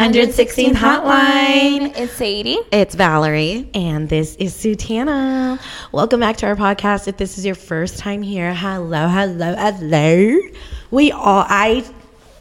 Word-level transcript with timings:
116th 0.00 0.76
Hotline. 0.76 1.92
It's 1.94 2.14
Sadie. 2.14 2.56
It's 2.72 2.94
Valerie. 2.94 3.68
And 3.74 4.08
this 4.08 4.34
is 4.36 4.54
Sutana. 4.54 5.60
Welcome 5.92 6.20
back 6.20 6.38
to 6.38 6.46
our 6.46 6.56
podcast. 6.56 7.06
If 7.06 7.18
this 7.18 7.36
is 7.36 7.44
your 7.44 7.54
first 7.54 7.98
time 7.98 8.22
here, 8.22 8.54
hello, 8.54 9.08
hello, 9.08 9.54
hello. 9.54 10.38
We 10.90 11.12
all, 11.12 11.44
I 11.46 11.84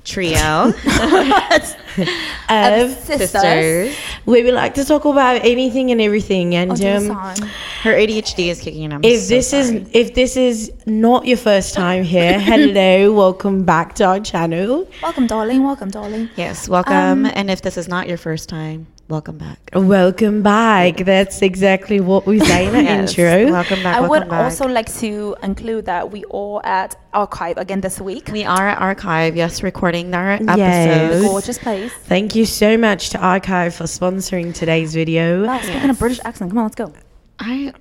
Trio. 0.03 0.73
of 2.49 2.91
Sisters. 2.99 3.95
we 4.25 4.43
would 4.43 4.53
like 4.53 4.73
to 4.75 4.85
talk 4.85 5.05
about 5.05 5.43
anything 5.45 5.91
and 5.91 6.01
everything. 6.01 6.55
And 6.55 6.75
do 6.75 6.87
a 6.87 6.97
um, 6.97 7.07
song. 7.07 7.49
Her 7.83 7.93
ADHD 7.93 8.47
is 8.47 8.61
kicking 8.61 8.83
in. 8.83 8.93
I'm 8.93 9.03
if 9.03 9.21
so 9.21 9.35
this 9.35 9.49
sorry. 9.49 9.63
is 9.63 9.89
if 9.93 10.13
this 10.15 10.37
is 10.37 10.71
not 10.85 11.25
your 11.25 11.37
first 11.37 11.73
time 11.73 12.03
here, 12.03 12.39
hello, 12.51 13.13
welcome 13.13 13.63
back 13.63 13.95
to 13.95 14.05
our 14.05 14.19
channel. 14.19 14.87
Welcome, 15.01 15.27
darling. 15.27 15.63
Welcome, 15.63 15.89
darling. 15.89 16.29
Yes, 16.35 16.67
welcome. 16.69 17.25
and 17.25 17.49
if 17.51 17.61
this 17.61 17.77
is 17.77 17.87
not 17.87 18.07
your 18.07 18.17
first 18.17 18.49
time, 18.49 18.87
welcome 19.09 19.37
back. 19.37 19.57
Welcome 19.73 20.43
back. 20.43 20.97
That's 20.97 21.41
exactly 21.41 21.99
what 21.99 22.25
we 22.25 22.39
say 22.39 22.67
in 22.67 22.73
the 22.73 22.83
Yes, 22.83 23.09
intro. 23.17 23.51
Welcome 23.51 23.83
back. 23.83 23.97
I 23.97 24.01
welcome 24.01 24.09
would 24.09 24.29
back. 24.29 24.43
also 24.43 24.67
like 24.67 24.91
to 24.99 25.35
include 25.43 25.85
that 25.85 26.11
we 26.11 26.23
are 26.31 26.65
at 26.65 26.95
Archive 27.13 27.57
again 27.57 27.81
this 27.81 27.99
week. 27.99 28.29
We 28.31 28.45
are 28.45 28.67
at 28.69 28.79
Archive, 28.79 29.35
yes, 29.35 29.63
recording 29.63 30.13
our 30.13 30.31
episode. 30.31 30.57
Yes. 30.57 31.21
Gorgeous 31.23 31.57
place. 31.57 31.91
Thank 31.91 32.35
you 32.35 32.45
so 32.45 32.77
much 32.77 33.09
to 33.09 33.17
Archive 33.17 33.73
for 33.73 33.85
sponsoring 33.85 34.53
today's 34.53 34.93
video. 34.93 35.45
Wow, 35.45 35.59
speaking 35.61 35.89
of 35.89 35.99
British 35.99 36.19
accent, 36.23 36.51
come 36.51 36.59
on, 36.59 36.65
let's 36.65 36.75
go. 36.75 36.93
I 37.39 37.73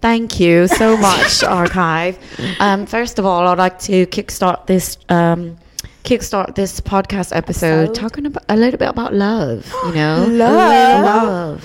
thank 0.00 0.40
you 0.40 0.66
so 0.66 0.96
much, 1.08 1.44
Archive. 1.44 2.18
Um, 2.58 2.86
first 2.86 3.18
of 3.18 3.26
all, 3.26 3.46
I'd 3.46 3.58
like 3.58 3.78
to 3.80 4.06
kickstart 4.06 4.66
this 4.66 4.96
um, 5.10 5.58
kickstart 6.04 6.54
this 6.54 6.80
podcast 6.80 7.34
episode, 7.36 7.84
Episode. 7.90 7.94
talking 7.94 8.26
about 8.26 8.44
a 8.48 8.56
little 8.56 8.78
bit 8.78 8.88
about 8.88 9.14
love. 9.14 9.70
You 9.86 9.92
know, 9.94 10.26
Love. 10.28 11.64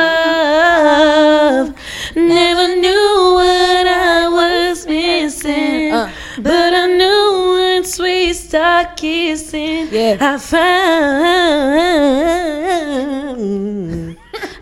Love. 0.00 1.74
Never 2.16 2.76
knew 2.76 3.32
what 3.34 3.86
I 3.86 4.28
was 4.28 4.86
missing. 4.86 5.92
Uh. 5.92 6.10
But 6.42 6.72
I 6.74 6.86
knew 6.86 7.74
once 7.76 7.98
we 7.98 8.32
start 8.32 8.96
kissing, 8.96 9.88
Yeah. 9.90 10.16
I 10.20 10.38
found, 10.38 10.60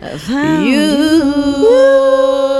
I 0.01 0.17
found 0.17 0.65
you. 0.65 1.05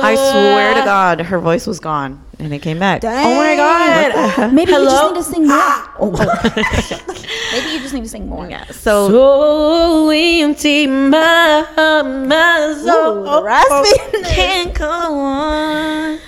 I 0.02 0.16
swear 0.16 0.74
to 0.76 0.82
God, 0.86 1.20
her 1.22 1.40
voice 1.40 1.68
was 1.68 1.80
gone 1.82 2.22
and 2.40 2.54
it 2.54 2.60
came 2.60 2.80
back. 2.80 3.04
Oh 3.04 3.36
my 3.36 3.56
God. 3.58 4.54
Maybe 4.54 4.72
Hello? 4.72 5.10
you 5.10 5.14
just 5.14 5.14
need 5.14 5.18
to 5.18 5.24
sing 5.24 5.48
more. 5.48 5.58
Ah. 5.60 5.94
Oh, 6.00 6.14
oh. 6.18 6.26
Maybe 7.52 7.70
you 7.74 7.80
just 7.80 7.94
need 7.94 8.04
to 8.04 8.10
sing 8.10 8.30
more. 8.30 8.48
Yeah. 8.50 8.64
So 8.72 9.10
So 9.10 10.10
empty, 10.12 10.88
my 10.88 11.66
heart, 11.76 12.06
my 12.06 12.74
soul 12.86 13.28
Ooh, 13.28 13.44
raspy. 13.44 14.24
can't 14.34 14.74
go 14.74 14.90
on. 14.90 16.20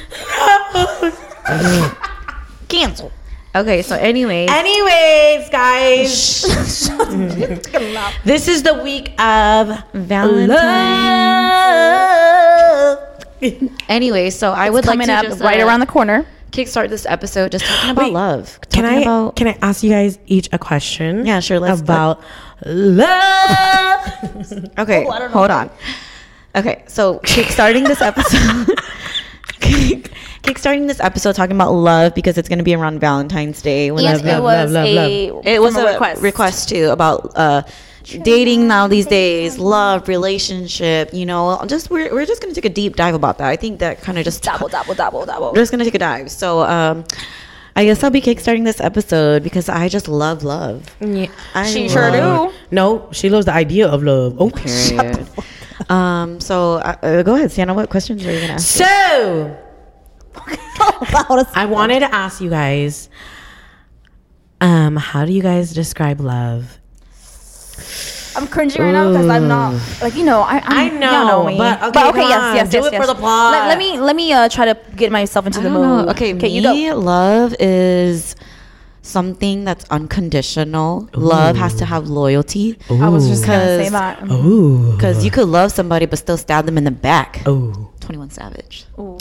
cancel. 2.72 3.12
Okay. 3.54 3.82
So, 3.82 3.96
anyways, 3.98 4.50
Anyways, 4.50 5.50
guys, 5.50 6.42
this 8.24 8.48
is 8.48 8.64
the 8.64 8.76
week 8.82 9.10
of 9.20 9.84
Valentine's. 9.94 10.58
Anyway, 13.90 14.30
so 14.30 14.52
I 14.52 14.70
would 14.70 14.86
like 14.86 15.02
to 15.02 15.12
up 15.12 15.26
just, 15.26 15.42
right 15.42 15.60
uh, 15.60 15.66
around 15.66 15.80
the 15.82 15.86
corner. 15.88 16.26
kickstart 16.52 16.90
this 16.90 17.06
episode 17.08 17.52
just 17.52 17.66
talking 17.66 17.90
about 17.92 18.04
Wait, 18.06 18.14
love. 18.14 18.60
Can 18.72 18.86
I 18.86 19.02
About, 19.02 19.36
can 19.36 19.48
I 19.48 19.58
ask 19.62 19.84
you 19.84 19.90
guys 19.90 20.20
each 20.28 20.48
a 20.54 20.60
question? 20.60 21.26
Yeah, 21.26 21.40
sure, 21.40 21.60
let's- 21.60 21.82
about 21.82 22.22
love. 22.66 23.08
Okay, 24.78 25.06
Oh, 25.06 25.10
I 25.12 25.20
don't 25.20 25.32
know. 25.32 25.38
hold 25.38 25.52
on. 25.52 25.70
Okay, 26.56 26.84
so 26.88 27.20
kickstarting 27.20 27.88
this 27.88 28.02
episode. 28.02 28.68
kickstarting 30.44 30.88
this 30.88 31.00
episode 31.00 31.36
talking 31.36 31.56
about 31.56 31.72
love 31.72 32.14
because 32.16 32.38
it's 32.38 32.50
going 32.50 32.60
to 32.60 32.64
be 32.66 32.74
around 32.74 33.00
Valentine's 33.00 33.62
Day. 33.62 33.92
When 33.92 34.04
Yes, 34.04 34.18
love, 34.24 34.26
it 34.28 34.32
love, 34.44 34.44
was 34.44 34.72
love, 34.74 34.86
a 34.86 35.42
it 35.46 35.62
was 35.62 35.74
from 35.76 35.86
a 35.86 35.92
request. 35.92 36.22
request. 36.22 36.70
too 36.70 36.90
about 36.90 37.32
uh, 37.36 37.62
dating 38.24 38.68
now 38.68 38.88
these 38.88 39.06
days, 39.06 39.58
love, 39.60 40.08
relationship. 40.08 41.14
You 41.14 41.26
know, 41.26 41.64
just 41.68 41.90
we're 41.90 42.12
we're 42.14 42.26
just 42.26 42.42
going 42.42 42.54
to 42.54 42.60
take 42.62 42.70
a 42.70 42.74
deep 42.74 42.96
dive 42.96 43.14
about 43.16 43.38
that. 43.38 43.48
I 43.48 43.56
think 43.56 43.80
that 43.80 44.02
kind 44.02 44.18
of 44.18 44.24
just 44.26 44.44
Double, 44.44 44.68
double, 44.68 44.94
double, 44.96 45.26
double. 45.26 45.50
we're 45.52 45.56
just 45.62 45.72
gonna 45.72 45.84
take 45.86 45.96
a 45.96 46.00
dive. 46.00 46.32
So, 46.32 46.62
um, 46.64 47.04
I 47.76 47.86
guess 47.86 48.04
I'll 48.04 48.10
be 48.12 48.22
kickstarting 48.22 48.66
this 48.66 48.82
episode 48.82 49.44
because 49.44 49.70
I 49.70 49.88
just 49.88 50.08
love 50.10 50.44
love. 50.44 50.94
Yeah. 51.00 51.28
I 51.54 51.70
She 51.72 51.88
sure 51.88 52.12
do. 52.12 52.52
No, 52.72 53.08
she 53.12 53.30
loves 53.30 53.46
the 53.46 53.54
idea 53.54 53.88
of 53.88 54.04
love. 54.04 54.36
Oh, 54.40 54.50
Period. 54.50 55.28
Um. 55.90 56.40
So, 56.40 56.74
uh, 56.74 56.96
uh, 57.02 57.24
go 57.24 57.36
ahead, 57.36 57.52
Sienna. 57.52 57.74
What 57.74 57.90
questions 57.90 58.26
are 58.26 58.32
you 58.32 58.42
gonna 58.42 58.54
ask? 58.54 58.68
So, 58.68 59.58
I 61.56 61.68
wanted 61.70 62.02
to 62.02 62.14
ask 62.14 62.42
you 62.42 62.50
guys, 62.50 63.10
um, 64.60 64.96
how 64.96 65.26
do 65.26 65.34
you 65.34 65.42
guys 65.42 65.74
describe 65.74 66.20
love? 66.22 66.78
I'm 68.36 68.48
cringing 68.48 68.82
right 68.82 68.92
now 68.92 69.12
because 69.12 69.28
I'm 69.28 69.48
not 69.48 69.74
like 70.02 70.16
you 70.16 70.24
know 70.24 70.42
I 70.42 70.62
I'm, 70.64 71.04
I 71.04 71.12
y'all 71.12 71.28
know, 71.28 71.46
me. 71.48 71.58
but 71.58 71.84
okay, 71.84 72.00
come 72.00 72.16
on, 72.16 72.30
yes 72.30 72.56
yes 72.56 72.70
do 72.70 72.78
yes 72.78 72.86
it 72.88 72.94
yes. 72.94 73.02
for 73.02 73.08
the 73.08 73.16
plot. 73.20 73.52
Let, 73.52 73.68
let 73.68 73.78
me 73.78 74.00
let 74.00 74.16
me 74.16 74.32
uh, 74.32 74.48
try 74.48 74.66
to 74.66 74.78
get 74.96 75.12
myself 75.12 75.46
into 75.46 75.60
I 75.60 75.64
the 75.64 75.70
don't 75.70 75.82
mood. 75.82 76.06
know. 76.06 76.12
Okay, 76.12 76.34
okay, 76.36 76.48
me, 76.48 76.60
you 76.60 76.92
go. 76.94 77.00
love 77.00 77.54
is 77.60 78.36
something 79.02 79.64
that's 79.64 79.86
unconditional. 79.90 81.10
Love 81.16 81.56
has 81.56 81.76
to 81.76 81.86
have 81.86 82.08
loyalty 82.08 82.78
I 82.90 83.10
was 83.10 83.28
just 83.28 83.46
gonna 83.46 83.66
say 83.78 83.90
Because- 83.90 83.92
that. 83.92 84.22
Because 84.22 85.26
you 85.26 85.32
could 85.32 85.48
love 85.48 85.72
somebody 85.72 86.06
but 86.06 86.20
still 86.20 86.38
stab 86.38 86.66
them 86.66 86.78
in 86.78 86.84
the 86.84 86.92
back. 86.92 87.42
Oh. 87.46 87.90
Twenty 88.00 88.18
One 88.20 88.30
Savage. 88.30 88.86
Ooh. 89.00 89.18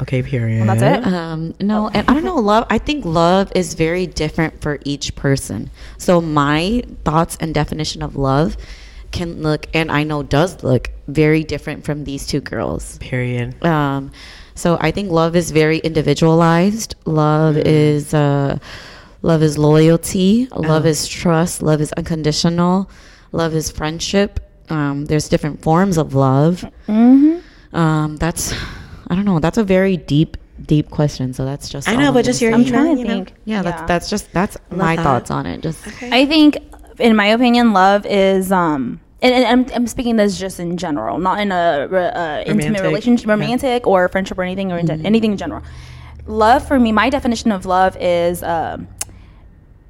Okay, 0.00 0.22
period. 0.22 0.68
That's 0.68 0.82
it. 0.82 1.12
Um, 1.12 1.54
no, 1.60 1.88
and 1.88 2.08
I 2.08 2.14
don't 2.14 2.24
know. 2.24 2.36
Love. 2.36 2.66
I 2.70 2.78
think 2.78 3.04
love 3.04 3.50
is 3.56 3.74
very 3.74 4.06
different 4.06 4.60
for 4.60 4.78
each 4.84 5.16
person. 5.16 5.70
So 5.96 6.20
my 6.20 6.84
thoughts 7.04 7.36
and 7.40 7.52
definition 7.52 8.02
of 8.02 8.14
love 8.14 8.56
can 9.10 9.42
look, 9.42 9.66
and 9.74 9.90
I 9.90 10.04
know 10.04 10.22
does 10.22 10.62
look 10.62 10.90
very 11.08 11.42
different 11.42 11.84
from 11.84 12.04
these 12.04 12.26
two 12.28 12.40
girls. 12.40 12.98
Period. 12.98 13.64
Um, 13.64 14.12
so 14.54 14.78
I 14.80 14.92
think 14.92 15.10
love 15.10 15.34
is 15.34 15.50
very 15.50 15.78
individualized. 15.78 16.94
Love 17.04 17.56
is 17.56 18.14
uh, 18.14 18.58
love 19.22 19.42
is 19.42 19.58
loyalty. 19.58 20.48
Love 20.54 20.86
is 20.86 21.06
trust. 21.08 21.62
Love 21.62 21.80
is 21.80 21.92
unconditional. 21.92 22.90
Love 23.32 23.54
is 23.54 23.70
friendship. 23.70 24.40
Um, 24.70 25.06
there's 25.06 25.28
different 25.28 25.62
forms 25.62 25.96
of 25.98 26.14
love. 26.14 26.64
Mm-hmm. 26.86 27.76
Um, 27.76 28.16
that's 28.16 28.52
I 29.08 29.14
don't 29.14 29.24
know. 29.24 29.38
That's 29.40 29.58
a 29.58 29.64
very 29.64 29.96
deep, 29.96 30.36
deep 30.66 30.90
question. 30.90 31.32
So 31.32 31.44
that's 31.44 31.68
just 31.68 31.88
I 31.88 31.96
know, 31.96 32.12
but 32.12 32.24
just 32.24 32.40
gonna 32.40 32.50
your 32.50 32.58
I'm 32.58 32.64
trying 32.64 32.94
to 32.96 33.00
you 33.02 33.06
know? 33.08 33.14
think. 33.24 33.32
yeah, 33.44 33.62
That's 33.62 33.82
that's 33.88 34.10
just 34.10 34.32
that's 34.32 34.56
my 34.70 34.96
that. 34.96 35.02
thoughts 35.02 35.30
on 35.30 35.46
it. 35.46 35.62
Just 35.62 35.86
I 36.02 36.26
think, 36.26 36.58
in 36.98 37.16
my 37.16 37.26
opinion, 37.26 37.72
love 37.72 38.04
is 38.06 38.52
um. 38.52 39.00
And, 39.20 39.34
and 39.34 39.46
I'm, 39.46 39.74
I'm 39.74 39.86
speaking 39.88 40.14
this 40.14 40.38
just 40.38 40.60
in 40.60 40.76
general, 40.76 41.18
not 41.18 41.40
in 41.40 41.50
a 41.50 41.88
re- 41.90 42.04
uh, 42.06 42.38
intimate 42.42 42.66
Romantic. 42.66 42.82
relationship, 42.84 43.26
romantic 43.28 43.84
or 43.84 44.08
friendship 44.08 44.38
or 44.38 44.44
anything 44.44 44.70
or 44.70 44.78
in- 44.78 45.04
anything 45.04 45.32
in 45.32 45.36
general. 45.38 45.60
Love 46.26 46.68
for 46.68 46.78
me, 46.78 46.92
my 46.92 47.10
definition 47.10 47.50
of 47.50 47.66
love 47.66 47.96
is 47.98 48.44
um, 48.44 48.86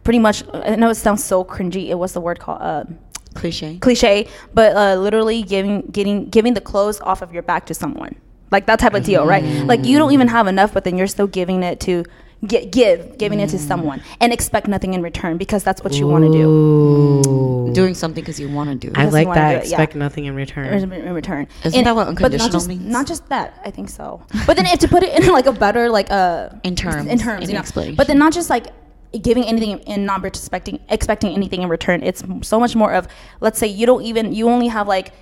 pretty 0.09 0.19
much. 0.19 0.43
I 0.55 0.75
know 0.77 0.89
it 0.89 0.95
sounds 0.95 1.23
so 1.23 1.45
cringy. 1.45 1.89
It 1.91 1.97
was 1.99 2.15
the 2.15 2.21
word 2.23 2.39
called 2.41 2.63
uh, 2.63 2.85
cliche. 3.35 3.77
cliche, 3.79 4.27
but 4.55 4.75
uh, 4.75 4.95
literally 4.95 5.43
giving 5.43 5.83
getting 5.83 6.31
giving 6.31 6.55
the 6.55 6.63
clothes 6.63 6.99
off 7.03 7.21
of 7.21 7.31
your 7.35 7.43
back 7.43 7.67
to 7.67 7.75
someone, 7.75 8.17
like 8.51 8.65
that 8.69 8.79
type 8.79 8.95
of 8.95 9.05
deal, 9.05 9.27
right? 9.27 9.45
Like 9.67 9.85
you 9.85 9.99
don't 9.99 10.13
even 10.13 10.29
have 10.29 10.47
enough, 10.47 10.73
but 10.73 10.85
then 10.85 10.97
you're 10.97 11.09
still 11.09 11.27
giving 11.27 11.63
it 11.63 11.79
to 11.81 12.07
get 12.47 12.73
give 12.73 13.19
giving 13.19 13.41
it 13.41 13.51
to 13.51 13.59
someone 13.59 14.01
and 14.19 14.33
expect 14.33 14.67
nothing 14.67 14.95
in 14.95 15.03
return 15.03 15.37
because 15.37 15.63
that's 15.63 15.85
what 15.85 15.93
you 15.99 16.07
want 16.07 16.25
to 16.25 16.33
do 16.33 17.73
Doing 17.75 17.95
something 17.95 18.23
because 18.23 18.41
you 18.41 18.49
want 18.49 18.71
to 18.71 18.77
do 18.77 18.89
it. 18.89 18.97
I 18.97 19.03
Because 19.03 19.13
like 19.13 19.35
that. 19.35 19.51
do 19.51 19.57
it, 19.59 19.65
yeah. 19.67 19.77
Expect 19.77 19.95
nothing 19.95 20.25
in 20.25 20.35
return. 20.35 20.73
in 20.73 20.91
in 20.91 21.13
return. 21.13 21.49
Isn't 21.65 21.85
that 21.85 21.95
what 21.95 22.07
but 22.07 22.13
not 22.13 22.17
unconditional 22.17 22.51
just, 22.53 22.69
means? 22.69 22.83
Not 22.83 23.07
just 23.07 23.29
that, 23.29 23.61
I 23.63 23.71
think 23.71 23.91
so. 23.91 24.23
But 24.47 24.57
then 24.57 24.65
if 24.65 24.79
to 24.79 24.89
put 24.89 25.03
it 25.03 25.13
in 25.19 25.31
like 25.31 25.45
a 25.45 25.53
better 25.53 25.91
like 25.91 26.11
uh 26.11 26.49
In 26.65 26.75
terms, 26.77 27.07
in 27.13 27.19
terms, 27.19 27.43
in 27.45 27.51
you 27.51 27.55
know. 27.55 27.61
explanation. 27.61 27.97
But 27.97 28.07
then 28.07 28.19
not 28.19 28.33
just 28.33 28.49
like 28.49 28.69
giving 29.23 29.45
anything 29.45 29.81
and 29.87 30.05
not 30.07 30.25
expecting 30.25 30.81
expecting 30.89 31.33
anything 31.35 31.63
in 31.63 31.69
return. 31.69 32.03
It's 32.03 32.23
so 32.43 32.59
much 32.61 32.75
more 32.77 32.93
of 32.93 33.09
let's 33.41 33.59
say 33.59 33.67
you 33.67 33.87
don't 33.87 34.03
even 34.03 34.33
you 34.33 34.49
only 34.49 34.69
have 34.69 34.87
like 34.89 35.13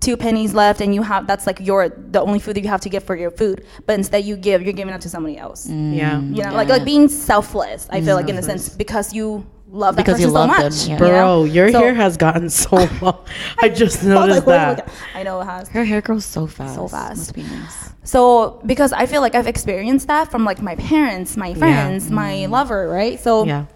two 0.00 0.16
pennies 0.16 0.54
left 0.54 0.80
and 0.80 0.94
you 0.94 1.02
have 1.02 1.26
that's 1.26 1.44
like 1.46 1.58
your 1.60 1.88
the 1.88 2.20
only 2.20 2.38
food 2.38 2.54
that 2.54 2.62
you 2.62 2.68
have 2.68 2.80
to 2.80 2.88
give 2.88 3.02
for 3.02 3.16
your 3.16 3.32
food 3.32 3.64
but 3.84 3.94
instead 3.98 4.24
you 4.24 4.36
give 4.36 4.62
you're 4.62 4.72
giving 4.72 4.94
it 4.94 5.00
to 5.00 5.08
somebody 5.08 5.36
else 5.36 5.66
Mm. 5.66 5.96
Yeah. 5.96 6.20
you 6.20 6.42
know 6.44 6.52
like 6.54 6.68
like 6.68 6.84
being 6.84 7.08
selfless 7.08 7.88
i 7.90 8.00
feel 8.00 8.14
like 8.14 8.28
in 8.28 8.36
a 8.38 8.42
sense 8.42 8.68
because 8.68 9.12
you 9.12 9.44
love 9.70 9.96
that 9.96 10.04
Because 10.06 10.20
you 10.20 10.26
person 10.28 10.34
so 10.34 10.46
love 10.46 10.56
them, 10.56 10.64
much 10.64 10.86
yeah. 10.86 10.92
you 10.94 10.98
Bro, 10.98 11.10
know? 11.10 11.44
your 11.44 11.70
So- 11.72 11.78
hair 11.80 11.94
has 11.94 12.16
gotten 12.16 12.48
so 12.64 12.88
long. 13.00 13.18
I 13.58 13.68
just 13.68 13.96
I 14.02 14.06
was 14.06 14.14
noticed 14.14 14.46
like, 14.46 14.76
that. 14.78 14.88
I 15.14 15.22
know 15.22 15.40
it 15.40 15.44
has. 15.44 15.68
Her 15.68 15.84
hair 15.84 16.00
grows 16.00 16.24
so 16.24 16.46
fast. 16.46 16.74
So 16.74 16.88
fast. 16.88 17.18
Must 17.18 17.34
be 17.34 17.42
nice. 17.42 17.90
So 18.04 18.60
because 18.64 18.92
I 18.92 19.06
feel 19.06 19.20
like 19.20 19.34
I've 19.34 19.46
experienced 19.46 20.06
that 20.08 20.30
from 20.30 20.44
like 20.44 20.62
my 20.62 20.76
parents, 20.76 21.36
my 21.36 21.52
friends, 21.54 22.10
my 22.10 22.46
lover, 22.46 22.88
right? 22.88 23.20
So 23.20 23.44
Yeah. 23.44 23.66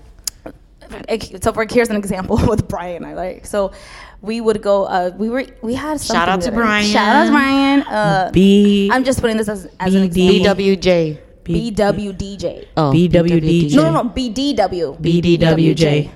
so 1.41 1.53
for 1.53 1.67
here's 1.71 1.89
an 1.91 1.97
example 1.97 2.37
with 2.49 2.69
Brian. 2.69 3.05
I 3.05 3.15
like 3.15 3.47
so 3.47 3.73
we 4.21 4.41
would 4.41 4.63
go. 4.63 4.85
Uh, 4.85 5.11
we 5.19 5.29
were 5.29 5.45
we 5.63 5.75
had 5.75 6.01
Shout 6.01 6.29
out 6.29 6.41
to 6.43 6.51
there. 6.51 6.61
Brian. 6.61 6.87
Shout 6.87 7.17
out 7.17 7.25
to 7.27 7.31
Brian. 7.33 7.83
Uh, 7.83 8.31
B 8.33 8.89
I'm 8.93 9.05
just 9.05 9.21
putting 9.21 9.37
this 9.37 9.49
as 9.49 9.69
as 9.81 9.95
an 9.95 10.03
example. 10.05 10.55
BWJ. 10.55 11.19
B- 11.45 11.71
BWDJ. 11.71 12.67
Oh, 12.77 12.93
BWDJ. 12.93 13.75
No, 13.75 13.91
no, 13.91 14.03
no. 14.03 14.11
BDW. 14.11 15.01
BDWJ. 15.01 16.11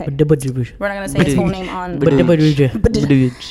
Okay. 0.00 0.10
We're 0.78 0.88
not 0.88 0.94
gonna 0.94 1.08
say 1.08 1.24
his 1.24 1.34
full 1.34 1.46
name 1.46 1.68
on. 1.68 1.98
But 1.98 2.12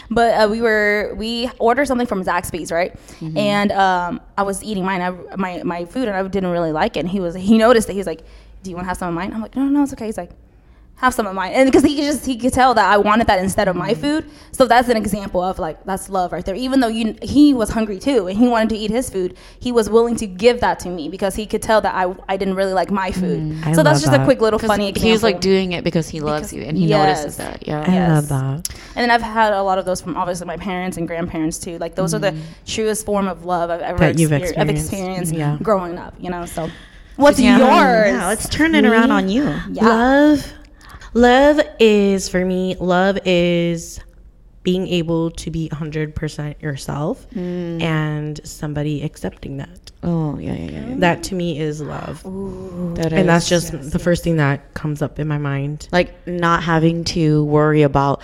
But 0.10 0.42
uh, 0.42 0.48
we 0.50 0.62
were 0.62 1.13
we 1.16 1.50
ordered 1.60 1.86
something 1.86 2.07
from 2.07 2.24
Zaxby's, 2.24 2.71
right? 2.71 2.94
Mm-hmm. 3.19 3.38
And 3.38 3.71
um, 3.71 4.21
I 4.38 4.44
was 4.44 4.63
eating 4.63 4.83
mine, 4.83 5.01
I, 5.01 5.12
my 5.36 5.62
my 5.63 5.86
food, 5.86 6.07
and 6.07 6.18
I 6.18 6.24
didn't 6.27 6.50
really 6.50 6.71
like 6.71 6.98
it. 6.98 7.01
And 7.01 7.10
he 7.10 7.19
was 7.19 7.36
he 7.36 7.57
noticed 7.57 7.89
it. 7.89 7.94
He 7.94 8.00
was 8.00 8.07
like, 8.07 8.24
"Do 8.63 8.69
you 8.71 8.75
want 8.75 8.86
to 8.86 8.88
have 8.89 8.98
some 8.98 9.10
of 9.10 9.13
mine?" 9.13 9.33
I'm 9.33 9.42
like, 9.42 9.56
"No, 9.56 9.63
no, 9.63 9.69
no, 9.69 9.83
it's 9.83 9.94
okay." 9.94 10.07
He's 10.07 10.18
like, 10.18 10.31
"Have 11.00 11.13
some 11.13 11.25
of 11.28 11.34
mine," 11.36 11.54
and 11.54 11.66
because 11.69 11.84
he 11.84 11.96
could 11.96 12.04
just 12.06 12.25
he 12.25 12.36
could 12.38 12.54
tell 12.54 12.74
that 12.74 12.92
I 12.92 12.98
wanted 12.98 13.28
that 13.28 13.40
instead 13.40 13.68
of 13.68 13.75
my 13.75 13.92
Mm-hmm. 13.94 14.01
food. 14.01 14.25
So 14.51 14.66
that's 14.66 14.90
an 14.90 14.98
example 14.98 15.42
of 15.42 15.57
like 15.60 15.84
that's 15.86 16.10
love 16.10 16.31
right 16.34 16.44
there. 16.46 16.56
Even 16.56 16.80
though 16.81 16.88
you 16.90 17.16
he 17.22 17.54
was 17.54 17.69
hungry 17.69 18.00
too 18.00 18.28
and 18.28 18.38
he 18.38 18.48
wanted 18.48 18.69
to 18.69 18.75
eat 18.78 18.92
his 18.92 19.10
food, 19.10 19.38
he 19.60 19.72
was 19.72 19.90
willing 19.90 20.16
to 20.18 20.28
give 20.28 20.60
that 20.60 20.80
to 20.81 20.90
me 20.90 21.07
because 21.07 21.36
he 21.36 21.46
could 21.46 21.62
tell 21.62 21.80
that 21.81 21.96
I 21.96 22.13
I 22.28 22.36
didn't 22.38 22.56
really 22.56 22.74
like 22.74 22.92
my 22.92 23.12
food. 23.12 23.40
Mm. 23.40 23.66
I 23.68 23.72
so 23.74 23.81
that's 23.84 24.04
love 24.06 24.12
just 24.12 24.22
a 24.22 24.25
quick 24.25 24.42
little 24.42 24.60
funny 24.60 24.90
example. 24.90 25.10
He's 25.12 25.24
like 25.24 25.40
doing 25.40 25.72
it 25.72 25.84
because 25.86 26.10
he 26.10 26.19
loves 26.19 26.51
Because- 26.51 26.54
you 26.54 26.63
and 26.69 26.78
he 26.78 26.88
yes. 26.88 27.19
notices 27.19 27.38
that. 27.38 27.66
Yeah. 27.68 27.84
I 27.88 27.92
Yes. 27.94 28.10
love 28.10 28.28
that. 28.30 28.69
And 28.95 29.04
then 29.04 29.12
I've 29.12 29.22
had 29.22 29.54
a 29.54 29.63
lot 29.63 29.78
of 29.78 29.86
those 29.86 30.02
from 30.02 30.18
obviously 30.18 30.48
my 30.48 30.57
parents 30.57 30.98
and 30.98 31.07
grandparents 31.07 31.57
too. 31.60 31.78
Like 31.78 31.95
those 31.95 32.13
are 32.13 32.19
the 32.19 32.36
truest 32.66 33.06
form 33.06 33.28
of 33.30 33.45
love 33.45 33.69
I've 33.69 33.81
ever 33.81 33.98
Mm. 33.98 34.00
That 34.00 34.19
you've 34.19 34.31
exper- 34.31 34.57
I've 34.57 34.69
experienced. 34.69 34.92
experienced 35.31 35.34
Yeah. 35.34 35.57
growing 35.63 35.98
up. 35.98 36.13
You 36.19 36.30
know, 36.31 36.45
so 36.45 36.69
what's 37.16 37.40
Yeah. 37.40 37.57
yours? 37.60 38.13
Yeah, 38.13 38.28
let's 38.28 38.50
turn 38.50 38.75
it 38.75 38.86
around 38.86 39.12
on 39.12 39.30
you. 39.30 39.44
Yeah. 39.72 39.86
Love, 39.88 40.54
love 41.14 41.60
is 41.80 42.30
for 42.30 42.44
me. 42.46 42.76
Love 42.80 43.18
is 43.26 44.00
being 44.62 44.88
able 44.88 45.32
to 45.32 45.50
be 45.50 45.70
100% 45.70 46.62
yourself 46.62 47.26
Mm. 47.34 47.82
and 47.82 48.40
somebody 48.44 49.02
accepting 49.04 49.58
that. 49.58 49.92
Oh, 50.04 50.38
yeah, 50.38 50.54
yeah, 50.54 50.72
yeah. 50.90 50.96
That 50.98 51.24
to 51.24 51.36
me 51.36 51.60
is 51.60 51.82
love. 51.82 52.22
That 52.96 53.14
and 53.14 53.28
that's 53.30 53.50
is- 53.52 53.70
just 53.72 53.92
the 53.92 54.00
first 54.00 54.24
thing 54.24 54.36
that 54.38 54.74
comes 54.74 55.02
up 55.02 55.18
in 55.18 55.28
my 55.28 55.38
mind. 55.38 55.88
like 55.92 56.14
not 56.28 56.62
having 56.64 57.04
to 57.06 57.44
worry 57.46 57.82
about 57.84 58.22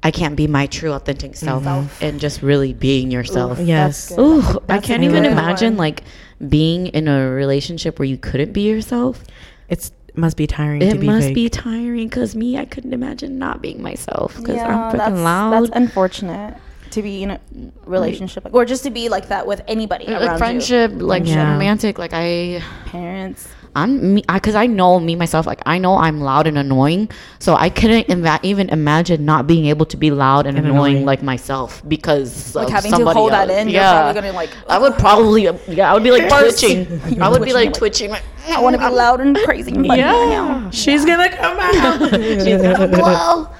I 0.00 0.12
can't 0.12 0.36
be 0.36 0.46
my 0.46 0.66
true 0.66 0.92
authentic 0.92 1.34
self 1.36 1.66
and 2.00 2.20
just 2.20 2.40
really 2.40 2.72
being 2.72 3.10
yourself. 3.10 3.58
Yes. 3.58 4.10
good. 4.10 4.20
Ooh, 4.20 4.60
I 4.68 4.78
can't 4.78 5.02
even 5.02 5.24
imagine 5.24 5.72
one. 5.72 5.78
like 5.78 6.04
being 6.48 6.86
in 6.88 7.08
a 7.08 7.28
relationship 7.30 7.98
where 7.98 8.06
you 8.06 8.16
couldn't 8.16 8.52
be 8.52 8.60
yourself. 8.68 9.24
It's 9.68 9.90
must 10.18 10.36
be 10.36 10.46
tiring 10.46 10.80
to 10.80 10.86
It 10.86 11.00
be 11.00 11.06
must 11.06 11.28
fake. 11.28 11.34
be 11.34 11.48
tiring 11.48 12.08
because 12.08 12.34
me, 12.36 12.58
I 12.58 12.64
couldn't 12.64 12.92
imagine 12.92 13.38
not 13.38 13.62
being 13.62 13.82
myself 13.82 14.36
because 14.36 14.56
Yeah, 14.56 14.66
I'm 14.66 14.92
freaking 14.94 14.98
that's, 14.98 15.20
loud. 15.20 15.52
that's 15.64 15.76
unfortunate 15.76 16.56
to 16.90 17.02
be 17.02 17.22
in 17.22 17.30
a 17.32 17.40
relationship 17.84 18.46
or 18.52 18.64
just 18.64 18.82
to 18.84 18.90
be 18.90 19.08
like 19.08 19.28
that 19.28 19.46
with 19.46 19.60
anybody 19.68 20.06
like 20.06 20.22
around 20.22 20.38
friendship, 20.38 20.92
like 20.94 21.26
Yeah. 21.26 21.52
romantic. 21.52 21.98
Like 21.98 22.12
I. 22.14 22.62
Parents. 22.86 23.48
I'm 23.76 24.14
me 24.14 24.24
because 24.32 24.54
I, 24.54 24.66
know 24.66 24.98
me 25.00 25.14
myself. 25.16 25.46
Like 25.46 25.60
I 25.66 25.78
know 25.78 25.96
I'm 25.96 26.20
loud 26.20 26.46
and 26.46 26.58
annoying, 26.58 27.10
so 27.38 27.54
I 27.54 27.68
couldn't 27.70 28.08
ima- 28.08 28.40
even 28.42 28.68
imagine 28.70 29.24
not 29.24 29.46
being 29.46 29.66
able 29.66 29.86
to 29.86 29.96
be 29.96 30.10
loud 30.10 30.46
and, 30.46 30.56
And 30.58 30.66
annoying, 30.66 30.96
annoying. 30.96 31.06
like 31.06 31.22
myself 31.22 31.82
because 31.88 32.54
Like 32.54 32.66
of 32.68 32.72
having 32.72 32.90
to 32.92 32.96
somebody 32.96 33.18
hold 33.18 33.32
that 33.32 33.48
else. 33.48 33.58
in, 33.60 33.68
you're 33.68 33.80
Yeah, 33.80 34.02
probably 34.12 34.20
gonna, 34.22 34.32
like, 34.34 34.50
I 34.68 34.78
would 34.78 34.94
probably 34.94 35.42
yeah, 35.68 35.90
I 35.90 35.94
would 35.94 36.02
be 36.04 36.10
like 36.10 36.28
twitching. 36.28 37.00
I 37.20 37.28
would 37.28 37.42
be 37.42 37.50
twitching, 37.50 37.54
like 37.54 37.64
like, 37.66 37.74
twitching. 37.74 38.10
Like, 38.10 38.22
I 38.48 38.60
want 38.60 38.74
to 38.74 38.78
be 38.80 38.94
loud 38.94 39.20
and 39.20 39.36
crazy. 39.36 39.72
But 39.72 39.98
Yeah. 39.98 40.70
She's 40.70 41.04
gonna 41.04 41.28
come 41.36 41.58
out. 41.60 42.10
She's 42.14 42.60
gonna 42.62 42.88
blow. 42.88 43.48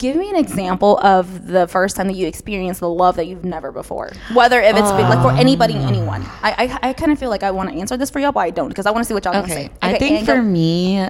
Give 0.00 0.16
me 0.16 0.30
an 0.30 0.36
example 0.36 0.98
of 1.00 1.46
the 1.46 1.68
first 1.68 1.94
time 1.94 2.06
that 2.06 2.14
you 2.16 2.26
experienced 2.26 2.80
the 2.80 2.88
love 2.88 3.16
that 3.16 3.26
you've 3.26 3.44
never 3.44 3.70
before. 3.70 4.10
Whether 4.32 4.58
if 4.62 4.74
it's 4.74 4.90
been 4.92 5.08
like 5.10 5.20
for 5.20 5.30
anybody, 5.32 5.74
anyone. 5.74 6.22
I 6.42 6.78
I, 6.82 6.88
I 6.88 6.92
kind 6.94 7.12
of 7.12 7.18
feel 7.18 7.28
like 7.28 7.42
I 7.42 7.50
want 7.50 7.68
to 7.70 7.76
answer 7.78 7.98
this 7.98 8.08
for 8.08 8.18
y'all, 8.18 8.32
but 8.32 8.40
I 8.40 8.48
don't 8.50 8.68
because 8.68 8.86
I 8.86 8.92
want 8.92 9.04
to 9.04 9.08
see 9.08 9.12
what 9.12 9.24
y'all 9.26 9.34
gonna 9.34 9.44
Okay. 9.44 9.66
say. 9.66 9.70
I 9.82 9.98
think 9.98 10.24
for 10.24 10.42
me, 10.42 11.06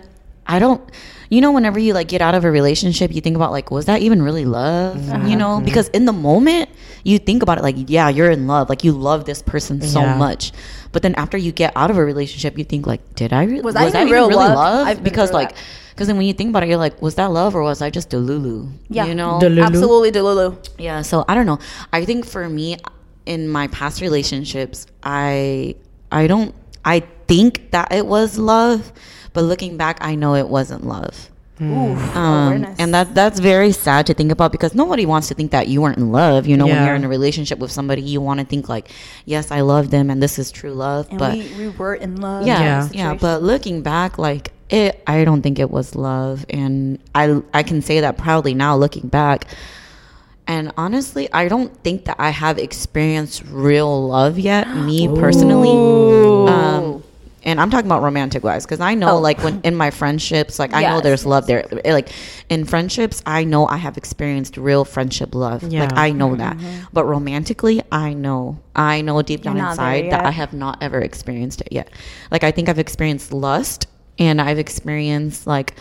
I 0.51 0.59
don't. 0.59 0.83
You 1.31 1.41
know, 1.41 1.53
whenever 1.53 1.79
you 1.79 1.95
like 1.95 2.09
get 2.09 2.21
out 2.21 2.35
of 2.35 2.45
a 2.45 2.51
relationship, 2.51 3.15
you 3.15 3.21
think 3.21 3.37
about 3.37 3.53
like, 3.53 3.71
was 3.71 3.85
that 3.87 4.03
even 4.03 4.21
really 4.21 4.45
love? 4.45 4.97
Mm-hmm. 4.99 5.29
You 5.29 5.37
know, 5.37 5.57
mm-hmm. 5.57 5.65
because 5.65 5.89
in 5.91 6.05
the 6.05 6.13
moment 6.13 6.69
you 7.05 7.19
think 7.21 7.43
about 7.45 7.57
it 7.59 7.63
like, 7.63 7.77
yeah, 7.89 8.09
you're 8.09 8.31
in 8.31 8.49
love, 8.49 8.69
like 8.69 8.83
you 8.83 8.91
love 8.93 9.25
this 9.27 9.41
person 9.41 9.81
so 9.81 10.01
Yeah. 10.01 10.17
much. 10.17 10.51
But 10.93 11.03
then 11.03 11.15
after 11.15 11.39
you 11.39 11.53
get 11.53 11.73
out 11.77 11.89
of 11.91 11.97
a 11.97 12.05
relationship, 12.05 12.59
you 12.59 12.65
think 12.65 12.85
like, 12.87 13.01
did 13.15 13.33
I 13.33 13.45
re- 13.45 13.61
Was 13.61 13.75
that 13.75 13.95
even 13.95 14.11
real 14.13 14.29
love? 14.29 14.89
I've 14.89 15.05
Because 15.05 15.31
like, 15.33 15.55
because 15.95 16.09
then 16.09 16.17
when 16.17 16.27
you 16.27 16.33
think 16.35 16.51
about 16.51 16.65
it, 16.65 16.69
you're 16.69 16.79
like, 16.79 17.01
was 17.01 17.15
that 17.15 17.31
love 17.31 17.55
or 17.55 17.63
was 17.63 17.81
I 17.81 17.91
just 17.91 18.11
delulu? 18.11 18.73
yeah, 18.89 19.07
you 19.07 19.15
know, 19.15 19.39
Delulu. 19.41 19.65
absolutely 19.65 20.11
delulu. 20.11 20.57
yeah, 20.79 21.03
so 21.03 21.25
I 21.29 21.35
don't 21.37 21.47
know. 21.47 21.61
I 21.93 22.05
think 22.05 22.27
for 22.27 22.49
me 22.49 22.77
in 23.27 23.47
my 23.49 23.69
past 23.69 24.01
relationships, 24.01 24.87
I 25.05 25.77
I 26.11 26.27
don't 26.27 26.55
I 26.85 27.01
think 27.29 27.71
that 27.71 27.93
it 27.93 28.07
was 28.07 28.37
love, 28.39 28.93
but 29.33 29.43
looking 29.43 29.77
back 29.77 29.99
I 30.01 30.15
know 30.15 30.35
it 30.35 30.49
wasn't 30.49 30.87
love. 30.87 31.31
Oof, 31.63 32.17
Um, 32.17 32.65
and 32.79 32.95
that 32.95 33.15
that's 33.15 33.39
very 33.39 33.71
sad 33.73 34.07
to 34.07 34.15
think 34.15 34.33
about 34.33 34.51
because 34.51 34.75
nobody 34.75 35.05
wants 35.05 35.29
to 35.29 35.35
think 35.35 35.51
that 35.51 35.69
you 35.69 35.83
weren't 35.83 35.99
in 35.99 36.11
love. 36.11 36.47
You 36.47 36.57
know, 36.57 36.67
when 36.67 36.87
you're 36.87 36.95
in 36.95 37.05
a 37.05 37.09
relationship 37.09 37.59
with 37.59 37.71
somebody, 37.71 38.01
you 38.01 38.19
want 38.23 38.41
to 38.41 38.47
think 38.47 38.71
like, 38.71 38.89
yes, 39.27 39.51
I 39.51 39.61
love 39.61 39.91
them 39.91 40.09
and 40.09 40.23
this 40.23 40.39
is 40.39 40.51
true 40.51 40.73
love. 40.73 41.07
and 41.11 41.19
but 41.19 41.35
we, 41.37 41.53
we 41.59 41.69
were 41.69 41.95
in 41.95 42.17
love. 42.17 42.47
yeah, 42.47 42.87
in 42.87 42.95
yeah. 42.95 43.13
But 43.15 43.43
looking 43.43 43.83
back, 43.83 44.17
like 44.17 44.53
it, 44.71 45.03
I 45.07 45.25
don't 45.25 45.43
think 45.43 45.59
it 45.59 45.71
was 45.71 45.95
love, 45.95 46.47
and 46.49 46.99
I 47.15 47.43
I 47.53 47.63
can 47.63 47.83
say 47.83 48.01
that 48.01 48.17
proudly 48.17 48.55
now, 48.55 48.75
looking 48.77 49.09
back. 49.09 49.47
And 50.47 50.73
honestly, 50.79 51.29
I 51.33 51.47
don't 51.49 51.77
think 51.85 52.07
that 52.07 52.17
I 52.19 52.31
have 52.31 52.59
experienced 52.59 53.43
real 53.51 54.09
love 54.09 54.39
yet, 54.39 54.67
me 54.75 55.09
personally. 55.09 55.69
Um, 56.49 57.05
and 57.43 57.61
I'm 57.61 57.71
talking 57.71 57.87
about 57.87 58.03
romantic 58.03 58.45
wise 58.45 58.65
because 58.67 58.81
I 58.81 58.95
know, 58.95 59.17
Oh. 59.17 59.21
like, 59.21 59.43
when 59.43 59.61
in 59.65 59.75
my 59.75 59.91
friendships, 59.91 60.59
like, 60.59 60.75
I 60.75 60.83
know 60.83 61.01
there's 61.01 61.25
love 61.25 61.47
there. 61.47 61.65
Eh, 61.85 61.93
Like, 61.93 62.11
in 62.49 62.65
friendships, 62.65 63.23
I 63.25 63.45
know 63.45 63.67
I 63.67 63.77
have 63.79 63.97
experienced 63.97 64.57
real 64.57 64.85
friendship 64.85 65.35
love. 65.35 65.63
Like, 65.63 65.97
I 65.97 66.11
know 66.13 66.37
that. 66.37 66.57
But 66.93 67.05
romantically, 67.07 67.83
I 67.91 68.13
know. 68.13 68.59
I 68.77 69.01
know 69.01 69.23
deep 69.23 69.43
down 69.43 69.57
inside 69.57 70.11
that. 70.13 70.25
I 70.27 70.31
have 70.31 70.53
not 70.53 70.79
ever 70.83 71.01
experienced 71.01 71.61
it 71.63 71.69
yet. 71.73 71.89
Like, 72.31 72.45
I 72.45 72.51
think 72.51 72.69
I've 72.69 72.79
experienced 72.79 73.33
lust 73.33 73.87
and 74.19 74.41
I've 74.41 74.59
experienced, 74.59 75.47
like, 75.47 75.75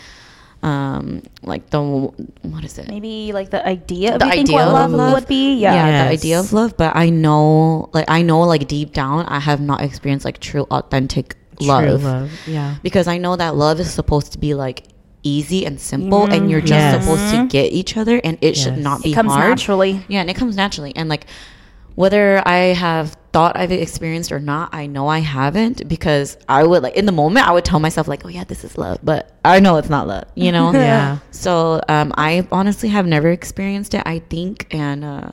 um, 0.62 1.22
like 1.42 1.70
the, 1.70 1.80
what 1.80 2.64
is 2.64 2.78
it? 2.78 2.86
maybe 2.88 3.32
like 3.32 3.48
the 3.50 3.66
idea 3.66 4.12
of 4.14 4.18
The 4.20 4.26
idea 4.26 4.56
love, 4.58 4.90
love? 4.90 5.14
would 5.14 5.26
be. 5.26 5.54
Yeah. 5.54 5.74
yeah, 5.74 6.04
the 6.04 6.10
idea 6.10 6.38
of 6.38 6.52
love 6.52 6.76
but 6.76 6.94
i 6.94 7.08
know 7.08 7.88
like 7.94 8.04
i 8.08 8.20
know 8.20 8.40
like 8.42 8.68
deep 8.68 8.92
down 8.92 9.24
i 9.26 9.38
have 9.40 9.58
not 9.62 9.80
experienced 9.80 10.26
like 10.26 10.38
true 10.38 10.66
authentic 10.70 11.36
love, 11.66 12.02
love. 12.04 12.30
Yeah. 12.46 12.76
because 12.82 13.06
i 13.08 13.18
know 13.18 13.36
that 13.36 13.54
love 13.56 13.80
is 13.80 13.90
supposed 13.92 14.32
to 14.32 14.38
be 14.38 14.54
like 14.54 14.84
easy 15.22 15.66
and 15.66 15.78
simple 15.80 16.24
and 16.32 16.50
you're 16.50 16.60
just 16.60 16.70
Yes. 16.72 17.04
supposed 17.04 17.34
to 17.34 17.46
get 17.48 17.72
each 17.72 17.96
other 17.96 18.20
and 18.24 18.38
it 18.40 18.56
should 18.56 18.78
not 18.78 19.02
be 19.02 19.12
It 19.12 19.14
comes 19.14 19.32
hard 19.32 19.50
naturally. 19.50 20.04
yeah 20.08 20.20
and 20.22 20.30
it 20.30 20.36
comes 20.36 20.56
naturally 20.56 20.94
and 20.96 21.08
like 21.10 21.26
whether 21.94 22.42
i 22.48 22.56
have 22.72 23.16
thought 23.32 23.56
i've 23.56 23.70
experienced 23.70 24.32
or 24.32 24.40
not 24.40 24.72
i 24.72 24.86
know 24.86 25.08
i 25.08 25.18
haven't 25.18 25.86
because 25.88 26.38
i 26.48 26.64
would 26.64 26.82
like 26.82 26.94
in 26.96 27.04
the 27.04 27.12
moment 27.12 27.46
i 27.46 27.52
would 27.52 27.64
tell 27.64 27.80
myself 27.80 28.08
like 28.08 28.24
oh 28.24 28.28
yeah 28.28 28.44
this 28.44 28.64
is 28.64 28.78
love 28.78 28.98
but 29.02 29.38
i 29.44 29.60
know 29.60 29.76
it's 29.76 29.90
not 29.90 30.06
love 30.06 30.24
you 30.34 30.50
know 30.52 30.72
Yeah. 30.90 31.18
so 31.30 31.80
um, 31.88 32.12
I 32.16 32.46
honestly 32.50 32.88
have 32.88 33.06
never 33.06 33.28
experienced 33.30 33.94
it. 33.94 34.02
I 34.06 34.20
think, 34.20 34.66
and 34.74 35.04
uh, 35.04 35.30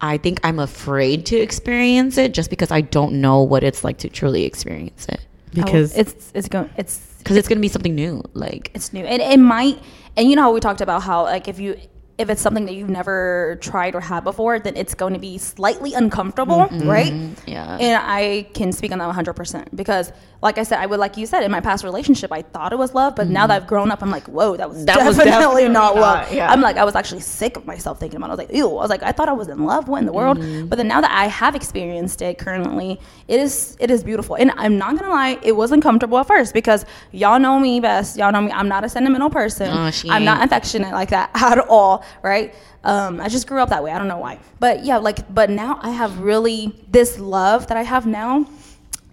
I 0.00 0.18
think 0.18 0.40
I'm 0.44 0.58
afraid 0.58 1.26
to 1.26 1.36
experience 1.36 2.18
it 2.18 2.34
just 2.34 2.50
because 2.50 2.70
I 2.70 2.82
don't 2.82 3.20
know 3.20 3.42
what 3.42 3.64
it's 3.64 3.82
like 3.84 3.98
to 3.98 4.08
truly 4.08 4.44
experience 4.44 5.06
it. 5.08 5.20
Oh, 5.20 5.62
because 5.62 5.96
Oh, 5.96 6.00
it's 6.00 6.32
it's 6.34 6.48
going 6.48 6.70
it's 6.76 7.14
Because 7.18 7.36
it's 7.36 7.48
gonna 7.48 7.60
be 7.60 7.68
something 7.68 7.94
new. 7.94 8.22
Like 8.34 8.70
it's 8.74 8.92
new 8.92 9.04
and 9.04 9.22
it 9.22 9.38
might 9.38 9.78
and 10.16 10.28
you 10.28 10.36
know 10.36 10.42
how 10.42 10.52
we 10.52 10.60
talked 10.60 10.80
about 10.80 11.02
how 11.02 11.22
like 11.24 11.48
if 11.48 11.58
you 11.58 11.78
if 12.18 12.30
it's 12.30 12.40
something 12.40 12.64
that 12.64 12.74
you've 12.74 12.88
never 12.88 13.58
tried 13.60 13.94
or 13.94 14.00
had 14.00 14.24
before 14.24 14.58
then 14.58 14.76
it's 14.76 14.94
going 14.94 15.12
to 15.12 15.18
be 15.18 15.36
slightly 15.36 15.92
uncomfortable 15.94 16.60
mm-hmm. 16.60 16.76
Mm-hmm. 16.78 16.88
right? 16.88 17.12
Yeah. 17.46 17.76
and 17.78 18.02
i 18.02 18.46
can 18.54 18.72
speak 18.72 18.92
on 18.92 18.98
that 18.98 19.14
100% 19.14 19.76
because 19.76 20.12
like 20.42 20.58
i 20.58 20.62
said 20.62 20.78
i 20.78 20.86
would 20.86 20.98
like 20.98 21.16
you 21.16 21.26
said 21.26 21.42
in 21.42 21.50
my 21.50 21.60
past 21.60 21.84
relationship 21.84 22.32
i 22.32 22.42
thought 22.42 22.72
it 22.72 22.78
was 22.78 22.94
love 22.94 23.16
but 23.16 23.26
now 23.26 23.46
that 23.46 23.54
mm-hmm. 23.54 23.64
i've 23.64 23.68
grown 23.68 23.90
up 23.90 24.02
i'm 24.02 24.10
like 24.10 24.26
whoa 24.28 24.56
that 24.56 24.68
was 24.68 24.84
That 24.84 25.04
was 25.04 25.16
definitely, 25.16 25.30
definitely 25.30 25.68
not 25.68 25.96
love. 25.96 26.32
Yeah. 26.32 26.50
i'm 26.50 26.60
like 26.60 26.76
i 26.76 26.84
was 26.84 26.94
actually 26.94 27.20
sick 27.20 27.56
of 27.56 27.66
myself 27.66 28.00
thinking 28.00 28.16
about 28.16 28.26
it. 28.26 28.30
I 28.30 28.34
was 28.34 28.38
like 28.38 28.52
ew 28.56 28.68
i 28.70 28.72
was 28.72 28.90
like 28.90 29.02
i 29.02 29.12
thought 29.12 29.28
i 29.28 29.32
was 29.32 29.48
in 29.48 29.64
love 29.64 29.88
what 29.88 29.98
in 29.98 30.06
the 30.06 30.12
world? 30.12 30.38
But 30.68 30.76
then 30.76 30.88
now 30.88 31.00
that 31.00 31.10
i 31.10 31.26
have 31.26 31.54
experienced 31.54 32.22
it 32.22 32.38
currently 32.38 33.00
it 33.28 33.40
is 33.40 33.76
it 33.80 33.90
is 33.90 34.02
beautiful. 34.02 34.36
And 34.36 34.52
i'm 34.56 34.78
not 34.78 34.98
gonna 34.98 35.12
lie 35.12 35.38
it 35.42 35.52
was 35.52 35.72
uncomfortable 35.72 36.18
at 36.18 36.26
first 36.26 36.54
because 36.54 36.84
y'all 37.12 37.38
know 37.38 37.58
me 37.58 37.80
best. 37.80 38.16
Y'all 38.16 38.32
know 38.32 38.40
me 38.40 38.52
i'm 38.52 38.68
not 38.68 38.84
a 38.84 38.88
sentimental 38.88 39.30
person. 39.30 39.68
Oh, 39.70 39.90
she 39.90 40.08
i'm 40.10 40.24
not 40.24 40.44
affectionate 40.44 40.92
like 40.92 41.10
that 41.10 41.30
at 41.34 41.58
all 41.58 42.04
right? 42.22 42.54
Um, 42.84 43.20
i 43.20 43.28
just 43.28 43.46
grew 43.46 43.60
up 43.60 43.70
that 43.70 43.82
way. 43.82 43.90
I 43.90 43.98
don't 43.98 44.08
know 44.08 44.18
why. 44.18 44.38
But 44.60 44.84
yeah 44.84 44.98
like 44.98 45.32
but 45.34 45.50
now 45.50 45.78
i 45.82 45.90
have 45.90 46.18
really 46.20 46.72
this 46.90 47.18
love 47.18 47.66
that 47.68 47.76
i 47.76 47.82
have 47.82 48.06
now 48.06 48.46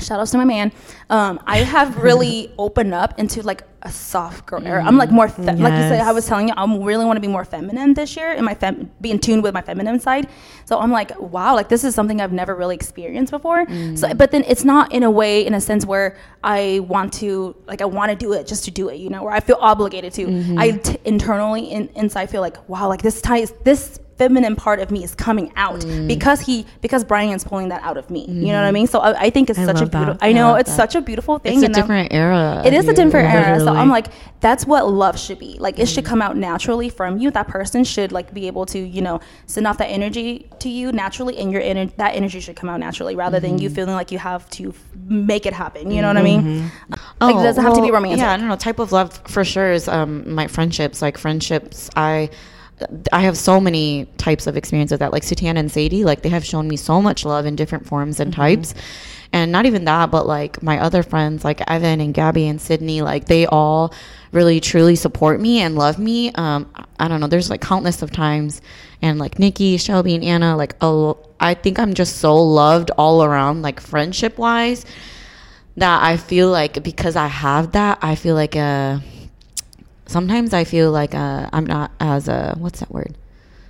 shout 0.04 0.20
outs 0.20 0.32
to 0.32 0.38
my 0.38 0.46
man. 0.46 0.72
Um, 1.10 1.40
I 1.46 1.58
have 1.60 1.98
really 1.98 2.54
opened 2.58 2.94
up 2.94 3.20
into 3.20 3.42
like 3.42 3.64
a 3.84 3.92
soft 3.92 4.46
girl 4.46 4.66
era. 4.66 4.84
I'm 4.84 4.98
like 4.98 5.10
mm, 5.10 5.14
more 5.14 5.28
fe- 5.28 5.44
like 5.44 5.74
you 5.74 5.90
said. 5.90 6.02
I 6.02 6.12
was 6.14 6.26
telling 6.26 6.48
you, 6.48 6.54
I 6.56 6.78
really 6.78 7.06
want 7.06 7.18
to 7.18 7.22
be 7.22 7.28
more 7.28 7.44
feminine 7.44 7.94
this 7.94 8.16
year 8.16 8.32
and 8.32 8.46
my 8.46 8.56
fem- 8.56 8.90
be 9.02 9.12
in 9.12 9.20
tune 9.20 9.42
with 9.42 9.54
my 9.54 9.62
feminine 9.62 10.00
side. 10.00 10.30
So 10.66 10.80
I'm 10.80 10.92
like, 10.92 11.20
wow, 11.20 11.54
like 11.54 11.68
this 11.68 11.84
is 11.84 11.94
something 11.94 12.22
I've 12.22 12.32
never 12.32 12.56
really 12.56 12.76
experienced 12.76 13.32
before. 13.32 13.66
Mm. 13.66 13.98
So, 13.98 14.14
but 14.14 14.32
then 14.32 14.46
it's 14.48 14.64
not 14.64 14.94
in 14.94 15.04
a 15.04 15.12
way, 15.12 15.46
in 15.46 15.54
a 15.54 15.62
sense 15.62 15.86
where 15.86 16.18
I 16.44 16.80
want 16.88 17.14
to 17.14 17.56
like 17.68 17.82
I 17.82 17.86
want 17.86 18.10
to 18.12 18.16
do 18.16 18.34
it 18.34 18.48
just 18.48 18.64
to 18.66 18.72
do 18.72 18.90
it, 18.90 18.96
you 18.96 19.10
know, 19.10 19.24
where 19.24 19.34
I 19.34 19.42
feel 19.42 19.58
obligated 19.60 20.14
to. 20.14 20.26
Mm-hmm. 20.28 20.60
I 20.60 20.72
t- 20.72 20.98
internally 21.04 21.66
in, 21.72 21.90
inside 21.96 22.30
feel 22.30 22.42
like, 22.42 22.70
wow, 22.70 22.88
like 22.88 23.02
this 23.02 23.22
ties 23.22 23.52
this 23.64 24.00
feminine 24.18 24.56
part 24.56 24.80
of 24.80 24.92
me 24.92 25.04
is 25.04 25.16
coming 25.16 25.52
out 25.56 25.82
mm. 25.82 26.08
because 26.08 26.42
he 26.42 26.66
because 26.82 27.04
Brian's 27.04 27.44
pulling 27.44 27.70
that 27.70 27.82
out 27.84 27.98
of 27.98 28.10
me. 28.10 28.26
You 28.28 28.48
know 28.48 28.62
what 28.62 28.66
I 28.66 28.70
mm. 28.70 28.74
mean? 28.74 28.88
So 28.88 29.00
I, 29.00 29.24
I 29.24 29.30
think 29.30 29.50
it's 29.50 29.60
I 29.60 29.66
such 29.66 29.82
a 29.82 29.86
beautiful. 29.86 30.18
I 30.22 30.30
I 30.30 30.32
know 30.34 30.52
love 30.52 30.62
it's 30.62 30.70
that. 30.72 30.92
such 30.92 30.96
a 30.96 31.02
beautiful 31.02 31.40
thing. 31.40 31.54
It's 31.54 31.64
a 31.64 31.66
and 31.66 31.76
I'm- 31.76 31.82
different 31.82 32.14
era. 32.14 32.62
it 32.66 32.74
is 32.74 32.88
a 32.88 32.94
different 32.94 33.30
you. 33.30 33.40
era. 33.40 33.60
So 33.60 33.70
I'm 33.70 33.90
like, 33.90 34.08
that's 34.40 34.66
what 34.66 34.88
love 34.88 35.20
should 35.20 35.40
be. 35.40 35.58
Like 35.60 35.80
it 35.80 35.88
should 35.88 36.04
mm. 36.04 36.08
come 36.08 36.22
out 36.22 36.38
naturally 36.38 36.90
from 36.90 37.18
you. 37.18 37.32
That 37.32 37.48
person 37.48 37.84
should 37.84 38.12
like 38.12 38.34
be 38.34 38.48
able 38.48 38.66
to, 38.68 38.80
you 38.80 39.02
know, 39.02 39.20
send 39.46 39.68
off 39.68 39.78
that 39.78 39.88
energy 39.88 40.50
to 40.60 40.70
you 40.70 40.92
naturally, 40.92 41.38
and 41.38 41.52
your 41.52 41.62
ener- 41.62 41.96
that 41.96 42.16
energy 42.16 42.40
should 42.40 42.56
come 42.56 42.70
out 42.70 42.80
naturally, 42.80 43.16
rather 43.16 43.40
than 43.40 43.58
you 43.58 43.70
mm-hmm. 43.70 43.76
feeling 43.76 43.96
like 43.96 44.12
you 44.12 44.20
have 44.20 44.50
to 44.52 44.70
f- 44.70 44.90
make 45.08 45.46
it 45.46 45.54
happen. 45.54 45.92
You 45.92 46.02
know 46.02 46.08
what 46.08 46.18
I 46.18 46.24
mean? 46.24 46.42
Mm-hmm. 46.42 46.94
Like 47.22 47.36
it 47.36 47.44
doesn't 47.44 47.64
have 47.64 47.76
to 47.76 47.82
be 47.82 47.90
oh, 47.90 47.94
romantic. 47.94 48.20
Yeah, 48.20 48.34
I 48.34 48.38
don't 48.38 48.48
know. 48.48 48.56
Type 48.56 48.80
of 48.80 48.92
love 48.92 49.22
for 49.28 49.44
sure 49.44 49.72
is 49.72 49.88
um, 49.88 50.34
my 50.34 50.48
friendships. 50.48 51.02
Like 51.02 51.18
friendships, 51.18 51.90
I 51.96 52.30
I 53.12 53.22
have 53.22 53.38
so 53.38 53.60
many 53.60 54.06
types 54.18 54.48
of 54.48 54.58
experience 54.58 54.92
with 54.92 55.00
that. 55.00 55.12
Like 55.12 55.24
Sutiana 55.24 55.60
and 55.60 55.72
Sadie, 55.72 56.04
like 56.04 56.22
they 56.22 56.30
have 56.30 56.46
shown 56.46 56.68
me 56.68 56.78
so 56.78 57.02
much 57.02 57.26
love 57.26 57.46
in 57.46 57.56
different 57.56 57.86
forms 57.86 58.20
and 58.20 58.34
types. 58.34 58.74
And 59.32 59.52
not 59.52 59.66
even 59.66 59.86
that, 59.86 60.12
but 60.12 60.28
like 60.28 60.62
my 60.62 60.80
other 60.80 61.02
friends, 61.02 61.44
like 61.44 61.62
Evan 61.70 62.02
and 62.02 62.14
Gabby 62.14 62.48
and 62.48 62.62
Sydney, 62.62 63.02
like 63.02 63.26
they 63.26 63.48
all 63.48 63.94
really 64.32 64.60
truly 64.60 64.96
support 64.96 65.40
me 65.40 65.62
and 65.62 65.76
love 65.76 65.98
me. 65.98 66.32
Um, 66.34 66.72
I 67.00 67.08
don't 67.08 67.20
know. 67.20 67.28
There's 67.28 67.50
like 67.50 67.62
countless 67.62 68.02
of 68.04 68.12
times, 68.12 68.62
and 69.02 69.18
like 69.18 69.40
Nikki, 69.40 69.78
Shelby, 69.78 70.14
and 70.14 70.24
Anna, 70.24 70.56
like 70.56 70.76
oh, 70.82 71.18
I 71.40 71.56
think 71.56 71.80
I'm 71.80 71.96
just 71.96 72.18
so 72.18 72.36
loved 72.36 72.92
all 72.92 73.24
around, 73.24 73.64
like 73.64 73.80
friendship 73.80 74.38
wise 74.38 74.86
that 75.78 76.04
I 76.04 76.18
feel 76.18 76.50
like 76.50 76.84
because 76.84 77.16
I 77.16 77.28
have 77.28 77.72
that, 77.72 78.00
I 78.02 78.14
feel 78.16 78.36
like 78.36 78.56
uh 78.56 79.00
sometimes 80.06 80.54
I 80.54 80.64
feel 80.64 80.92
like 80.92 81.14
uh 81.16 81.50
I'm 81.54 81.66
not 81.66 81.92
as 82.00 82.28
a 82.28 82.56
what's 82.58 82.80
that 82.80 82.92
word? 82.92 83.18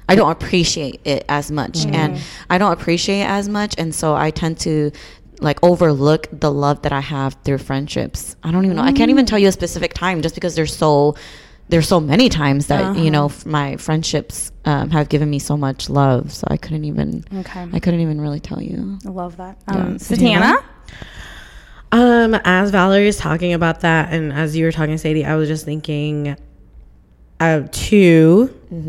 I 0.09 0.15
don't 0.15 0.31
appreciate 0.31 0.99
it 1.05 1.23
as 1.29 1.49
much 1.49 1.85
and 1.85 2.19
I 2.49 2.57
don't 2.57 2.73
appreciate 2.73 3.21
it 3.21 3.29
as 3.29 3.47
much 3.47 3.75
and 3.77 3.95
so 3.95 4.13
I 4.15 4.31
tend 4.31 4.59
to 4.59 4.91
like 5.39 5.59
overlook 5.63 6.27
the 6.31 6.51
love 6.51 6.81
that 6.83 6.91
I 6.93 6.99
have 6.99 7.35
through 7.43 7.57
friendships. 7.59 8.35
I 8.43 8.51
don't 8.51 8.65
even 8.65 8.77
know. 8.77 8.83
I 8.83 8.91
can't 8.91 9.09
even 9.09 9.25
tell 9.25 9.39
you 9.39 9.47
a 9.47 9.51
specific 9.51 9.93
time 9.93 10.21
just 10.21 10.35
because 10.35 10.55
there's 10.55 10.75
so 10.75 11.15
there's 11.69 11.87
so 11.87 11.99
many 11.99 12.27
times 12.29 12.67
that 12.67 12.97
you 12.97 13.09
know 13.09 13.25
f- 13.25 13.45
my 13.45 13.77
friendships 13.77 14.51
um, 14.65 14.89
have 14.91 15.07
given 15.09 15.29
me 15.29 15.39
so 15.39 15.55
much 15.55 15.89
love 15.89 16.31
so 16.33 16.45
I 16.49 16.57
couldn't 16.57 16.83
even 16.85 17.23
Okay. 17.33 17.65
I 17.71 17.79
couldn't 17.79 18.01
even 18.01 18.19
really 18.19 18.41
tell 18.41 18.61
you. 18.61 18.99
I 19.05 19.09
love 19.09 19.37
that. 19.37 19.57
Yeah. 19.69 19.75
Um, 19.75 19.99
Satiana? 19.99 20.57
Um, 21.93 22.33
as 22.43 22.71
Valerie 22.71 23.07
is 23.07 23.17
talking 23.17 23.53
about 23.53 23.81
that, 23.81 24.12
and 24.12 24.33
as 24.33 24.57
you 24.57 24.65
were 24.65 24.71
talking, 24.71 24.97
Sadie, 24.97 25.25
I 25.25 25.35
was 25.35 25.47
just 25.47 25.63
thinking 25.63 26.35
of 27.39 27.69
2 27.69 28.47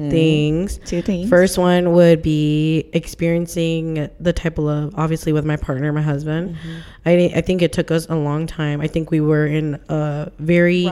things. 0.08 0.78
Mm-hmm. 0.78 0.84
Two 0.87 1.02
things. 1.02 1.28
First 1.28 1.58
one 1.58 1.92
would 1.92 2.23
be 2.23 2.88
experiencing 2.94 4.08
the 4.18 4.32
type 4.32 4.56
of 4.56 4.64
love, 4.64 4.94
obviously, 4.96 5.34
with 5.34 5.44
my 5.44 5.56
partner, 5.56 5.92
my 5.92 6.00
husband. 6.00 6.56
Mm-hmm. 6.56 6.78
I 7.04 7.32
I 7.37 7.40
think 7.42 7.61
it 7.61 7.75
took 7.75 7.90
us 7.90 8.06
a 8.08 8.16
long 8.16 8.46
time. 8.46 8.80
I 8.80 8.87
think 8.87 9.11
we 9.11 9.20
were 9.20 9.46
in 9.46 9.78
a 9.90 10.32
very 10.38 10.90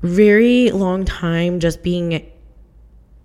very 0.00 0.70
long 0.70 1.04
time 1.04 1.60
just 1.60 1.82
being 1.82 2.31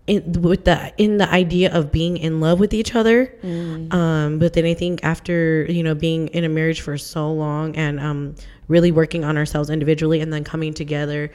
in 0.07 0.41
with 0.41 0.65
the 0.65 0.93
in 0.97 1.17
the 1.17 1.29
idea 1.31 1.71
of 1.73 1.91
being 1.91 2.17
in 2.17 2.39
love 2.39 2.59
with 2.59 2.73
each 2.73 2.95
other. 2.95 3.33
Um 3.91 4.39
but 4.39 4.53
then 4.53 4.65
i 4.65 4.73
think 4.73 5.03
after 5.03 5.65
you 5.69 5.83
know 5.83 5.95
being 5.95 6.27
in 6.29 6.43
a 6.43 6.49
marriage 6.49 6.81
for 6.81 6.97
so 6.97 7.31
long 7.31 7.75
and 7.75 7.99
um 7.99 8.35
really 8.67 8.91
working 8.91 9.23
on 9.23 9.37
ourselves 9.37 9.69
individually 9.69 10.19
and 10.21 10.31
then 10.33 10.43
coming 10.43 10.73
together 10.73 11.31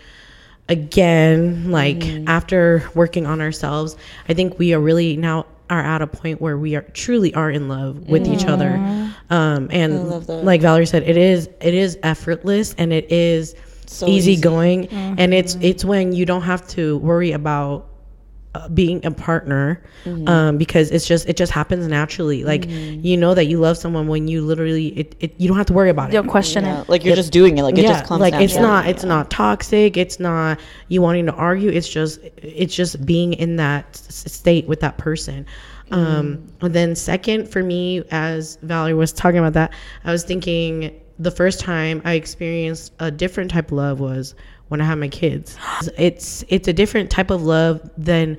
again 0.69 1.71
like 1.71 2.03
after 2.29 2.89
working 2.95 3.27
on 3.27 3.41
ourselves 3.41 3.97
i 4.29 4.35
think 4.35 4.59
we 4.59 4.73
are 4.73 4.81
really 4.81 5.17
now 5.17 5.45
are 5.71 5.81
at 5.81 6.03
a 6.03 6.07
point 6.07 6.41
where 6.41 6.57
we 6.59 6.77
are 6.77 6.83
truly 6.93 7.33
are 7.35 7.51
in 7.51 7.67
love 7.69 8.07
with 8.09 8.27
each 8.27 8.45
other. 8.45 8.75
Um 9.31 9.69
and 9.71 10.27
like 10.29 10.61
valerie 10.61 10.87
said 10.87 11.03
it 11.03 11.17
is 11.17 11.49
it 11.61 11.75
is 11.75 11.99
effortless 12.03 12.75
and 12.79 12.93
it 12.93 13.11
is 13.11 13.55
So 13.87 14.07
easy, 14.07 14.37
going. 14.37 14.89
And 14.89 15.33
it's 15.33 15.57
it's 15.61 15.85
when 15.85 16.13
you 16.13 16.25
don't 16.27 16.43
have 16.43 16.67
to 16.69 16.99
worry 16.99 17.33
about 17.33 17.87
being 18.75 19.05
a 19.07 19.11
partner 19.11 19.83
um, 20.27 20.59
because 20.59 20.91
it's 20.91 21.07
just 21.07 21.29
it 21.29 21.37
just 21.37 21.53
happens 21.53 21.87
naturally. 21.87 22.45
Like 22.45 22.67
you 22.69 23.17
know 23.17 23.35
that 23.35 23.47
you 23.47 23.59
love 23.59 23.79
someone 23.79 24.09
when 24.09 24.29
you 24.29 24.43
literally 24.43 24.89
it, 24.89 25.15
it 25.21 25.35
you 25.39 25.49
don't 25.49 25.57
have 25.57 25.67
to 25.67 25.73
worry 25.73 25.91
about 25.91 26.11
it. 26.11 26.13
Don't 26.13 26.29
question 26.29 26.65
Yeah, 26.65 26.83
it. 26.83 26.89
like 26.89 27.05
you're 27.05 27.17
just 27.17 27.33
doing 27.33 27.59
it. 27.59 27.63
Like 27.63 27.79
it 27.79 27.87
just 27.87 28.05
comes. 28.05 28.21
like 28.21 28.35
it's 28.35 28.57
not 28.57 28.87
it's 28.87 29.05
not 29.05 29.31
toxic. 29.31 29.97
It's 29.97 30.21
not 30.21 30.61
you 30.89 31.01
wanting 31.01 31.27
to 31.27 31.33
argue. 31.35 31.71
It's 31.71 31.89
just 31.89 32.21
it's 32.37 32.75
just 32.75 33.05
being 33.07 33.33
in 33.35 33.57
that 33.57 33.97
state 33.97 34.67
with 34.69 34.81
that 34.81 34.99
person. 34.99 35.47
Um 35.91 36.47
and 36.61 36.75
then 36.75 36.95
second 36.95 37.49
for 37.51 37.63
me 37.63 38.03
as 38.11 38.57
valerie 38.63 38.95
was 38.95 39.13
talking 39.13 39.39
about 39.39 39.53
that 39.53 39.73
i 40.05 40.13
was 40.13 40.25
thinking 40.25 40.99
the 41.19 41.31
first 41.31 41.61
time 41.61 42.01
i 42.07 42.15
experienced 42.15 42.93
a 43.01 43.11
different 43.11 43.51
type 43.51 43.67
of 43.67 43.73
love 43.73 44.01
was 44.01 44.35
when 44.73 44.81
i 44.81 44.85
have 44.85 44.99
my 44.99 45.09
kids 45.09 45.57
it's 45.97 46.45
it's 46.49 46.67
a 46.67 46.73
different 46.73 47.11
type 47.11 47.31
of 47.31 47.43
love 47.43 47.81
than 47.97 48.37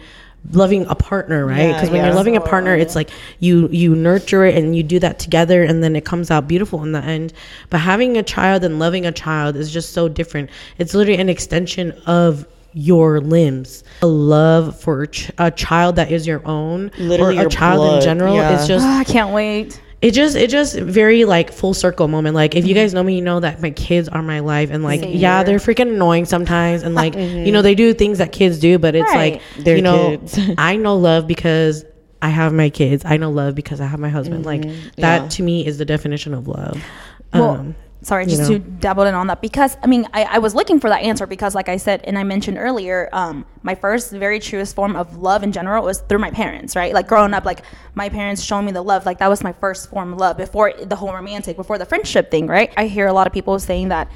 loving 0.51 0.85
a 0.87 0.95
partner 0.95 1.45
right 1.45 1.59
Yeah, 1.69 1.73
because 1.73 1.89
when 1.89 1.99
yeah. 2.01 2.07
you're 2.07 2.15
loving 2.15 2.35
a 2.35 2.41
partner 2.41 2.75
it's 2.75 2.95
like 2.95 3.09
you 3.39 3.69
you 3.69 3.95
nurture 3.95 4.43
it 4.43 4.55
and 4.57 4.75
you 4.75 4.83
do 4.83 4.99
that 4.99 5.17
together 5.19 5.63
and 5.63 5.81
then 5.81 5.95
it 5.95 6.03
comes 6.03 6.29
out 6.29 6.49
beautiful 6.49 6.83
in 6.83 6.91
the 6.91 6.99
end 7.01 7.31
but 7.69 7.79
having 7.79 8.17
a 8.17 8.23
child 8.23 8.65
and 8.65 8.77
loving 8.77 9.05
a 9.05 9.11
child 9.13 9.55
is 9.55 9.71
just 9.71 9.93
so 9.93 10.09
different 10.09 10.49
it's 10.79 10.93
literally 10.93 11.21
an 11.21 11.29
extension 11.29 11.93
of 12.07 12.45
your 12.73 13.21
limbs 13.21 13.83
a 14.01 14.07
love 14.07 14.77
for 14.77 15.05
ch- 15.05 15.31
a 15.37 15.49
child 15.51 15.95
that 15.95 16.11
is 16.11 16.25
your 16.27 16.45
own 16.45 16.91
Literally 16.97 17.35
or 17.37 17.39
a 17.39 17.41
your 17.43 17.49
child 17.49 17.95
in 17.95 18.01
general 18.01 18.35
yeah. 18.35 18.59
is 18.59 18.67
just 18.67 18.83
Ah, 18.85 18.99
I 18.99 19.03
can't 19.05 19.31
wait. 19.31 19.79
It 20.03 20.11
just 20.11 20.35
it 20.35 20.49
just 20.49 20.77
very 20.77 21.23
like 21.23 21.49
full 21.53 21.73
circle 21.73 22.09
moment. 22.09 22.35
Like 22.35 22.55
if 22.55 22.65
you 22.65 22.75
mm-hmm. 22.75 22.83
guys 22.83 22.93
know 22.93 23.03
me 23.03 23.15
you 23.15 23.21
know 23.21 23.39
that 23.39 23.61
my 23.61 23.69
kids 23.69 24.09
are 24.09 24.21
my 24.21 24.41
life 24.41 24.69
and 24.69 24.83
like 24.83 24.99
Same 24.99 25.17
yeah 25.17 25.37
here. 25.37 25.45
they're 25.45 25.59
freaking 25.59 25.93
annoying 25.93 26.25
sometimes 26.25 26.83
and 26.83 26.93
like 26.93 27.15
you 27.15 27.21
know 27.21 27.59
mm-hmm. 27.59 27.61
they 27.63 27.73
do 27.73 27.93
things 27.93 28.17
that 28.17 28.33
kids 28.33 28.59
do 28.59 28.77
but 28.77 28.95
it's 28.95 29.09
Right. 29.09 29.33
like 29.33 29.41
They're 29.63 29.77
you 29.77 29.81
know 29.81 30.21
i 30.57 30.75
know 30.75 30.97
love 30.97 31.25
because 31.25 31.85
i 32.21 32.27
have 32.27 32.51
my 32.51 32.69
kids. 32.69 33.05
I 33.05 33.15
know 33.15 33.31
love 33.31 33.55
because 33.55 33.79
i 33.79 33.85
have 33.85 33.99
my 33.99 34.09
husband. 34.09 34.45
Like 34.45 34.61
mm-hmm. 34.63 35.01
that 35.01 35.21
Yeah. 35.21 35.27
to 35.29 35.43
me 35.43 35.65
is 35.65 35.77
the 35.77 35.85
definition 35.85 36.33
of 36.33 36.49
love. 36.49 36.83
Well, 37.33 37.49
um 37.51 37.75
sorry, 38.03 38.25
you 38.25 38.29
just 38.29 38.49
know. 38.49 38.57
to 38.57 38.59
dabble 38.59 39.03
in 39.03 39.15
on 39.15 39.27
that 39.27 39.41
because 39.41 39.77
I 39.81 39.87
mean 39.87 40.07
I, 40.13 40.23
I 40.23 40.37
was 40.39 40.53
looking 40.53 40.79
for 40.79 40.89
that 40.89 41.01
answer 41.01 41.25
because 41.25 41.55
like 41.55 41.69
I 41.69 41.77
said 41.77 42.01
and 42.03 42.17
I 42.17 42.23
mentioned 42.23 42.57
earlier, 42.57 43.09
um, 43.11 43.45
my 43.63 43.75
first 43.75 44.11
very 44.11 44.39
truest 44.39 44.75
form 44.75 44.95
of 44.95 45.17
love 45.17 45.43
in 45.43 45.51
general 45.51 45.83
was 45.83 46.01
through 46.01 46.19
my 46.19 46.31
parents, 46.31 46.75
right? 46.75 46.93
Like 46.93 47.07
growing 47.07 47.33
up, 47.33 47.45
like 47.45 47.63
my 47.95 48.09
parents 48.09 48.43
showing 48.43 48.65
me 48.65 48.71
the 48.71 48.83
love, 48.83 49.05
like 49.05 49.19
that 49.19 49.29
was 49.29 49.43
my 49.43 49.53
first 49.53 49.89
form 49.89 50.13
of 50.13 50.19
love 50.19 50.37
before 50.37 50.73
the 50.73 50.95
whole 50.95 51.13
romantic, 51.13 51.55
before 51.55 51.77
the 51.77 51.85
friendship 51.85 52.29
thing, 52.29 52.47
right? 52.47 52.73
I 52.77 52.87
hear 52.87 53.07
a 53.07 53.13
lot 53.13 53.27
of 53.27 53.33
people 53.33 53.57
saying 53.59 53.89
that. 53.89 54.11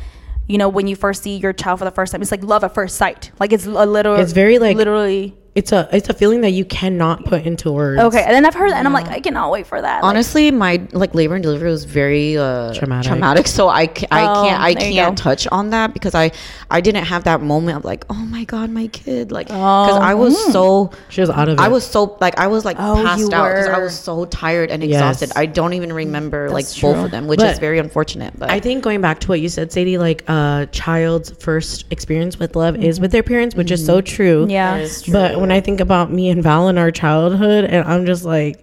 You 0.49 0.57
know, 0.57 0.69
when 0.69 0.87
you 0.87 0.95
first 0.95 1.23
see 1.23 1.35
your 1.35 1.51
child 1.51 1.79
for 1.79 1.83
the 1.83 1.91
first 1.91 2.13
time, 2.13 2.21
it's 2.21 2.31
like 2.31 2.41
love 2.41 2.63
at 2.63 2.73
first 2.73 2.95
sight. 2.95 3.31
Like 3.37 3.51
it's 3.51 3.65
a 3.65 3.85
little. 3.85 4.15
It's 4.15 4.31
very, 4.31 4.59
like- 4.59 4.77
literally. 4.77 5.35
It's 5.57 5.71
a 5.71 5.89
it's 5.91 6.07
a 6.07 6.13
feeling 6.13 6.41
that 6.41 6.51
you 6.51 6.63
cannot 6.63 7.25
put 7.25 7.43
into 7.47 7.71
words 7.71 7.99
Okay, 7.99 8.21
and 8.23 8.31
then 8.31 8.45
I've 8.45 8.53
heard 8.53 8.69
that, 8.71 8.77
and 8.77 8.87
I'm 8.87 8.93
like, 8.93 9.07
I 9.07 9.19
cannot 9.19 9.49
wait 9.49 9.65
for 9.65 9.81
that. 9.81 10.03
Like, 10.03 10.09
Honestly, 10.09 10.51
my 10.51 10.87
like 10.91 11.15
labor 11.15 11.33
and 11.33 11.41
delivery 11.41 11.71
was 11.71 11.83
very 11.83 12.37
uh, 12.37 12.75
Traumatic. 12.75 13.09
traumatic. 13.09 13.47
So 13.47 13.67
I, 13.67 13.81
I 14.11 14.21
Oh, 14.27 14.43
can't 14.45 14.61
I 14.61 14.75
can't 14.75 15.17
touch 15.17 15.47
on 15.47 15.71
that 15.71 15.93
because 15.95 16.13
I 16.13 16.31
I 16.69 16.79
didn't 16.79 17.05
have 17.05 17.23
that 17.23 17.41
moment 17.41 17.77
of 17.79 17.85
like 17.85 18.05
oh 18.11 18.13
my 18.13 18.43
god 18.43 18.69
my 18.69 18.85
kid 18.87 19.31
like 19.31 19.47
because 19.47 19.99
I 19.99 20.13
was 20.13 20.35
oh. 20.37 20.51
so 20.51 20.97
she 21.09 21.21
was 21.21 21.31
out 21.31 21.49
of 21.49 21.57
it 21.57 21.59
I 21.59 21.69
was 21.69 21.83
so 21.83 22.17
like 22.21 22.37
I 22.37 22.45
was 22.47 22.63
like 22.63 22.77
Oh, 22.79 23.01
passed 23.03 23.33
out 23.33 23.49
because 23.49 23.67
I 23.67 23.79
was 23.79 23.97
so 23.97 24.25
tired 24.25 24.69
and 24.69 24.83
Yes. 24.83 24.97
exhausted. 24.97 25.31
I 25.35 25.47
don't 25.47 25.73
even 25.73 25.91
remember 25.91 26.51
like 26.51 26.65
That's 26.65 26.79
both 26.79 26.97
of 27.05 27.09
them, 27.11 27.25
which 27.27 27.39
But 27.39 27.49
is 27.53 27.59
very 27.59 27.79
unfortunate. 27.79 28.37
But 28.37 28.51
I 28.51 28.59
think 28.59 28.83
going 28.83 29.01
back 29.01 29.19
to 29.21 29.27
what 29.27 29.41
you 29.41 29.49
said, 29.49 29.71
Sadie, 29.71 29.97
like 29.97 30.23
a 30.29 30.67
child's 30.71 31.31
first 31.31 31.85
experience 31.89 32.37
with 32.37 32.55
love 32.55 32.75
is 32.75 32.83
mm-hmm. 32.97 33.01
with 33.01 33.11
their 33.11 33.23
parents, 33.23 33.55
which 33.55 33.71
is 33.71 33.83
so 33.83 33.97
mm-hmm. 33.97 34.15
true. 34.15 34.45
yeah. 34.49 34.75
That 34.77 34.81
is 34.83 35.01
true. 35.01 35.13
But 35.13 35.46
when 35.47 35.55
I 35.55 35.61
think 35.61 35.79
about 35.79 36.11
me 36.11 36.27
and 36.27 36.43
Val 36.43 36.67
in 36.67 36.77
our 36.77 36.91
childhood, 36.91 37.63
and 37.63 37.87
I'm 37.87 38.05
just 38.05 38.25
like, 38.25 38.59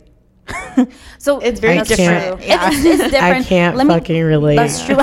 so 1.18 1.38
It's 1.40 1.60
very 1.60 1.76
that's 1.76 1.88
different. 1.88 2.38
true. 2.38 2.46
Yeah. 2.46 2.68
It's, 2.72 2.84
it's 2.84 3.02
different. 3.12 3.24
I 3.24 3.42
can't 3.42 3.76
Let 3.76 3.86
me- 3.86 3.94
fucking 3.94 4.22
relate. 4.22 4.56
That's 4.56 4.84
true. 4.86 4.96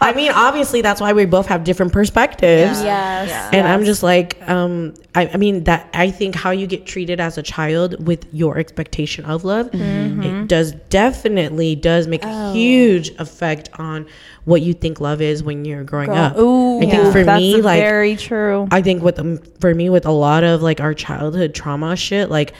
I 0.00 0.12
mean, 0.14 0.32
obviously, 0.32 0.82
that's 0.82 1.00
why 1.00 1.12
we 1.12 1.24
both 1.24 1.46
have 1.46 1.64
different 1.64 1.92
perspectives. 1.92 2.82
yes. 2.82 3.28
Yeah. 3.28 3.50
And 3.52 3.68
I'm 3.68 3.84
just 3.84 4.02
like, 4.02 4.38
um, 4.48 4.94
I, 5.14 5.28
I 5.32 5.36
mean 5.36 5.64
that 5.64 5.88
I 5.94 6.10
think 6.10 6.34
how 6.34 6.50
you 6.50 6.66
get 6.66 6.86
treated 6.86 7.20
as 7.20 7.38
a 7.38 7.42
child 7.42 8.06
with 8.06 8.26
your 8.32 8.58
expectation 8.58 9.24
of 9.24 9.44
love, 9.44 9.70
Mm-hmm. 9.70 10.22
it 10.22 10.48
does 10.48 10.72
definitely 10.90 11.74
does 11.74 12.06
make 12.06 12.20
Oh. 12.24 12.50
a 12.50 12.52
huge 12.54 13.10
effect 13.18 13.68
on 13.78 14.06
what 14.44 14.62
you 14.62 14.72
think 14.74 15.00
love 15.00 15.20
is 15.20 15.42
when 15.42 15.64
you're 15.64 15.84
growing 15.84 16.10
up. 16.10 16.36
Ooh, 16.38 16.78
I 16.80 16.86
think 16.90 17.12
for 17.12 17.24
that's 17.24 17.40
me, 17.40 17.60
like 17.60 17.80
very 17.80 18.16
true. 18.16 18.68
I 18.70 18.80
think 18.82 19.02
with 19.02 19.18
um, 19.18 19.38
for 19.60 19.74
me 19.74 19.90
with 19.90 20.06
a 20.06 20.10
lot 20.12 20.44
of 20.44 20.62
like 20.62 20.80
our 20.80 20.94
childhood 20.94 21.54
trauma 21.54 21.96
shit, 21.96 22.30
like 22.30 22.52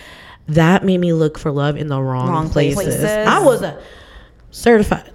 that 0.49 0.85
made 0.85 0.99
me 0.99 1.13
look 1.13 1.39
for 1.39 1.51
love 1.51 1.77
in 1.77 1.89
the 1.89 2.01
wrong, 2.01 2.29
Wrong 2.29 2.51
places. 2.51 2.75
places. 2.83 3.05
I 3.05 3.39
was 3.45 3.63
a 3.63 3.81
certified 4.51 5.11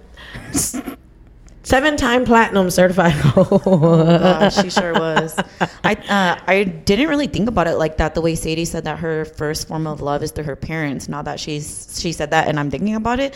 seven 1.62 1.96
time 1.96 2.24
platinum 2.24 2.70
certified. 2.70 3.14
Gosh, 3.34 4.56
she 4.62 4.70
sure 4.70 4.92
was. 4.94 5.38
I 5.84 5.94
uh, 5.94 6.40
I 6.46 6.64
didn't 6.64 7.08
really 7.08 7.26
think 7.26 7.48
about 7.48 7.66
it 7.66 7.76
like 7.76 7.96
that. 7.98 8.14
The 8.14 8.20
way 8.20 8.34
Sadie 8.34 8.64
said 8.64 8.84
that 8.84 8.98
her 8.98 9.24
first 9.24 9.68
form 9.68 9.86
of 9.86 10.00
love 10.00 10.22
is 10.22 10.30
through 10.32 10.44
her 10.44 10.56
parents. 10.56 11.08
Now 11.08 11.22
that 11.22 11.40
she's 11.40 11.98
she 12.00 12.12
said 12.12 12.30
that, 12.30 12.48
and 12.48 12.58
I'm 12.58 12.70
thinking 12.70 12.94
about 12.94 13.20
it, 13.20 13.34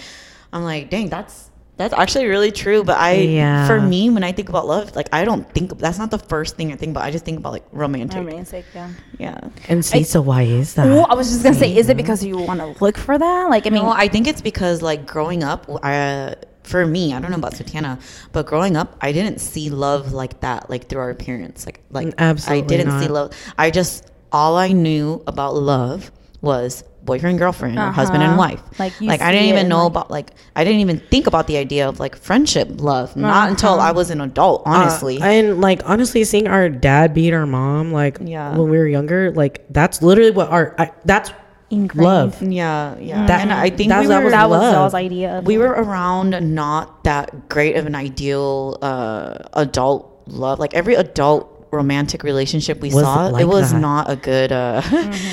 I'm 0.53 0.65
like, 0.65 0.91
dang, 0.91 1.09
that's 1.09 1.46
that's 1.77 1.93
actually 1.95 2.27
really 2.27 2.51
true. 2.51 2.83
But 2.85 2.99
I, 2.99 3.13
Yeah. 3.15 3.67
for 3.67 3.81
me, 3.81 4.09
when 4.11 4.25
I 4.25 4.33
think 4.33 4.49
about 4.49 4.67
love, 4.67 4.97
like 4.97 5.09
I 5.13 5.25
don't 5.25 5.49
think 5.53 5.79
that's 5.79 5.99
not 5.99 6.11
the 6.11 6.19
first 6.19 6.57
thing 6.57 6.73
I 6.73 6.77
think 6.77 6.91
about. 6.93 7.05
I 7.05 7.11
just 7.11 7.25
think 7.25 7.39
about 7.39 7.53
like 7.53 7.65
romantic. 7.73 8.17
Romantic, 8.19 8.65
yeah. 8.75 8.91
Yeah. 9.19 9.41
and 9.69 9.85
see, 9.85 10.03
so 10.03 10.21
why 10.23 10.43
is 10.43 10.75
that? 10.75 10.87
Well, 10.87 11.07
I 11.11 11.15
was 11.15 11.31
just 11.31 11.43
gonna 11.43 11.55
say, 11.55 11.77
is 11.77 11.89
it 11.89 11.97
because 11.97 12.25
you 12.25 12.39
want 12.39 12.61
to 12.61 12.75
look 12.83 12.97
for 12.97 13.19
that? 13.19 13.51
Like, 13.51 13.67
I 13.67 13.71
mean, 13.71 13.83
No, 13.83 13.91
I 13.91 14.09
think 14.09 14.27
it's 14.27 14.41
because 14.41 14.81
like 14.83 15.07
growing 15.07 15.43
up, 15.45 15.67
uh, 15.83 16.35
for 16.63 16.85
me, 16.85 17.15
I 17.15 17.21
don't 17.21 17.31
know 17.31 17.37
about 17.37 17.55
Satiana, 17.55 17.99
but 18.33 18.47
growing 18.47 18.77
up, 18.77 18.97
I 19.01 19.13
didn't 19.13 19.39
see 19.39 19.71
love 19.71 20.13
like 20.13 20.41
that, 20.41 20.69
like 20.69 20.89
through 20.89 21.01
our 21.01 21.15
parents. 21.15 21.65
Like, 21.65 21.81
like 21.91 22.13
Absolutely 22.19 22.65
I 22.75 22.79
didn't 22.79 23.01
see 23.01 23.09
love. 23.09 23.33
I 23.59 23.71
just 23.71 24.11
all 24.33 24.57
I 24.57 24.73
knew 24.73 25.23
about 25.27 25.55
love 25.55 26.11
was 26.41 26.83
boyfriend, 27.07 27.39
girlfriend, 27.39 27.79
or 27.79 27.91
husband 27.93 28.23
and 28.23 28.33
Uh-huh. 28.33 28.39
wife. 28.51 28.61
Like, 28.79 29.01
you 29.01 29.09
like 29.09 29.23
I 29.23 29.33
didn't 29.33 29.47
even 29.49 29.69
know 29.69 29.85
like- 29.85 29.87
about 29.93 30.11
like 30.11 30.33
I 30.55 30.65
didn't 30.65 30.81
even 30.81 30.99
think 31.11 31.27
about 31.27 31.47
the 31.47 31.57
idea 31.57 31.89
of 31.89 31.99
like 31.99 32.17
friendship, 32.17 32.69
love. 32.81 33.17
Not 33.17 33.49
until 33.49 33.75
Uh-huh. 33.75 33.89
I 33.89 33.93
was 33.93 34.11
an 34.11 34.21
adult, 34.21 34.63
honestly. 34.67 35.21
Uh, 35.23 35.27
and 35.27 35.61
like 35.61 35.81
honestly, 35.87 36.25
seeing 36.25 36.49
our 36.49 36.69
dad 36.69 37.15
beat 37.15 37.33
our 37.33 37.47
mom, 37.47 37.93
like 37.93 38.19
Yeah. 38.21 38.51
when 38.57 38.69
we 38.69 38.77
were 38.77 38.87
younger, 38.89 39.31
like 39.31 39.65
that's 39.71 40.03
literally 40.03 40.33
what 40.33 40.51
our 40.51 40.75
I, 40.79 40.91
that's 41.07 41.33
Ingrained. 41.71 42.05
love. 42.07 42.43
yeah, 42.43 42.95
yeah. 43.01 43.27
That- 43.27 43.41
and 43.41 43.53
I 43.53 43.71
think 43.71 43.89
that- 43.89 44.01
we 44.03 44.07
that 44.07 44.19
were, 44.19 44.25
was 44.27 44.33
that 44.33 44.49
was 44.51 44.61
love. 44.61 44.73
Zal's 44.75 44.95
idea. 44.95 45.43
We 45.45 45.59
were 45.59 45.71
around 45.73 46.31
not 46.55 47.03
that 47.05 47.49
great 47.49 47.77
of 47.77 47.87
an 47.87 47.95
ideal 47.97 48.79
uh, 48.83 49.39
adult 49.55 50.13
love. 50.29 50.59
Like 50.61 50.75
every 50.75 50.95
adult 50.95 51.56
romantic 51.71 52.23
relationship 52.23 52.81
we 52.81 52.91
Was 52.91 53.03
saw, 53.05 53.27
like 53.27 53.43
it 53.43 53.47
was 53.47 53.73
that. 53.73 53.81
not 53.81 54.11
a 54.11 54.17
good. 54.17 54.53
Uh, 54.53 54.81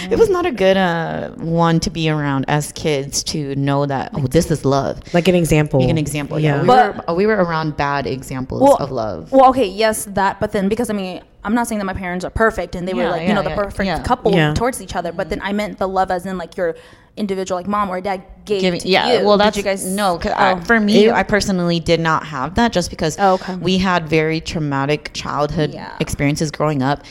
it 0.10 0.18
was 0.18 0.30
not 0.30 0.46
a 0.46 0.52
good 0.52 0.78
uh, 0.78 1.30
one 1.32 1.80
to 1.82 1.90
be 1.90 2.10
around 2.10 2.46
as 2.48 2.72
kids 2.72 3.24
to 3.26 3.56
know 3.56 3.86
that 3.86 4.12
oh, 4.14 4.28
this 4.28 4.50
is 4.52 4.66
love. 4.66 5.02
Like 5.14 5.28
an 5.28 5.36
example. 5.36 5.80
Like 5.80 5.90
an 5.90 5.98
example, 5.98 6.40
yeah. 6.40 6.56
Yeah. 6.56 6.62
We, 6.62 6.68
But- 6.68 7.08
were, 7.08 7.14
we 7.16 7.26
were 7.26 7.36
around 7.36 7.78
bad 7.78 8.08
examples 8.08 8.62
Well, 8.62 8.78
of 8.78 8.92
love. 8.92 9.32
Well, 9.32 9.50
okay, 9.50 9.68
yes, 9.68 10.06
that, 10.12 10.40
but 10.40 10.52
then 10.52 10.70
because 10.70 10.90
I 10.90 10.94
mean, 10.94 11.22
I'm 11.44 11.54
not 11.56 11.68
saying 11.68 11.80
that 11.80 11.86
my 11.86 11.94
parents 11.94 12.24
are 12.26 12.32
perfect 12.32 12.76
and 12.76 12.88
they 12.88 12.94
were 12.94 13.04
Yeah, 13.04 13.12
like, 13.12 13.28
you 13.28 13.34
know, 13.34 13.44
the 13.44 13.50
yeah, 13.50 13.56
perfect 13.56 13.86
yeah. 13.86 14.02
couple 14.04 14.32
Yeah. 14.34 14.54
towards 14.54 14.82
each 14.82 14.96
other, 14.96 15.12
but 15.12 15.30
then 15.30 15.42
I 15.42 15.52
meant 15.54 15.78
the 15.78 15.88
love 15.88 16.10
as 16.12 16.26
in 16.26 16.38
like 16.38 16.56
your 16.58 16.76
individual, 17.18 17.60
like 17.60 17.68
mom 17.68 17.90
or 17.90 18.02
dad 18.02 18.24
gave 18.46 18.62
Giving, 18.62 18.80
to 18.82 18.88
yeah, 18.88 19.20
you. 19.20 19.26
well, 19.26 19.38
Did 19.38 19.46
that's 19.46 19.58
you 19.58 19.64
guys 19.64 19.86
no. 19.86 20.18
'cause 20.18 20.32
oh. 20.36 20.44
I, 20.44 20.60
for 20.62 20.80
me, 20.80 21.06
It- 21.06 21.14
I 21.14 21.24
personally 21.24 21.80
did 21.80 22.00
not 22.00 22.26
have 22.26 22.56
that 22.56 22.72
just 22.74 22.90
because 22.90 23.16
Oh, 23.20 23.34
okay. 23.36 23.56
we 23.56 23.78
had 23.78 24.10
very 24.10 24.42
traumatic 24.42 25.12
childhood 25.14 25.74
Yeah. 25.74 25.96
experiences 26.00 26.52
growing 26.52 26.82
up, 26.82 27.04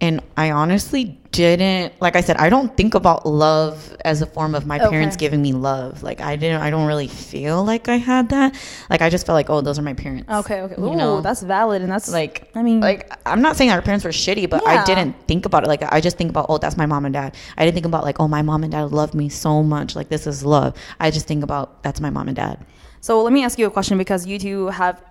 and 0.00 0.20
I 0.36 0.50
honestly 0.50 1.18
didn't. 1.30 1.94
Like 2.00 2.14
I 2.14 2.20
said, 2.20 2.36
I 2.36 2.48
don't 2.48 2.76
think 2.76 2.94
about 2.94 3.26
love 3.26 3.96
as 4.04 4.22
a 4.22 4.26
form 4.26 4.54
of 4.54 4.66
my 4.66 4.78
Okay. 4.78 4.88
parents 4.90 5.16
giving 5.16 5.40
me 5.40 5.52
love. 5.52 6.02
Like 6.02 6.20
I 6.20 6.36
didn't. 6.36 6.60
I 6.60 6.70
don't 6.70 6.86
really 6.86 7.08
feel 7.08 7.64
like 7.64 7.88
I 7.88 7.96
had 7.96 8.28
that. 8.30 8.54
Like 8.90 9.02
I 9.02 9.08
just 9.10 9.24
felt 9.26 9.34
like, 9.34 9.48
oh, 9.50 9.60
those 9.60 9.78
are 9.78 9.82
my 9.82 9.94
parents. 9.94 10.30
Okay, 10.30 10.60
okay. 10.62 10.74
You 10.78 10.94
know? 10.94 11.20
that's 11.20 11.42
valid, 11.42 11.82
and 11.82 11.90
that's 11.90 12.10
like 12.12 12.50
I 12.54 12.62
mean, 12.62 12.80
like 12.80 13.10
i'm 13.26 13.40
not 13.40 13.56
saying 13.56 13.70
our 13.70 13.80
parents 13.82 14.04
were 14.04 14.10
shitty 14.10 14.48
but 14.50 14.62
Yeah. 14.66 14.82
i 14.82 14.84
didn't 14.84 15.14
think 15.26 15.46
about 15.46 15.64
it 15.64 15.68
like 15.68 15.82
i 15.92 16.00
just 16.00 16.16
think 16.18 16.30
about 16.30 16.46
oh 16.48 16.58
that's 16.58 16.76
my 16.76 16.86
mom 16.86 17.04
and 17.06 17.12
dad 17.14 17.34
i 17.56 17.64
didn't 17.64 17.74
think 17.74 17.86
about 17.86 18.04
like 18.04 18.20
oh 18.20 18.28
my 18.28 18.42
mom 18.42 18.62
and 18.64 18.72
dad 18.72 18.92
love 18.92 19.14
me 19.14 19.28
so 19.28 19.62
much 19.62 19.96
like 19.96 20.08
this 20.08 20.26
is 20.26 20.44
love 20.44 20.76
i 21.00 21.10
just 21.10 21.26
think 21.26 21.42
about 21.42 21.82
that's 21.82 22.00
my 22.00 22.10
mom 22.10 22.28
and 22.28 22.36
dad 22.36 22.64
So 23.00 23.22
let 23.22 23.32
me 23.32 23.42
ask 23.44 23.58
you 23.58 23.66
a 23.66 23.70
question 23.70 23.96
because 23.98 24.26
you 24.26 24.38
two 24.38 24.68
have 24.68 25.02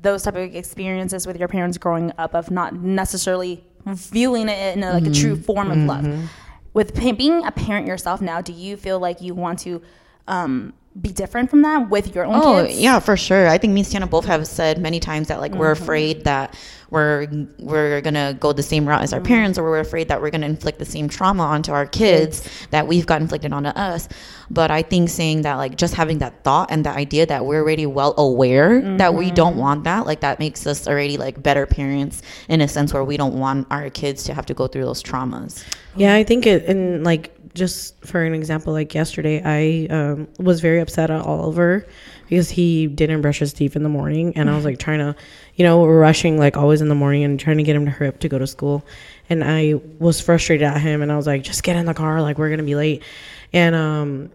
those 0.00 0.22
type 0.24 0.34
of 0.36 0.54
experiences 0.54 1.26
with 1.26 1.36
your 1.38 1.48
parents 1.48 1.78
growing 1.78 2.12
up 2.18 2.34
of 2.34 2.50
not 2.50 2.74
necessarily 2.74 3.64
viewing 3.86 4.48
it 4.48 4.76
in 4.76 4.82
a, 4.82 4.92
like 4.92 5.06
a 5.06 5.10
true 5.10 5.32
Mm-hmm. 5.34 5.42
form 5.42 5.70
of 5.70 5.78
love. 5.78 6.30
With 6.74 6.94
pa- 6.94 7.12
being 7.12 7.44
a 7.44 7.50
parent 7.50 7.86
yourself 7.86 8.20
now, 8.20 8.40
do 8.40 8.52
you 8.52 8.76
feel 8.76 8.98
like 8.98 9.20
you 9.20 9.34
want 9.34 9.58
to 9.60 9.82
um, 10.28 10.72
be 11.00 11.10
different 11.10 11.50
from 11.50 11.62
that 11.62 11.90
with 11.90 12.14
your 12.14 12.24
own 12.24 12.34
Oh 12.34 12.64
kids? 12.66 12.80
yeah, 12.80 12.98
for 12.98 13.16
sure. 13.16 13.48
I 13.48 13.58
think 13.58 13.72
me 13.74 13.80
and 13.80 13.86
Sienna 13.86 14.06
both 14.06 14.24
have 14.26 14.46
said 14.46 14.78
many 14.80 14.98
times 15.00 15.28
that 15.28 15.40
like 15.40 15.52
we're 15.52 15.70
afraid 15.70 16.24
that 16.24 16.54
we're 16.92 17.26
we're 17.58 18.02
gonna 18.02 18.36
go 18.38 18.52
the 18.52 18.62
same 18.62 18.86
route 18.86 19.00
as 19.00 19.14
our 19.14 19.20
parents, 19.20 19.58
or 19.58 19.64
we're 19.64 19.80
afraid 19.80 20.08
that 20.08 20.20
we're 20.20 20.30
gonna 20.30 20.46
inflict 20.46 20.78
the 20.78 20.84
same 20.84 21.08
trauma 21.08 21.42
onto 21.42 21.72
our 21.72 21.86
kids 21.86 22.46
that 22.70 22.86
we've 22.86 23.06
got 23.06 23.22
inflicted 23.22 23.50
onto 23.52 23.70
us. 23.70 24.08
But 24.50 24.70
I 24.70 24.82
think 24.82 25.08
saying 25.08 25.42
that 25.42 25.54
like 25.54 25.76
just 25.76 25.94
having 25.94 26.18
that 26.18 26.44
thought 26.44 26.70
and 26.70 26.84
the 26.84 26.90
idea 26.90 27.24
that 27.24 27.46
we're 27.46 27.62
already 27.62 27.86
well 27.86 28.14
aware 28.18 28.96
that 28.98 29.14
we 29.14 29.30
don't 29.30 29.56
want 29.56 29.84
that, 29.84 30.04
like 30.04 30.20
that 30.20 30.38
makes 30.38 30.66
us 30.66 30.86
already 30.86 31.16
like 31.16 31.42
better 31.42 31.64
parents 31.66 32.20
in 32.50 32.60
a 32.60 32.68
sense 32.68 32.92
where 32.92 33.04
we 33.04 33.16
don't 33.16 33.38
want 33.38 33.66
our 33.70 33.88
kids 33.88 34.24
to 34.24 34.34
have 34.34 34.44
to 34.46 34.54
go 34.54 34.66
through 34.66 34.84
those 34.84 35.02
traumas. 35.02 35.64
Yeah, 35.96 36.14
I 36.14 36.24
think 36.24 36.46
it, 36.46 36.66
and 36.66 37.04
like 37.04 37.34
just 37.54 38.02
for 38.04 38.22
an 38.22 38.34
example, 38.34 38.72
like 38.72 38.94
yesterday, 38.94 39.42
I 39.44 39.92
um, 39.94 40.28
was 40.38 40.60
very 40.60 40.80
upset 40.80 41.10
at 41.10 41.20
Oliver 41.20 41.86
because 42.28 42.50
he 42.50 42.86
didn't 42.86 43.20
brush 43.20 43.38
his 43.38 43.52
teeth 43.52 43.76
in 43.76 43.82
the 43.82 43.88
morning, 43.88 44.32
and 44.36 44.48
I 44.48 44.56
was 44.56 44.64
like 44.64 44.78
trying 44.78 45.00
to, 45.00 45.14
you 45.54 45.64
know, 45.64 45.80
we're 45.82 46.00
rushing 46.00 46.38
like 46.38 46.56
always 46.56 46.80
in 46.80 46.88
the 46.88 46.94
morning 46.94 47.24
and 47.24 47.38
trying 47.38 47.58
to 47.58 47.62
get 47.62 47.76
him 47.76 47.84
to 47.84 47.90
hurry 47.90 48.08
up 48.08 48.20
to 48.20 48.28
go 48.28 48.38
to 48.38 48.46
school, 48.46 48.84
and 49.28 49.42
I 49.44 49.74
was 49.98 50.20
frustrated 50.20 50.66
at 50.66 50.80
him, 50.80 51.02
and 51.02 51.12
I 51.12 51.16
was 51.16 51.26
like, 51.26 51.42
just 51.42 51.62
get 51.62 51.76
in 51.76 51.86
the 51.86 51.94
car, 51.94 52.22
like 52.22 52.38
we're 52.38 52.50
gonna 52.50 52.62
be 52.62 52.74
late, 52.74 53.02
and 53.52 53.74
um, 53.74 54.30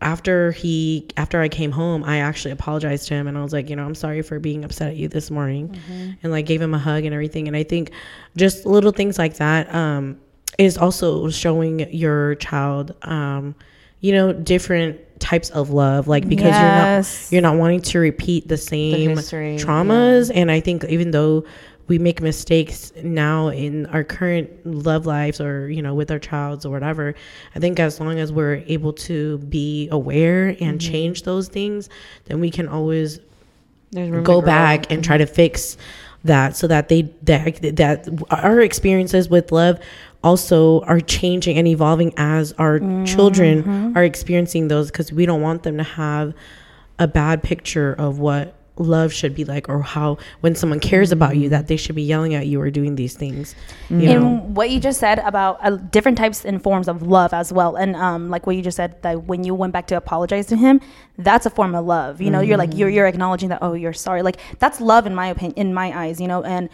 after 0.00 0.52
he 0.52 1.06
after 1.16 1.40
I 1.40 1.48
came 1.48 1.72
home, 1.72 2.04
I 2.04 2.18
actually 2.18 2.52
apologized 2.52 3.08
to 3.08 3.14
him 3.14 3.26
and 3.26 3.36
I 3.36 3.42
was 3.42 3.52
like, 3.52 3.68
you 3.68 3.76
know, 3.76 3.84
I'm 3.84 3.94
sorry 3.94 4.22
for 4.22 4.38
being 4.38 4.64
upset 4.64 4.88
at 4.88 4.96
you 4.96 5.08
this 5.08 5.30
morning, 5.30 5.76
and 6.22 6.32
like 6.32 6.46
gave 6.46 6.62
him 6.62 6.74
a 6.74 6.78
hug 6.78 7.04
and 7.04 7.12
everything. 7.12 7.48
And 7.48 7.56
I 7.56 7.64
think 7.64 7.90
just 8.36 8.64
little 8.64 8.92
things 8.92 9.18
like 9.18 9.36
that 9.38 9.74
um, 9.74 10.20
is 10.56 10.78
also 10.78 11.30
showing 11.30 11.92
your 11.92 12.36
child, 12.36 12.94
um, 13.02 13.54
you 14.00 14.12
know, 14.12 14.32
different 14.32 15.00
types 15.18 15.50
of 15.50 15.70
love, 15.70 16.08
like 16.08 16.28
because 16.28 16.46
Yes. 16.46 17.30
you're 17.32 17.40
not 17.40 17.50
you're 17.50 17.52
not 17.54 17.60
wanting 17.60 17.80
to 17.82 17.98
repeat 17.98 18.48
the 18.48 18.56
same 18.56 19.10
history, 19.16 19.56
traumas. 19.58 20.30
And 20.34 20.50
I 20.50 20.60
think 20.60 20.84
even 20.84 21.10
though 21.10 21.44
we 21.88 21.98
make 21.98 22.20
mistakes 22.20 22.92
now 23.02 23.48
in 23.48 23.86
our 23.86 24.04
current 24.04 24.50
love 24.66 25.06
lives 25.06 25.40
or 25.40 25.70
you 25.70 25.80
know 25.80 25.94
with 25.94 26.10
our 26.10 26.18
childs 26.18 26.66
or 26.66 26.70
whatever 26.70 27.14
i 27.54 27.58
think 27.58 27.80
as 27.80 27.98
long 27.98 28.18
as 28.18 28.30
we're 28.30 28.62
able 28.66 28.92
to 28.92 29.38
be 29.38 29.88
aware 29.90 30.54
and 30.60 30.80
change 30.82 31.22
those 31.22 31.48
things 31.48 31.88
then 32.26 32.40
we 32.40 32.50
can 32.50 32.68
always 32.68 33.20
go 34.22 34.42
back 34.42 34.92
and 34.92 35.02
try 35.02 35.16
to 35.16 35.24
fix 35.24 35.78
that 36.24 36.54
so 36.56 36.66
that 36.66 36.88
they 36.90 37.02
that 37.22 37.54
that 37.76 38.06
our 38.30 38.60
experiences 38.60 39.30
with 39.30 39.50
love 39.50 39.80
also 40.24 40.80
are 40.82 41.00
changing 41.00 41.56
and 41.56 41.68
evolving 41.68 42.12
as 42.16 42.52
our 42.54 42.80
children 43.04 43.96
are 43.96 44.04
experiencing 44.04 44.68
those 44.68 44.90
because 44.90 45.12
we 45.12 45.26
don't 45.26 45.42
want 45.42 45.62
them 45.62 45.76
to 45.76 45.84
have 45.84 46.34
a 46.98 47.06
bad 47.06 47.42
picture 47.42 47.92
of 47.92 48.18
what 48.18 48.54
love 48.80 49.12
should 49.12 49.34
be 49.34 49.44
like 49.44 49.68
or 49.68 49.82
how 49.82 50.16
when 50.40 50.54
someone 50.54 50.78
cares 50.80 51.10
about 51.10 51.36
you 51.36 51.48
that 51.48 51.66
they 51.66 51.76
should 51.76 51.96
be 51.96 52.02
yelling 52.02 52.34
at 52.34 52.46
you 52.46 52.60
or 52.60 52.70
doing 52.70 52.94
these 52.94 53.14
things 53.14 53.54
you 53.90 53.96
know? 53.96 54.16
and 54.16 54.56
what 54.56 54.70
you 54.70 54.78
just 54.78 55.00
said 55.00 55.18
about 55.20 55.58
uh, 55.62 55.70
different 55.70 56.16
types 56.16 56.44
and 56.44 56.62
forms 56.62 56.88
of 56.88 57.02
love 57.02 57.32
as 57.32 57.52
well 57.52 57.76
and 57.76 57.96
um, 57.96 58.30
like 58.30 58.46
what 58.46 58.54
you 58.54 58.62
just 58.62 58.76
said 58.76 59.00
that 59.02 59.24
when 59.24 59.42
you 59.44 59.54
went 59.54 59.72
back 59.72 59.86
to 59.86 59.96
apologize 59.96 60.46
to 60.46 60.56
him 60.56 60.80
that's 61.18 61.44
a 61.46 61.50
form 61.50 61.74
of 61.74 61.84
love 61.84 62.20
you 62.20 62.30
know? 62.30 62.40
You're 62.40 62.56
like 62.56 62.74
you're, 62.74 62.88
you're 62.88 63.06
acknowledging 63.06 63.48
that 63.48 63.58
oh 63.62 63.72
you're 63.72 63.92
sorry 63.92 64.22
like 64.22 64.38
that's 64.58 64.80
love 64.80 65.06
in 65.06 65.14
my 65.14 65.26
opinion 65.28 65.58
in 65.58 65.74
my 65.74 66.04
eyes 66.06 66.20
you 66.20 66.28
know? 66.28 66.42
And 66.42 66.68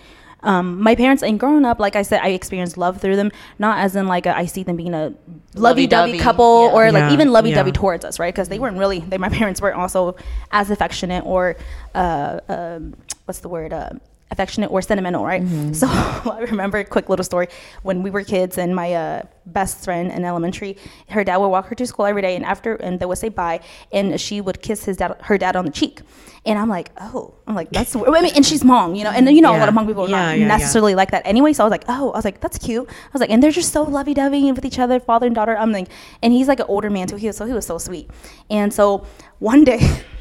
um, 0.44 0.80
my 0.80 0.94
parents 0.94 1.22
and 1.22 1.40
growing 1.40 1.64
up 1.64 1.80
like 1.80 1.96
i 1.96 2.02
said 2.02 2.20
i 2.22 2.28
experienced 2.28 2.76
love 2.76 3.00
through 3.00 3.16
them 3.16 3.30
not 3.58 3.78
as 3.78 3.96
in 3.96 4.06
like 4.06 4.26
a, 4.26 4.36
i 4.36 4.44
see 4.46 4.62
them 4.62 4.76
being 4.76 4.94
a 4.94 5.12
lovey-dovey 5.54 6.12
Lovey-dovey, 6.12 6.18
couple 6.18 6.66
yeah. 6.66 6.72
or 6.72 6.92
like 6.92 7.02
Yeah, 7.02 7.12
even 7.12 7.32
lovey-dovey 7.32 7.70
yeah. 7.70 7.74
towards 7.74 8.04
us 8.04 8.18
right 8.18 8.32
because 8.32 8.48
they 8.48 8.58
weren't 8.58 8.78
really 8.78 9.00
they 9.00 9.18
my 9.18 9.28
parents 9.40 9.60
weren't 9.60 9.76
also 9.76 10.16
as 10.52 10.70
affectionate 10.70 11.24
or 11.24 11.56
uh, 11.94 12.40
um, 12.48 12.94
what's 13.24 13.40
the 13.40 13.48
word 13.48 13.72
uh, 13.72 13.90
affectionate 14.34 14.70
or 14.74 14.80
sentimental 14.90 15.24
right 15.32 15.42
Mm-hmm. 15.44 15.72
so 15.80 15.86
i 16.38 16.40
remember 16.52 16.78
a 16.78 16.84
quick 16.94 17.06
little 17.12 17.24
story 17.32 17.48
when 17.86 17.96
we 18.04 18.10
were 18.14 18.24
kids 18.34 18.54
and 18.62 18.70
my 18.82 18.88
uh, 19.02 19.22
best 19.46 19.84
friend 19.86 20.06
in 20.16 20.20
elementary. 20.24 20.72
Her 21.16 21.22
dad 21.28 21.36
would 21.40 21.48
walk 21.56 21.66
her 21.70 21.74
to 21.80 21.86
school 21.92 22.06
every 22.12 22.22
day, 22.26 22.34
and 22.38 22.44
after 22.54 22.70
and 22.86 22.92
they 23.00 23.04
would 23.10 23.18
say 23.24 23.28
bye, 23.42 23.58
and 23.92 24.06
she 24.24 24.36
would 24.46 24.58
kiss 24.66 24.80
his 24.88 24.96
dad, 24.96 25.10
her 25.28 25.36
dad 25.44 25.54
on 25.60 25.64
the 25.68 25.70
cheek. 25.80 26.00
And 26.46 26.58
I'm 26.58 26.70
like, 26.78 26.88
oh, 27.08 27.34
I'm 27.46 27.54
like 27.60 27.68
that's. 27.76 27.94
I 27.94 28.00
mean, 28.24 28.32
and 28.38 28.44
she's 28.50 28.62
Hmong, 28.62 28.96
you 28.98 29.04
know, 29.04 29.10
and 29.16 29.28
you 29.36 29.42
know 29.44 29.52
a 29.54 29.60
lot 29.62 29.68
of 29.68 29.74
Hmong 29.74 29.86
people 29.90 30.04
are 30.06 30.08
Yeah, 30.08 30.16
not 30.16 30.30
yeah, 30.38 30.42
yeah. 30.44 30.56
necessarily 30.56 30.94
like 30.94 31.10
that 31.14 31.22
anyway. 31.26 31.52
So 31.52 31.62
I 31.62 31.66
was 31.68 31.72
like, 31.78 31.84
oh, 31.88 32.06
I 32.12 32.16
was 32.18 32.24
like, 32.24 32.40
that's 32.44 32.58
cute. 32.66 32.86
I 32.88 33.12
was 33.12 33.20
like, 33.20 33.30
and 33.34 33.42
they're 33.42 33.50
just 33.62 33.72
so 33.72 33.82
lovey 33.82 34.14
dovey 34.14 34.50
with 34.56 34.64
each 34.64 34.78
other, 34.84 34.98
father 34.98 35.26
and 35.26 35.34
daughter. 35.34 35.56
I'm 35.62 35.72
like, 35.72 35.88
and 36.22 36.32
he's 36.32 36.48
like 36.48 36.60
an 36.60 36.66
older 36.74 36.88
man 36.96 37.06
too. 37.06 37.16
He 37.16 37.26
was 37.26 37.36
so 37.36 37.44
he 37.44 37.52
was 37.52 37.66
so 37.66 37.76
sweet. 37.78 38.08
And 38.48 38.72
so 38.72 39.06
one 39.40 39.64
day, 39.64 39.80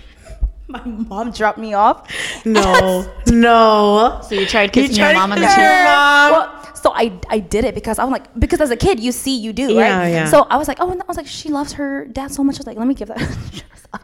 my 0.77 0.83
mom 0.85 1.31
dropped 1.31 1.57
me 1.59 1.73
off. 1.73 2.09
No, 2.45 3.11
no. 3.27 4.19
So 4.27 4.35
you 4.35 4.45
tried 4.45 4.75
You 4.75 4.83
kissing 4.87 4.97
your 4.97 5.13
mom 5.13 5.31
on 5.31 5.39
the 5.39 5.45
kissing 5.45 5.59
cheek? 5.59 5.83
mom. 5.85 6.31
Well, 6.33 6.75
so 6.75 6.91
I 6.93 7.13
I 7.29 7.39
did 7.39 7.63
it 7.65 7.75
because 7.75 7.97
I'm 7.99 8.09
like 8.11 8.25
because 8.37 8.59
as 8.59 8.71
a 8.71 8.75
kid 8.75 8.99
you 8.99 9.11
see 9.11 9.37
you 9.37 9.53
do 9.53 9.71
Yeah, 9.73 9.99
right. 9.99 10.07
yeah. 10.09 10.25
So 10.25 10.47
I 10.49 10.57
was 10.57 10.67
like 10.67 10.79
oh 10.81 10.91
and 10.91 11.01
I 11.01 11.05
was 11.05 11.17
like 11.17 11.27
she 11.27 11.49
loves 11.49 11.73
her 11.73 12.05
dad 12.05 12.31
so 12.31 12.43
much. 12.43 12.55
I 12.57 12.59
was 12.59 12.67
like 12.67 12.77
let 12.77 12.87
me 12.87 12.93
give 12.93 13.07
that. 13.07 13.21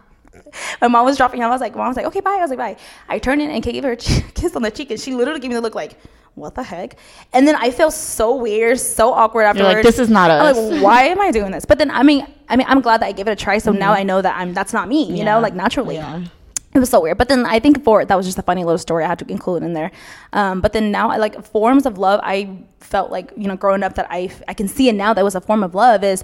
My 0.82 0.88
mom 0.88 1.06
was 1.06 1.18
dropping 1.18 1.44
off. 1.44 1.50
I 1.50 1.54
was 1.54 1.62
like, 1.62 1.76
mom 1.76 1.88
was 1.90 1.98
like, 1.98 2.06
okay, 2.08 2.22
bye. 2.22 2.32
I 2.40 2.42
was 2.42 2.50
like, 2.50 2.58
bye. 2.60 2.76
I 3.08 3.20
turned 3.20 3.42
in 3.42 3.52
and 3.52 3.62
gave 3.62 3.84
her 3.84 3.92
a 3.92 3.96
kiss 3.98 4.56
on 4.56 4.62
the 4.64 4.72
cheek, 4.72 4.90
and 4.92 5.00
she 5.00 5.14
literally 5.14 5.40
gave 5.40 5.50
me 5.50 5.56
the 5.56 5.62
look 5.62 5.76
like, 5.76 5.98
what 6.36 6.56
the 6.56 6.64
heck? 6.64 6.98
And 7.34 7.48
then 7.48 7.56
I 7.56 7.70
felt 7.70 7.94
so 7.94 8.36
weird, 8.36 8.80
so 8.80 9.14
awkward 9.14 9.44
afterwards. 9.44 9.60
You're 9.60 9.78
afterwards. 9.80 9.86
like, 9.86 9.96
this 9.96 10.00
is 10.00 10.10
not 10.10 10.32
I'm 10.32 10.56
us. 10.56 10.58
like, 10.58 10.82
why 10.84 11.04
am 11.04 11.22
I 11.22 11.32
doing 11.32 11.52
this? 11.52 11.66
But 11.66 11.78
then 11.78 11.92
I 11.92 12.02
mean, 12.04 12.26
I 12.48 12.56
mean, 12.56 12.66
I'm 12.70 12.82
glad 12.82 13.02
that 13.02 13.08
I 13.08 13.12
gave 13.12 13.28
it 13.28 13.32
a 13.32 13.36
try. 13.36 13.58
So 13.60 13.72
mm-hmm. 13.72 13.80
now 13.80 13.92
I 13.94 14.04
know 14.04 14.22
that 14.22 14.36
I'm 14.38 14.54
that's 14.54 14.74
not 14.74 14.88
me. 14.88 15.04
You 15.06 15.18
Yeah. 15.18 15.26
know, 15.26 15.40
like 15.40 15.54
naturally. 15.54 15.96
Yeah. 15.96 16.24
It 16.74 16.80
was 16.80 16.90
so 16.90 17.02
weird. 17.02 17.18
But 17.18 17.30
then 17.30 17.46
I 17.46 17.60
think 17.60 17.84
for 17.84 18.06
that 18.06 18.16
was 18.16 18.26
just 18.28 18.38
a 18.38 18.44
funny 18.44 18.64
little 18.64 18.78
story 18.78 19.04
I 19.04 19.08
had 19.08 19.20
to 19.20 19.32
include 19.32 19.64
in 19.64 19.74
there. 19.74 19.92
Um, 20.34 20.62
but 20.62 20.72
then 20.74 20.92
now 20.92 21.10
I 21.10 21.18
like 21.18 21.44
forms 21.44 21.86
of 21.86 21.98
love. 21.98 22.20
I 22.24 22.50
felt 22.80 23.10
like 23.12 23.32
you 23.36 23.48
know 23.48 23.56
growing 23.58 23.82
up 23.84 23.96
that 23.96 24.08
I 24.10 24.30
I 24.48 24.54
can 24.54 24.68
see 24.68 24.88
it 24.90 24.94
now 24.96 25.14
that 25.14 25.24
was 25.24 25.36
a 25.36 25.42
form 25.42 25.64
of 25.64 25.74
love 25.74 26.04
is 26.04 26.24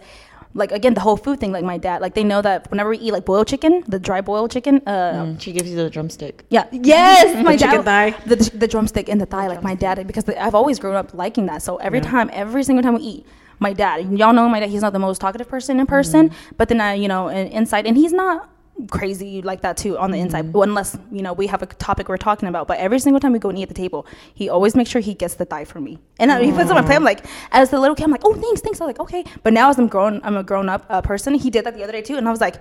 like 0.54 0.72
again 0.72 0.94
the 0.94 1.02
whole 1.02 1.18
food 1.18 1.40
thing. 1.40 1.52
Like 1.52 1.66
my 1.66 1.78
dad, 1.80 2.00
like 2.02 2.14
they 2.14 2.24
know 2.24 2.42
that 2.44 2.70
whenever 2.70 2.92
we 2.92 2.98
eat 3.00 3.12
like 3.12 3.26
boiled 3.26 3.48
chicken, 3.48 3.84
the 3.88 4.00
dry 4.00 4.22
boiled 4.22 4.52
chicken. 4.52 4.82
Uh, 4.86 5.14
Mm, 5.26 5.42
She 5.42 5.52
gives 5.52 5.68
you 5.70 5.76
the 5.76 5.90
drumstick. 5.90 6.46
yeah. 6.50 6.66
Yes, 6.72 7.44
my 7.50 7.56
dad. 7.56 7.84
thigh? 7.84 8.12
The, 8.26 8.36
the 8.54 8.68
drumstick 8.68 9.10
and 9.10 9.20
the 9.20 9.26
thigh, 9.26 9.48
like 9.48 9.64
my 9.64 9.74
dad, 9.76 10.06
because 10.08 10.30
I've 10.30 10.56
always 10.56 10.78
grown 10.80 10.96
up 10.96 11.14
liking 11.14 11.48
that. 11.48 11.62
So 11.64 11.78
every 11.78 12.02
time, 12.02 12.30
every 12.32 12.64
single 12.64 12.84
time 12.84 12.94
we 12.96 13.02
eat, 13.02 13.26
my 13.60 13.74
dad, 13.74 14.12
y'all 14.18 14.32
know 14.32 14.48
my 14.48 14.60
dad. 14.60 14.70
He's 14.70 14.82
not 14.82 14.94
the 14.94 15.00
most 15.00 15.20
talkative 15.20 15.50
person 15.50 15.80
in 15.80 15.88
person, 15.88 16.32
but 16.56 16.70
then 16.70 16.80
I, 16.80 16.94
you 16.94 17.08
know, 17.08 17.28
in, 17.30 17.48
inside, 17.48 17.86
and 17.88 17.98
he's 17.98 18.14
not 18.14 18.50
crazy 18.90 19.28
you 19.28 19.42
like 19.42 19.62
that 19.62 19.78
too 19.78 19.98
on 19.98 20.12
the 20.12 20.20
inside. 20.20 20.52
Unless 20.54 20.98
you 21.12 21.22
know 21.22 21.34
we 21.34 21.48
have 21.48 21.62
a 21.62 21.66
topic 21.66 22.10
we're 22.10 22.18
talking 22.18 22.50
about 22.50 22.68
but 22.68 22.78
every 22.78 23.00
single 23.00 23.20
time 23.20 23.32
we 23.32 23.40
go 23.40 23.50
and 23.50 23.58
eat 23.58 23.64
at 23.64 23.70
the 23.70 23.76
table 23.76 24.06
he 24.34 24.50
always 24.50 24.76
makes 24.76 24.90
sure 24.90 25.02
he 25.02 25.14
gets 25.14 25.36
the 25.36 25.46
thigh 25.46 25.66
for 25.66 25.80
me. 25.80 26.00
And 26.20 26.32
I, 26.32 26.44
he 26.44 26.52
puts 26.52 26.66
it 26.66 26.70
on 26.72 26.76
my 26.76 26.82
plate. 26.82 26.96
I'm 26.98 27.04
like 27.04 27.26
as 27.52 27.70
the 27.70 27.80
little 27.80 27.96
kid 27.96 28.04
i'm 28.04 28.12
like 28.12 28.26
oh 28.26 28.34
thanks 28.34 28.62
thanks. 28.62 28.82
I'm 28.82 28.88
like 28.88 29.00
okay. 29.00 29.24
But 29.44 29.54
now 29.54 29.70
as 29.70 29.78
i'm 29.80 29.88
grown 29.88 30.22
i'm 30.24 30.36
a 30.38 30.44
grown-up 30.44 30.86
uh, 30.90 31.02
person 31.02 31.34
he 31.36 31.50
did 31.50 31.66
that 31.66 31.76
the 31.76 31.84
other 31.84 31.94
day 31.94 32.02
too 32.02 32.18
and 32.18 32.28
i 32.28 32.32
was 32.32 32.42
like 32.42 32.56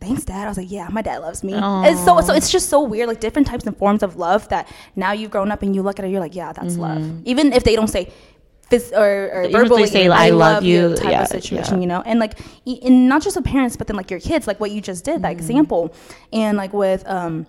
thanks 0.00 0.24
dad. 0.24 0.44
I 0.44 0.48
was 0.48 0.56
like 0.58 0.70
yeah 0.70 0.88
my 0.90 1.02
dad 1.02 1.18
loves 1.18 1.42
me. 1.42 1.54
And 1.54 1.98
so 1.98 2.20
so 2.20 2.32
it's 2.32 2.50
just 2.50 2.68
so 2.68 2.82
weird 2.82 3.08
like 3.08 3.18
different 3.18 3.48
types 3.48 3.66
and 3.66 3.76
forms 3.76 4.04
of 4.04 4.14
love 4.16 4.48
that 4.50 4.68
now 4.94 5.10
you've 5.12 5.32
grown 5.32 5.50
up 5.50 5.62
and 5.62 5.74
you 5.74 5.82
look 5.82 5.98
at 5.98 6.04
it 6.04 6.10
you're 6.12 6.20
like 6.20 6.36
yeah 6.36 6.52
that's 6.52 6.76
love. 6.76 7.02
Even 7.26 7.52
if 7.52 7.64
they 7.64 7.74
don't 7.74 7.88
say 7.88 8.12
phys- 8.70 8.92
or, 8.92 9.44
or 9.44 9.48
verbally 9.48 9.86
say, 9.86 10.08
"I 10.08 10.30
love 10.30 10.62
you," 10.64 10.94
type 10.96 11.10
yeah, 11.10 11.22
of 11.22 11.28
situation 11.28 11.74
yeah. 11.76 11.80
you 11.80 11.86
know 11.86 12.02
and 12.02 12.18
like 12.20 12.34
and 12.66 13.08
not 13.08 13.22
just 13.22 13.36
with 13.36 13.44
parents 13.44 13.76
but 13.76 13.86
then 13.86 13.96
like 13.96 14.10
your 14.10 14.20
kids 14.20 14.46
like 14.46 14.60
what 14.60 14.70
you 14.70 14.80
just 14.80 15.04
did 15.04 15.22
that 15.22 15.28
Mm-hmm. 15.32 15.38
example 15.40 15.94
and 16.32 16.56
like 16.56 16.72
with 16.72 17.02
um 17.08 17.46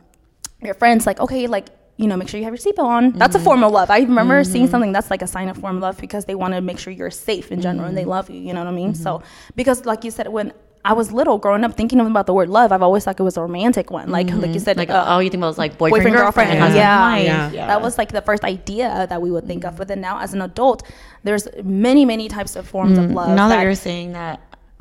your 0.61 0.73
friends 0.75 1.05
like 1.05 1.19
okay 1.19 1.47
like 1.47 1.67
you 1.97 2.07
know 2.07 2.15
make 2.17 2.27
sure 2.29 2.37
you 2.39 2.45
have 2.45 2.53
your 2.53 2.63
seatbelt 2.65 2.85
on 2.85 3.11
that's 3.13 3.35
Mm-hmm. 3.35 3.41
a 3.41 3.45
form 3.45 3.63
of 3.63 3.71
love 3.71 3.89
i 3.89 3.99
remember 3.99 4.43
seeing 4.43 4.67
something 4.67 4.91
that's 4.93 5.09
like 5.11 5.21
a 5.21 5.27
sign 5.27 5.49
of 5.49 5.57
form 5.57 5.77
of 5.77 5.81
love 5.81 5.97
because 5.99 6.23
they 6.25 6.35
want 6.35 6.53
to 6.53 6.61
make 6.61 6.79
sure 6.79 6.91
you're 6.93 7.11
safe 7.11 7.51
in 7.51 7.59
general 7.61 7.85
and 7.87 7.95
Mm-hmm. 7.97 8.05
they 8.05 8.15
love 8.15 8.29
you 8.29 8.39
you 8.39 8.53
know 8.53 8.63
what 8.63 8.69
i 8.73 8.75
mean 8.75 8.93
so 8.95 9.21
because 9.55 9.85
like 9.85 10.03
you 10.05 10.11
said 10.11 10.27
when 10.29 10.53
I 10.85 10.93
was 10.93 11.11
little, 11.11 11.37
growing 11.37 11.63
up, 11.65 11.75
thinking 11.75 11.99
about 11.99 12.25
the 12.25 12.33
word 12.33 12.47
love. 12.47 12.71
I've 12.71 12.81
always 12.81 13.03
thought 13.03 13.19
it 13.19 13.23
was 13.23 13.35
a 13.35 13.41
romantic 13.41 13.91
one, 13.91 14.09
like 14.09 14.29
like 14.31 14.53
you 14.53 14.59
said, 14.59 14.77
Like 14.77 14.89
uh, 14.89 15.03
all 15.07 15.21
you 15.21 15.29
think 15.29 15.41
about 15.41 15.49
is 15.49 15.57
like 15.57 15.77
boyfriend, 15.77 16.03
boyfriend, 16.05 16.15
girlfriend, 16.15 16.49
girlfriend. 16.51 16.59
husband, 16.59 16.77
Yeah. 16.79 17.45
wife. 17.47 17.53
Yeah. 17.53 17.67
That 17.67 17.81
was 17.81 17.97
like 17.97 18.11
the 18.13 18.21
first 18.21 18.43
idea 18.45 19.05
that 19.09 19.21
we 19.21 19.29
would 19.29 19.45
think 19.45 19.65
of. 19.65 19.75
But 19.75 19.89
then 19.89 19.99
now, 19.99 20.19
as 20.19 20.33
an 20.33 20.41
adult, 20.41 20.83
there's 21.23 21.47
many, 21.63 22.05
many 22.05 22.29
types 22.29 22.55
of 22.55 22.65
forms 22.67 22.97
of 22.97 23.11
love. 23.11 23.29
Mm, 23.29 23.35
now 23.35 23.49
that, 23.49 23.57
that- 23.57 23.63
you're 23.63 23.75
saying 23.75 24.13
that, 24.13 24.39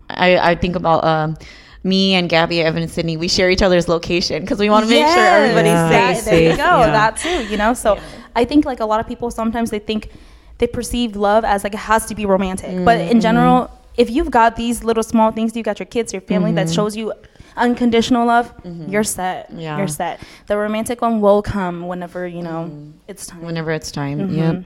I, 0.08 0.38
I 0.50 0.54
think 0.54 0.76
about 0.76 1.04
um, 1.04 1.36
me 1.82 2.14
and 2.14 2.28
Gabby, 2.30 2.62
Evan, 2.62 2.82
and 2.84 2.90
Sydney. 2.90 3.16
We 3.16 3.26
share 3.28 3.50
each 3.50 3.60
other's 3.62 3.88
location 3.88 4.40
because 4.42 4.58
we 4.60 4.70
want 4.70 4.84
to 4.86 4.90
make 4.90 5.04
sure 5.06 5.24
everybody's 5.26 5.72
Yeah. 5.72 5.88
that- 5.90 6.16
safe. 6.16 6.24
There 6.26 6.50
you 6.52 6.56
go. 6.56 6.62
yeah. 6.62 6.90
That 6.92 7.16
too, 7.16 7.44
you 7.50 7.56
know. 7.56 7.74
So 7.74 7.98
I 8.36 8.44
think 8.44 8.64
like 8.64 8.78
a 8.80 8.86
lot 8.86 9.00
of 9.00 9.06
people 9.08 9.30
sometimes 9.32 9.70
they 9.70 9.80
think 9.80 10.10
they 10.58 10.66
perceive 10.68 11.16
love 11.16 11.44
as 11.44 11.64
like 11.64 11.74
it 11.74 11.78
has 11.80 12.06
to 12.06 12.14
be 12.14 12.24
romantic, 12.24 12.84
but 12.84 12.98
Mm-hmm. 12.98 13.10
in 13.10 13.20
general, 13.20 13.70
if 13.98 14.08
you've 14.10 14.30
got 14.30 14.56
these 14.56 14.84
little 14.84 15.02
small 15.02 15.32
things, 15.32 15.54
you've 15.54 15.64
got 15.64 15.78
your 15.78 15.86
kids, 15.86 16.12
your 16.12 16.22
family 16.22 16.52
that 16.52 16.70
shows 16.70 16.96
you 16.96 17.12
unconditional 17.56 18.26
love, 18.26 18.54
you're 18.64 19.04
set. 19.04 19.50
Mm-hmm. 19.50 19.58
Yeah. 19.58 19.76
You're 19.76 19.88
set. 19.88 20.20
The 20.46 20.56
romantic 20.56 21.02
one 21.02 21.20
will 21.20 21.42
come 21.42 21.88
whenever 21.88 22.26
you 22.26 22.40
know 22.40 22.92
it's 23.08 23.26
time. 23.26 23.42
Whenever 23.42 23.72
it's 23.72 23.90
time. 23.90 24.20
Mm-hmm. 24.20 24.38
Yep. 24.38 24.64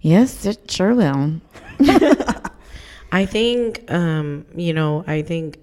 Yes, 0.00 0.44
it 0.44 0.70
sure 0.70 0.94
will. 0.94 1.40
I 3.12 3.24
think, 3.26 3.90
um, 3.90 4.46
you 4.54 4.72
know, 4.72 5.04
I 5.06 5.22
think 5.22 5.58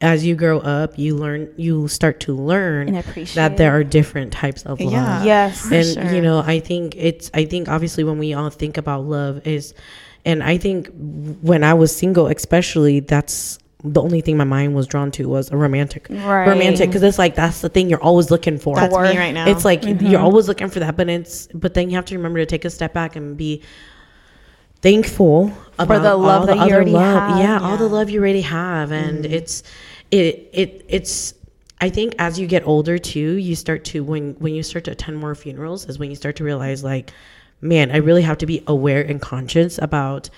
as 0.00 0.24
you 0.24 0.36
grow 0.36 0.60
up, 0.60 0.98
you 0.98 1.16
learn, 1.16 1.52
you 1.56 1.88
start 1.88 2.20
to 2.20 2.34
learn 2.34 2.88
And 2.88 2.98
appreciate 2.98 3.34
that 3.34 3.56
there 3.56 3.74
are 3.74 3.82
different 3.82 4.32
types 4.32 4.62
of 4.62 4.78
love. 4.80 4.92
Yeah. 4.92 5.24
Yes. 5.24 5.70
and 5.72 5.86
sure. 5.86 6.14
you 6.14 6.20
know 6.20 6.40
i 6.40 6.60
think 6.60 6.94
it's 6.96 7.30
i 7.32 7.44
think 7.44 7.68
obviously 7.68 8.04
when 8.04 8.18
we 8.18 8.34
all 8.34 8.50
think 8.50 8.76
about 8.76 9.04
love 9.04 9.46
is 9.46 9.72
and 10.24 10.42
i 10.42 10.56
think 10.58 10.88
when 11.42 11.62
i 11.64 11.74
was 11.74 11.94
single 11.94 12.26
especially 12.28 13.00
that's 13.00 13.58
the 13.86 14.00
only 14.00 14.22
thing 14.22 14.36
my 14.38 14.44
mind 14.44 14.74
was 14.74 14.86
drawn 14.86 15.10
to 15.10 15.28
was 15.28 15.50
a 15.50 15.56
romantic 15.56 16.06
Right. 16.08 16.48
romantic 16.48 16.88
because 16.88 17.02
it's 17.02 17.18
like 17.18 17.34
that's 17.34 17.60
the 17.60 17.68
thing 17.68 17.90
you're 17.90 18.02
always 18.02 18.30
looking 18.30 18.58
for 18.58 18.76
That's 18.76 18.94
me 18.94 19.18
right 19.18 19.32
now. 19.34 19.46
it's 19.48 19.64
like 19.64 19.82
Mm-hmm. 19.82 20.06
you're 20.06 20.20
always 20.20 20.48
looking 20.48 20.68
for 20.70 20.80
that 20.80 20.96
but 20.96 21.08
it's 21.10 21.48
but 21.48 21.74
then 21.74 21.90
you 21.90 21.96
have 21.96 22.06
to 22.06 22.16
remember 22.16 22.38
to 22.38 22.46
take 22.46 22.64
a 22.64 22.70
step 22.70 22.94
back 22.94 23.14
and 23.16 23.36
be 23.36 23.62
thankful 24.80 25.52
about 25.78 26.02
the 26.02 26.14
love 26.16 26.46
that 26.46 26.52
the 26.52 26.56
you 26.58 26.62
other 26.64 26.74
already 26.76 26.90
love 26.92 27.22
have. 27.30 27.38
yeah, 27.38 27.58
all 27.60 27.76
the 27.76 27.88
love 27.88 28.10
you 28.10 28.20
already 28.20 28.42
have 28.42 28.92
and 28.92 29.24
it's 29.26 29.62
it 30.10 30.48
it 30.52 30.84
it's 30.88 31.34
I 31.80 31.90
think 31.90 32.14
as 32.18 32.38
you 32.38 32.46
get 32.46 32.66
older 32.66 32.96
too, 32.98 33.32
you 33.34 33.54
start 33.56 33.84
to 33.86 34.02
when 34.04 34.34
when 34.34 34.54
you 34.54 34.62
start 34.62 34.84
to 34.84 34.92
attend 34.92 35.18
more 35.18 35.34
funerals 35.34 35.86
is 35.88 35.98
when 35.98 36.08
you 36.08 36.16
start 36.16 36.36
to 36.36 36.44
realize 36.44 36.82
like, 36.84 37.12
man, 37.64 37.90
I 37.90 37.96
really 37.96 38.22
have 38.22 38.38
to 38.38 38.46
be 38.46 38.62
aware 38.66 39.02
and 39.02 39.20
conscious 39.20 39.78
about 39.78 40.30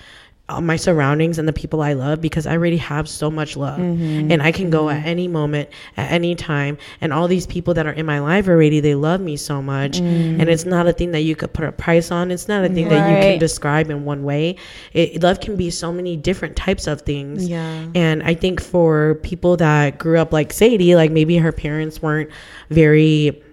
uh, 0.49 0.61
my 0.61 0.77
surroundings 0.77 1.37
and 1.37 1.45
the 1.45 1.51
people 1.51 1.81
I 1.81 1.91
love 1.91 2.21
because 2.21 2.47
I 2.47 2.53
already 2.53 2.77
have 2.77 3.09
so 3.09 3.29
much 3.29 3.57
love. 3.57 3.79
Mm-hmm. 3.79 4.31
And 4.31 4.41
I 4.41 4.53
can 4.53 4.69
go 4.69 4.89
at 4.89 4.99
mm-hmm. 4.99 5.07
any 5.07 5.27
moment 5.27 5.69
at 5.97 6.09
any 6.09 6.35
time. 6.35 6.77
And 7.01 7.11
all 7.11 7.27
these 7.27 7.45
people 7.45 7.73
that 7.73 7.85
are 7.85 7.91
in 7.91 8.05
my 8.05 8.19
life 8.19 8.47
already 8.47 8.79
they 8.79 8.95
love 8.95 9.19
me 9.19 9.35
so 9.35 9.61
much. 9.61 9.99
Mm-hmm. 9.99 10.39
And 10.39 10.49
it's 10.49 10.63
not 10.63 10.87
a 10.87 10.93
thing 10.93 11.11
that 11.11 11.21
you 11.21 11.35
could 11.35 11.51
put 11.51 11.65
a 11.65 11.73
price 11.73 12.11
on. 12.11 12.31
It's 12.31 12.47
not 12.47 12.63
a 12.63 12.69
thing 12.69 12.87
that 12.87 13.09
you 13.09 13.17
can 13.17 13.39
describe 13.39 13.89
in 13.89 14.05
one 14.05 14.23
way. 14.23 14.55
It, 14.93 15.21
love 15.21 15.41
can 15.41 15.57
be 15.57 15.69
so 15.69 15.91
many 15.91 16.15
different 16.15 16.55
types 16.55 16.87
of 16.87 17.01
things. 17.01 17.47
Yeah. 17.47 17.87
and 17.93 18.23
I 18.23 18.33
think 18.33 18.61
for 18.61 19.15
people 19.15 19.57
that 19.57 19.97
grew 19.97 20.17
up 20.17 20.31
like 20.31 20.53
Sadie, 20.53 20.95
like 20.95 21.11
maybe 21.11 21.37
her 21.37 21.51
parents 21.51 22.01
weren't 22.01 22.29
very 22.69 23.43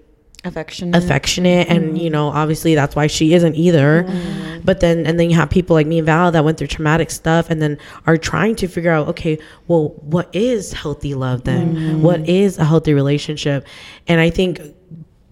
Affectionate. 0.44 1.02
affectionate, 1.02 1.68
and 1.68 1.98
you 1.98 2.10
know, 2.10 2.28
mm-hmm. 2.28 2.36
obviously 2.36 2.74
that's 2.74 2.94
why 2.94 3.06
she 3.06 3.32
isn't 3.34 3.54
either. 3.54 4.04
Mm-hmm. 4.04 4.60
But 4.64 4.80
then, 4.80 5.06
and 5.06 5.18
then 5.18 5.30
you 5.30 5.36
have 5.36 5.50
people 5.50 5.74
like 5.74 5.86
me 5.86 5.98
and 5.98 6.06
Val 6.06 6.30
that 6.32 6.44
went 6.44 6.58
through 6.58 6.66
traumatic 6.66 7.10
stuff, 7.10 7.48
and 7.50 7.62
then 7.62 7.78
are 8.06 8.16
trying 8.16 8.54
to 8.56 8.68
figure 8.68 8.90
out, 8.90 9.08
okay, 9.08 9.38
well, 9.68 9.88
what 10.00 10.28
is 10.34 10.72
healthy 10.72 11.14
love 11.14 11.44
then? 11.44 11.74
Mm-hmm. 11.74 12.02
What 12.02 12.28
is 12.28 12.58
a 12.58 12.64
healthy 12.64 12.94
relationship? 12.94 13.66
And 14.06 14.20
I 14.20 14.30
think 14.30 14.60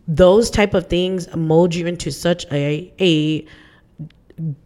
those 0.09 0.51
type 0.51 0.75
of 0.75 0.88
things 0.88 1.35
mold 1.37 1.75
you 1.75 1.87
into 1.87 2.11
such 2.11 2.46
a 2.51 2.92
a 2.98 3.46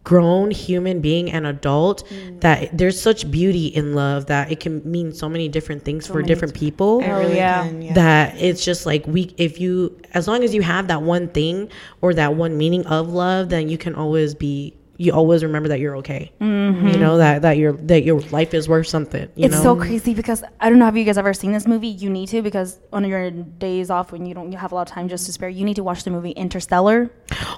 grown 0.04 0.50
human 0.50 1.00
being 1.00 1.30
and 1.30 1.46
adult 1.46 2.06
mm. 2.08 2.40
that 2.40 2.76
there's 2.76 3.00
such 3.00 3.30
beauty 3.30 3.66
in 3.66 3.94
love 3.94 4.26
that 4.26 4.50
it 4.50 4.60
can 4.60 4.80
mean 4.90 5.12
so 5.12 5.28
many 5.28 5.48
different 5.48 5.84
things 5.84 6.06
for 6.06 6.22
different 6.22 6.54
people 6.54 7.00
It 7.00 7.08
really 7.08 7.36
yeah. 7.36 7.66
can, 7.66 7.82
yeah. 7.82 7.92
that 7.94 8.40
it's 8.40 8.64
just 8.64 8.86
like 8.86 9.06
we 9.06 9.34
if 9.36 9.60
you 9.60 9.98
as 10.14 10.28
long 10.28 10.44
as 10.44 10.54
you 10.54 10.62
have 10.62 10.88
that 10.88 11.02
one 11.02 11.28
thing 11.28 11.68
or 12.00 12.14
that 12.14 12.34
one 12.34 12.56
meaning 12.56 12.86
of 12.86 13.12
love 13.12 13.48
then 13.48 13.68
you 13.68 13.76
can 13.76 13.94
always 13.94 14.34
be 14.34 14.74
you 14.98 15.12
always 15.12 15.42
remember 15.42 15.68
that 15.68 15.80
you're 15.80 15.96
okay 15.96 16.32
you 16.40 16.46
mm-hmm. 16.46 17.00
know 17.00 17.18
that 17.18 17.42
that 17.42 17.56
your 17.56 17.72
that 17.72 18.02
your 18.02 18.20
life 18.30 18.54
is 18.54 18.68
worth 18.68 18.86
something 18.86 19.28
you 19.34 19.44
it's 19.46 19.54
know 19.56 19.62
so 19.62 19.76
crazy 19.76 20.14
because 20.14 20.42
I 20.60 20.68
don't 20.68 20.78
know 20.78 20.84
have 20.86 20.96
you 20.96 21.04
guys 21.04 21.18
ever 21.18 21.34
seen 21.34 21.52
this 21.52 21.66
movie? 21.66 21.88
You 21.88 22.10
need 22.10 22.28
to 22.28 22.42
because 22.42 22.78
on 22.92 23.04
your 23.04 23.30
days 23.30 23.90
off 23.90 24.12
when 24.12 24.26
you 24.26 24.34
don't 24.34 24.50
you 24.52 24.58
have 24.58 24.72
a 24.72 24.74
lot 24.74 24.88
of 24.88 24.94
time 24.94 25.08
just 25.08 25.26
to 25.26 25.32
spare, 25.32 25.48
you 25.48 25.64
need 25.64 25.76
to 25.76 25.84
watch 25.84 26.04
the 26.04 26.10
movie 26.10 26.30
Interstellar. 26.30 27.10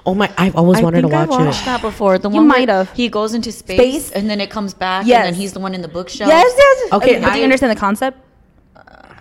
oh 0.05 0.13
my 0.13 0.31
i've 0.37 0.55
always 0.55 0.79
I 0.79 0.83
wanted 0.83 1.01
to 1.01 1.07
think 1.07 1.13
I 1.13 1.25
watch 1.25 1.45
watched 1.45 1.61
it 1.61 1.65
that 1.65 1.81
before. 1.81 2.17
The 2.17 2.29
You 2.29 2.35
one 2.37 2.47
where 2.47 2.59
might 2.59 2.69
have. 2.69 2.91
He 2.93 3.09
goes 3.09 3.33
into 3.33 3.51
space, 3.51 3.77
Space? 4.07 4.11
and 4.11 4.29
then 4.29 4.41
it 4.41 4.49
comes 4.49 4.73
back, 4.73 5.05
Yes. 5.05 5.17
and 5.25 5.33
then 5.33 5.39
he's 5.39 5.53
the 5.53 5.59
one 5.59 5.73
in 5.73 5.81
the 5.81 5.87
bookshelf. 5.87 6.29
yes. 6.29 6.93
Okay, 6.93 6.95
Okay, 7.15 7.19
do 7.19 7.27
I- 7.27 7.37
you 7.37 7.43
understand 7.43 7.71
the 7.75 7.79
concept? 7.79 8.17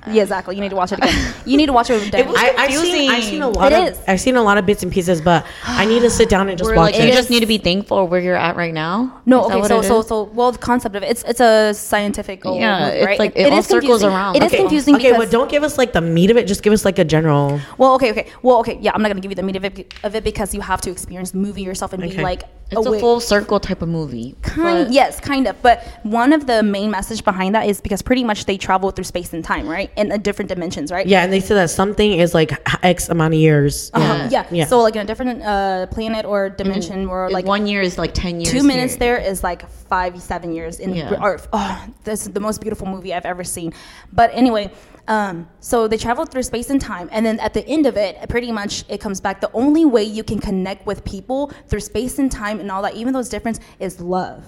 Yeah, 0.06 0.22
exactly. 0.22 0.54
You 0.54 0.60
need 0.62 0.70
to 0.70 0.76
watch 0.76 0.92
it 0.92 0.98
again. 0.98 1.34
you 1.44 1.56
need 1.56 1.66
to 1.66 1.72
watch 1.72 1.90
it 1.90 1.94
with 1.94 2.10
Danny. 2.12 2.32
I, 2.36 2.54
I've 2.56 2.74
seen 2.74 3.10
I've 3.10 3.24
seen 3.24 3.42
a 3.42 3.48
lot 3.48 3.72
It 3.72 3.78
of 3.78 3.88
is. 3.94 4.00
I've 4.06 4.20
seen 4.20 4.36
a 4.36 4.42
lot 4.42 4.56
of 4.58 4.64
bits 4.66 4.82
and 4.82 4.92
pieces, 4.92 5.20
but 5.20 5.44
I 5.64 5.84
need 5.86 6.00
to 6.00 6.10
sit 6.10 6.28
down 6.28 6.48
and 6.48 6.56
just 6.56 6.68
We're 6.70 6.76
watch 6.76 6.94
like, 6.94 7.02
you 7.04 7.10
just 7.12 7.30
need 7.30 7.40
to 7.40 7.46
be 7.46 7.58
thankful 7.58 8.06
where 8.08 8.20
you're 8.20 8.36
at 8.36 8.56
right 8.56 8.72
now. 8.72 9.20
No, 9.26 9.46
Is 9.48 9.52
okay, 9.56 9.68
so 9.68 9.82
so 9.82 10.02
so 10.02 10.22
well, 10.24 10.52
the 10.52 10.58
concept 10.58 10.94
of 10.96 11.02
it, 11.02 11.10
it's 11.10 11.24
it's 11.24 11.40
a 11.40 11.74
scientific 11.74 12.40
goal, 12.42 12.58
Yeah, 12.58 12.86
movie, 12.86 12.96
it's 12.98 13.06
right? 13.06 13.18
like 13.18 13.32
it 13.36 13.52
all 13.52 13.58
is 13.58 13.66
circles 13.66 13.82
confusing. 14.02 14.08
around. 14.10 14.36
It 14.36 14.42
is 14.44 14.52
Okay. 14.52 14.58
confusing 14.62 14.94
okay, 14.96 15.12
because 15.12 15.26
but 15.26 15.30
don't 15.30 15.50
give 15.50 15.62
us 15.62 15.78
like 15.78 15.92
the 15.92 16.00
meat 16.00 16.30
of 16.30 16.36
it. 16.36 16.46
Just 16.46 16.62
give 16.62 16.72
us 16.72 16.84
like 16.84 16.98
a 16.98 17.04
general. 17.04 17.60
well, 17.76 17.94
okay, 17.94 18.10
okay, 18.12 18.28
well, 18.42 18.58
okay, 18.60 18.78
yeah, 18.80 18.92
I'm 18.94 19.02
not 19.02 19.08
gonna 19.08 19.20
give 19.20 19.30
you 19.30 19.36
the 19.36 19.42
meat 19.42 19.56
of 19.56 19.64
it, 19.64 19.94
of 20.04 20.14
it 20.14 20.24
because 20.24 20.54
you 20.54 20.60
have 20.60 20.80
to 20.82 20.90
experience 20.90 21.32
the 21.32 21.38
movie 21.38 21.62
yourself 21.62 21.92
and 21.92 22.02
be 22.02 22.12
like 22.18 22.44
it's 22.70 22.86
a 22.86 23.00
full 23.00 23.18
circle 23.20 23.58
type 23.58 23.80
of 23.80 23.88
movie. 23.88 24.36
Kind, 24.42 24.92
yes, 24.92 25.20
kind 25.20 25.46
of. 25.46 25.60
But 25.62 25.82
one 26.02 26.32
of 26.34 26.46
the 26.46 26.62
main 26.62 26.90
message 26.90 27.24
behind 27.24 27.54
that 27.54 27.66
is 27.66 27.80
because 27.80 28.02
pretty 28.02 28.24
much 28.24 28.44
they 28.44 28.58
travel 28.58 28.90
through 28.90 29.04
space 29.04 29.32
and 29.32 29.42
time, 29.42 29.66
right, 29.66 29.87
in 29.96 30.12
a 30.12 30.18
different 30.18 30.48
dimensions, 30.48 30.90
right? 30.90 31.06
Yeah, 31.06 31.22
and 31.24 31.32
they 31.32 31.40
said 31.40 31.54
that 31.56 31.70
something 31.70 32.12
is 32.12 32.34
like 32.34 32.52
X 32.82 33.08
amount 33.08 33.34
of 33.34 33.40
years. 33.40 33.90
Uh-huh, 33.94 34.28
yeah. 34.30 34.46
Yeah. 34.50 34.66
So 34.66 34.80
like 34.80 34.96
in 34.96 35.02
a 35.02 35.04
different 35.04 35.42
uh, 35.42 35.86
planet 35.86 36.24
or 36.24 36.50
dimension, 36.50 37.08
where 37.08 37.24
Like 37.26 37.32
like 37.38 37.46
one 37.46 37.66
year 37.66 37.80
is 37.82 37.98
like 37.98 38.14
ten 38.14 38.40
years. 38.40 38.50
two 38.50 38.62
minutes 38.62 38.94
here. 38.94 38.98
there 38.98 39.18
is 39.18 39.42
like 39.42 39.68
five 39.70 40.20
seven 40.20 40.52
years 40.52 40.80
in 40.80 40.94
Yeah. 40.94 41.14
Earth. 41.24 41.48
Oh, 41.52 41.86
this 42.04 42.26
is 42.26 42.32
the 42.32 42.40
most 42.40 42.60
beautiful 42.60 42.86
movie 42.86 43.14
I've 43.14 43.26
ever 43.26 43.44
seen. 43.44 43.72
But 44.12 44.30
anyway, 44.34 44.70
um, 45.06 45.48
so 45.60 45.88
they 45.88 45.96
travel 45.96 46.24
through 46.26 46.42
space 46.42 46.68
and 46.70 46.80
time, 46.80 47.08
and 47.12 47.24
then 47.24 47.38
at 47.40 47.54
the 47.54 47.66
end 47.66 47.86
of 47.86 47.96
it, 47.96 48.28
pretty 48.28 48.52
much 48.52 48.84
it 48.88 49.00
comes 49.00 49.20
back. 49.20 49.40
The 49.40 49.50
only 49.52 49.84
way 49.84 50.02
you 50.04 50.22
can 50.24 50.38
connect 50.38 50.86
with 50.86 51.04
people 51.04 51.52
through 51.68 51.80
space 51.80 52.18
and 52.18 52.30
time 52.30 52.60
and 52.60 52.70
all 52.70 52.82
that, 52.82 52.94
even 52.94 53.12
though 53.12 53.20
it's 53.20 53.28
different, 53.28 53.60
is 53.80 54.00
love. 54.00 54.44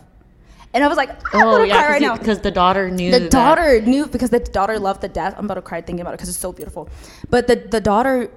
And 0.72 0.84
I 0.84 0.88
was 0.88 0.96
like, 0.96 1.10
I'm 1.34 1.46
Oh 1.48 1.56
gonna 1.56 1.66
yeah, 1.66 1.82
cry 1.82 1.88
right 1.92 2.02
now. 2.02 2.16
because 2.16 2.40
the 2.40 2.50
daughter 2.50 2.90
knew 2.90 3.10
The 3.10 3.18
that- 3.20 3.30
daughter 3.30 3.80
knew 3.80 4.06
because 4.06 4.30
the 4.30 4.38
daughter 4.40 4.78
loved 4.78 5.00
the 5.00 5.08
death. 5.08 5.34
I'm 5.36 5.44
about 5.46 5.54
to 5.54 5.62
cry 5.62 5.80
thinking 5.80 6.00
about 6.00 6.14
it 6.14 6.18
because 6.18 6.28
it's 6.28 6.38
so 6.38 6.52
beautiful. 6.52 6.88
But 7.28 7.46
the 7.48 7.56
the 7.56 7.80
daughter 7.80 8.30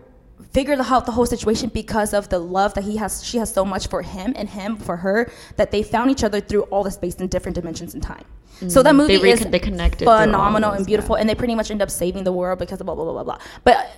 figured 0.52 0.80
out 0.80 1.06
the 1.06 1.12
whole 1.12 1.26
situation 1.26 1.70
because 1.70 2.14
of 2.14 2.30
the 2.30 2.40
love 2.40 2.74
that 2.74 2.84
he 2.84 2.98
has. 2.98 3.24
She 3.24 3.38
has 3.38 3.54
so 3.54 3.64
much 3.64 3.88
for 3.88 4.02
him 4.02 4.34
and 4.36 4.50
him 4.50 4.78
for 4.78 4.98
her 4.98 5.32
that 5.58 5.72
they 5.72 5.84
found 5.84 6.10
each 6.12 6.24
other 6.24 6.40
through 6.42 6.64
all 6.64 6.84
the 6.84 6.92
space 6.92 7.16
in 7.16 7.28
different 7.28 7.56
dimensions 7.56 7.94
and 7.94 8.02
time. 8.04 8.26
So 8.68 8.84
that 8.84 8.94
mm, 8.94 8.98
movie 8.98 9.18
They 9.18 9.32
is 9.32 9.40
they 9.42 9.60
connected 9.60 10.06
phenomenal 10.06 10.72
and 10.72 10.86
beautiful, 10.86 11.16
and 11.16 11.28
they 11.30 11.36
pretty 11.36 11.56
much 11.56 11.70
end 11.72 11.82
up 11.82 11.90
saving 11.90 12.24
the 12.24 12.32
world 12.32 12.60
because 12.60 12.80
of 12.80 12.86
blah 12.86 12.96
blah 12.96 13.04
blah 13.04 13.14
blah 13.14 13.24
blah. 13.24 13.40
But 13.64 13.90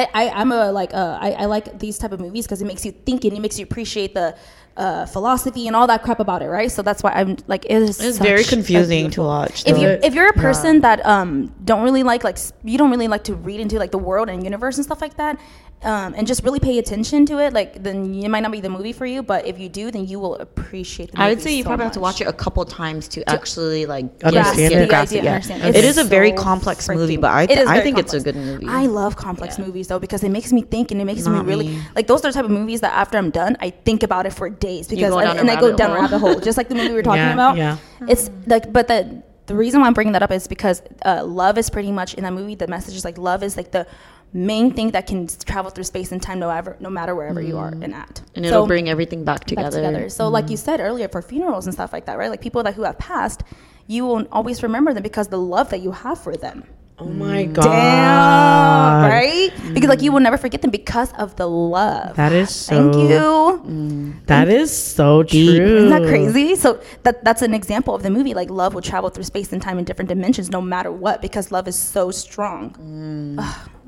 I, 0.00 0.08
I 0.14 0.30
I'm 0.30 0.52
a 0.52 0.72
like 0.72 0.92
uh, 0.94 1.18
I, 1.20 1.32
I 1.32 1.44
like 1.46 1.78
these 1.78 1.98
type 1.98 2.12
of 2.12 2.20
movies 2.20 2.46
because 2.46 2.60
it 2.62 2.66
makes 2.66 2.84
you 2.84 2.92
think 2.92 3.24
and 3.24 3.32
it 3.36 3.40
makes 3.40 3.58
you 3.58 3.64
appreciate 3.64 4.14
the 4.14 4.36
uh, 4.76 5.04
philosophy 5.06 5.66
and 5.66 5.76
all 5.76 5.86
that 5.86 6.02
crap 6.02 6.20
about 6.20 6.42
it, 6.42 6.48
right? 6.48 6.70
So 6.70 6.82
that's 6.82 7.02
why 7.02 7.12
I'm 7.12 7.36
like 7.46 7.64
it 7.66 7.82
is. 7.82 8.00
It's 8.00 8.18
very 8.18 8.44
confusing 8.44 9.10
to 9.10 9.22
watch. 9.22 9.64
if 9.66 9.76
you 9.78 9.88
if 9.88 10.14
you're 10.14 10.28
a 10.28 10.32
person 10.46 10.80
that 10.80 11.04
um 11.04 11.52
don't 11.64 11.82
really 11.82 12.02
like 12.02 12.24
like 12.24 12.38
you 12.64 12.78
don't 12.78 12.90
really 12.90 13.08
like 13.08 13.24
to 13.24 13.34
read 13.34 13.60
into 13.60 13.78
like 13.78 13.90
the 13.90 13.98
world 13.98 14.28
and 14.28 14.42
universe 14.44 14.76
and 14.78 14.84
stuff 14.84 15.00
like 15.00 15.16
that 15.16 15.38
um 15.82 16.12
and 16.14 16.26
just 16.26 16.44
really 16.44 16.60
pay 16.60 16.78
attention 16.78 17.24
to 17.24 17.38
it 17.38 17.54
like 17.54 17.82
then 17.82 18.14
it 18.14 18.28
might 18.28 18.40
not 18.40 18.52
be 18.52 18.60
the 18.60 18.68
movie 18.68 18.92
for 18.92 19.06
you 19.06 19.22
but 19.22 19.46
if 19.46 19.58
you 19.58 19.66
do 19.68 19.90
then 19.90 20.06
you 20.06 20.20
will 20.20 20.34
appreciate 20.36 21.10
the 21.10 21.16
movie 21.16 21.26
I 21.26 21.30
would 21.30 21.40
say 21.40 21.54
you 21.56 21.62
so 21.62 21.68
probably 21.68 21.84
have 21.84 21.92
to 21.94 22.00
watch 22.00 22.20
it 22.20 22.26
a 22.28 22.32
couple 22.34 22.62
times 22.66 23.08
to 23.08 23.26
actually 23.30 23.86
like 23.86 24.04
Understand 24.22 24.56
get, 24.58 24.72
it. 24.72 24.74
get 24.74 24.80
The 24.80 24.86
grasp 24.88 25.12
idea, 25.12 25.20
it. 25.20 25.24
Yeah. 25.24 25.34
understand. 25.36 25.76
It's 25.76 25.86
is 25.86 25.98
a 25.98 26.04
very 26.04 26.30
so 26.36 26.42
complex 26.42 26.86
movie, 26.88 27.16
but 27.16 27.30
I, 27.30 27.42
it 27.44 27.52
is 27.52 27.66
I 27.66 27.72
very 27.74 27.84
think 27.84 27.98
it's 27.98 28.12
a 28.12 28.20
good 28.20 28.36
movie. 28.36 28.66
I 28.68 28.86
love 28.86 29.16
complex 29.16 29.58
movies 29.58 29.88
though 29.88 29.98
because 29.98 30.22
it 30.22 30.28
makes 30.30 30.52
me 30.52 30.60
think 30.62 30.90
and 30.90 31.00
it 31.00 31.04
makes 31.06 31.24
Not 31.24 31.46
me 31.46 31.48
really 31.50 31.68
me. 31.68 31.82
like 31.94 32.06
those 32.06 32.20
are 32.24 32.28
the 32.28 32.34
type 32.34 32.44
of 32.44 32.50
movies 32.50 32.82
that 32.82 32.92
after 32.92 33.16
I'm 33.16 33.30
done 33.30 33.56
I 33.60 33.70
think 33.70 34.02
about 34.02 34.26
it 34.26 34.34
for 34.34 34.50
days 34.50 34.86
because 34.86 35.10
go 35.10 35.18
and, 35.18 35.28
down 35.28 35.36
a 35.38 35.40
and 35.40 35.50
I 35.50 35.58
go 35.58 35.74
down 35.74 35.92
a 35.92 35.94
hole. 35.94 36.02
rabbit 36.02 36.18
hole 36.18 36.40
just 36.40 36.58
like 36.58 36.68
the 36.68 36.74
movie 36.74 36.88
we 36.90 36.94
were 36.96 37.02
talking 37.02 37.16
Yeah, 37.22 37.32
about. 37.32 37.56
yeah. 37.56 37.78
It's 38.06 38.28
like 38.46 38.70
but 38.70 38.86
the 38.88 39.22
the 39.46 39.56
reason 39.56 39.80
why 39.80 39.88
I'm 39.88 39.94
bringing 39.94 40.12
that 40.12 40.22
up 40.22 40.30
is 40.30 40.46
because 40.46 40.80
uh, 41.04 41.24
love 41.24 41.58
is 41.58 41.70
pretty 41.70 41.90
much 41.90 42.14
in 42.14 42.22
that 42.22 42.32
movie. 42.32 42.54
The 42.54 42.68
message 42.68 42.94
is 42.94 43.04
like 43.04 43.18
love 43.18 43.42
is 43.42 43.56
like 43.56 43.72
the 43.72 43.84
main 44.32 44.72
thing 44.72 44.92
that 44.92 45.06
can 45.06 45.26
travel 45.44 45.70
through 45.70 45.84
space 45.84 46.12
and 46.12 46.22
time, 46.22 46.38
no 46.38 46.48
matter 46.48 46.76
no 46.80 46.90
matter 46.90 47.14
wherever 47.14 47.40
you 47.42 47.58
are 47.58 47.72
mm. 47.72 47.84
and 47.84 47.94
at. 47.94 48.22
and 48.36 48.46
it'll 48.46 48.62
So- 48.62 48.66
bring 48.66 48.88
everything 48.88 49.24
back 49.24 49.40
back 49.40 49.46
together. 49.46 49.82
together. 49.82 50.08
So, 50.08 50.28
like 50.28 50.50
you 50.50 50.56
mm. 50.56 50.64
said 50.66 50.80
earlier, 50.80 51.08
for 51.08 51.22
funerals 51.22 51.66
and 51.66 51.74
stuff 51.74 51.92
like 51.92 52.06
that, 52.06 52.18
right? 52.18 52.30
Like 52.30 52.40
people 52.40 52.62
that 52.64 52.74
who 52.74 52.82
have 52.82 52.98
passed, 52.98 53.42
you 53.86 54.04
will 54.04 54.26
always 54.32 54.62
remember 54.62 54.92
them 54.94 55.02
because 55.02 55.28
the 55.28 55.38
love 55.38 55.70
that 55.70 55.80
you 55.80 55.92
have 55.92 56.20
for 56.20 56.36
them. 56.36 56.64
Oh 56.98 57.06
my 57.06 57.46
mm. 57.46 57.54
god! 57.54 57.64
Damn, 57.64 59.10
right? 59.10 59.50
Because 59.72 59.88
like 59.88 60.02
you 60.02 60.12
will 60.12 60.20
never 60.20 60.36
forget 60.36 60.60
them 60.60 60.70
because 60.70 61.12
of 61.14 61.34
the 61.36 61.48
love. 61.48 62.14
That 62.16 62.32
is 62.32 62.54
so. 62.54 62.92
Thank 62.92 63.10
you. 63.10 64.14
That 64.26 64.48
is 64.48 64.70
so 64.70 65.22
true. 65.22 65.38
Isn't 65.38 65.88
that 65.90 66.06
crazy? 66.06 66.56
So 66.56 66.78
that 67.04 67.24
that's 67.24 67.40
an 67.40 67.54
example 67.54 67.94
of 67.94 68.02
the 68.02 68.10
movie. 68.10 68.34
Like 68.34 68.50
love 68.50 68.74
will 68.74 68.82
travel 68.82 69.08
through 69.08 69.24
space 69.24 69.50
and 69.54 69.62
time 69.62 69.78
in 69.78 69.84
different 69.84 70.10
dimensions, 70.10 70.50
no 70.50 70.60
matter 70.60 70.92
what, 70.92 71.22
because 71.22 71.50
love 71.50 71.66
is 71.68 71.76
so 71.76 72.10
strong. 72.10 72.76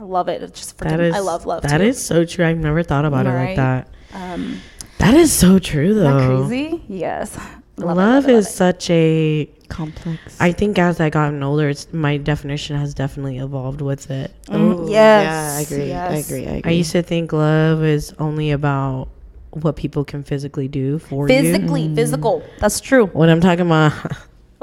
Ugh, 0.03 0.09
I 0.09 0.13
love 0.13 0.29
it. 0.29 0.43
It's 0.43 0.61
just 0.61 0.77
freaking. 0.79 0.89
That 0.91 1.01
is. 1.01 1.15
I 1.15 1.21
love 1.21 1.47
love. 1.47 1.63
That 1.63 1.79
too. 1.79 1.85
is 1.85 2.05
so 2.05 2.25
true. 2.25 2.45
I've 2.47 2.59
never 2.59 2.83
thought 2.83 3.05
about 3.05 3.27
it 3.27 3.31
like 3.33 3.57
that. 3.57 3.89
Um, 4.15 4.61
That 4.99 5.15
is 5.15 5.33
so 5.33 5.59
true, 5.59 5.95
though. 5.95 6.19
isn't 6.19 6.49
that 6.49 6.49
crazy? 6.49 6.85
Yes. 6.89 7.37
Love, 7.37 7.49
Love, 7.79 7.97
it, 7.97 7.97
love 7.97 8.25
it, 8.29 8.33
love 8.33 8.39
is 8.41 8.47
it. 8.47 8.51
such 8.51 8.91
a. 8.91 9.51
Complex. 9.69 10.37
I 10.39 10.53
think 10.53 10.79
as 10.79 11.01
I 11.01 11.09
gotten 11.09 11.43
older, 11.43 11.71
it's 11.71 11.91
my 11.95 12.19
definition 12.19 12.77
has 12.77 12.93
definitely 12.93 13.39
evolved 13.39 13.81
with 13.81 14.11
it. 14.11 14.31
Mm, 14.49 14.91
yes, 14.91 15.25
Yeah, 15.25 15.57
I 15.57 15.61
agree. 15.63 15.93
I 15.95 16.13
agree. 16.17 16.47
I 16.47 16.51
agree. 16.59 16.71
I 16.71 16.75
used 16.75 16.93
to 16.93 17.03
think 17.03 17.33
love 17.33 17.83
is 17.83 18.13
only 18.19 18.51
about 18.51 19.09
what 19.53 19.77
people 19.77 20.05
can 20.05 20.23
physically 20.23 20.69
do 20.69 20.99
for 20.99 21.27
you. 21.27 21.35
physically 21.35 21.95
physical. 21.95 22.43
That's 22.59 22.81
true. 22.81 23.07
When 23.07 23.31
I'm 23.31 23.41
talking 23.41 23.65
about 23.65 23.95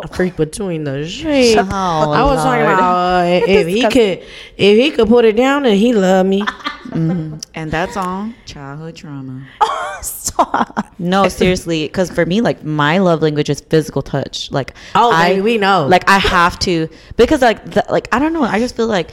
a 0.03 0.07
freak 0.07 0.35
between 0.35 0.83
the 0.83 1.07
sheets, 1.07 1.55
Oh, 1.57 2.11
I 2.11 2.23
was 2.23 2.43
talking 2.43 2.63
Lord. 2.65 2.73
about 2.73 3.23
uh, 3.25 3.45
if 3.47 3.67
he 3.67 3.81
could, 3.83 4.23
if 4.57 4.77
he 4.77 4.91
could 4.91 5.07
put 5.07 5.25
it 5.25 5.35
down 5.35 5.65
and 5.65 5.75
he 5.75 5.93
loved 5.93 6.29
me. 6.29 6.43
and 6.91 7.71
that's 7.71 7.95
all 7.97 8.31
childhood 8.45 8.95
trauma. 8.95 9.47
Stop. 10.01 10.93
No, 10.97 11.27
seriously, 11.27 11.85
because 11.85 12.09
for 12.09 12.25
me, 12.25 12.41
like 12.41 12.63
my 12.63 12.99
love 12.99 13.21
language 13.21 13.49
is 13.49 13.59
physical 13.61 14.01
touch. 14.01 14.49
Like, 14.51 14.73
Oh, 14.95 15.11
I 15.11 15.29
baby, 15.29 15.41
we 15.41 15.57
know. 15.57 15.85
Like, 15.87 16.09
I 16.09 16.17
have 16.19 16.57
to 16.59 16.87
because, 17.17 17.41
like, 17.41 17.63
the, 17.71 17.85
like 17.89 18.07
I 18.13 18.19
don't 18.19 18.33
know. 18.33 18.43
I 18.43 18.59
just 18.59 18.75
feel 18.75 18.87
like 18.87 19.11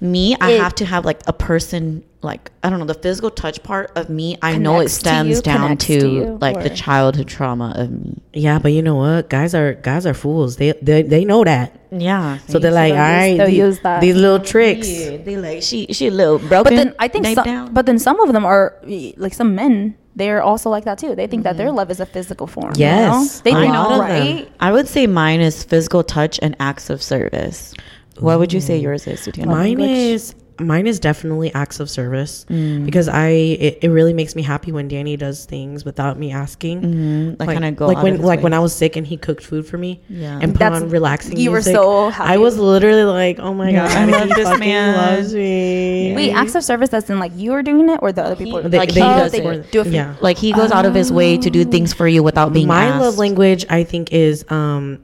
me, 0.00 0.36
I 0.40 0.52
It- 0.52 0.60
have 0.60 0.74
to 0.76 0.84
have 0.84 1.04
like 1.04 1.20
a 1.26 1.32
person. 1.32 2.04
Like, 2.20 2.50
I 2.64 2.68
don't 2.70 2.80
know, 2.80 2.84
the 2.84 2.94
physical 2.94 3.30
touch 3.30 3.62
part 3.62 3.92
of 3.94 4.10
me. 4.10 4.36
I 4.42 4.58
know 4.58 4.72
it 4.80 4.90
Connects 4.90 4.94
to 4.94 4.98
stems 5.00 5.36
you, 5.36 5.42
down 5.42 5.76
to, 5.76 6.00
to 6.00 6.08
you, 6.10 6.38
like 6.40 6.64
the 6.64 6.70
childhood 6.70 7.28
trauma 7.28 7.72
of 7.76 7.92
me. 7.92 8.20
Yeah, 8.32 8.58
but 8.58 8.72
you 8.72 8.82
know 8.82 8.96
what? 8.96 9.30
Guys 9.30 9.54
are 9.54 9.74
guys 9.74 10.04
are 10.04 10.14
fools. 10.14 10.56
They 10.56 10.72
they, 10.82 11.02
they 11.02 11.24
know 11.24 11.44
that. 11.44 11.78
Yeah. 11.92 12.38
So 12.48 12.58
they're 12.58 12.72
like, 12.72 12.92
all 12.92 12.96
they'll 12.98 13.06
use- 13.06 13.38
right, 13.38 13.38
they'll 13.38 13.66
use 13.68 13.80
that. 13.80 14.00
these 14.00 14.16
little 14.16 14.40
tricks. 14.40 14.88
yeah, 14.90 15.16
they 15.18 15.36
like 15.36 15.62
she 15.62 15.86
she 15.92 16.08
a 16.08 16.10
little 16.10 16.40
broken. 16.40 16.64
But 16.64 16.70
then 16.76 16.94
I 16.98 17.06
think 17.06 17.26
some, 17.26 17.72
but 17.72 17.86
then 17.86 18.00
some 18.00 18.18
of 18.18 18.32
them 18.32 18.44
are 18.44 18.74
like 19.16 19.32
some 19.34 19.54
men. 19.54 19.94
They're 20.16 20.42
also 20.42 20.68
like 20.70 20.84
that 20.86 20.98
too. 20.98 21.14
They 21.14 21.28
think 21.28 21.44
that 21.44 21.56
their 21.56 21.68
mm-hmm. 21.68 21.76
love 21.76 21.90
is 21.92 22.00
a 22.00 22.06
physical 22.06 22.48
form. 22.48 22.72
you 22.74 22.80
Yes, 22.80 23.12
know? 23.12 23.42
they 23.44 23.52
a 23.56 23.60
think 23.60 23.72
lot 23.72 23.92
of 23.92 24.08
them. 24.08 24.36
right. 24.36 24.52
I 24.58 24.72
would 24.72 24.88
say 24.88 25.06
mine 25.06 25.40
is 25.40 25.62
physical 25.62 26.02
touch 26.02 26.40
and 26.42 26.56
acts 26.58 26.90
of 26.90 27.00
service. 27.00 27.72
What 28.20 28.38
would 28.38 28.52
you 28.52 28.60
say 28.60 28.78
yours 28.78 29.06
is, 29.06 29.20
Sutiana? 29.20 29.46
Mine 29.46 29.78
language. 29.78 29.90
is 29.90 30.34
mine 30.60 30.88
is 30.88 30.98
definitely 30.98 31.54
acts 31.54 31.78
of 31.78 31.88
service 31.88 32.44
Mm. 32.50 32.84
because 32.84 33.06
I 33.08 33.28
it, 33.28 33.78
it 33.82 33.90
really 33.90 34.12
makes 34.12 34.34
me 34.34 34.42
happy 34.42 34.72
when 34.72 34.88
Danny 34.88 35.16
does 35.16 35.44
things 35.44 35.84
without 35.84 36.18
me 36.18 36.32
asking. 36.32 36.82
Mm, 36.82 37.38
like, 37.38 37.48
kind 37.50 37.64
of 37.64 37.76
go 37.76 37.86
like 37.86 37.98
when 38.02 38.14
of 38.14 38.18
his 38.18 38.26
like 38.26 38.42
when. 38.42 38.52
I 38.52 38.58
was 38.58 38.74
sick 38.74 38.96
and 38.96 39.06
he 39.06 39.16
cooked 39.16 39.44
food 39.44 39.66
for 39.68 39.78
me. 39.78 40.00
Yeah. 40.08 40.36
and 40.42 40.50
put 40.54 40.58
That's- 40.58 40.82
on 40.82 40.88
relaxing. 40.90 41.36
you 41.36 41.52
were 41.52 41.62
so 41.62 42.08
happy. 42.10 42.32
I 42.32 42.38
was 42.38 42.58
literally 42.58 43.04
like, 43.04 43.38
oh 43.38 43.54
my 43.54 43.70
Yeah, 43.70 43.86
god, 43.86 43.96
I 43.96 44.04
love 44.18 44.28
this 44.30 44.58
man. 44.58 44.96
loves 44.96 45.32
me. 45.32 46.12
Wait, 46.16 46.32
acts 46.32 46.56
of 46.56 46.64
service 46.64 46.88
that's 46.88 47.08
in 47.08 47.20
like 47.20 47.30
you 47.36 47.52
are 47.52 47.62
doing 47.62 47.88
it 47.88 48.00
or 48.02 48.10
the 48.10 48.24
other 48.24 48.34
people. 48.34 48.60
He- 48.62 48.68
They- 48.68 48.78
like 48.78 48.92
they 48.94 49.00
he 49.00 49.06
Oh, 49.06 49.18
does 49.18 49.30
they 49.32 49.46
it. 49.46 49.70
do 49.70 49.82
it 49.82 49.86
yeah. 49.88 50.16
Like 50.20 50.38
he 50.38 50.50
goes 50.52 50.72
out 50.72 50.86
of 50.86 50.94
his 50.94 51.12
way 51.12 51.36
to 51.38 51.50
do 51.50 51.64
things 51.64 51.92
for 51.92 52.08
you 52.08 52.24
without 52.24 52.52
being 52.52 52.66
my 52.66 52.84
asked. 52.86 53.00
love 53.00 53.18
language 53.18 53.64
i 53.70 53.84
think 53.84 54.12
is 54.12 54.44
um 54.50 54.98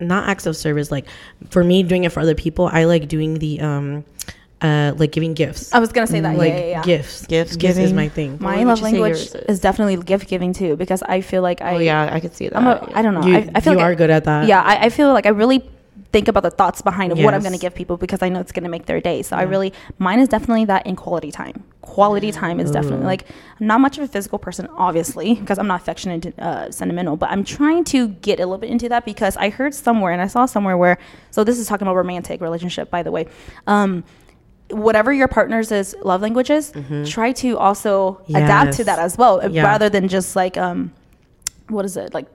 not 0.00 0.28
acts 0.28 0.46
of 0.46 0.56
service 0.56 0.90
like 0.90 1.06
for 1.50 1.64
me 1.64 1.82
doing 1.82 2.04
it 2.04 2.12
for 2.12 2.20
other 2.20 2.34
people 2.34 2.68
i 2.72 2.84
like 2.84 3.08
doing 3.08 3.38
the 3.38 3.60
um 3.60 4.04
uh 4.60 4.92
like 4.96 5.12
giving 5.12 5.34
gifts 5.34 5.72
I 5.72 5.78
was 5.78 5.92
gonna 5.92 6.08
say 6.08 6.18
that. 6.18 6.36
like 6.36 6.50
yeah, 6.52 6.58
yeah, 6.58 6.66
yeah. 6.66 6.82
gifts 6.82 7.24
Gifts 7.26 7.54
gifts 7.56 7.78
is 7.78 7.92
my 7.92 8.08
thing 8.08 8.38
My 8.40 8.56
What 8.58 8.66
love 8.66 8.82
language 8.82 9.12
is? 9.12 9.34
is 9.34 9.60
definitely 9.60 9.96
gift 10.02 10.28
giving 10.28 10.52
too 10.52 10.74
because 10.76 11.00
I 11.04 11.20
feel 11.20 11.42
like 11.42 11.62
I 11.62 11.76
Oh 11.76 11.78
yeah, 11.78 12.10
I 12.12 12.18
could 12.18 12.34
see 12.34 12.48
that. 12.48 12.56
I'm 12.56 12.66
a, 12.66 12.90
I 12.92 13.02
don't 13.02 13.14
know. 13.14 13.24
you, 13.24 13.36
I, 13.36 13.48
I 13.54 13.60
feel 13.60 13.74
you 13.74 13.78
like 13.78 13.86
are 13.86 13.92
I, 13.92 13.94
good 13.94 14.10
at 14.10 14.24
that 14.24 14.48
yeah 14.48 14.60
I, 14.62 14.86
I 14.86 14.88
feel 14.90 15.12
like 15.12 15.26
i 15.26 15.28
really 15.28 15.62
think 16.10 16.26
about 16.26 16.42
the 16.42 16.50
thoughts 16.50 16.82
behind 16.82 17.12
of 17.12 17.18
what 17.20 17.34
i'm 17.34 17.40
going 17.42 17.52
to 17.52 17.58
give 17.58 17.72
people 17.74 17.96
because 17.96 18.20
i 18.20 18.28
know 18.28 18.40
it's 18.40 18.50
going 18.50 18.64
to 18.64 18.68
make 18.70 18.86
their 18.86 19.00
day 19.00 19.22
so 19.22 19.36
i 19.36 19.42
really 19.42 19.72
mine 19.98 20.18
is 20.18 20.28
definitely 20.28 20.64
that 20.64 20.84
in 20.88 20.96
quality 20.96 21.30
time 21.30 21.62
quality 21.98 22.30
time 22.30 22.56
is 22.64 22.70
definitely 22.70 23.06
like 23.12 23.22
I'm 23.60 23.66
not 23.72 23.80
much 23.86 23.94
of 23.98 24.04
a 24.04 24.08
physical 24.16 24.38
person 24.46 24.64
obviously 24.86 25.28
because 25.40 25.58
i'm 25.60 25.66
not 25.72 25.80
affectionate 25.82 26.22
and 26.26 26.34
uh, 26.48 26.70
sentimental 26.80 27.16
but 27.22 27.28
i'm 27.32 27.42
trying 27.58 27.82
to 27.94 27.98
get 28.28 28.36
a 28.38 28.44
little 28.48 28.62
bit 28.64 28.70
into 28.70 28.88
that 28.94 29.02
because 29.12 29.34
i 29.36 29.48
heard 29.58 29.72
somewhere 29.74 30.12
and 30.14 30.22
i 30.26 30.28
saw 30.34 30.42
somewhere 30.46 30.76
where 30.82 30.96
so 31.34 31.38
this 31.48 31.58
is 31.62 31.66
talking 31.70 31.86
about 31.86 31.96
romantic 32.04 32.40
relationship 32.48 32.88
by 32.96 33.02
the 33.06 33.10
way 33.16 33.26
um 33.74 33.90
whatever 34.70 35.10
your 35.20 35.28
partner's 35.38 35.72
is 35.80 35.96
love 36.10 36.20
languages 36.26 36.64
try 37.16 37.32
to 37.32 37.48
also 37.66 37.92
adapt 38.42 38.68
to 38.78 38.82
that 38.84 38.98
as 39.06 39.12
well 39.20 39.34
Yeah. 39.50 39.62
rather 39.70 39.88
than 39.94 40.04
just 40.16 40.36
like 40.42 40.56
um 40.66 40.92
what 41.74 41.84
is 41.84 41.96
it 41.96 42.14
like 42.18 42.26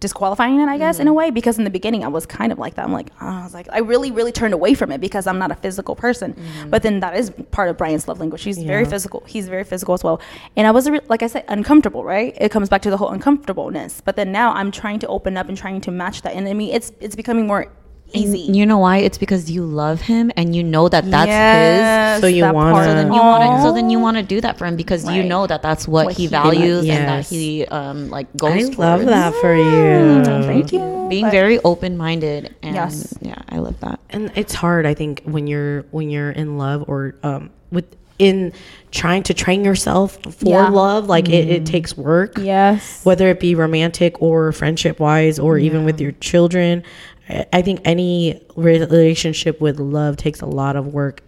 disqualifying 0.00 0.60
it, 0.60 0.68
I 0.68 0.78
guess, 0.78 0.98
in 0.98 1.06
a 1.06 1.10
mm-hmm. 1.10 1.16
way, 1.16 1.30
because 1.30 1.58
in 1.58 1.64
the 1.64 1.70
beginning 1.70 2.04
I 2.04 2.08
was 2.08 2.26
kind 2.26 2.52
of 2.52 2.58
like 2.58 2.74
that. 2.74 2.84
I'm 2.84 2.92
like, 2.92 3.10
oh, 3.20 3.26
I 3.26 3.44
was 3.44 3.54
like, 3.54 3.68
I 3.70 3.78
really, 3.78 4.10
really 4.10 4.32
turned 4.32 4.54
away 4.54 4.74
from 4.74 4.90
it 4.90 5.00
because 5.00 5.26
I'm 5.26 5.38
not 5.38 5.50
a 5.50 5.54
physical 5.54 5.94
person. 5.94 6.34
Mm-hmm. 6.34 6.70
But 6.70 6.82
then 6.82 7.00
that 7.00 7.14
is 7.16 7.30
part 7.50 7.68
of 7.68 7.76
Brian's 7.76 8.08
love 8.08 8.18
language. 8.18 8.42
He's 8.42 8.58
very 8.58 8.84
physical. 8.84 9.22
He's 9.26 9.48
very 9.48 9.64
physical 9.64 9.94
as 9.94 10.02
well. 10.02 10.20
And 10.56 10.66
I 10.66 10.70
was, 10.70 10.88
like 11.08 11.22
I 11.22 11.26
said, 11.26 11.44
uncomfortable, 11.48 12.02
right? 12.02 12.36
It 12.40 12.50
comes 12.50 12.68
back 12.68 12.82
to 12.82 12.90
the 12.90 12.96
whole 12.96 13.10
uncomfortableness. 13.10 14.00
But 14.00 14.16
then 14.16 14.32
now 14.32 14.52
I'm 14.52 14.70
trying 14.70 14.98
to 15.00 15.06
open 15.08 15.36
up 15.36 15.48
and 15.48 15.56
trying 15.56 15.80
to 15.82 15.90
match 15.90 16.22
that. 16.22 16.34
And 16.34 16.48
I 16.48 16.54
mean, 16.54 16.74
it's 16.74 16.92
it's 17.00 17.14
becoming 17.14 17.46
more 17.46 17.66
easy. 18.12 18.38
You 18.40 18.66
know 18.66 18.78
why? 18.78 18.98
It's 18.98 19.18
because 19.18 19.50
you 19.50 19.64
love 19.64 20.00
him 20.02 20.30
and 20.36 20.54
you 20.54 20.62
know 20.62 20.88
that 20.88 21.10
that's 21.10 21.26
Yes, 21.28 22.20
So 22.20 22.26
you 22.26 22.42
wanna- 22.44 22.72
part. 22.72 22.86
his. 22.86 22.94
So 22.94 22.94
then 23.02 23.12
you 23.12 23.20
want 23.20 23.42
to. 23.56 23.62
So 23.62 23.72
then 23.72 23.90
you 23.90 23.98
want 24.00 24.16
to 24.16 24.22
do 24.22 24.40
that 24.40 24.58
for 24.58 24.66
him 24.66 24.76
because 24.76 25.08
you 25.08 25.22
know 25.22 25.46
that 25.46 25.62
that's 25.62 25.86
what, 25.88 26.06
What 26.06 26.16
he 26.16 26.24
he 26.24 26.28
values 26.28 26.88
and 26.88 27.08
that 27.08 27.26
he 27.26 27.64
um 27.66 28.10
like 28.10 28.26
goes. 28.36 28.50
I 28.52 28.56
love 28.74 29.00
towards. 29.00 29.06
that 29.06 29.34
for 29.34 29.54
you. 29.54 30.24
Thank 30.44 30.72
you. 30.72 31.06
Being 31.08 31.24
But- 31.26 31.32
very 31.32 31.58
open 31.60 31.96
minded. 31.96 32.54
And 32.62 32.74
Yes. 32.74 33.14
Yeah, 33.20 33.34
I 33.48 33.58
love 33.58 33.78
that. 33.80 33.98
and 34.10 34.30
it's 34.34 34.54
hard 34.54 34.86
i 34.86 34.94
think 34.94 35.22
when 35.24 35.46
you're 35.46 35.82
when 35.92 36.10
you're 36.10 36.30
in 36.32 36.58
love 36.58 36.84
or 36.88 37.14
um 37.22 37.50
with 37.70 37.84
in 38.18 38.52
trying 38.90 39.22
to 39.22 39.32
train 39.32 39.64
yourself 39.64 40.18
for 40.30 40.48
Yeah. 40.50 40.68
love 40.68 41.06
like 41.06 41.28
it, 41.28 41.48
it 41.48 41.64
takes 41.64 41.96
work 41.96 42.34
Yes. 42.38 43.00
whether 43.04 43.28
it 43.28 43.38
be 43.40 43.54
romantic 43.54 44.20
or 44.20 44.52
friendship 44.52 44.98
wise 45.00 45.38
or 45.38 45.58
even 45.58 45.84
with 45.84 46.00
your 46.00 46.12
children 46.12 46.82
I- 47.30 47.46
i 47.58 47.62
think 47.62 47.80
any 47.84 48.40
relationship 48.56 49.60
with 49.60 49.78
love 49.80 50.16
takes 50.16 50.40
a 50.40 50.46
lot 50.46 50.76
of 50.76 50.84
work 50.88 51.22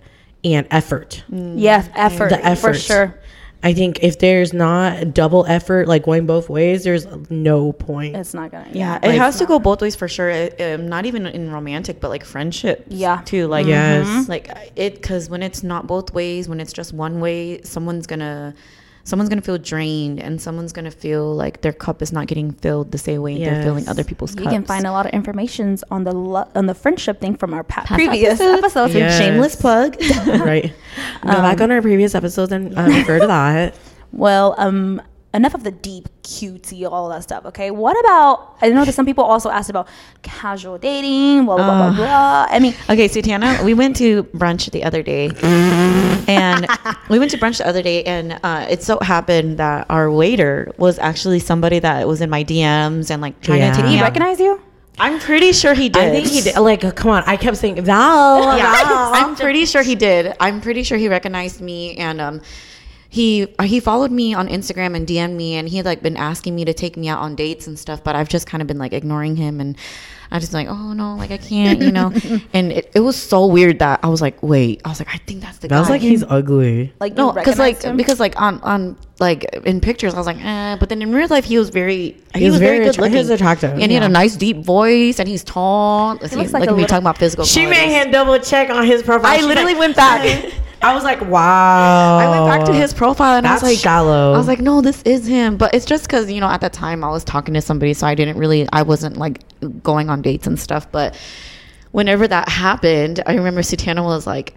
and 0.45 0.67
effort 0.71 1.23
mm. 1.31 1.55
Yes, 1.57 1.89
effort. 1.95 2.31
the 2.31 2.45
effort 2.45 2.75
For 2.75 2.79
sure. 2.79 3.15
i 3.63 3.73
think 3.73 4.03
if 4.03 4.19
there's 4.19 4.53
not 4.53 5.15
double 5.15 5.47
effort 5.47 5.87
like 5.87 6.03
going 6.05 6.27
both 6.27 6.49
ways 6.49 6.83
there's 6.85 7.07
no 7.31 7.73
point 7.73 8.17
It's 8.17 8.35
not 8.35 8.51
gonna. 8.51 8.69
Yeah, 8.73 8.95
Like- 8.95 9.05
it 9.15 9.19
has 9.19 9.39
to 9.39 9.47
go 9.47 9.59
both 9.59 9.81
ways 9.83 9.95
for 9.95 10.09
sure. 10.09 10.29
It, 10.31 10.61
um, 10.61 10.89
not 10.89 11.07
even 11.07 11.27
in 11.27 11.51
romantic, 11.53 12.01
but 12.01 12.09
like 12.15 12.25
friendship. 12.25 12.85
Yeah. 12.89 13.21
too. 13.25 13.47
Like 13.47 13.67
Yes. 13.67 14.07
Mm-hmm. 14.07 14.31
like 14.35 14.47
it 14.77 14.93
because 15.01 15.31
when 15.31 15.43
it's 15.43 15.63
not 15.63 15.87
both 15.87 16.13
ways, 16.13 16.49
when 16.49 16.59
it's 16.61 16.73
just 16.73 16.93
one 16.93 17.21
way, 17.21 17.61
someone's 17.63 18.07
gonna 18.09 18.55
someone's 19.05 19.29
gonna 19.29 19.43
feel 19.43 19.59
drained, 19.59 20.21
and 20.21 20.41
someone's 20.41 20.73
gonna 20.73 20.91
feel 20.91 21.35
like 21.35 21.61
their 21.63 21.73
cup 21.73 22.03
is 22.03 22.13
not 22.13 22.27
getting 22.27 22.53
filled 22.53 22.91
the 22.93 22.99
same 22.99 23.23
way 23.23 23.39
they're 23.39 23.63
filling 23.63 23.89
other 23.89 24.05
people's 24.05 24.35
You 24.35 24.43
cups. 24.43 24.53
can 24.53 24.65
find 24.65 24.87
a 24.87 24.93
lot 24.93 25.07
of 25.07 25.13
information 25.13 25.77
on 25.91 26.05
the 26.05 26.13
lo- 26.13 26.49
on 26.55 26.67
the 26.67 26.75
friendship 26.75 27.21
thing 27.21 27.37
from 27.37 27.53
our 27.55 27.63
pa- 27.65 27.83
Past 27.83 27.95
previous 27.95 28.41
episodes. 28.41 28.59
episodes. 28.59 28.95
Yes. 28.95 29.19
Shameless 29.19 29.57
plug. 29.57 29.97
right 30.27 30.73
go 31.23 31.29
back 31.29 31.61
on 31.61 31.71
our 31.71 31.81
previous 31.83 32.15
episodes 32.15 32.53
and 32.53 32.77
uh, 32.79 32.83
refer 32.83 33.19
to 33.21 33.27
that 33.27 33.75
Well, 34.13 34.55
um, 34.59 35.01
enough 35.35 35.55
of 35.55 35.65
the 35.65 35.71
deep, 35.71 36.09
cutesy, 36.23 36.87
all 36.91 37.09
that 37.09 37.23
stuff. 37.23 37.45
Okay, 37.47 37.71
what 37.71 37.99
about? 38.01 38.57
I 38.61 38.69
know 38.71 38.85
that 38.85 38.93
some 38.93 39.07
people 39.07 39.25
also 39.25 39.49
asked 39.51 39.71
about 39.71 39.89
casual 40.23 40.79
dating. 40.79 41.45
Blah 41.47 41.57
blah 41.57 41.67
blah 41.67 41.89
blah. 41.91 41.97
blah. 41.97 42.47
I 42.51 42.59
mean, 42.59 42.75
Okay, 42.91 43.09
so 43.09 43.21
Tiana, 43.21 43.65
we 43.65 43.75
went 43.75 43.97
to 43.97 44.25
brunch 44.25 44.71
the 44.71 44.85
other 44.85 45.03
day, 45.03 45.31
and 46.29 46.67
we 47.11 47.19
went 47.19 47.31
to 47.33 47.39
brunch 47.39 47.59
the 47.59 47.67
other 47.67 47.83
day, 47.83 48.03
and 48.05 48.39
uh, 48.43 48.67
it 48.69 48.83
so 48.83 48.99
happened 49.01 49.59
that 49.59 49.87
our 49.91 50.11
waiter 50.11 50.73
was 50.79 50.99
actually 50.99 51.39
somebody 51.39 51.79
that 51.79 52.07
was 52.07 52.21
in 52.21 52.31
my 52.31 52.45
DMs 52.45 53.11
and 53.11 53.23
like 53.23 53.41
trying 53.41 53.61
Yeah. 53.61 53.71
to 53.73 53.77
take 53.77 53.85
did 53.87 53.91
he 53.93 53.99
out. 53.99 54.03
recognize 54.05 54.41
you? 54.41 54.61
I'm 54.99 55.19
pretty 55.21 55.53
sure 55.53 55.73
he 55.73 55.89
did. 55.89 56.03
I 56.03 56.11
think 56.11 56.27
he 56.29 56.43
did. 56.43 56.57
Like, 56.59 56.83
come 56.95 57.11
on. 57.11 57.23
I 57.27 57.37
kept 57.39 57.57
saying 57.57 57.83
Val. 57.83 58.57
Yeah, 58.59 58.71
Val. 58.85 59.15
I'm 59.15 59.35
pretty 59.35 59.65
sure 59.65 59.83
he 59.83 59.95
did. 59.95 60.35
I'm 60.39 60.61
pretty 60.61 60.83
sure 60.83 60.99
he 60.99 61.09
recognized 61.09 61.61
me, 61.63 61.97
and 61.97 62.21
um, 62.21 62.43
he 63.13 63.47
uh, 63.59 63.65
he 63.65 63.79
followed 63.79 64.11
me 64.11 64.33
on 64.33 64.49
Instagram 64.49 64.97
and 64.97 65.07
DM'd 65.07 65.37
me, 65.37 65.57
and 65.57 65.69
he 65.69 65.77
had 65.77 65.85
like 65.85 66.03
been 66.03 66.17
asking 66.17 66.55
me 66.55 66.65
to 66.65 66.73
take 66.73 66.97
me 66.97 67.09
out 67.11 67.19
on 67.21 67.35
dates 67.35 67.67
and 67.67 67.79
stuff, 67.79 68.03
but 68.03 68.17
I've 68.17 68.31
just 68.31 68.47
kind 68.47 68.63
of 68.63 68.67
been 68.67 68.79
like 68.79 68.95
ignoring 68.95 69.37
him, 69.37 69.61
and 69.61 69.77
I 70.31 70.39
just 70.39 70.55
like, 70.55 70.67
oh 70.67 70.95
no, 70.95 71.17
like 71.17 71.31
I 71.31 71.37
can't, 71.37 71.83
you 71.83 71.93
know. 71.93 72.11
and 72.55 72.73
it, 72.73 72.91
it 72.95 73.01
was 73.01 73.17
so 73.21 73.45
weird 73.45 73.81
that 73.81 74.01
I 74.03 74.09
was 74.09 74.23
like, 74.23 74.43
wait, 74.43 74.81
I 74.87 74.89
was 74.89 74.99
like, 74.99 75.11
I 75.15 75.19
think 75.19 75.43
that's 75.43 75.59
the 75.59 75.69
That 75.69 75.75
guy. 75.75 75.81
was 75.81 75.91
like 75.91 76.01
he's 76.01 76.25
ugly. 76.25 76.95
Like 77.01 77.13
no, 77.15 77.33
because 77.33 77.59
like 77.59 77.83
him? 77.83 77.99
because 77.99 78.19
like 78.19 78.41
on 78.41 78.63
on 78.63 78.97
like 79.21 79.45
in 79.67 79.83
pictures, 79.83 80.15
I 80.15 80.17
was 80.17 80.27
like, 80.27 80.43
eh. 80.43 80.77
But 80.81 80.89
then 80.89 81.03
in 81.03 81.13
real 81.13 81.29
life, 81.29 81.45
he 81.45 81.59
was 81.59 81.69
very 81.69 82.17
he, 82.35 82.45
was 82.47 82.53
was 82.53 82.61
very, 82.61 82.79
very 82.79 82.85
good 82.87 82.89
attra- 82.95 83.03
looking. 83.03 83.13
he 83.13 83.19
was 83.19 83.29
attractive. 83.29 83.73
and 83.73 83.83
he 83.91 83.93
had 83.93 84.05
a 84.05 84.09
nice 84.09 84.37
deep 84.37 84.65
voice, 84.65 85.19
and 85.19 85.29
he's 85.29 85.45
tall. 85.45 86.17
He 86.17 86.23
looks 86.23 86.35
looks 86.35 86.53
like 86.55 86.61
like 86.61 86.71
a 86.71 86.73
me 86.73 86.77
little- 86.77 86.89
talking 86.89 87.03
about 87.03 87.19
physical. 87.19 87.45
She 87.45 87.61
qualities. 87.67 87.89
made 87.89 88.03
him 88.07 88.11
double 88.11 88.39
check 88.39 88.71
on 88.71 88.87
his 88.87 89.03
profile. 89.03 89.33
I 89.33 89.37
She's 89.37 89.45
literally 89.47 89.75
like- 89.75 89.81
went 89.81 89.97
back. 89.97 90.51
I 90.83 90.95
was 90.95 91.05
like, 91.05 91.21
wow. 91.23 92.19
I 92.19 92.29
went 92.29 92.47
back 92.47 92.67
to 92.67 92.75
his 92.75 92.93
profile 92.93 93.39
and 93.39 93.47
I 93.47 93.53
was 93.55 93.63
like, 93.63 93.79
shallow. 93.79 94.33
I 94.33 94.37
was 94.37 94.49
like, 94.49 94.61
no, 94.61 94.81
this 94.81 95.03
is 95.03 95.27
him. 95.27 95.57
But 95.57 95.75
it's 95.75 95.85
just 95.85 96.05
because 96.05 96.31
you 96.31 96.41
know 96.41 96.49
at 96.49 96.61
that 96.61 96.73
time 96.73 97.05
I 97.05 97.11
was 97.11 97.25
talking 97.25 97.55
to 97.55 97.61
somebody, 97.61 97.95
so 97.95 98.07
I 98.07 98.15
didn't 98.15 98.37
really, 98.37 98.69
I 98.73 98.83
wasn't 98.83 99.17
like 99.17 99.41
going 99.83 100.11
on 100.11 100.23
dates 100.23 100.47
and 100.47 100.59
stuff. 100.59 100.91
But 100.91 101.17
whenever 101.93 102.27
that 102.27 102.49
happened, 102.49 103.23
I 103.27 103.35
remember 103.35 103.63
Sutana 103.63 104.03
was 104.05 104.27
like, 104.27 104.55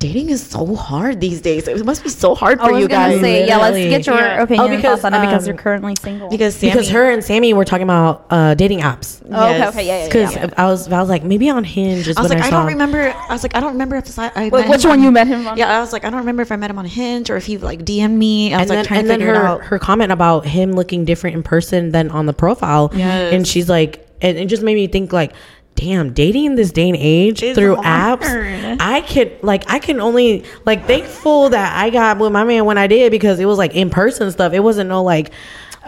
dating 0.00 0.30
is 0.30 0.42
so 0.44 0.74
hard 0.74 1.20
these 1.20 1.42
days. 1.42 1.68
It 1.68 1.84
must 1.84 2.02
be 2.02 2.08
so 2.08 2.34
hard 2.34 2.58
I 2.58 2.66
for 2.66 2.72
was 2.72 2.82
you 2.82 2.88
gonna 2.88 3.12
guys. 3.12 3.20
say, 3.20 3.46
yeah. 3.46 3.58
Let's 3.58 3.76
get 3.76 4.06
your 4.06 4.16
Yeah. 4.16 4.42
opinion 4.42 4.60
Oh, 4.66 4.68
and 4.72 4.76
because, 4.76 5.00
thoughts 5.02 5.04
on 5.04 5.12
it 5.14 5.20
because 5.26 5.42
um, 5.44 5.48
you're 5.48 5.56
currently 5.62 5.94
single. 6.00 6.30
because 6.30 6.56
Sammy, 6.56 6.72
because 6.72 6.88
her 6.88 7.10
and 7.10 7.22
Sammy 7.22 7.52
were 7.52 7.66
talking 7.66 7.82
about 7.84 8.24
uh, 8.30 8.54
dating 8.54 8.80
apps. 8.80 9.20
Oh, 9.30 9.44
okay, 9.50 9.58
Yes. 9.58 9.68
okay, 9.74 9.86
yeah, 9.86 9.98
yeah, 9.98 10.06
Because 10.06 10.34
yeah. 10.34 10.48
I 10.56 10.64
was, 10.64 10.90
I 10.90 10.98
was 11.00 11.10
like, 11.10 11.22
maybe 11.22 11.50
on 11.50 11.64
Hinge 11.64 12.08
is 12.08 12.16
I 12.16 12.22
was 12.22 12.30
when 12.30 12.38
like, 12.38 12.46
I, 12.46 12.48
I 12.48 12.50
don't 12.50 12.62
him. 12.62 12.68
remember. 12.78 13.14
I 13.14 13.32
was 13.32 13.42
like, 13.42 13.54
I 13.54 13.60
don't 13.60 13.72
remember 13.72 13.96
if 13.96 14.18
I, 14.18 14.32
I 14.34 14.48
Wait, 14.48 14.52
met 14.62 14.68
which 14.70 14.84
him 14.84 14.88
one 14.88 14.98
on- 15.00 15.04
you 15.04 15.10
met 15.12 15.26
him 15.26 15.46
on? 15.46 15.58
Yeah, 15.58 15.76
I 15.76 15.80
was 15.80 15.92
like, 15.92 16.04
I 16.06 16.10
don't 16.10 16.20
remember 16.20 16.40
if 16.42 16.50
I 16.50 16.56
met 16.56 16.70
him 16.70 16.78
on 16.78 16.86
Hinge 16.86 17.28
or 17.28 17.36
if 17.36 17.44
he 17.44 17.58
like 17.58 17.80
DM'd 17.84 18.18
me. 18.18 18.54
I 18.54 18.62
was 18.62 18.62
And 18.62 18.70
like 18.70 18.76
then, 18.78 18.84
trying 18.86 18.98
and 19.00 19.04
to 19.04 19.08
then 19.10 19.18
figure 19.20 19.34
her, 19.34 19.46
out. 19.46 19.64
her 19.64 19.78
comment 19.78 20.12
about 20.12 20.46
him 20.46 20.72
looking 20.72 21.04
different 21.04 21.36
in 21.36 21.42
person 21.42 21.92
than 21.92 22.10
on 22.10 22.24
the 22.24 22.32
profile. 22.32 22.90
Yes. 22.94 23.34
And 23.34 23.46
she's 23.46 23.68
like, 23.68 24.06
and 24.22 24.38
it 24.38 24.46
just 24.46 24.62
made 24.62 24.74
me 24.76 24.86
think 24.86 25.12
like, 25.12 25.34
damn, 25.80 26.12
dating 26.12 26.44
in 26.44 26.54
this 26.56 26.70
day 26.72 26.88
and 26.88 26.96
age 26.98 27.42
It's 27.42 27.58
through 27.58 27.76
hard. 27.76 28.20
apps, 28.20 28.76
I 28.80 29.00
could 29.00 29.42
like, 29.42 29.70
I 29.70 29.78
can 29.78 30.00
only 30.00 30.44
like 30.66 30.86
thankful 30.86 31.48
that 31.50 31.76
I 31.76 31.90
got 31.90 32.18
with 32.18 32.32
my 32.32 32.44
man 32.44 32.64
when 32.66 32.76
I 32.78 32.86
did 32.86 33.10
because 33.10 33.40
it 33.40 33.46
was 33.46 33.58
like 33.58 33.74
in 33.74 33.90
person 33.90 34.30
stuff. 34.30 34.52
It 34.52 34.60
wasn't 34.60 34.88
no 34.88 35.02
like, 35.02 35.32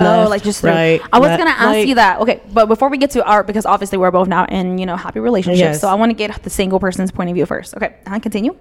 Oh, 0.01 0.05
left, 0.05 0.31
like 0.31 0.43
just 0.43 0.63
through- 0.63 0.71
right. 0.71 1.03
I 1.13 1.19
was 1.19 1.29
left, 1.29 1.39
gonna 1.39 1.51
ask 1.51 1.67
like- 1.67 1.87
you 1.87 1.97
that. 1.97 2.21
Okay, 2.21 2.41
but 2.51 2.65
before 2.67 2.89
we 2.89 2.97
get 2.97 3.11
to 3.11 3.23
art, 3.27 3.47
because 3.47 3.67
obviously 3.67 3.99
we're 3.99 4.11
both 4.11 4.27
now 4.27 4.47
in 4.47 4.79
you 4.79 4.87
know 4.87 4.97
happy 4.97 5.21
relationships, 5.21 5.59
Yes. 5.61 5.81
so 5.83 5.89
I 5.89 5.95
want 5.95 6.09
to 6.09 6.15
get 6.15 6.43
the 6.43 6.49
single 6.49 6.81
person's 6.81 7.13
point 7.13 7.29
of 7.29 7.35
view 7.35 7.45
first. 7.45 7.77
Okay, 7.77 7.95
I 8.07 8.19
continue. 8.19 8.57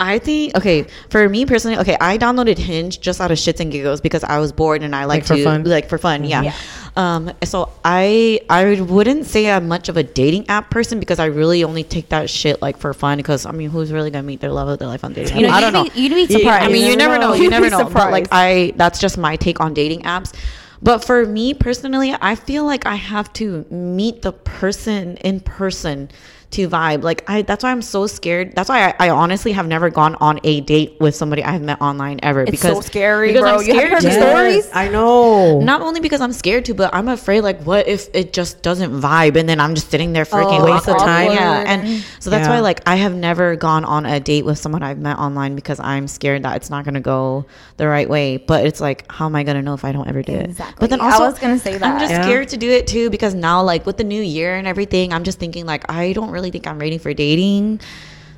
I 0.00 0.18
think 0.18 0.56
okay 0.56 0.86
for 1.10 1.28
me 1.28 1.44
personally. 1.46 1.76
Okay, 1.78 1.96
I 2.00 2.16
downloaded 2.18 2.58
Hinge 2.58 3.00
just 3.00 3.20
out 3.20 3.30
of 3.30 3.38
shits 3.38 3.60
and 3.60 3.70
giggles 3.70 4.00
because 4.00 4.24
I 4.24 4.38
was 4.38 4.50
bored 4.50 4.82
and 4.82 4.96
I 4.96 5.04
like, 5.04 5.18
Like 5.20 5.26
for 5.26 5.36
to 5.36 5.44
fun? 5.44 5.64
like 5.64 5.88
for 5.88 5.98
fun. 5.98 6.24
Yeah. 6.24 6.42
Yeah. 6.42 6.54
Um. 6.96 7.32
So 7.44 7.70
I 7.84 8.40
I 8.48 8.80
wouldn't 8.80 9.26
say 9.26 9.50
I'm 9.50 9.68
much 9.68 9.88
of 9.88 9.96
a 9.96 10.02
dating 10.02 10.48
app 10.48 10.70
person 10.70 10.98
because 10.98 11.18
I 11.18 11.26
really 11.26 11.62
only 11.62 11.84
take 11.84 12.08
that 12.08 12.30
shit 12.30 12.60
like 12.62 12.78
for 12.78 12.92
fun. 12.94 13.18
Because 13.18 13.46
I 13.46 13.52
mean, 13.52 13.70
who's 13.70 13.92
really 13.92 14.10
gonna 14.10 14.22
meet 14.24 14.40
their 14.40 14.50
love 14.52 14.68
of 14.68 14.78
their 14.78 14.88
life 14.88 15.04
on 15.04 15.12
dating? 15.12 15.36
You 15.36 15.46
know, 15.46 15.52
I 15.52 15.60
don't 15.60 15.72
be, 15.72 15.88
know. 15.90 15.94
You'd 15.94 16.28
be 16.28 16.32
Yeah, 16.32 16.38
surprised. 16.38 16.64
I 16.64 16.68
mean, 16.72 16.86
you 16.86 16.96
never 16.96 17.18
know. 17.18 17.34
You 17.34 17.44
You'd 17.44 17.50
never 17.56 17.66
be 17.66 17.70
know. 17.70 17.84
But 17.84 18.10
like. 18.10 18.26
I, 18.32 18.72
that's 18.76 18.98
just 18.98 19.18
my 19.18 19.36
take 19.36 19.60
on 19.60 19.74
dating 19.74 20.02
apps. 20.02 20.34
But 20.82 21.04
for 21.04 21.26
me 21.26 21.52
personally, 21.52 22.16
I 22.20 22.34
feel 22.34 22.64
like 22.64 22.86
I 22.86 22.94
have 22.94 23.32
to 23.34 23.66
meet 23.70 24.22
the 24.22 24.32
person 24.32 25.18
in 25.18 25.40
person 25.40 26.10
to 26.52 26.68
vibe. 26.68 27.02
Like 27.02 27.22
I, 27.28 27.42
that's 27.42 27.62
why 27.62 27.70
I'm 27.70 27.82
so 27.82 28.06
scared. 28.06 28.54
That's 28.56 28.68
why 28.68 28.88
I, 28.88 29.06
I 29.06 29.10
honestly 29.10 29.52
have 29.52 29.66
never 29.68 29.88
gone 29.88 30.16
on 30.16 30.40
a 30.44 30.60
date 30.62 30.96
with 30.98 31.14
somebody 31.14 31.44
I've 31.44 31.62
met 31.62 31.80
online 31.80 32.18
ever. 32.22 32.42
It's 32.42 32.50
because 32.50 32.76
so 32.76 32.80
scary, 32.80 33.28
because 33.28 33.42
bro. 33.42 33.58
I'm 33.58 33.66
You 33.66 33.74
haven't 33.74 33.90
heard 33.92 34.02
the 34.02 34.08
to. 34.08 34.14
stories? 34.14 34.68
I 34.72 34.88
know. 34.88 35.60
Not 35.60 35.80
only 35.80 36.00
because 36.00 36.20
I'm 36.20 36.32
scared 36.32 36.64
to, 36.66 36.74
but 36.74 36.92
I'm 36.92 37.08
afraid 37.08 37.42
like 37.42 37.62
what 37.62 37.86
if 37.86 38.08
it 38.14 38.32
just 38.32 38.62
doesn't 38.62 38.90
vibe 39.00 39.36
and 39.36 39.48
then 39.48 39.60
I'm 39.60 39.74
just 39.74 39.90
sitting 39.90 40.12
there 40.12 40.24
freaking 40.24 40.60
Oh, 40.60 40.72
Waste 40.72 40.88
of 40.88 40.98
time. 40.98 41.32
Yeah, 41.32 41.64
and 41.66 41.82
mm-hmm. 41.82 42.00
so 42.20 42.30
that's 42.30 42.46
Yeah. 42.48 42.54
why 42.54 42.60
like 42.60 42.80
I 42.86 42.96
have 42.96 43.14
never 43.14 43.54
gone 43.56 43.84
on 43.84 44.06
a 44.06 44.18
date 44.18 44.44
with 44.44 44.58
someone 44.58 44.82
I've 44.82 44.98
met 44.98 45.18
online 45.18 45.54
because 45.54 45.78
I'm 45.78 46.08
scared 46.08 46.42
that 46.42 46.56
it's 46.56 46.70
not 46.70 46.84
gonna 46.84 47.00
go 47.00 47.46
the 47.76 47.86
right 47.86 48.08
way. 48.08 48.38
But 48.38 48.66
it's 48.66 48.80
like, 48.80 49.10
how 49.10 49.26
am 49.26 49.36
I 49.36 49.44
gonna 49.44 49.62
know 49.62 49.74
if 49.74 49.84
I 49.84 49.92
don't 49.92 50.08
ever 50.08 50.22
do 50.22 50.32
it? 50.32 50.46
Exactly. 50.50 50.76
But 50.80 50.90
then 50.90 51.00
also 51.00 51.24
I 51.24 51.28
was 51.28 51.38
gonna 51.38 51.58
say 51.58 51.78
that. 51.78 51.82
I'm 51.82 52.00
just 52.00 52.10
Yeah. 52.12 52.22
scared 52.22 52.48
to 52.48 52.56
do 52.56 52.68
it 52.70 52.86
too 52.88 53.08
because 53.10 53.34
now 53.34 53.62
like 53.62 53.86
with 53.86 53.98
the 53.98 54.04
new 54.04 54.22
year 54.22 54.56
and 54.56 54.66
everything, 54.66 55.12
I'm 55.12 55.22
just 55.22 55.38
thinking 55.38 55.64
like 55.66 55.84
I 55.92 56.12
don't 56.12 56.30
really 56.30 56.39
think 56.48 56.66
I'm 56.66 56.78
ready 56.78 56.96
for 56.96 57.12
dating. 57.12 57.82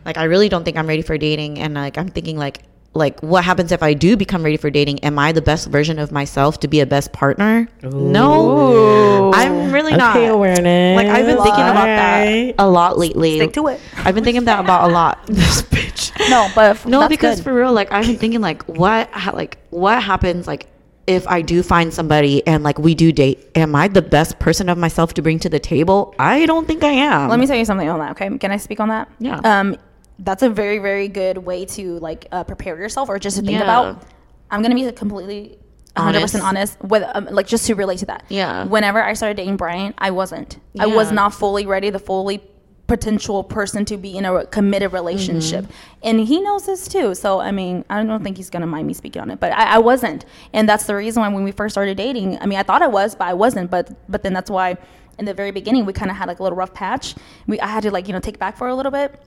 Like 0.05 0.19
I 0.19 0.25
really 0.25 0.49
don't 0.49 0.65
think 0.65 0.77
I'm 0.77 0.89
ready 0.89 1.03
for 1.03 1.17
dating, 1.17 1.61
and 1.61 1.75
like 1.75 1.97
I'm 1.97 2.09
thinking 2.09 2.37
like 2.37 2.65
like 2.95 3.21
what 3.21 3.45
happens 3.45 3.73
if 3.73 3.83
I 3.83 3.95
do 3.95 4.17
become 4.17 4.43
ready 4.43 4.57
for 4.57 4.71
dating? 4.71 5.01
Am 5.01 5.19
I 5.19 5.33
the 5.33 5.41
best 5.41 5.69
version 5.69 5.99
of 5.99 6.13
myself 6.13 6.61
to 6.61 6.69
be 6.69 6.81
a 6.81 6.87
best 6.87 7.13
partner? 7.13 7.69
No, 7.83 9.33
I'm 9.33 9.73
really 9.73 9.97
not. 9.97 10.17
Okay, 10.17 10.27
awareness. 10.27 10.97
Like 10.97 11.07
I've 11.07 11.27
been 11.27 11.37
thinking 11.37 11.65
about 11.65 11.87
that 11.87 12.55
a 12.59 12.69
lot 12.69 12.99
lately. 12.99 13.37
Stick 13.37 13.53
to 13.55 13.69
it. 13.69 13.81
I've 13.99 14.15
been 14.15 14.25
thinking 14.25 14.43
about 14.43 14.67
that 14.67 14.85
about 14.85 14.91
a 14.91 14.93
lot. 14.93 15.21
this 15.27 15.63
bitch. 15.63 16.13
no, 16.29 16.49
but 16.55 16.85
no, 16.85 17.01
that's 17.01 17.11
because 17.11 17.37
good. 17.37 17.45
for 17.45 17.55
real, 17.55 17.73
like 17.73 17.93
I've 17.93 18.07
been 18.07 18.17
thinking 18.17 18.41
like 18.41 18.63
what 18.65 19.11
ha- 19.11 19.33
like 19.33 19.59
what 19.71 20.03
happens 20.03 20.47
like 20.47 20.67
if 21.07 21.27
I 21.27 21.43
do 21.43 21.63
find 21.63 21.93
somebody 21.93 22.47
and 22.47 22.63
like 22.63 22.79
we 22.79 22.95
do 22.95 23.13
date, 23.13 23.51
am 23.55 23.75
I 23.75 23.89
the 23.89 24.03
best 24.03 24.39
person 24.39 24.69
of 24.69 24.79
myself 24.79 25.15
to 25.15 25.23
bring 25.23 25.39
to 25.41 25.49
the 25.49 25.59
table? 25.59 26.15
I 26.19 26.47
don't 26.47 26.67
think 26.67 26.85
I 26.85 26.91
am. 26.93 27.29
Let 27.29 27.39
me 27.41 27.47
tell 27.47 27.57
you 27.57 27.65
something 27.65 27.89
on 27.89 27.99
that. 27.99 28.13
Okay, 28.13 28.37
can 28.39 28.51
I 28.51 28.57
speak 28.57 28.81
on 28.81 28.89
that? 28.89 29.11
Yeah. 29.19 29.41
Um, 29.45 29.77
that's 30.19 30.43
a 30.43 30.49
very 30.51 30.79
very 30.79 31.09
good 31.09 31.39
way 31.39 31.65
to 31.65 31.99
like 31.99 32.29
uh, 32.31 32.45
prepare 32.45 32.79
yourself 32.79 33.09
or 33.09 33.19
just 33.19 33.37
to 33.39 33.43
think 33.43 33.59
Yeah. 33.59 33.63
about. 33.65 34.03
I'm 34.51 34.63
gonna 34.63 34.75
be 34.75 34.91
completely 34.93 35.59
100% 35.97 36.15
honest. 36.15 36.35
honest 36.43 36.81
with 36.85 37.03
um, 37.15 37.27
like 37.31 37.47
just 37.47 37.67
to 37.67 37.75
relate 37.75 37.99
to 37.99 38.07
that. 38.07 38.25
Yeah. 38.29 38.65
Whenever 38.65 39.03
I 39.03 39.15
started 39.15 39.37
dating 39.37 39.57
Brian, 39.57 39.95
I 39.99 40.11
wasn't. 40.11 40.59
I 40.79 40.87
was 40.87 41.11
not 41.11 41.35
fully 41.35 41.67
ready, 41.67 41.91
the 41.91 41.99
fully 41.99 42.43
potential 42.93 43.43
person 43.43 43.87
to 43.87 43.97
be 43.97 44.19
in 44.19 44.27
a 44.27 44.45
committed 44.45 44.93
relationship. 44.93 45.65
Mm-hmm. 45.65 46.09
And 46.09 46.21
he 46.21 46.43
knows 46.43 46.67
this 46.67 46.87
too. 46.87 47.15
So, 47.15 47.41
I 47.41 47.51
mean, 47.51 47.87
I 47.89 48.05
don't 48.05 48.23
think 48.23 48.37
he's 48.37 48.51
going 48.51 48.61
to 48.61 48.67
mind 48.67 48.87
me 48.87 48.93
speaking 48.93 49.23
on 49.23 49.31
it, 49.31 49.41
but 49.41 49.51
I, 49.53 49.77
I 49.77 49.79
wasn't. 49.79 50.27
And 50.53 50.69
that's 50.69 50.85
the 50.85 50.95
reason 50.95 51.23
why 51.23 51.29
when 51.29 51.43
we 51.43 51.53
first 51.53 51.73
started 51.73 51.97
dating, 51.97 52.39
I 52.41 52.45
mean, 52.45 52.59
I 52.59 52.63
thought 52.63 52.83
I 52.83 52.89
was, 52.89 53.15
but 53.15 53.29
I 53.29 53.33
wasn't. 53.33 53.71
But, 53.71 53.85
but 54.11 54.23
then 54.23 54.35
that's 54.35 54.51
why 54.51 54.77
in 55.19 55.25
the 55.25 55.33
very 55.33 55.53
beginning, 55.53 55.87
we 55.87 55.95
kind 55.95 56.11
of 56.11 56.19
had 56.19 56.29
like 56.29 56.39
a 56.39 56.43
little 56.43 56.57
rough 56.57 56.75
patch. 56.75 57.15
We, 57.47 57.59
I 57.61 57.67
had 57.67 57.83
to 57.85 57.91
like, 57.91 58.09
you 58.09 58.13
know, 58.13 58.21
take 58.21 58.39
back 58.39 58.59
for 58.59 58.69
a 58.69 58.75
little 58.75 58.93
bit 58.93 59.19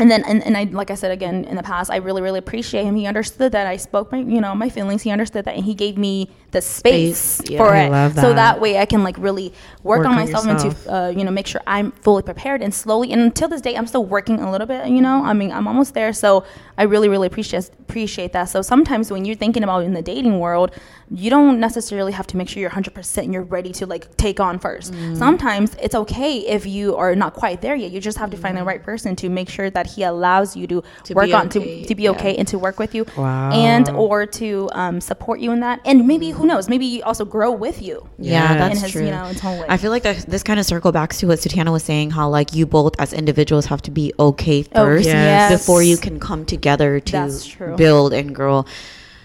and 0.00 0.10
then 0.10 0.24
and, 0.24 0.42
and 0.44 0.56
I 0.56 0.64
like 0.64 0.90
I 0.90 0.94
said 0.94 1.10
again 1.10 1.44
in 1.44 1.56
the 1.56 1.62
past 1.62 1.90
I 1.90 1.96
really 1.96 2.22
really 2.22 2.38
appreciate 2.38 2.84
him. 2.84 2.96
He 2.96 3.06
understood 3.06 3.52
that 3.52 3.66
I 3.66 3.76
spoke 3.76 4.10
my 4.10 4.18
you 4.18 4.40
know 4.40 4.54
my 4.54 4.68
feelings. 4.68 5.02
He 5.02 5.10
understood 5.10 5.44
that 5.44 5.54
and 5.54 5.64
he 5.64 5.74
gave 5.74 5.98
me 5.98 6.30
the 6.50 6.60
space, 6.60 7.18
Space, 7.18 7.50
yeah. 7.50 7.58
for 7.58 7.72
I 7.72 7.84
it. 7.84 7.90
love 7.90 8.14
so 8.14 8.30
that. 8.30 8.34
that. 8.34 8.60
way 8.60 8.78
I 8.78 8.86
can 8.86 9.04
like 9.04 9.16
really 9.18 9.52
work, 9.82 9.98
Work 9.98 10.06
on 10.06 10.12
on 10.12 10.16
myself 10.16 10.46
and 10.46 10.58
to 10.58 10.92
uh, 10.92 11.08
you 11.10 11.24
know 11.24 11.30
make 11.30 11.46
sure 11.46 11.60
I'm 11.66 11.92
fully 11.92 12.22
prepared 12.22 12.62
and 12.62 12.74
slowly 12.74 13.12
and 13.12 13.20
until 13.20 13.48
this 13.48 13.60
day 13.60 13.76
I'm 13.76 13.86
still 13.86 14.04
working 14.04 14.40
a 14.40 14.50
little 14.50 14.66
bit 14.66 14.88
you 14.88 15.00
know? 15.00 15.22
I 15.24 15.32
mean 15.32 15.52
I'm 15.52 15.68
almost 15.68 15.94
there 15.94 16.12
so 16.12 16.44
I 16.78 16.84
really 16.84 17.08
really 17.08 17.26
appreciate 17.26 17.70
appreciate 17.80 18.32
that. 18.32 18.44
So 18.44 18.62
sometimes 18.62 19.10
when 19.10 19.24
you're 19.24 19.36
thinking 19.36 19.62
about 19.62 19.84
in 19.84 19.92
the 19.92 20.02
dating 20.02 20.38
world 20.38 20.72
you 21.12 21.28
don't 21.28 21.58
necessarily 21.58 22.12
have 22.12 22.26
to 22.28 22.36
make 22.36 22.48
sure 22.48 22.60
you're 22.60 22.70
100% 22.70 23.18
and 23.18 23.32
you're 23.34 23.42
ready 23.42 23.72
to 23.72 23.86
like 23.86 24.16
take 24.16 24.38
on 24.40 24.58
first. 24.58 24.92
Mm. 24.92 25.16
sometimes 25.16 25.76
it's 25.82 25.94
okay 25.94 26.38
if 26.46 26.66
you 26.66 26.96
are 26.96 27.14
not 27.16 27.34
quite 27.34 27.60
there 27.60 27.74
yet. 27.74 27.90
You 27.90 28.00
just 28.00 28.18
have 28.18 28.30
to 28.30 28.36
find 28.36 28.56
the 28.56 28.64
right 28.64 28.82
person 28.82 29.16
to 29.16 29.28
make 29.28 29.48
sure 29.48 29.70
that 29.70 29.89
he 29.94 30.02
allows 30.02 30.56
you 30.56 30.66
to, 30.66 30.82
To 31.04 31.14
work 31.14 31.26
be 31.26 31.32
on 31.34 31.46
okay, 31.46 31.82
to, 31.82 31.88
to 31.88 31.94
be 31.94 32.04
yeah. 32.04 32.10
okay 32.10 32.36
and 32.36 32.46
to 32.48 32.58
work 32.58 32.78
with 32.78 32.94
you 32.94 33.04
Wow. 33.16 33.50
and 33.52 33.88
or 33.90 34.26
to 34.26 34.68
um, 34.72 35.00
support 35.00 35.40
you 35.40 35.50
in 35.52 35.60
that 35.60 35.80
and 35.84 36.06
maybe 36.06 36.30
who 36.30 36.46
knows 36.46 36.68
maybe 36.68 36.86
you 36.86 37.02
also 37.02 37.24
grow 37.24 37.50
with 37.52 37.82
you 37.82 38.08
Yeah, 38.18 38.32
Yeah. 38.52 38.58
that's 38.58 38.76
in 38.78 38.82
his, 38.84 38.92
true. 38.92 39.04
you 39.04 39.10
know, 39.10 39.26
its 39.26 39.44
own 39.44 39.58
way. 39.60 39.66
I 39.68 39.76
feel 39.76 39.90
like 39.90 40.02
that, 40.04 40.18
this 40.28 40.42
kind 40.42 40.58
of 40.60 40.66
circle 40.66 40.92
back 40.92 41.10
to 41.14 41.26
what 41.28 41.38
Sutiana 41.38 41.72
was 41.72 41.82
saying, 41.84 42.10
how 42.12 42.28
like 42.28 42.54
you 42.54 42.66
both 42.66 42.94
as 42.98 43.12
individuals 43.12 43.66
have 43.66 43.82
to 43.82 43.90
be 43.90 44.12
okay 44.18 44.64
Oh, 44.74 44.84
first 44.84 45.06
yes. 45.06 45.50
before 45.52 45.82
you 45.82 45.96
can 45.96 46.18
come 46.20 46.44
together 46.44 47.00
to 47.00 47.74
build 47.76 48.12
and 48.12 48.34
grow. 48.34 48.64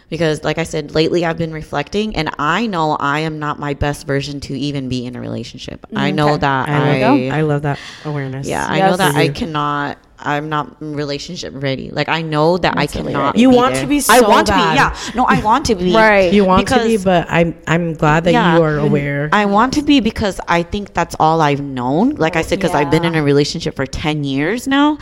Because, 0.07 0.43
like 0.43 0.59
I 0.59 0.63
said, 0.66 0.93
lately 0.93 1.26
I've 1.26 1.38
been 1.38 1.51
reflecting, 1.51 2.16
and 2.16 2.30
I 2.38 2.68
know 2.68 2.95
I 2.99 3.22
am 3.22 3.39
not 3.39 3.57
my 3.57 3.74
best 3.74 4.05
version 4.05 4.39
to 4.41 4.53
even 4.57 4.88
be 4.88 5.03
in 5.07 5.16
a 5.16 5.20
relationship. 5.20 5.84
I 5.95 6.11
know 6.11 6.30
Okay. 6.34 6.38
that 6.41 6.70
I, 6.70 7.01
I, 7.01 7.39
I 7.39 7.41
love 7.41 7.63
that 7.63 7.80
awareness. 8.05 8.47
yeah, 8.47 8.68
I 8.70 8.80
know 8.82 8.97
that 8.97 9.16
I 9.16 9.30
cannot. 9.30 9.97
I'm 10.26 10.49
not 10.49 10.76
relationship 10.82 11.53
ready. 11.55 11.89
Like 11.91 12.09
I 12.09 12.21
know 12.21 12.57
that 12.57 12.78
I 12.78 12.88
cannot. 12.88 13.26
ready. 13.36 13.41
You 13.41 13.49
be 13.51 13.55
want 13.55 13.73
there. 13.76 13.84
to 13.84 13.88
be 13.89 13.99
So 13.99 14.13
I 14.13 14.19
so 14.19 14.30
want 14.30 14.47
to 14.47 14.53
be. 14.53 14.59
Yeah. 14.59 14.97
No, 15.15 15.26
I 15.26 15.39
want 15.41 15.65
to 15.67 15.76
be. 15.76 15.93
Right. 15.93 16.34
You 16.34 16.45
want 16.45 16.67
to 16.69 16.84
be, 16.84 16.97
but 16.97 17.28
I'm 17.30 17.55
I'm 17.67 17.93
glad 17.93 18.23
that 18.26 18.34
Yeah. 18.34 18.55
you 18.57 18.63
are 18.63 18.78
aware. 18.78 19.30
I 19.32 19.45
want 19.45 19.73
to 19.73 19.82
be 19.82 19.99
because 19.99 20.39
I 20.47 20.63
think 20.63 20.93
that's 20.93 21.15
all 21.19 21.41
I've 21.41 21.61
known. 21.61 22.15
Like 22.15 22.36
I 22.36 22.41
said, 22.41 22.59
because 22.59 22.76
I've 22.76 22.91
been 22.91 23.05
in 23.05 23.15
a 23.15 23.23
relationship 23.23 23.76
for 23.76 23.86
10 23.86 24.23
years 24.23 24.67
now. 24.67 24.97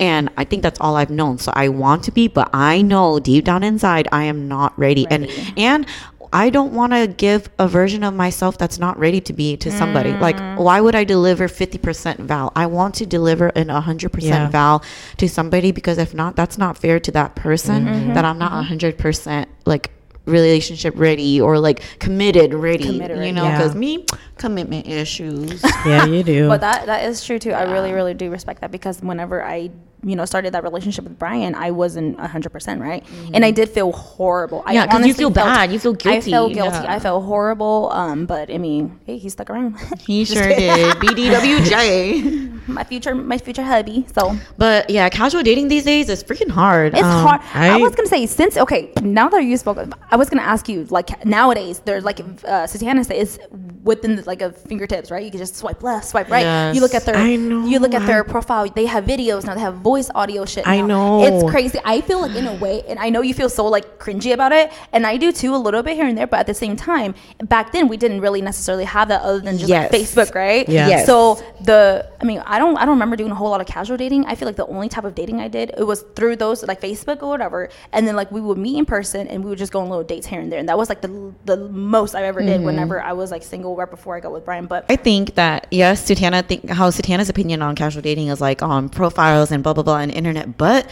And 0.00 0.28
I 0.36 0.42
think 0.42 0.64
that's 0.64 0.80
all 0.80 0.96
I've 0.96 1.10
known. 1.10 1.38
So 1.38 1.52
I 1.54 1.68
want 1.68 2.02
to 2.04 2.10
be, 2.10 2.26
but 2.26 2.50
I 2.52 2.82
know 2.82 3.20
deep 3.20 3.44
down 3.44 3.62
inside 3.62 4.08
I 4.10 4.24
am 4.24 4.48
not 4.48 4.76
ready. 4.76 5.06
And 5.08 5.28
and 5.56 5.86
I 6.34 6.50
don't 6.50 6.72
want 6.72 6.92
to 6.92 7.06
give 7.06 7.48
a 7.60 7.68
version 7.68 8.02
of 8.02 8.12
myself 8.12 8.58
that's 8.58 8.80
not 8.80 8.98
ready 8.98 9.20
to 9.20 9.32
be 9.32 9.56
to 9.58 9.70
somebody. 9.70 10.10
Mm. 10.10 10.20
Like, 10.20 10.58
why 10.58 10.80
would 10.80 10.96
I 10.96 11.04
deliver 11.04 11.46
50% 11.46 12.16
Val? 12.18 12.52
I 12.56 12.66
want 12.66 12.96
to 12.96 13.06
deliver 13.06 13.48
an 13.50 13.68
100% 13.68 14.20
Yeah. 14.20 14.50
Val 14.50 14.82
to 15.18 15.28
somebody 15.28 15.70
because 15.70 15.96
if 15.96 16.12
not, 16.12 16.34
that's 16.34 16.58
not 16.58 16.76
fair 16.76 16.98
to 16.98 17.12
that 17.12 17.36
person 17.36 17.86
mm-hmm. 17.86 18.14
that 18.14 18.24
I'm 18.24 18.38
not 18.38 18.64
mm-hmm. 18.64 18.74
100% 18.74 19.46
like 19.64 19.92
relationship 20.26 20.94
ready 20.96 21.40
or 21.40 21.60
like 21.60 21.82
committed 22.00 22.52
ready. 22.52 22.84
Committed 22.84 23.16
you 23.16 23.20
ready. 23.20 23.32
know, 23.32 23.44
Yeah. 23.44 23.58
because 23.58 23.76
me, 23.76 24.04
commitment 24.36 24.88
issues. 24.88 25.62
yeah, 25.86 26.04
you 26.04 26.24
do. 26.24 26.48
But 26.48 26.62
that 26.62 26.86
that 26.86 27.04
is 27.04 27.24
true 27.24 27.38
too. 27.38 27.52
I 27.52 27.62
really 27.70 27.92
really 27.92 28.14
do 28.14 28.30
respect 28.30 28.60
that 28.62 28.72
because 28.72 29.00
whenever 29.02 29.44
I 29.44 29.70
you 30.04 30.14
know 30.16 30.24
started 30.24 30.52
that 30.54 30.62
relationship 30.62 31.04
with 31.04 31.18
Brian, 31.18 31.54
I 31.54 31.70
wasn't 31.70 32.18
hundred 32.20 32.50
percent 32.50 32.80
right, 32.80 33.04
and 33.32 33.44
I 33.44 33.50
did 33.50 33.68
feel 33.70 33.92
horrible. 33.92 34.62
I 34.66 34.74
Mm-hmm. 34.74 34.74
Yeah, 34.74 34.86
'cause 34.86 35.06
you 35.06 35.14
feel 35.14 35.30
felt- 35.30 35.46
bad. 35.46 35.72
You 35.72 35.78
feel 35.78 35.92
guilty. 35.94 36.18
I 36.18 36.30
felt 36.36 36.52
guilty. 36.52 36.76
Yeah. 36.84 36.94
I 36.94 36.98
felt 36.98 37.24
horrible. 37.24 37.90
Um, 37.92 38.26
but 38.26 38.50
I 38.50 38.58
mean, 38.58 38.98
hey, 39.06 39.16
he 39.18 39.28
stuck 39.28 39.48
around. 39.50 39.76
he 40.06 40.24
sure 40.24 40.48
did. 40.48 40.96
BDWJ. 40.96 42.66
my 42.68 42.82
future 42.84 43.14
my 43.14 43.38
future 43.38 43.62
hubby. 43.62 44.06
So 44.14 44.36
But 44.58 44.90
yeah, 44.90 45.08
casual 45.08 45.42
dating 45.42 45.68
these 45.68 45.84
days 45.84 46.08
is 46.08 46.24
freaking 46.24 46.50
hard. 46.50 46.94
It's 46.94 47.02
Um, 47.02 47.26
hard. 47.26 47.40
I, 47.54 47.74
I- 47.74 47.76
was 47.76 47.94
gonna 47.94 48.08
say 48.08 48.26
since 48.26 48.56
okay, 48.56 48.90
now 49.02 49.28
that 49.28 49.44
you 49.44 49.56
spoke, 49.56 49.78
I 50.10 50.16
was 50.16 50.28
gonna 50.30 50.42
ask 50.42 50.68
you 50.68 50.84
like 50.90 51.24
nowadays 51.24 51.80
there's 51.84 52.04
like 52.04 52.20
uh, 52.20 52.66
Satiana 52.66 53.04
said 53.04 53.16
it's 53.16 53.38
within 53.84 54.16
the, 54.16 54.22
like 54.26 54.40
a 54.42 54.50
fingertips, 54.50 55.10
right? 55.10 55.22
You 55.22 55.30
can 55.30 55.38
just 55.38 55.56
swipe 55.56 55.82
left, 55.82 56.06
swipe 56.08 56.30
right. 56.30 56.40
Yes, 56.40 56.74
You 56.74 56.80
look 56.80 56.94
at 56.94 57.04
their, 57.04 57.14
I 57.16 57.36
know. 57.36 57.66
you 57.66 57.78
look 57.78 57.92
at 57.94 58.06
their 58.06 58.24
profile. 58.24 58.66
They 58.68 58.86
have 58.86 59.04
videos 59.04 59.44
now. 59.44 59.54
They 59.54 59.60
have 59.60 59.74
voice 59.76 59.93
audio 60.14 60.44
shit. 60.44 60.66
I 60.66 60.80
know. 60.80 61.24
It's 61.24 61.50
crazy. 61.50 61.78
I 61.84 62.00
feel 62.00 62.20
like 62.20 62.34
in 62.34 62.46
a 62.46 62.54
way, 62.54 62.82
and 62.88 62.98
I 62.98 63.08
know 63.10 63.20
you 63.22 63.34
feel 63.34 63.48
so 63.48 63.66
like 63.66 63.98
cringy 63.98 64.32
about 64.32 64.52
it, 64.52 64.72
and 64.92 65.06
I 65.06 65.16
do 65.16 65.32
too 65.32 65.54
a 65.54 65.56
little 65.56 65.82
bit 65.82 65.94
here 65.94 66.06
and 66.06 66.16
there. 66.16 66.26
But 66.26 66.40
at 66.40 66.46
the 66.46 66.54
same 66.54 66.76
time, 66.76 67.14
back 67.44 67.72
then 67.72 67.88
we 67.88 67.96
didn't 67.96 68.20
really 68.20 68.42
necessarily 68.42 68.84
have 68.84 69.08
that 69.08 69.22
other 69.22 69.40
than 69.40 69.58
just 69.58 69.70
like, 69.70 69.90
Facebook, 69.90 70.34
right? 70.34 70.68
Yes. 70.68 70.88
Yes. 70.90 71.06
So 71.06 71.42
the, 71.60 72.08
I 72.20 72.24
mean, 72.24 72.42
I 72.46 72.58
don't, 72.58 72.76
I 72.76 72.80
don't 72.86 72.94
remember 72.94 73.16
doing 73.16 73.30
a 73.30 73.34
whole 73.34 73.50
lot 73.50 73.60
of 73.60 73.66
casual 73.66 73.96
dating. 73.96 74.26
I 74.26 74.34
feel 74.34 74.46
like 74.46 74.56
the 74.56 74.66
only 74.66 74.88
type 74.88 75.04
of 75.04 75.14
dating 75.14 75.40
I 75.40 75.48
did 75.48 75.70
it 75.76 75.84
was 75.86 76.02
through 76.16 76.36
those 76.36 76.62
like 76.64 76.80
Facebook 76.80 77.22
or 77.22 77.28
whatever, 77.28 77.68
and 77.92 78.06
then 78.08 78.16
like 78.16 78.30
we 78.32 78.40
would 78.40 78.58
meet 78.58 78.78
in 78.78 78.86
person 78.86 79.28
and 79.28 79.44
we 79.44 79.50
would 79.50 79.58
just 79.58 79.72
go 79.72 79.80
on 79.80 79.88
little 79.88 80.04
dates 80.04 80.26
here 80.26 80.40
and 80.40 80.50
there, 80.50 80.58
and 80.58 80.68
that 80.68 80.78
was 80.78 80.88
like 80.88 81.00
the 81.02 81.32
the 81.44 81.56
most 81.68 82.14
I 82.14 82.24
ever 82.24 82.40
did 82.40 82.54
Mm-hmm. 82.54 82.64
whenever 82.66 83.02
I 83.02 83.12
was 83.14 83.30
like 83.30 83.42
single 83.42 83.74
right 83.76 83.90
before 83.90 84.16
I 84.16 84.20
got 84.20 84.32
with 84.32 84.44
Brian. 84.44 84.66
But 84.66 84.86
I 84.88 84.96
think 84.96 85.34
that 85.34 85.66
yes, 85.70 86.08
Sutana 86.08 86.46
think 86.46 86.68
how 86.70 86.90
Sutana's 86.90 87.28
opinion 87.28 87.62
on 87.62 87.74
casual 87.74 88.00
dating 88.00 88.28
is 88.28 88.40
like 88.40 88.62
on 88.62 88.88
profiles 88.88 89.50
and 89.50 89.62
blah 89.62 89.72
blah 89.74 89.82
blah 89.84 89.98
and 89.98 90.10
internet, 90.10 90.56
but 90.58 90.88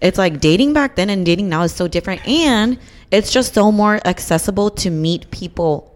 it's 0.00 0.18
like 0.18 0.40
dating 0.40 0.72
back 0.72 0.96
then 0.96 1.10
and 1.10 1.24
dating 1.26 1.48
now 1.48 1.62
is 1.62 1.72
so 1.72 1.86
different 1.86 2.26
and 2.26 2.78
it's 3.10 3.30
just 3.32 3.54
so 3.54 3.70
more 3.70 4.00
accessible 4.06 4.70
to 4.70 4.90
meet 4.90 5.30
people 5.30 5.86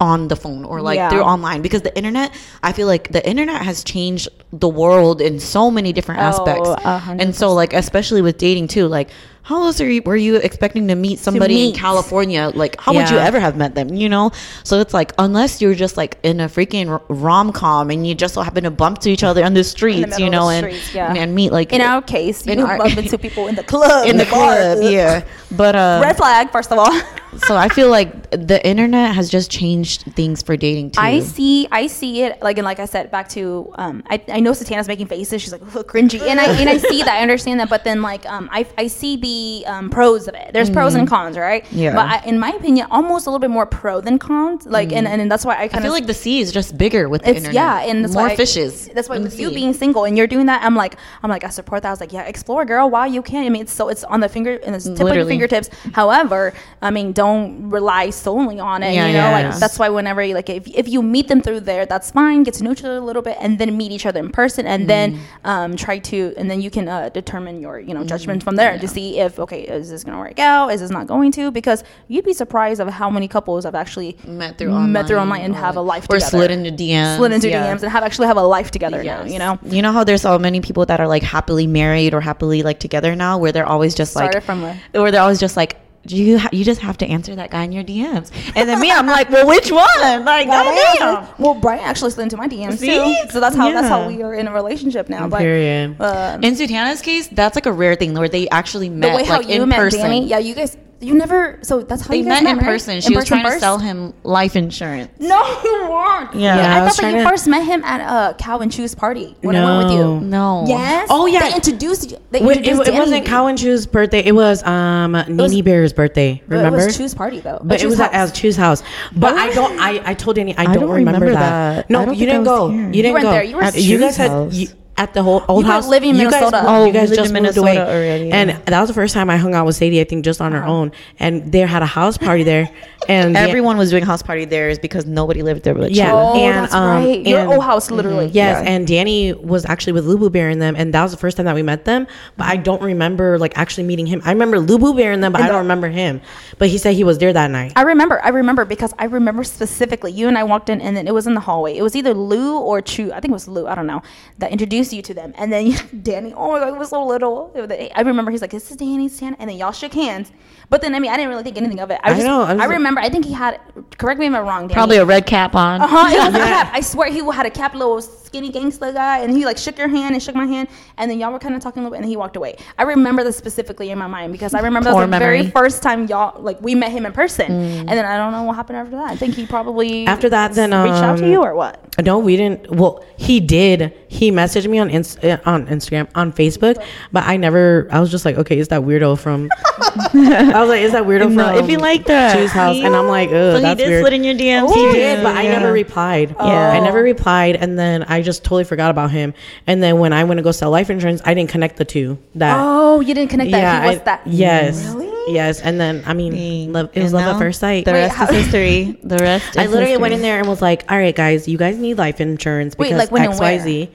on 0.00 0.28
the 0.28 0.36
phone 0.36 0.64
or 0.64 0.80
like 0.80 0.96
Yeah. 0.96 1.10
through 1.10 1.22
online 1.22 1.60
because 1.60 1.82
the 1.82 1.96
internet 1.96 2.32
I 2.62 2.70
feel 2.72 2.86
like 2.86 3.10
the 3.10 3.26
internet 3.28 3.62
has 3.62 3.82
changed 3.82 4.28
the 4.52 4.68
world 4.68 5.20
in 5.20 5.40
so 5.40 5.70
many 5.72 5.92
different 5.92 6.20
Oh, 6.20 6.24
aspects. 6.24 6.68
hundred 6.84 7.22
And 7.22 7.34
so 7.34 7.52
like 7.52 7.72
especially 7.72 8.22
with 8.22 8.38
dating 8.38 8.68
too, 8.68 8.86
like 8.86 9.08
how 9.48 9.64
else 9.64 9.80
are 9.80 9.88
you 9.88 10.02
were 10.02 10.14
you 10.14 10.36
expecting 10.36 10.86
to 10.88 10.94
meet 10.94 11.18
somebody 11.18 11.54
in 11.54 11.66
meet. 11.68 11.74
California? 11.74 12.52
Like 12.54 12.78
how 12.78 12.92
would 12.92 13.08
you 13.08 13.16
ever 13.16 13.40
have 13.40 13.56
met 13.56 13.74
them, 13.74 13.94
you 13.94 14.06
know? 14.06 14.30
So 14.62 14.78
it's 14.80 14.92
like 14.92 15.14
unless 15.16 15.62
you're 15.62 15.74
just 15.74 15.96
like 15.96 16.18
in 16.22 16.38
a 16.40 16.48
freaking 16.48 17.00
rom 17.08 17.50
com 17.52 17.90
and 17.90 18.06
you 18.06 18.14
just 18.14 18.34
so 18.34 18.42
happen 18.42 18.64
to 18.64 18.70
bump 18.70 18.98
to 18.98 19.10
each 19.10 19.24
other 19.24 19.42
on 19.42 19.54
the 19.54 19.64
streets, 19.64 20.00
middle 20.00 20.20
you 20.20 20.28
know, 20.28 20.50
and 20.50 20.66
streets, 20.66 20.94
yeah. 20.94 21.14
and 21.14 21.34
meet 21.34 21.50
like 21.50 21.72
in 21.72 21.80
our 21.80 22.02
case, 22.02 22.46
you 22.46 22.52
in 22.52 22.60
our- 22.60 22.76
bump 22.76 22.98
into 22.98 23.16
people 23.26 23.46
in 23.46 23.54
the 23.54 23.64
club, 23.64 24.06
in 24.06 24.18
the 24.18 24.26
bar. 24.26 24.54
club, 24.54 24.78
yeah. 24.82 25.24
But 25.50 25.74
uh 25.74 26.00
Red 26.02 26.18
flag, 26.18 26.52
first 26.52 26.70
of 26.70 26.78
all. 26.78 26.92
so 27.46 27.56
I 27.56 27.68
feel 27.68 27.88
like 27.88 28.30
the 28.30 28.60
internet 28.66 29.14
has 29.14 29.30
just 29.30 29.50
changed 29.50 30.02
things 30.14 30.42
for 30.42 30.56
dating 30.56 30.90
too. 30.92 31.00
I 31.00 31.20
see, 31.20 31.68
I 31.70 31.86
see 31.86 32.22
it 32.22 32.42
like, 32.42 32.58
and 32.58 32.64
like 32.64 32.80
I 32.80 32.84
said, 32.84 33.10
back 33.10 33.28
to, 33.30 33.72
um, 33.76 34.02
I, 34.08 34.22
I 34.28 34.40
know 34.40 34.52
Satana's 34.52 34.88
making 34.88 35.06
faces. 35.06 35.40
She's 35.40 35.52
like, 35.52 35.62
"Ugh, 35.62 35.86
cringy, 35.86 36.20
and 36.20 36.40
I 36.40 36.46
and 36.60 36.68
I 36.68 36.78
see 36.78 37.02
that, 37.02 37.16
I 37.18 37.22
understand 37.22 37.60
that, 37.60 37.70
but 37.70 37.84
then 37.84 38.02
like, 38.02 38.26
um, 38.26 38.48
I, 38.52 38.66
I 38.76 38.86
see 38.88 39.16
the 39.16 39.37
um, 39.66 39.90
pros 39.90 40.28
of 40.28 40.34
it. 40.34 40.52
There's 40.52 40.70
pros 40.70 40.94
and 40.94 41.06
cons, 41.08 41.36
right? 41.36 41.64
Mm-hmm. 41.64 41.78
Yeah. 41.78 41.94
But 41.94 42.06
I, 42.14 42.16
in 42.30 42.38
my 42.38 42.50
opinion, 42.50 42.86
almost 42.90 43.26
a 43.26 43.30
little 43.30 43.38
bit 43.46 43.50
more 43.50 43.66
pro 43.66 44.00
than 44.00 44.18
cons. 44.18 44.66
Like, 44.66 44.92
and, 44.92 45.06
and 45.06 45.30
that's 45.32 45.44
why 45.44 45.54
I 45.56 45.62
I 45.62 45.68
kind 45.68 45.82
feel 45.84 45.92
like 45.92 46.06
the 46.06 46.14
sea 46.24 46.40
is 46.40 46.52
just 46.52 46.76
bigger 46.78 47.08
with 47.08 47.22
the 47.22 47.30
it's 47.30 47.38
internet. 47.38 47.54
yeah, 47.54 47.90
and 47.90 48.04
that's 48.04 48.14
more 48.14 48.24
why 48.24 48.30
I- 48.32 48.36
fishes. 48.36 48.88
That's 48.94 49.08
why 49.08 49.16
in 49.16 49.22
the 49.22 49.28
with 49.28 49.38
you 49.40 49.50
being 49.50 49.72
single 49.74 50.04
and 50.04 50.16
you're 50.16 50.26
doing 50.26 50.46
that, 50.46 50.62
I'm 50.62 50.74
like, 50.76 50.96
I'm 51.22 51.30
like, 51.30 51.44
I 51.44 51.50
support 51.50 51.82
that. 51.82 51.88
I 51.88 51.92
was 51.92 52.00
like, 52.00 52.12
yeah, 52.12 52.22
explore, 52.34 52.64
girl, 52.64 52.88
while 52.90 53.06
you 53.06 53.22
can. 53.22 53.44
I 53.44 53.48
mean, 53.50 53.62
it's 53.62 53.72
so 53.72 53.88
it's 53.88 54.04
on 54.04 54.20
the 54.20 54.28
finger 54.28 54.58
and 54.64 54.74
it's 54.76 54.84
tip 54.88 55.00
of 55.00 55.14
your 55.14 55.26
fingertips. 55.26 55.68
However, 55.94 56.52
I 56.80 56.90
mean, 56.90 57.12
don't 57.12 57.70
rely 57.70 58.10
solely 58.10 58.58
on 58.60 58.82
it. 58.82 58.94
Yeah, 58.94 59.06
you 59.06 59.12
know, 59.12 59.18
yeah, 59.28 59.30
like 59.38 59.44
yeah. 59.52 59.58
that's 59.58 59.78
why 59.78 59.88
whenever 59.88 60.22
you 60.22 60.34
like, 60.34 60.48
if, 60.50 60.66
if 60.68 60.86
you 60.88 61.02
meet 61.02 61.28
them 61.28 61.40
through 61.42 61.60
there, 61.60 61.84
that's 61.86 62.10
fine. 62.10 62.42
Get 62.44 62.54
to 62.54 62.64
know 62.64 62.72
each 62.72 62.84
other 62.84 62.96
a 62.96 63.06
little 63.10 63.22
bit, 63.22 63.36
and 63.40 63.58
then 63.58 63.76
meet 63.76 63.92
each 63.92 64.06
other 64.06 64.20
in 64.20 64.30
person, 64.30 64.66
and 64.66 64.78
Mm-hmm. 64.78 64.86
then 64.88 65.20
um, 65.44 65.76
try 65.76 65.98
to, 65.98 66.32
and 66.38 66.46
then 66.50 66.60
you 66.62 66.70
can 66.70 66.86
uh, 66.88 67.08
determine 67.20 67.60
your 67.60 67.78
you 67.80 67.92
know 67.94 68.04
judgment 68.04 68.42
from 68.46 68.54
there 68.56 68.78
to 68.78 68.88
see 68.88 69.18
if 69.26 69.27
okay, 69.38 69.62
is 69.62 69.90
this 69.90 70.04
gonna 70.04 70.18
work 70.18 70.38
out? 70.38 70.68
Is 70.68 70.80
this 70.80 70.90
not 70.90 71.06
going 71.06 71.32
to? 71.32 71.50
Because 71.50 71.82
you'd 72.06 72.24
be 72.24 72.32
surprised 72.32 72.80
of 72.80 72.88
how 72.88 73.10
many 73.10 73.26
couples 73.26 73.64
have 73.64 73.74
actually 73.74 74.16
met 74.26 74.58
through 74.58 74.78
met 74.86 75.08
through 75.08 75.16
online 75.16 75.28
online 75.28 75.44
and 75.46 75.54
have 75.56 75.76
a 75.76 75.80
life 75.80 76.04
or 76.04 76.18
together 76.18 76.30
slid 76.30 76.50
into 76.50 76.70
DMs, 76.70 77.16
slid 77.16 77.32
into 77.32 77.48
yeah. 77.48 77.66
DMs 77.66 77.82
and 77.82 77.90
have 77.90 78.02
actually 78.02 78.26
have 78.26 78.36
a 78.36 78.42
life 78.42 78.70
together 78.70 79.02
now. 79.02 79.24
You 79.24 79.38
know, 79.38 79.58
you 79.64 79.82
know 79.82 79.92
how 79.92 80.04
there's 80.04 80.22
so 80.22 80.38
many 80.38 80.60
people 80.60 80.86
that 80.86 81.00
are 81.00 81.08
like 81.08 81.22
happily 81.22 81.66
married 81.66 82.14
or 82.14 82.20
happily 82.20 82.62
like 82.62 82.80
together 82.80 83.14
now, 83.14 83.38
where 83.38 83.52
they're 83.52 83.66
always 83.66 83.94
just 83.94 84.12
Started 84.12 84.36
like, 84.36 84.44
from 84.44 84.64
a- 84.64 84.78
or 84.94 85.10
they're 85.10 85.22
always 85.22 85.40
just 85.40 85.56
like, 85.56 85.76
you 86.10 86.38
ha- 86.38 86.48
you 86.52 86.64
just 86.64 86.80
have 86.80 86.96
to 86.98 87.06
answer 87.06 87.34
that 87.36 87.50
guy 87.50 87.64
in 87.64 87.72
your 87.72 87.84
DMs, 87.84 88.30
and 88.56 88.68
then 88.68 88.80
me, 88.80 88.90
I'm 88.90 89.06
like, 89.18 89.30
well, 89.30 89.46
which 89.46 89.70
one? 89.70 90.24
Like, 90.24 90.46
goddamn. 90.48 91.26
Well, 91.38 91.54
Brian 91.54 91.80
actually 91.80 92.10
slid 92.10 92.24
into 92.24 92.36
my 92.36 92.48
DMs 92.48 92.78
See? 92.78 92.88
too, 92.88 93.30
so 93.30 93.40
that's 93.40 93.56
how 93.56 93.70
that's 93.72 93.88
how 93.88 94.06
we 94.06 94.22
are 94.22 94.34
in 94.34 94.46
a 94.48 94.52
relationship 94.52 95.08
now. 95.08 95.28
But 95.28 95.40
Period. 95.40 96.00
um, 96.00 96.42
In 96.44 96.54
Sutana's 96.54 97.02
case, 97.02 97.28
that's 97.28 97.54
like 97.56 97.66
a 97.66 97.72
rare 97.72 97.94
thing 97.94 98.14
where 98.14 98.28
they 98.28 98.48
actually 98.48 98.88
the 98.88 98.94
met 98.96 99.16
way 99.16 99.24
how 99.24 99.38
like 99.38 99.48
you 99.48 99.62
in 99.62 99.68
met 99.68 99.78
person. 99.78 100.00
Danny, 100.00 100.26
yeah, 100.26 100.38
you 100.38 100.54
guys 100.54 100.76
You 101.00 101.14
never. 101.14 101.60
So 101.62 101.82
that's 101.82 102.02
how 102.02 102.08
They 102.08 102.18
you 102.18 102.24
guys 102.24 102.42
met 102.42 102.50
in 102.52 102.58
right? 102.58 102.66
person. 102.66 103.00
She 103.00 103.14
was 103.14 103.24
trying 103.24 103.44
to 103.44 103.60
sell 103.60 103.78
him 103.78 104.14
life 104.24 104.56
insurance. 104.56 105.10
No, 105.20 105.38
you 105.64 105.86
weren't. 105.88 106.34
Yeah. 106.34 106.56
Yeah, 106.56 106.74
I 106.74 106.84
I 106.84 106.88
thought 106.88 106.96
that 107.00 107.12
you 107.12 107.18
to- 107.22 107.28
first 107.28 107.46
met 107.46 107.64
him 107.64 107.84
at 107.84 108.00
a 108.00 108.34
Cow 108.34 108.58
and 108.58 108.72
Chu's 108.72 108.96
party 108.96 109.36
when 109.42 109.54
I 109.54 109.64
went 109.64 109.88
with 109.90 109.96
No. 109.98 110.14
you. 110.14 110.20
No. 110.20 110.64
Yes. 110.66 111.06
Oh, 111.10 111.26
yeah. 111.26 111.48
They 111.48 111.54
introduced. 111.54 112.10
you- 112.10 112.18
They 112.32 112.40
Wait, 112.40 112.56
it, 112.56 112.66
introduced 112.66 112.88
it 112.88 112.94
wasn't 112.98 113.26
Cow 113.26 113.46
and 113.46 113.56
Chu's 113.56 113.86
birthday. 113.86 114.20
It 114.24 114.34
was 114.34 114.62
um 114.64 115.12
Nene 115.28 115.62
Bear's 115.62 115.92
birthday. 115.92 116.42
Remember? 116.48 116.80
It 116.80 116.86
was 116.86 116.96
Chu's 116.98 117.14
party 117.14 117.38
though. 117.40 117.60
But 117.62 117.80
it 117.80 117.86
was 117.86 118.00
at 118.00 118.12
as 118.12 118.32
Chu's 118.32 118.56
house. 118.56 118.82
But 119.14 119.34
I 119.34 119.52
don't. 119.52 119.78
I, 119.78 120.02
I 120.04 120.14
told 120.14 120.34
Danny 120.36 120.56
I 120.56 120.64
don't, 120.64 120.74
don't 120.74 120.90
remember, 120.90 121.26
remember 121.26 121.32
that. 121.40 121.76
that. 121.86 121.90
No, 121.90 122.00
I 122.00 122.04
don't 122.06 122.14
you 122.14 122.26
think 122.26 122.30
I 122.30 122.32
didn't 122.34 122.44
go. 122.44 122.70
You 122.70 123.02
didn't 123.02 123.22
go. 123.22 123.30
there. 123.30 123.42
You 123.44 123.56
were 123.56 123.62
at, 123.62 123.76
at 123.76 123.82
you 123.82 123.98
guys 124.00 124.10
Chu's 124.12 124.16
had 124.16 124.30
house. 124.30 124.54
you, 124.54 124.68
at 124.98 125.14
the 125.14 125.22
whole 125.22 125.44
old 125.48 125.64
You 125.64 125.70
house. 125.70 125.86
living 125.88 126.10
in 126.10 126.16
you 126.16 126.30
guys, 126.30 126.40
Minnesota. 126.40 126.64
Oh, 126.66 126.84
you 126.84 126.92
guys 126.92 127.08
just 127.10 127.32
moved 127.32 127.56
away, 127.56 127.74
Minnesota 127.74 127.90
already. 127.96 128.30
and 128.32 128.50
that 128.66 128.80
was 128.80 128.88
the 128.88 128.94
first 128.94 129.14
time 129.14 129.30
I 129.30 129.36
hung 129.36 129.54
out 129.54 129.64
with 129.64 129.76
Sadie. 129.76 130.00
I 130.00 130.04
think 130.04 130.24
just 130.24 130.40
on 130.40 130.52
her 130.52 130.58
Uh-huh. 130.58 130.70
own, 130.72 130.92
and 131.18 131.50
they 131.52 131.60
had 131.60 131.82
a 131.82 131.86
house 131.86 132.18
party 132.18 132.42
there, 132.42 132.68
and 133.08 133.34
the- 133.34 133.40
Everyone 133.40 133.76
was 133.78 133.90
doing 133.90 134.04
house 134.04 134.22
party 134.22 134.44
there 134.44 134.68
is 134.68 134.78
because 134.78 135.06
nobody 135.06 135.42
lived 135.42 135.62
there 135.64 135.74
but 135.74 135.90
Yeah. 135.90 136.10
Chu. 136.10 136.16
Oh, 136.16 136.34
and, 136.36 136.64
that's 136.64 136.74
um, 136.74 137.04
right. 137.04 137.26
Your 137.26 137.52
old 137.52 137.64
house, 137.64 137.90
literally. 137.90 138.26
Yes, 138.26 138.62
Yeah. 138.62 138.70
and 138.70 138.86
Danny 138.86 139.32
was 139.32 139.64
actually 139.66 139.94
with 139.94 140.06
Lubu 140.06 140.30
Bear 140.30 140.48
and 140.50 140.60
them, 140.60 140.76
and 140.76 140.92
that 140.94 141.02
was 141.02 141.12
the 141.12 141.18
first 141.18 141.36
time 141.36 141.46
that 141.46 141.54
we 141.54 141.62
met 141.62 141.84
them. 141.84 142.06
But 142.36 142.46
I 142.48 142.56
don't 142.56 142.82
remember 142.82 143.38
like 143.38 143.56
actually 143.58 143.84
meeting 143.84 144.06
him. 144.06 144.20
I 144.24 144.32
remember 144.32 144.58
Lubu 144.58 144.94
Bear 144.96 145.12
and 145.12 145.22
them, 145.24 145.32
but 145.32 145.40
I 145.40 145.48
don't 145.48 145.58
remember 145.58 145.88
him. 145.88 146.20
But 146.58 146.68
he 146.68 146.78
said 146.78 146.94
he 146.94 147.04
was 147.04 147.18
there 147.18 147.32
that 147.32 147.50
night. 147.50 147.72
I 147.76 147.82
remember. 147.82 148.20
I 148.24 148.28
remember 148.28 148.64
because 148.64 148.92
I 148.98 149.04
remember 149.06 149.42
specifically. 149.44 150.12
You 150.12 150.28
and 150.28 150.36
I 150.36 150.44
walked 150.44 150.68
in, 150.68 150.80
and 150.80 150.96
then 150.96 151.06
it 151.08 151.14
was 151.14 151.26
in 151.26 151.34
the 151.34 151.40
hallway. 151.40 151.76
It 151.76 151.82
was 151.82 151.96
either 151.96 152.12
Lou 152.14 152.58
or 152.58 152.80
Chu. 152.82 153.10
I 153.12 153.20
think 153.20 153.30
it 153.30 153.32
was 153.32 153.48
Lou. 153.48 153.66
I 153.66 153.74
don't 153.74 153.86
know. 153.86 154.02
That 154.38 154.52
introduced 154.52 154.92
you 154.92 155.02
to 155.02 155.14
them, 155.14 155.32
and 155.38 155.52
then 155.52 155.74
Danny. 156.02 156.32
Oh 156.34 156.52
my 156.52 156.58
god, 156.60 156.72
he 156.72 156.78
was 156.78 156.90
so 156.90 157.04
little. 157.04 157.50
Was- 157.54 157.70
I 157.94 158.00
remember 158.02 158.30
he's 158.30 158.40
like, 158.42 158.50
"This 158.50 158.70
is 158.70 158.76
Danny's 158.76 159.18
Tana," 159.18 159.36
and 159.38 159.48
then 159.48 159.56
y'all 159.56 159.72
shook 159.72 159.92
hands. 159.94 160.32
But 160.70 160.82
then 160.82 160.94
I 160.94 160.98
mean, 160.98 161.10
I 161.10 161.16
didn't 161.16 161.30
really 161.30 161.42
think 161.44 161.56
anything 161.56 161.80
of 161.80 161.90
it. 161.90 161.98
I, 162.02 162.10
I 162.10 162.14
just, 162.14 162.26
know, 162.26 162.42
I 162.42 162.50
I, 162.52 162.54
was- 162.54 162.66
remember. 162.98 163.06
I 163.06 163.10
think 163.10 163.24
he 163.24 163.32
had. 163.32 163.60
Correct 163.98 164.20
me 164.20 164.26
if 164.26 164.34
I'm 164.34 164.44
wrong. 164.44 164.62
Danny. 164.68 164.74
Probably 164.74 164.96
a 164.98 165.04
red 165.04 165.26
cap 165.26 165.54
on. 165.54 165.80
Uh 165.80 165.86
huh. 165.86 166.08
It 166.14 166.18
was 166.18 166.34
a 166.34 166.38
cap. 166.46 166.70
I 166.72 166.80
swear 166.80 167.10
he 167.10 167.18
had 167.32 167.46
a 167.46 167.50
cap, 167.50 167.74
little 167.74 168.00
skinny 168.28 168.50
gangster 168.50 168.92
guy, 168.92 169.18
and 169.20 169.36
he 169.36 169.44
like 169.46 169.56
shook 169.58 169.78
your 169.78 169.88
hand 169.88 170.14
and 170.14 170.22
shook 170.22 170.34
my 170.34 170.46
hand, 170.46 170.68
and 170.98 171.10
then 171.10 171.18
y'all 171.18 171.32
were 171.32 171.38
kind 171.38 171.54
of 171.54 171.62
talking 171.62 171.80
a 171.80 171.84
little 171.84 171.96
bit, 171.96 172.02
and 172.02 172.08
he 172.08 172.16
walked 172.16 172.36
away. 172.36 172.56
I 172.78 172.82
remember 172.82 173.24
this 173.24 173.36
specifically 173.36 173.90
in 173.90 173.98
my 173.98 174.06
mind 174.06 174.32
because 174.32 174.52
I 174.54 174.60
remember 174.60 174.90
that 174.90 174.94
was 174.94 175.10
the 175.10 175.18
very 175.18 175.50
first 175.50 175.82
time 175.82 176.06
y'all 176.06 176.40
like 176.40 176.60
we 176.60 176.74
met 176.74 176.92
him 176.92 177.06
in 177.06 177.12
person, 177.12 177.50
and 177.50 177.88
then 177.88 178.04
I 178.04 178.16
don't 178.16 178.32
know 178.32 178.44
what 178.44 178.56
happened 178.56 178.78
after 178.78 178.96
that. 178.96 179.10
I 179.10 179.16
think 179.16 179.34
he 179.34 179.46
probably 179.46 180.06
After 180.06 180.28
that, 180.28 180.52
then 180.52 180.70
reached 180.70 181.02
out 181.02 181.18
to 181.18 181.24
um, 181.24 181.30
you 181.32 181.42
or 181.42 181.54
what? 181.54 181.80
No, 182.04 182.18
we 182.18 182.36
didn't. 182.36 182.70
Well, 182.70 183.04
he 183.16 183.40
did. 183.40 183.92
He 184.08 184.30
messaged 184.30 184.68
me 184.68 184.78
on 184.78 184.90
Inst- 184.90 185.24
uh, 185.24 185.38
on 185.44 185.66
Instagram, 185.66 186.08
on 186.14 186.32
Facebook, 186.32 186.76
but 187.12 187.24
I 187.24 187.36
never. 187.36 187.88
I 187.90 187.98
was 188.00 188.10
just 188.10 188.24
like, 188.24 188.36
okay, 188.36 188.58
is 188.58 188.68
that 188.68 188.82
weirdo 188.82 189.18
from? 189.18 189.48
I 189.80 190.60
was 190.60 190.68
like, 190.68 190.82
is 190.82 190.92
that 190.92 191.04
weirdo 191.04 191.34
from? 191.34 191.64
If 191.64 191.70
you 191.70 191.78
like 191.78 192.04
that. 192.06 192.36
Chu's 192.36 192.52
house, 192.52 192.76
and 192.76 192.94
I'm 192.94 193.08
like, 193.08 193.30
oh, 193.30 193.32
so 193.32 193.56
ugh, 193.56 193.56
he 193.56 193.62
that's 193.62 193.78
did 193.78 193.88
weird. 193.88 194.02
slid 194.02 194.12
in 194.12 194.24
your 194.24 194.34
DMs. 194.34 194.74
He 194.74 194.92
did, 194.92 195.22
but 195.22 195.36
I 195.36 195.44
never 195.44 195.72
replied. 195.72 196.30
Yeah. 196.38 196.70
I 196.70 196.80
never 196.80 197.02
replied, 197.02 197.56
and 197.56 197.78
then 197.78 198.04
I 198.04 198.17
just 198.22 198.44
totally 198.44 198.64
forgot 198.64 198.90
about 198.90 199.10
him. 199.10 199.34
And 199.66 199.82
then 199.82 199.98
when 199.98 200.12
I 200.12 200.24
went 200.24 200.38
to 200.38 200.42
go 200.42 200.52
sell 200.52 200.70
life 200.70 200.90
insurance, 200.90 201.20
I 201.24 201.34
didn't 201.34 201.50
connect 201.50 201.76
the 201.76 201.84
two. 201.84 202.18
That 202.34 202.56
Oh, 202.60 203.00
you 203.00 203.14
didn't 203.14 203.30
connect 203.30 203.50
that. 203.52 203.82
he 203.84 203.88
was 203.90 203.98
I- 204.00 204.04
that. 204.04 204.22
yes, 204.26 204.86
Really? 204.94 205.32
yes. 205.34 205.60
And 205.60 205.80
then 205.80 206.02
I 206.06 206.14
mean, 206.14 206.72
love, 206.72 206.90
it 206.94 207.02
was 207.02 207.12
love 207.12 207.34
at 207.34 207.38
first 207.38 207.60
sight. 207.60 207.84
The 207.84 207.92
Wait, 207.92 208.00
rest 208.02 208.16
how- 208.16 208.24
is 208.26 208.30
history. 208.44 208.98
The 209.02 209.18
rest. 209.18 209.48
Is 209.50 209.56
I 209.56 209.62
literally 209.66 209.84
history. 209.90 209.96
went 210.02 210.14
in 210.14 210.22
there 210.22 210.38
and 210.38 210.48
was 210.48 210.62
like, 210.62 210.84
"All 210.90 210.98
right, 210.98 211.14
guys, 211.14 211.46
you 211.48 211.58
guys 211.58 211.76
need 211.78 211.98
life 211.98 212.20
insurance 212.20 212.76
Wait, 212.76 212.86
because 212.88 212.98
like 212.98 213.10
when 213.12 213.22
and 213.22 213.32
X, 213.32 213.40
Y, 213.40 213.58
Z." 213.58 213.90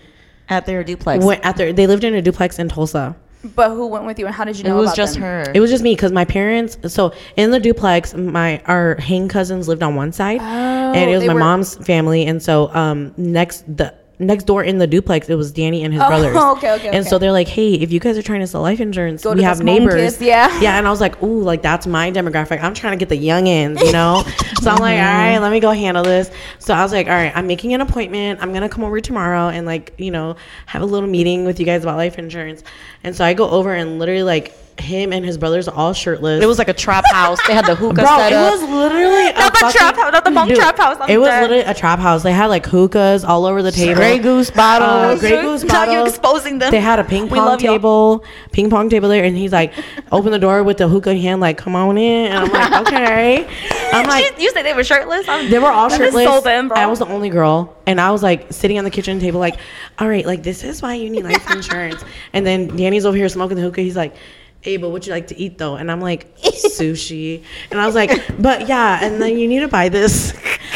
at 0.50 0.66
their 0.66 0.84
duplex. 0.84 1.24
Went 1.24 1.44
after 1.46 1.72
they 1.72 1.88
lived 1.88 2.04
in 2.04 2.14
a 2.16 2.22
duplex 2.22 2.60
in 2.60 2.68
Tulsa. 2.70 3.16
But 3.56 3.72
who 3.72 3.88
went 3.88 4.06
with 4.06 4.20
you, 4.20 4.26
and 4.26 4.34
how 4.34 4.46
did 4.46 4.58
you 4.58 4.64
know? 4.64 4.76
it 4.78 4.80
was 4.80 4.90
about 4.92 4.96
just 4.96 5.14
them? 5.16 5.24
her. 5.24 5.52
It 5.54 5.60
was 5.60 5.70
just 5.70 5.84
me 5.84 5.96
because 5.96 6.12
my 6.14 6.24
parents. 6.26 6.78
So 6.94 7.14
in 7.36 7.52
the 7.52 7.60
duplex, 7.60 8.14
my 8.14 8.62
our 8.68 8.96
Hain 8.96 9.28
cousins 9.28 9.68
lived 9.68 9.84
on 9.84 9.96
one 9.96 10.12
side, 10.14 10.40
and 10.42 11.10
it 11.10 11.14
was 11.14 11.24
Oh, 11.24 11.28
my 11.28 11.34
were- 11.34 11.40
mom's 11.40 11.76
family. 11.76 12.26
And 12.26 12.42
so 12.42 12.74
um 12.74 13.14
next 13.18 13.64
the 13.78 13.94
next 14.24 14.46
door 14.46 14.64
in 14.64 14.78
the 14.78 14.88
duplex, 14.88 15.30
it 15.30 15.36
was 15.36 15.52
Danny 15.52 15.84
and 15.84 15.94
his 15.94 16.02
Oh, 16.02 16.08
brothers. 16.08 16.36
okay, 16.58 16.72
okay, 16.74 16.88
And 16.88 16.98
okay. 16.98 17.10
so 17.10 17.18
they're 17.18 17.32
like, 17.32 17.48
"Hey, 17.48 17.74
if 17.74 17.92
you 17.92 18.00
guys 18.00 18.18
are 18.18 18.22
trying 18.24 18.40
to 18.42 18.48
sell 18.48 18.62
life 18.62 18.80
insurance, 18.80 19.24
Go 19.24 19.34
we 19.34 19.44
have 19.44 19.62
neighbors." 19.64 20.22
yeah. 20.22 20.60
yeah. 20.60 20.78
And 20.78 20.88
I 20.88 20.90
was 20.90 21.02
like, 21.02 21.22
"Ooh, 21.24 21.42
like 21.42 21.62
that's 21.62 21.86
my 21.88 22.12
demographic. 22.12 22.62
I'm 22.62 22.74
trying 22.74 22.94
to 22.94 22.98
get 22.98 23.10
the 23.10 23.16
young 23.18 23.46
youngins, 23.46 23.80
you 23.84 23.92
know." 23.92 24.24
so 24.62 24.70
I'm 24.72 24.78
like, 24.80 24.98
"All 24.98 25.04
right, 25.04 25.38
let 25.40 25.52
me 25.52 25.60
go 25.60 25.72
handle 25.72 26.04
this." 26.04 26.32
So 26.60 26.74
I 26.74 26.84
was 26.84 26.92
like, 26.92 27.08
"All 27.08 27.14
right, 27.14 27.32
I'm 27.36 27.48
making 27.48 27.74
an 27.74 27.82
appointment. 27.82 28.40
I'm 28.42 28.54
gonna 28.54 28.70
come 28.70 28.84
over 28.84 29.00
tomorrow 29.02 29.50
and 29.50 29.66
like 29.66 29.94
you 29.98 30.12
know 30.12 30.36
have 30.68 30.82
a 30.82 30.86
little 30.86 31.10
meeting 31.10 31.46
with 31.46 31.60
you 31.60 31.66
guys 31.66 31.84
about 31.84 31.98
life 31.98 32.18
insurance." 32.18 32.64
And 33.04 33.16
so 33.16 33.24
I 33.26 33.34
go 33.34 33.50
over 33.50 33.74
and 33.74 34.00
literally 34.00 34.24
like 34.24 34.54
him 34.80 35.14
and 35.14 35.24
his 35.24 35.38
brothers 35.38 35.68
are 35.68 35.76
all 35.76 35.94
shirtless. 35.94 36.44
It 36.44 36.48
was 36.48 36.58
like 36.58 36.68
a 36.68 36.74
trap 36.74 37.06
house. 37.12 37.40
They 37.48 37.54
had 37.54 37.66
the 37.66 37.76
hookah 37.76 38.02
Bro, 38.02 38.06
set 38.18 38.32
it 38.32 38.36
up. 38.36 38.54
was 38.54 38.62
literally 38.70 39.30
a 39.30 39.34
Not 39.34 39.54
the 39.54 39.60
fucking- 39.60 39.78
trap 39.80 39.96
house, 39.96 40.12
not 40.12 40.24
the 40.26 40.32
monk 40.32 40.50
Dude, 40.50 40.58
trap 40.58 40.78
house, 40.78 40.98
I'm 41.00 41.10
It 41.10 41.18
was 41.20 41.30
dead. 41.30 41.42
literally 41.42 41.64
a 41.64 41.74
trap 41.74 42.00
house. 42.00 42.24
They 42.24 42.32
had 42.32 42.48
like 42.48 42.66
hookahs 42.66 43.24
all 43.24 43.46
over 43.46 43.62
the 43.62 43.72
table. 43.72 43.96
Grey 43.96 44.18
Goose 44.20 44.50
Uh, 44.50 44.54
bottles. 44.56 45.20
Grey 45.20 45.42
Goose 45.42 45.64
Now 45.64 45.92
you're 45.92 46.08
exposing 46.08 46.58
them. 46.60 46.72
They 46.72 46.80
had 46.80 47.00
a 47.00 47.04
ping 47.04 47.28
pong 47.30 47.38
love 47.38 47.62
y'all. 47.62 47.74
table, 47.76 48.26
ping 48.52 48.70
pong 48.70 48.90
table 48.90 49.10
there, 49.10 49.24
and 49.24 49.38
he's 49.38 49.52
like, 49.52 49.74
open 50.12 50.32
the 50.32 50.40
door 50.40 50.64
with 50.64 50.78
the 50.78 50.88
hookah 50.88 51.12
in 51.12 51.18
hand, 51.18 51.40
like, 51.40 51.58
come 51.58 51.76
on 51.76 51.98
in. 51.98 52.32
And 52.32 52.38
I'm 52.40 52.52
like, 52.52 52.88
okay. 52.88 53.48
I'm 53.94 54.08
like, 54.08 54.40
you 54.42 54.52
said 54.52 54.64
they 54.64 54.74
were 54.74 54.84
shirtless. 54.84 55.28
I'm, 55.30 55.50
they 55.52 55.60
were 55.60 55.68
all 55.72 55.90
shirtless. 55.90 56.26
So 56.28 56.42
them, 56.42 56.68
bro. 56.70 56.78
I 56.78 56.88
was 56.88 56.98
the 57.00 57.06
only 57.06 57.30
girl, 57.30 57.78
and 57.86 58.02
I 58.02 58.10
was 58.12 58.24
like 58.24 58.52
sitting 58.52 58.80
on 58.80 58.86
the 58.86 58.92
kitchen 58.92 59.20
table, 59.20 59.40
like, 59.40 59.58
all 60.00 60.08
right, 60.10 60.26
like 60.26 60.42
this 60.42 60.64
is 60.64 60.82
why 60.82 60.96
you 60.96 61.10
need 61.12 61.24
life 61.26 61.50
insurance. 61.52 62.04
and 62.34 62.44
then 62.46 62.76
Danny's 62.76 63.06
over 63.06 63.16
here 63.16 63.30
smoking 63.30 63.56
the 63.56 63.62
hookah. 63.64 63.82
He's 63.82 63.96
like. 63.96 64.16
But 64.64 64.90
what 64.90 65.06
you 65.06 65.14
like 65.14 65.28
to 65.28 65.38
eat 65.38 65.58
though? 65.58 65.76
And 65.76 65.92
I'm 65.92 66.02
like 66.02 66.38
sushi, 66.42 67.44
and 67.72 67.80
I 67.80 67.86
was 67.86 67.96
like, 67.96 68.12
but 68.42 68.68
yeah, 68.68 69.04
and 69.04 69.22
then 69.22 69.38
you 69.38 69.48
need 69.48 69.60
to 69.60 69.68
buy 69.68 69.90
this. 69.90 70.34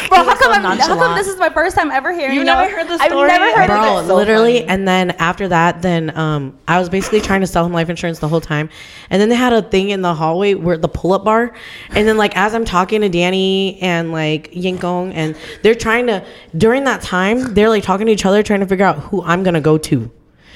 Bro, 0.08 0.24
how 0.24 0.36
come, 0.38 0.52
I'm, 0.52 0.78
how 0.78 0.94
come 0.96 1.16
this 1.16 1.26
is 1.26 1.38
my 1.38 1.50
first 1.50 1.76
time 1.76 1.90
ever 1.90 2.12
hearing? 2.12 2.34
You 2.36 2.44
never 2.44 2.68
heard 2.68 2.88
the 2.88 3.02
I've 3.02 3.10
never 3.10 3.56
heard 3.56 3.66
bro 3.66 4.06
so 4.06 4.16
literally 4.16 4.60
funny. 4.60 4.68
and 4.68 4.88
then 4.88 5.10
after 5.12 5.48
that 5.48 5.82
then 5.82 6.16
um 6.16 6.58
i 6.66 6.78
was 6.78 6.88
basically 6.88 7.20
trying 7.20 7.40
to 7.40 7.46
sell 7.46 7.64
him 7.64 7.72
life 7.72 7.88
insurance 7.90 8.18
the 8.18 8.28
whole 8.28 8.40
time 8.40 8.68
and 9.10 9.20
then 9.20 9.28
they 9.28 9.34
had 9.34 9.52
a 9.52 9.62
thing 9.62 9.90
in 9.90 10.02
the 10.02 10.14
hallway 10.14 10.54
where 10.54 10.78
the 10.78 10.88
pull-up 10.88 11.24
bar 11.24 11.54
and 11.90 12.08
then 12.08 12.16
like 12.16 12.36
as 12.36 12.54
i'm 12.54 12.64
talking 12.64 13.00
to 13.00 13.08
danny 13.08 13.78
and 13.80 14.12
like 14.12 14.50
yinkong 14.52 15.12
and 15.14 15.36
they're 15.62 15.74
trying 15.74 16.06
to 16.06 16.24
during 16.56 16.84
that 16.84 17.02
time 17.02 17.54
they're 17.54 17.68
like 17.68 17.82
talking 17.82 18.06
to 18.06 18.12
each 18.12 18.26
other 18.26 18.42
trying 18.42 18.60
to 18.60 18.66
figure 18.66 18.86
out 18.86 18.98
who 18.98 19.22
i'm 19.22 19.42
gonna 19.42 19.60
go 19.60 19.78
to 19.78 20.10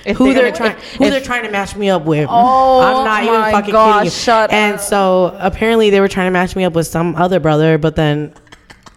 If 0.04 0.16
who 0.16 0.32
they're 0.34 0.44
they're 0.44 0.52
trying 0.52 0.76
who 0.98 1.10
they're 1.10 1.20
trying 1.20 1.44
to 1.44 1.50
match 1.50 1.76
me 1.76 1.90
up 1.90 2.04
with. 2.04 2.28
Oh 2.30 2.80
I'm 2.80 3.04
not 3.04 3.22
even 3.24 3.52
fucking 3.52 3.72
gosh, 3.72 3.94
kidding 3.94 4.04
you. 4.06 4.10
shut 4.10 4.52
and 4.52 4.74
up. 4.74 4.80
so 4.80 5.36
apparently 5.40 5.90
they 5.90 6.00
were 6.00 6.08
trying 6.08 6.26
to 6.26 6.32
match 6.32 6.56
me 6.56 6.64
up 6.64 6.72
with 6.74 6.86
some 6.86 7.14
other 7.16 7.40
brother, 7.40 7.78
but 7.78 7.96
then 7.96 8.34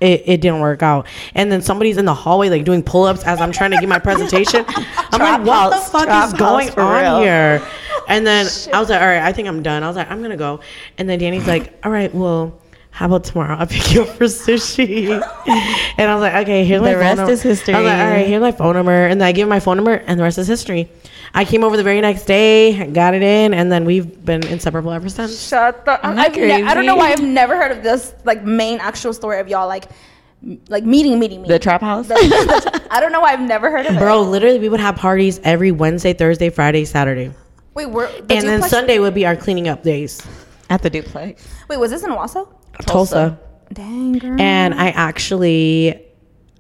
it, 0.01 0.23
it 0.25 0.41
didn't 0.41 0.59
work 0.59 0.83
out. 0.83 1.07
And 1.35 1.51
then 1.51 1.61
somebody's 1.61 1.97
in 1.97 2.05
the 2.05 2.13
hallway 2.13 2.49
like 2.49 2.65
doing 2.65 2.83
pull 2.83 3.03
ups 3.05 3.23
as 3.23 3.39
I'm 3.39 3.51
trying 3.51 3.71
to 3.71 3.77
give 3.77 3.89
my 3.89 3.99
presentation. 3.99 4.65
I'm 4.67 5.19
Trap 5.19 5.39
like, 5.39 5.47
what 5.47 5.73
house, 5.73 5.85
the 5.91 5.99
fuck 5.99 6.27
is 6.27 6.33
going 6.33 6.69
on 6.71 7.01
real. 7.01 7.19
here? 7.19 7.65
And 8.07 8.25
then 8.25 8.45
I 8.73 8.79
was 8.79 8.89
like, 8.89 9.01
all 9.01 9.07
right, 9.07 9.21
I 9.23 9.31
think 9.31 9.47
I'm 9.47 9.63
done. 9.63 9.83
I 9.83 9.87
was 9.87 9.95
like, 9.95 10.09
I'm 10.11 10.21
gonna 10.21 10.37
go. 10.37 10.59
And 10.97 11.09
then 11.09 11.19
Danny's 11.19 11.47
like, 11.47 11.73
all 11.83 11.91
right, 11.91 12.13
well. 12.13 12.59
How 12.95 13.07
about 13.07 13.25
tomorrow? 13.25 13.57
I'll 13.57 13.67
pick 13.67 13.93
you 13.93 14.03
up 14.03 14.07
for 14.07 14.23
sushi. 14.23 15.09
and 15.97 16.09
I 16.09 16.15
was 16.15 16.21
like, 16.21 16.33
okay, 16.45 16.63
here's 16.63 16.81
my 16.81 16.89
The 16.89 16.93
phone 16.93 17.01
rest 17.01 17.17
number. 17.17 17.31
is 17.33 17.41
history. 17.41 17.73
I 17.73 17.81
was 17.81 17.87
like, 17.89 17.99
all 17.99 18.07
right, 18.09 18.25
here's 18.25 18.39
my 18.41 18.53
phone 18.53 18.73
number. 18.73 18.93
And 19.07 19.19
then 19.19 19.27
I 19.27 19.33
give 19.33 19.43
him 19.43 19.49
my 19.49 19.59
phone 19.59 19.75
number, 19.75 19.95
and 19.95 20.17
the 20.17 20.23
rest 20.23 20.37
is 20.37 20.47
history. 20.47 20.89
I 21.33 21.43
came 21.43 21.65
over 21.65 21.75
the 21.75 21.83
very 21.83 21.99
next 21.99 22.23
day, 22.23 22.87
got 22.87 23.13
it 23.13 23.21
in, 23.21 23.53
and 23.53 23.69
then 23.69 23.83
we've 23.83 24.23
been 24.23 24.47
inseparable 24.47 24.91
ever 24.93 25.09
since. 25.09 25.45
Shut 25.45 25.83
the. 25.83 25.95
Isn't 26.07 26.19
I've 26.19 26.33
that 26.35 26.39
ne- 26.39 26.63
I 26.63 26.73
don't 26.73 26.85
know 26.85 26.95
why? 26.95 27.11
I've 27.11 27.21
never 27.21 27.57
heard 27.57 27.73
of 27.73 27.83
this 27.83 28.15
like 28.23 28.45
main 28.45 28.79
actual 28.79 29.11
story 29.11 29.41
of 29.41 29.49
y'all 29.49 29.67
like 29.67 29.87
m- 30.41 30.61
like 30.69 30.85
meeting 30.85 31.19
meeting 31.19 31.41
meeting. 31.41 31.51
the 31.51 31.59
trap 31.59 31.81
house. 31.81 32.07
I 32.11 32.99
don't 33.01 33.11
know 33.11 33.19
why 33.19 33.33
I've 33.33 33.41
never 33.41 33.69
heard 33.69 33.85
of 33.87 33.95
it. 33.95 33.99
Bro, 33.99 34.21
literally, 34.21 34.59
we 34.59 34.69
would 34.69 34.79
have 34.79 34.95
parties 34.95 35.41
every 35.43 35.73
Wednesday, 35.73 36.13
Thursday, 36.13 36.49
Friday, 36.49 36.85
Saturday. 36.85 37.33
Wait, 37.73 37.87
we're 37.87 38.07
and 38.07 38.29
then 38.29 38.61
Sunday 38.63 38.99
would 38.99 39.13
be 39.13 39.25
our 39.25 39.35
cleaning 39.35 39.67
up 39.67 39.83
days. 39.83 40.25
at 40.69 40.81
the 40.81 40.89
duplex. 40.89 41.45
Wait, 41.67 41.77
was 41.77 41.91
this 41.91 42.03
in 42.03 42.11
Owasso? 42.11 42.47
Tulsa. 42.81 43.39
Dang 43.73 44.13
girl. 44.13 44.39
And 44.39 44.73
I 44.73 44.89
actually 44.89 46.01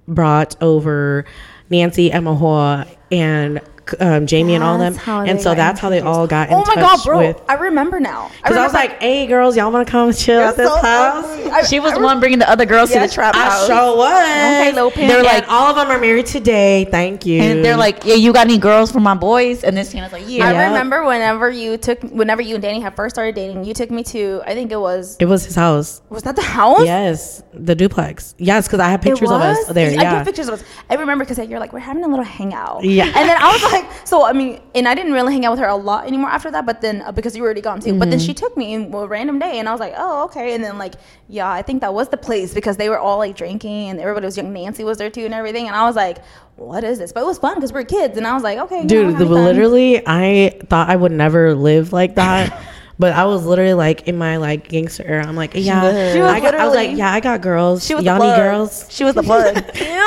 brought 0.07 0.61
over 0.61 1.25
Nancy, 1.69 2.11
Emma 2.11 2.35
Hoa, 2.35 2.87
and 3.11 3.61
um, 3.99 4.25
Jamie 4.27 4.55
and 4.55 4.63
all 4.63 4.77
them. 4.77 4.97
And 5.07 5.41
so 5.41 5.53
that's 5.55 5.79
how 5.79 5.89
they 5.89 5.99
all 6.01 6.27
got 6.27 6.49
in 6.49 6.55
oh 6.55 6.63
my 6.67 6.75
touch 6.75 6.83
god, 6.83 7.03
bro! 7.05 7.17
with. 7.19 7.41
I 7.47 7.53
remember 7.55 7.99
now. 7.99 8.31
Because 8.41 8.57
I 8.57 8.63
was 8.63 8.73
like, 8.73 9.01
hey, 9.01 9.25
girls, 9.27 9.55
y'all 9.55 9.71
want 9.71 9.87
to 9.87 9.91
come 9.91 10.11
chill 10.13 10.39
You're 10.39 10.49
at 10.49 10.57
this 10.57 10.67
so 10.67 10.75
house? 10.77 11.25
I- 11.25 11.63
She 11.63 11.79
was 11.79 11.93
I 11.93 11.97
the 11.97 12.03
one 12.03 12.19
bringing 12.19 12.39
the 12.39 12.49
other 12.49 12.65
girls 12.65 12.91
to 12.91 12.99
the 12.99 13.07
trap 13.07 13.35
house. 13.35 13.45
I 13.45 13.49
house. 13.49 13.67
sure 13.67 13.97
was. 13.97 14.21
Okay, 14.25 14.71
Lil 14.73 14.91
Pimp. 14.91 15.11
They're 15.11 15.23
like, 15.23 15.45
all 15.49 15.67
of 15.69 15.75
them 15.75 15.89
are 15.89 15.99
married 15.99 16.25
today. 16.25 16.85
Thank 16.89 17.25
you. 17.25 17.41
and 17.41 17.63
they're 17.63 17.77
like, 17.77 18.05
"Yeah, 18.05 18.15
you 18.15 18.33
got 18.33 18.47
any 18.47 18.57
girls 18.57 18.91
for 18.91 18.99
my 18.99 19.13
boys?" 19.15 19.63
And 19.63 19.75
this 19.77 19.91
Tana's 19.91 20.11
like, 20.11 20.23
"Yeah." 20.27 20.47
I 20.47 20.51
Yeah. 20.51 20.67
remember 20.67 21.03
whenever 21.05 21.49
you 21.49 21.77
took, 21.77 22.01
whenever 22.03 22.41
you 22.41 22.55
and 22.55 22.61
Danny 22.61 22.79
had 22.79 22.95
first 22.95 23.15
started 23.15 23.35
dating, 23.35 23.65
you 23.65 23.73
took 23.73 23.91
me 23.91 24.03
to, 24.05 24.41
I 24.45 24.53
think 24.53 24.71
it 24.71 24.79
was, 24.79 25.17
it 25.19 25.25
was 25.25 25.45
his 25.45 25.55
house. 25.55 26.01
was 26.09 26.23
that 26.23 26.35
the 26.35 26.41
house? 26.41 26.85
Yes, 26.85 27.43
the 27.53 27.75
duplex. 27.75 28.35
Yes, 28.37 28.67
because 28.67 28.79
I 28.79 28.89
have 28.89 29.01
pictures 29.01 29.29
of 29.31 29.41
us 29.41 29.57
was? 29.67 29.75
there. 29.75 29.89
I 29.89 29.93
Yeah. 29.93 30.15
took 30.17 30.25
pictures 30.25 30.47
of 30.47 30.55
us. 30.55 30.63
I 30.89 30.95
remember 30.95 31.23
because 31.25 31.37
you're 31.49 31.59
like, 31.59 31.73
we're 31.73 31.79
having 31.79 32.03
a 32.03 32.07
little 32.07 32.23
hangout. 32.25 32.83
Yeah. 32.83 33.05
Yeah. 33.05 33.19
And 33.19 33.29
then 33.29 33.37
I 33.41 33.51
was 33.51 33.63
like, 33.71 33.74
so 34.03 34.23
I 34.25 34.33
mean, 34.33 34.61
and 34.73 34.87
I 34.87 34.95
didn't 34.95 35.13
really 35.13 35.33
hang 35.33 35.45
out 35.45 35.51
with 35.51 35.59
her 35.59 35.67
a 35.67 35.75
lot 35.75 36.07
anymore 36.07 36.29
after 36.29 36.51
that. 36.51 36.65
But 36.65 36.81
then 36.81 37.01
uh, 37.01 37.11
because 37.11 37.35
you 37.35 37.41
were 37.41 37.47
already 37.47 37.61
gone 37.61 37.79
too. 37.79 37.97
But 37.99 38.09
then 38.09 38.19
Mm-hmm. 38.19 38.25
she 38.25 38.33
took 38.33 38.55
me 38.57 38.73
in 38.73 38.93
a 38.93 39.07
random 39.07 39.39
day, 39.39 39.59
and 39.59 39.67
I 39.67 39.71
was 39.71 39.79
like, 39.79 39.93
oh 39.97 40.25
okay. 40.25 40.53
And 40.55 40.63
then 40.63 40.77
like, 40.77 40.95
yeah, 41.27 41.49
I 41.49 41.61
think 41.61 41.81
that 41.81 41.93
was 41.93 42.09
the 42.09 42.17
place 42.17 42.53
because 42.53 42.77
they 42.77 42.89
were 42.89 42.99
all 42.99 43.17
like 43.17 43.35
drinking, 43.35 43.89
and 43.89 43.99
everybody 43.99 44.25
was 44.25 44.37
young. 44.37 44.51
Nancy 44.53 44.83
was 44.83 44.97
there 44.97 45.09
too, 45.09 45.25
and 45.25 45.33
everything. 45.33 45.67
And 45.67 45.75
I 45.75 45.83
was 45.85 45.95
like, 45.95 46.17
what 46.55 46.83
is 46.83 46.97
this? 46.99 47.11
But 47.11 47.21
it 47.23 47.25
was 47.25 47.37
fun 47.37 47.55
because 47.55 47.73
we 47.73 47.79
are 47.81 47.83
kids, 47.83 48.17
and 48.17 48.25
I 48.25 48.33
was 48.33 48.43
like, 48.43 48.59
okay, 48.59 48.77
you 48.77 48.83
know, 48.83 49.17
Dude, 49.17 49.19
we're 49.29 49.43
literally, 49.43 50.01
I 50.05 50.59
thought 50.69 50.89
I 50.89 50.95
would 50.95 51.11
never 51.11 51.53
live 51.55 51.91
like 51.93 52.15
that. 52.15 52.61
But 52.97 53.11
I 53.13 53.25
was 53.25 53.45
literally 53.45 53.73
like 53.73 54.07
in 54.07 54.17
my 54.17 54.37
like 54.37 54.69
gangster 54.69 55.03
era. 55.03 55.25
I'm 55.25 55.35
like, 55.35 55.51
yeah, 55.53 56.13
She 56.13 56.19
was 56.21 56.31
I, 56.31 56.39
got, 56.39 56.55
I 56.55 56.65
was 56.65 56.75
like, 56.75 56.97
yeah, 56.97 57.11
I 57.11 57.19
got 57.19 57.41
girls. 57.41 57.85
She 57.85 57.93
was 57.93 58.05
Y'all 58.05 58.19
need 58.19 58.35
girls. 58.35 58.87
She 58.89 59.03
was 59.03 59.15
the 59.15 59.23
plug. 59.23 59.55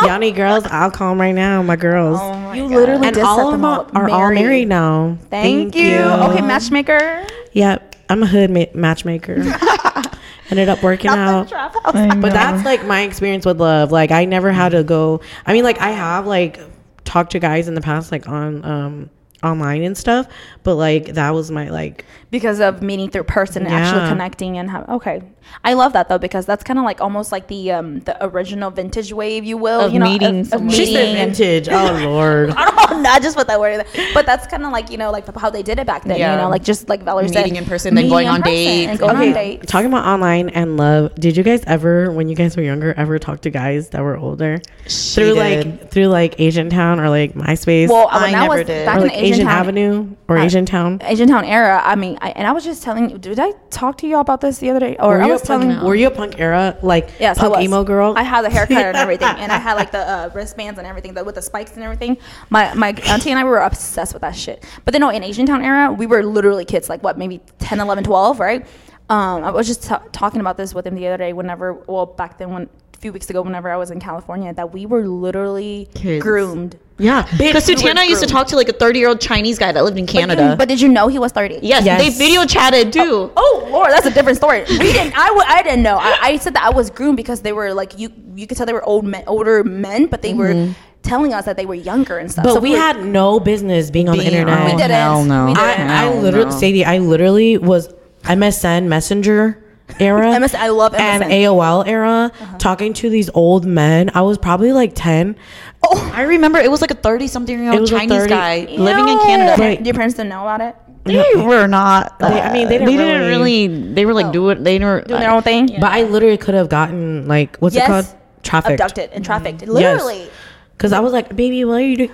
Y'all 0.05 0.19
need 0.19 0.35
girls. 0.37 0.65
I'll 0.67 0.91
call 0.91 1.11
them 1.11 1.21
right 1.21 1.35
now. 1.35 1.63
My 1.63 1.77
girls. 1.77 2.19
Oh 2.21 2.33
my 2.33 2.55
you 2.57 2.65
literally 2.65 3.07
and 3.07 3.19
all 3.19 3.41
of 3.41 3.53
them 3.53 3.61
them 3.61 3.71
up 3.71 3.95
are, 3.95 4.05
are 4.05 4.11
all 4.11 4.33
married 4.33 4.69
now. 4.69 5.19
Thank, 5.29 5.75
you. 5.75 5.99
Okay, 5.99 6.41
matchmaker. 6.41 7.27
Yep, 7.53 7.97
I'm 8.09 8.23
a 8.23 8.27
hood 8.27 8.51
ma- 8.51 8.65
matchmaker. 8.75 9.35
Ended 10.51 10.71
up 10.71 10.83
working 10.83 11.11
Not 11.11 11.19
out. 11.19 11.43
the 11.45 11.51
trap 11.51 11.75
house. 11.75 11.93
But 11.93 12.33
that's 12.33 12.65
like 12.65 12.87
my 12.87 13.03
experience 13.03 13.45
with 13.45 13.61
love. 13.61 13.93
Like 13.93 14.11
I 14.13 14.25
never 14.25 14.51
had 14.51 14.71
to 14.71 14.83
go. 14.83 15.21
I 15.45 15.53
mean, 15.53 15.63
like 15.65 15.79
I 15.79 15.91
have 15.91 16.27
like 16.27 16.59
talked 17.05 17.33
to 17.33 17.39
guys 17.39 17.69
in 17.69 17.75
the 17.75 17.83
past, 17.83 18.11
like 18.11 18.27
on 18.29 18.65
um 18.65 19.11
online 19.43 19.83
and 19.83 19.97
stuff. 19.97 20.27
But 20.63 20.75
like 20.77 21.07
that 21.15 21.31
was 21.31 21.51
my 21.51 21.69
like 21.71 22.05
because 22.31 22.61
of 22.61 22.83
meeting 22.83 23.09
through 23.11 23.25
person 23.25 23.65
and 23.65 23.75
actually 23.75 24.09
connecting 24.09 24.59
and 24.59 24.69
have 24.71 24.87
okay 24.89 25.23
i 25.65 25.73
love 25.73 25.95
that 25.95 26.11
though 26.11 26.19
because 26.19 26.45
that's 26.45 26.63
kind 26.63 26.79
of 26.79 26.85
like 26.85 27.01
almost 27.01 27.33
like 27.33 27.49
the 27.49 27.73
um 27.73 28.01
the 28.01 28.23
original 28.23 28.71
vintage 28.71 29.15
way 29.15 29.39
if 29.39 29.47
you 29.47 29.57
will 29.57 29.81
Of 29.81 29.95
you 29.95 29.99
know 29.99 30.05
meeting 30.05 30.41
of, 30.41 30.53
of 30.53 30.61
she 30.71 30.81
meeting 30.81 30.95
said 30.95 31.15
vintage. 31.35 31.69
Oh 31.71 31.99
lord. 32.05 32.51
I 32.51 32.67
don't 32.71 32.91
know, 32.91 33.01
not 33.01 33.23
just 33.23 33.35
what 33.35 33.47
that 33.47 33.59
word, 33.59 33.87
but 34.13 34.27
that's 34.27 34.47
kind 34.47 34.63
of 34.67 34.73
like 34.73 34.91
you 34.91 34.99
know, 34.99 35.11
like 35.11 35.35
how 35.37 35.49
they 35.49 35.63
did 35.63 35.79
it 35.79 35.87
back 35.87 36.05
then. 36.05 36.19
Yeah. 36.19 36.33
You 36.35 36.43
know, 36.43 36.51
like 36.51 36.63
just 36.65 36.91
like 36.91 37.03
Valerie 37.03 37.29
said, 37.29 37.45
Meeting 37.45 37.57
in 37.57 37.65
person, 37.65 37.95
then 37.95 38.09
going 38.11 38.29
on 38.29 38.43
person 38.43 38.53
dates. 38.53 38.91
and 38.91 38.99
going 38.99 39.17
Okay, 39.17 39.29
on 39.29 39.35
dates. 39.35 39.67
talking 39.73 39.87
about 39.89 40.05
online 40.07 40.51
and 40.51 40.77
love. 40.77 41.15
Did 41.15 41.35
you 41.37 41.43
guys 41.43 41.63
ever, 41.67 42.13
when 42.13 42.29
you 42.29 42.37
guys 42.37 42.57
were 42.57 42.63
younger, 42.63 42.93
ever 42.95 43.19
talk 43.19 43.41
to 43.43 43.51
guys 43.51 43.89
that 43.91 44.03
were 44.03 44.17
older 44.19 44.59
through 44.87 45.35
did. 45.35 45.37
like 45.37 45.91
through 45.91 46.07
like 46.09 46.39
Asian 46.41 46.69
Town 46.69 47.01
or 47.01 47.09
like 47.09 47.33
MySpace 47.33 47.89
Well, 47.89 48.09
I 48.11 48.23
when 48.25 48.35
I, 48.35 48.41
never 48.47 48.57
was 48.59 48.67
did. 48.67 48.85
back 48.87 48.99
or 48.99 49.01
like 49.03 49.13
the 49.13 49.25
Asian, 49.35 49.47
Avenue 49.49 50.15
or 50.29 50.39
I- 50.39 50.45
Asian 50.45 50.67
Town? 50.67 51.01
Asian 51.05 51.29
Town 51.29 51.45
era. 51.45 51.81
I 51.85 51.95
mean, 51.95 52.19
I, 52.21 52.31
and 52.31 52.47
I 52.47 52.53
was 52.53 52.65
just 52.65 52.83
telling 52.83 53.11
you, 53.11 53.19
did 53.19 53.39
I 53.39 53.53
talk 53.71 53.99
to 53.99 54.07
you 54.07 54.19
about 54.19 54.41
this 54.41 54.59
the 54.59 54.71
other 54.71 54.81
day? 54.81 54.97
Or 54.99 55.15
Were 55.17 55.23
I 55.23 55.27
you, 55.27 55.33
was 55.33 55.43
a 55.43 55.47
punk, 55.47 55.63
telling 55.65 55.85
were 55.87 55.95
you 55.95 56.07
a 56.07 56.11
punk 56.11 56.39
era 56.39 56.77
like 56.83 57.11
Yes, 57.21 57.39
punk 57.39 57.59
emo 57.63 57.85
girl? 57.85 58.15
I 58.17 58.23
had 58.23 58.43
the 58.43 58.51
haircut 58.51 58.77
and 58.77 58.97
everything, 58.97 59.29
and 59.39 59.51
I 59.53 59.59
had 59.59 59.75
like 59.75 59.93
the 59.93 59.99
uh, 60.15 60.31
wristbands 60.35 60.79
and 60.79 60.87
everything, 60.87 61.15
the, 61.15 61.25
with 61.25 61.35
the 61.37 61.43
spikes 61.43 61.75
and 61.75 61.83
everything. 61.83 62.17
My 62.51 62.75
my 62.75 62.89
auntie 63.07 63.31
and 63.31 63.39
I 63.39 63.45
were 63.45 63.59
obsessed 63.59 64.13
with 64.13 64.23
that 64.23 64.37
shit. 64.37 64.65
But 64.85 64.93
then, 64.93 65.01
no, 65.01 65.11
in 65.11 65.23
Asian 65.23 65.47
Town 65.47 65.63
era, 65.63 65.93
we 65.93 66.07
were 66.07 66.23
literally 66.23 66.65
kids, 66.65 66.89
like 66.89 67.03
what, 67.03 67.19
maybe 67.19 67.41
10, 67.59 67.81
11, 67.81 68.05
12, 68.05 68.41
right? 68.41 68.67
Um, 69.11 69.43
I 69.43 69.51
was 69.51 69.67
just 69.67 69.85
ta 69.85 70.03
talking 70.13 70.41
about 70.41 70.57
this 70.59 70.75
with 70.75 70.87
him 70.87 70.95
the 70.95 71.07
other 71.07 71.17
day. 71.17 71.33
Whenever, 71.33 71.73
well, 71.87 72.05
back 72.05 72.37
then, 72.37 72.51
when 72.51 72.69
few 73.01 73.13
weeks 73.13 73.31
ago, 73.31 73.43
whenever 73.43 73.71
I 73.71 73.77
was 73.77 73.91
in 73.91 74.01
California, 74.01 74.53
that 74.55 74.73
we 74.73 74.87
were 74.87 75.07
literally 75.07 75.89
Kids. 75.95 76.23
groomed. 76.23 76.77
Yeah, 77.01 77.23
because 77.39 77.67
we 77.69 77.75
were 77.75 77.81
Sutiana 77.81 78.09
used 78.09 78.21
to 78.23 78.27
talk 78.27 78.49
to 78.49 78.57
like 78.57 78.69
a 78.69 78.73
30 78.73 78.99
year 78.99 79.09
old 79.09 79.21
Chinese 79.21 79.57
guy 79.57 79.71
that 79.71 79.85
lived 79.85 79.99
in 79.99 80.05
But 80.07 80.15
you- 80.15 80.21
Canada. 80.21 80.57
But, 80.59 80.69
did 80.69 80.81
you 80.81 80.89
know 80.89 81.07
he 81.07 81.19
was 81.19 81.31
thirty? 81.31 81.61
yes, 81.63 81.85
Yes. 81.85 82.03
they 82.03 82.11
video 82.11 82.45
chatted 82.45 82.89
oh, 82.99 83.05
too. 83.05 83.33
Oh 83.37 83.69
Lord, 83.71 83.93
that's 83.93 84.07
a 84.07 84.11
different 84.11 84.37
story. 84.37 84.65
We 84.69 84.93
didn't. 84.93 85.17
I, 85.17 85.27
w- 85.29 85.45
I 85.47 85.63
didn't 85.63 85.83
know. 85.85 85.97
I, 85.97 86.19
I 86.21 86.37
said 86.39 86.55
that 86.55 86.65
I 86.65 86.71
was 86.71 86.91
groomed 86.91 87.17
because 87.17 87.41
they 87.43 87.53
were 87.53 87.73
like 87.73 87.99
you. 87.99 88.13
You 88.35 88.47
could 88.49 88.57
tell 88.57 88.67
they 88.67 88.73
were 88.73 88.85
old 88.85 89.05
men, 89.05 89.23
older 89.29 89.63
men, 89.63 90.07
but 90.07 90.23
they 90.23 90.35
were 90.35 90.49
mm-hmm. 90.49 90.73
telling 91.03 91.33
us 91.33 91.45
that 91.45 91.57
they 91.57 91.67
were 91.67 91.75
younger 91.75 92.19
and 92.19 92.31
stuff. 92.33 92.45
but 92.45 92.55
So 92.55 92.61
we 92.61 92.73
had 92.73 93.05
no 93.05 93.39
business 93.39 93.91
being 93.93 94.09
on 94.09 94.19
the 94.19 94.25
internet. 94.25 94.59
on- 94.59 94.65
We 94.65 94.73
didn't. 94.73 94.91
Hell 94.91 95.25
no. 95.25 95.47
We 95.47 95.53
I, 95.53 95.77
didn't. 95.77 95.91
I 95.91 96.03
Hell 96.03 96.21
literally, 96.21 96.51
no. 96.51 96.59
Sadie, 96.59 96.85
I 96.85 96.99
literally 96.99 97.59
was 97.59 97.95
MSN 98.25 98.87
Messenger 98.89 99.65
era 100.01 100.39
MS 100.39 100.55
I 100.55 100.69
love 100.69 100.95
and 100.95 101.23
AOL 101.25 101.87
era 101.87 102.31
uh-huh. 102.33 102.59
talking 102.59 102.93
to 102.95 103.11
these 103.11 103.31
old 103.31 103.65
men. 103.65 104.11
I 104.15 104.23
was 104.23 104.39
probably 104.39 104.73
like 104.73 104.93
10. 104.95 105.37
Oh, 105.83 106.13
I 106.15 106.23
remember 106.23 106.59
it 106.59 106.71
was 106.71 106.81
like 106.81 106.91
a 106.91 106.95
30 106.95 107.29
something 107.29 107.63
year 107.63 107.73
old 107.73 107.89
Chinese 107.89 108.11
30 108.11 108.29
guy 108.29 108.67
living 108.71 109.09
in 109.09 109.19
Canada. 109.21 109.61
Right. 109.61 109.85
Your 109.85 109.95
parents 109.95 110.17
didn't 110.17 110.31
know 110.31 110.43
about 110.43 110.61
it. 110.61 110.77
They 111.05 111.37
were 111.37 111.67
not. 111.67 112.19
They- 112.19 112.27
I 112.27 112.53
mean, 112.53 112.69
they 112.69 112.77
uh, 112.77 112.87
didn't 112.87 113.29
really, 113.29 113.67
They 113.67 114.05
were 114.05 114.15
like 114.15 114.27
Oh. 114.27 114.33
do 114.33 114.51
it. 114.51 114.63
They 114.63 114.79
were 114.79 115.03
Doing 115.03 115.21
their 115.21 115.31
own 115.31 115.43
thing. 115.43 115.69
But 115.81 115.93
I 115.93 116.03
literally 116.05 116.37
could 116.37 116.55
have 116.55 116.69
gotten 116.69 117.27
like, 117.27 117.57
what's 117.59 117.75
Yes. 117.75 117.85
it 117.85 117.87
called? 117.87 118.07
Trafficked. 118.43 118.81
Abducted 118.81 119.11
and 119.13 119.25
trafficked. 119.25 119.61
Mm-hmm. 119.61 119.73
Literally. 119.73 120.29
Because 120.77 120.93
I 120.93 121.01
was 121.01 121.13
like, 121.13 121.35
baby, 121.35 121.65
what 121.65 121.81
are 121.81 121.81
you 121.81 121.97
doing? 121.97 122.13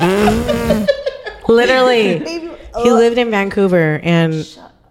literally. 1.48 2.18
he 2.18 2.50
uh. 2.74 2.94
lived 2.94 3.18
in 3.18 3.30
Vancouver 3.30 4.00
and 4.02 4.46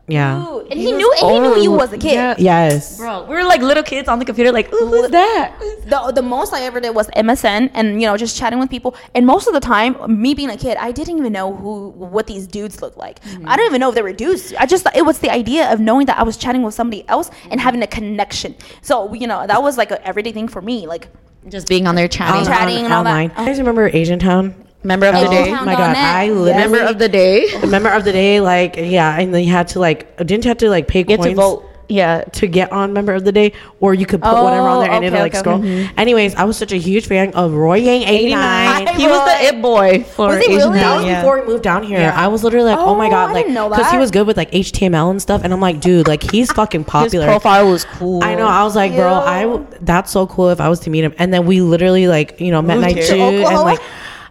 yeah. 0.08 0.46
Ooh, 0.46 0.60
and 0.62 0.80
he 0.80 0.92
knew. 0.92 1.14
And 1.22 1.32
he 1.32 1.40
knew 1.40 1.62
you 1.62 1.74
oh. 1.74 1.78
was 1.78 1.94
a 1.94 1.98
kid. 1.98 2.14
Yeah. 2.14 2.36
Yes. 2.38 2.98
Bro, 2.98 3.26
we 3.26 3.36
were 3.36 3.44
like 3.44 3.62
little 3.62 3.84
kids 3.84 4.08
on 4.08 4.20
the 4.20 4.26
computer, 4.26 4.52
like, 4.52 4.74
ooh, 4.74 4.88
who's 4.88 5.10
that? 5.12 5.56
The, 5.86 6.12
the 6.14 6.22
most 6.22 6.54
I 6.54 6.64
ever 6.64 6.80
did 6.80 6.94
was 6.96 7.08
MSN 7.10 7.72
and 7.74 8.02
you 8.02 8.08
know 8.08 8.18
just 8.18 8.38
chatting 8.38 8.60
with 8.60 8.70
people 8.70 8.96
and 9.16 9.26
most 9.26 9.48
of 9.48 9.54
the 9.54 9.60
time 9.60 9.96
me 10.22 10.34
being 10.34 10.50
a 10.50 10.58
kid 10.58 10.78
I 10.78 10.92
didn't 10.92 11.18
even 11.18 11.34
know 11.34 11.54
who 11.56 11.90
what 11.90 12.28
these 12.28 12.48
dudes 12.48 12.82
looked 12.82 12.98
like 12.98 13.22
mm-hmm. 13.24 13.48
I 13.48 13.56
don't 13.56 13.66
even 13.66 13.80
know 13.80 13.90
if 13.90 13.96
they 13.96 14.02
were 14.02 14.14
dudes 14.14 14.54
I 14.58 14.66
just 14.66 14.84
thought 14.84 14.96
it 14.96 15.06
was 15.06 15.20
the 15.20 15.30
idea 15.30 15.72
of 15.72 15.80
knowing 15.80 16.06
that 16.06 16.18
I 16.18 16.24
was 16.24 16.38
chatting 16.38 16.64
with 16.64 16.74
somebody 16.74 17.08
else 17.10 17.30
and 17.30 17.38
mm-hmm. 17.38 17.60
having 17.60 17.84
a 17.84 17.88
connection 17.88 18.56
so 18.82 19.14
you 19.14 19.28
know 19.28 19.46
that 19.46 19.62
was 19.62 19.78
like 19.78 19.92
a 19.92 20.06
everyday 20.06 20.32
thing 20.32 20.48
for 20.48 20.62
me 20.62 20.88
like 20.88 21.08
Just 21.50 21.68
being 21.68 21.88
on 21.88 21.96
there 21.96 22.08
chatting. 22.08 22.42
On- 22.42 22.46
Chatting 22.46 22.80
on- 22.80 22.86
and 22.86 22.94
all 22.94 23.04
that. 23.04 23.16
I 23.16 23.24
You 23.24 23.30
guys 23.30 23.58
remember 23.60 23.90
Asian 23.92 24.20
Town? 24.20 24.56
Member 24.84 25.06
of 25.08 25.14
the 25.14 25.28
oh 25.28 25.32
day. 25.32 25.52
Town. 25.52 25.66
my 25.66 25.74
God, 25.74 25.96
I 25.96 26.30
literally 26.32 26.54
Member 26.54 26.80
of 26.90 26.98
the 26.98 27.08
day. 27.10 27.48
member 27.68 27.90
of 27.90 28.04
the 28.04 28.12
day, 28.12 28.40
like 28.42 28.76
yeah, 28.78 29.20
and 29.20 29.34
then 29.34 29.44
you 29.44 29.52
had 29.52 29.68
to 29.70 29.80
like 29.80 30.18
didn't 30.18 30.44
you 30.46 30.50
have 30.50 30.58
to 30.60 30.70
like 30.70 30.88
pay 30.88 31.04
Get 31.04 31.18
coins 31.20 31.30
to 31.30 31.36
vote. 31.36 31.68
Yeah. 31.88 32.22
to 32.24 32.48
get 32.48 32.72
on 32.72 32.94
member 32.94 33.14
of 33.14 33.26
the 33.26 33.34
day, 33.34 33.52
or 33.82 33.94
you 33.94 34.06
could 34.06 34.22
put 34.22 34.32
whatever 34.32 34.66
on 34.66 34.78
oh, 34.78 34.80
there 34.80 34.92
and 34.92 35.04
Oh, 35.04 35.08
it'd 35.08 35.14
okay, 35.14 35.22
like 35.24 35.34
okay, 35.34 35.40
scroll. 35.40 35.60
okay. 35.60 35.84
Mm-hmm. 35.88 36.00
Anyways, 36.00 36.36
I 36.36 36.46
was 36.46 36.56
such 36.56 36.72
a 36.72 36.78
huge 36.78 37.06
fan 37.06 37.34
of 37.34 37.52
Roy 37.54 37.76
Yang 37.76 38.04
eighty 38.04 38.30
nine. 38.34 38.88
Hi, 38.88 38.94
He 38.98 39.08
was 39.08 39.20
the 39.28 39.48
it 39.48 39.62
boy 39.62 40.04
for 40.04 40.30
Was 40.30 40.38
he 40.46 40.56
really? 40.56 40.80
That 40.80 40.96
was 40.96 41.06
yeah. 41.06 41.22
before 41.22 41.42
we 41.42 41.48
moved 41.48 41.64
down 41.64 41.84
here. 41.84 42.00
Yeah. 42.00 42.14
I 42.16 42.30
was 42.30 42.46
literally 42.46 42.72
like, 42.72 42.80
oh, 42.80 42.96
my 42.96 43.08
Oh, 43.08 43.10
god, 43.12 43.30
I 43.32 43.34
like 43.34 43.46
didn't 43.48 43.70
because 43.70 43.92
he 43.92 43.98
was 43.98 44.10
good 44.10 44.26
with 44.26 44.38
like 44.38 44.50
HTML 44.52 45.12
and 45.12 45.22
stuff, 45.22 45.42
and 45.44 45.52
I'm 45.52 45.60
like, 45.60 45.82
dude, 45.82 46.08
like 46.08 46.24
he's 46.32 46.50
fucking 46.54 46.86
popular. 46.86 47.26
His 47.26 47.34
popular. 47.34 47.40
profile 47.60 47.70
was 47.70 47.84
cool. 47.84 48.24
I 48.24 48.36
know. 48.36 48.48
I 48.48 48.64
was 48.64 48.74
like, 48.76 48.94
bro, 48.94 49.14
I 49.14 49.42
w- 49.44 49.68
that's 49.82 50.12
so 50.12 50.26
cool 50.28 50.48
if 50.50 50.62
I 50.62 50.70
was 50.70 50.80
to 50.82 50.90
meet 50.90 51.04
him. 51.04 51.14
And 51.20 51.34
then 51.34 51.46
we 51.46 51.60
literally 51.62 52.08
like, 52.08 52.40
you 52.40 52.52
know, 52.52 52.62
met 52.62 52.76
Moved 52.76 52.88
night 52.88 52.96
here. 53.04 53.08
two, 53.08 53.46
and 53.46 53.60
like. 53.64 53.82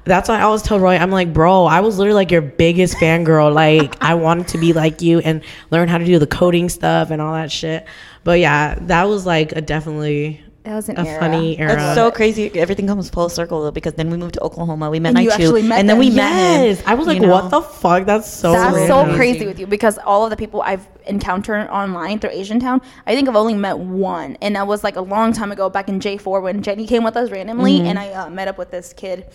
That's 0.04 0.28
why 0.28 0.38
I 0.38 0.42
always 0.42 0.62
tell 0.62 0.80
Roy, 0.80 0.96
I'm 0.96 1.10
like, 1.10 1.32
bro, 1.32 1.66
I 1.66 1.80
was 1.80 1.98
literally 1.98 2.14
like 2.16 2.30
your 2.30 2.40
biggest 2.42 2.94
fangirl. 2.96 3.52
Like, 3.52 4.02
I 4.02 4.14
wanted 4.14 4.48
to 4.48 4.58
be 4.58 4.72
like 4.72 5.02
you 5.02 5.18
and 5.20 5.42
learn 5.70 5.88
how 5.88 5.98
to 5.98 6.04
do 6.04 6.18
the 6.18 6.26
coding 6.26 6.68
stuff 6.68 7.10
and 7.10 7.20
all 7.20 7.34
that 7.34 7.52
shit. 7.52 7.86
But 8.24 8.40
yeah, 8.40 8.76
that 8.82 9.04
was 9.04 9.26
like 9.26 9.52
a 9.52 9.60
definitely 9.60 10.42
That 10.64 10.74
was 10.74 10.88
an 10.88 10.98
a 10.98 11.04
era. 11.06 11.20
funny 11.20 11.58
era. 11.58 11.76
That's 11.76 11.94
so 11.96 12.10
crazy. 12.10 12.50
Everything 12.58 12.86
comes 12.86 13.08
full 13.10 13.28
circle 13.28 13.62
though, 13.62 13.70
because 13.70 13.92
then 13.94 14.10
we 14.10 14.16
moved 14.16 14.34
to 14.34 14.40
Oklahoma. 14.40 14.88
We 14.90 15.00
met 15.00 15.10
And 15.10 15.18
you 15.24 15.28
night 15.30 15.36
two, 15.36 15.42
actually 15.44 15.62
met 15.62 15.80
and 15.80 15.88
then 15.88 15.98
them. 15.98 16.06
we 16.08 16.14
met 16.14 16.32
him. 16.60 16.64
Yes, 16.66 16.82
I 16.86 16.94
was 16.94 17.06
like, 17.06 17.20
you 17.20 17.26
know? 17.26 17.32
what 17.32 17.50
the 17.50 17.60
fuck? 17.60 18.06
That's 18.06 18.28
so. 18.30 18.52
That's 18.52 18.74
random. 18.76 19.10
so 19.10 19.16
crazy 19.16 19.46
with 19.46 19.58
you 19.60 19.66
because 19.66 19.98
all 19.98 20.24
of 20.24 20.30
the 20.30 20.36
people 20.36 20.62
I've 20.62 20.86
encountered 21.06 21.68
online 21.68 22.18
through 22.20 22.30
Asian 22.30 22.58
Town, 22.58 22.80
I 23.06 23.14
think 23.14 23.28
I've 23.28 23.36
only 23.36 23.54
met 23.54 23.78
one, 23.78 24.36
and 24.42 24.56
that 24.56 24.66
was 24.66 24.82
like 24.82 24.96
a 24.96 25.02
long 25.02 25.32
time 25.32 25.52
ago, 25.52 25.68
back 25.70 25.88
in 25.88 26.00
J 26.00 26.16
four 26.18 26.40
when 26.40 26.62
Jenny 26.62 26.86
came 26.86 27.04
with 27.04 27.16
us 27.16 27.30
randomly, 27.30 27.80
and 27.80 27.98
I 27.98 28.10
uh, 28.12 28.30
met 28.30 28.48
up 28.48 28.56
with 28.58 28.70
this 28.70 28.92
kid. 28.94 29.26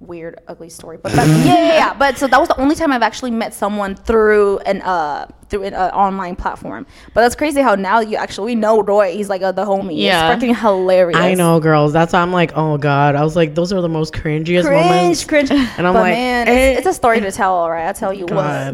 Weird, 0.00 0.40
ugly 0.48 0.70
story, 0.70 0.96
but 0.96 1.14
yeah, 1.14 1.26
yeah, 1.26 1.72
yeah. 1.74 1.94
But 1.94 2.16
so 2.16 2.26
that 2.26 2.40
was 2.40 2.48
the 2.48 2.58
only 2.58 2.74
time 2.74 2.90
I've 2.90 3.02
actually 3.02 3.32
met 3.32 3.52
someone 3.52 3.94
through 3.94 4.58
an 4.60 4.80
uh 4.80 5.26
through 5.50 5.64
an 5.64 5.74
uh, 5.74 5.90
online 5.92 6.36
platform. 6.36 6.86
But 7.12 7.20
that's 7.20 7.34
crazy 7.34 7.60
how 7.60 7.74
now 7.74 8.00
you 8.00 8.16
actually 8.16 8.54
know 8.54 8.80
Roy. 8.80 9.12
He's 9.12 9.28
like 9.28 9.42
uh, 9.42 9.52
the 9.52 9.64
homie. 9.66 9.98
Yeah. 9.98 10.32
it's 10.32 10.42
freaking 10.42 10.56
hilarious. 10.56 11.18
I 11.18 11.34
know, 11.34 11.60
girls. 11.60 11.92
That's 11.92 12.14
why 12.14 12.20
I'm 12.20 12.32
like, 12.32 12.52
oh 12.54 12.78
god. 12.78 13.14
I 13.14 13.22
was 13.22 13.36
like, 13.36 13.54
those 13.54 13.74
are 13.74 13.82
the 13.82 13.88
most 13.90 14.14
cringiest 14.14 14.64
cringe, 14.64 14.86
moments. 14.86 15.24
cringe. 15.24 15.50
And 15.50 15.86
I'm 15.86 15.92
but 15.92 16.00
like, 16.00 16.14
man, 16.14 16.48
eh. 16.48 16.70
it's, 16.70 16.78
it's 16.78 16.86
a 16.88 16.94
story 16.94 17.20
to 17.20 17.30
tell, 17.30 17.52
all 17.52 17.70
right. 17.70 17.88
I 17.88 17.92
tell 17.92 18.14
you 18.14 18.24
what. 18.24 18.72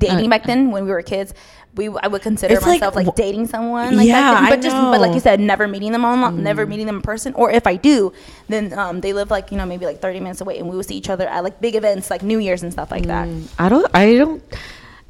Dating 0.00 0.30
back 0.30 0.44
then, 0.44 0.72
when 0.72 0.84
we 0.84 0.90
were 0.90 1.02
kids, 1.02 1.32
we 1.76 1.88
I 1.88 2.08
would 2.08 2.22
consider 2.22 2.54
It's 2.54 2.64
myself 2.66 2.94
like, 2.96 3.06
w- 3.06 3.24
dating 3.24 3.46
someone. 3.48 3.96
Like 3.96 4.06
Yeah, 4.08 4.20
that, 4.34 4.42
I 4.44 4.50
but 4.50 4.62
just 4.62 4.74
but 4.76 5.00
like 5.00 5.14
you 5.14 5.20
said, 5.20 5.40
never 5.40 5.68
meeting 5.68 5.92
them 5.92 6.04
online, 6.04 6.42
never 6.42 6.64
Mm. 6.66 6.68
meeting 6.70 6.86
them 6.86 6.96
in 6.96 7.02
person. 7.02 7.34
Or 7.34 7.50
if 7.50 7.66
I 7.66 7.76
do, 7.76 8.12
then 8.48 8.72
um, 8.78 9.00
they 9.00 9.12
live 9.12 9.30
like 9.30 9.50
you 9.52 9.58
know 9.58 9.66
maybe 9.66 9.84
like 9.86 10.00
thirty 10.00 10.20
minutes 10.20 10.40
away, 10.40 10.58
and 10.58 10.68
we 10.68 10.76
would 10.76 10.86
see 10.86 10.96
each 10.96 11.10
other 11.10 11.26
at 11.28 11.44
like 11.44 11.60
big 11.60 11.74
events 11.74 12.10
like 12.10 12.22
New 12.22 12.38
Year's 12.38 12.62
and 12.62 12.72
stuff 12.72 12.90
like 12.90 13.06
that. 13.06 13.28
I 13.58 13.68
don't. 13.68 13.86
I 13.94 14.14
don't. 14.16 14.42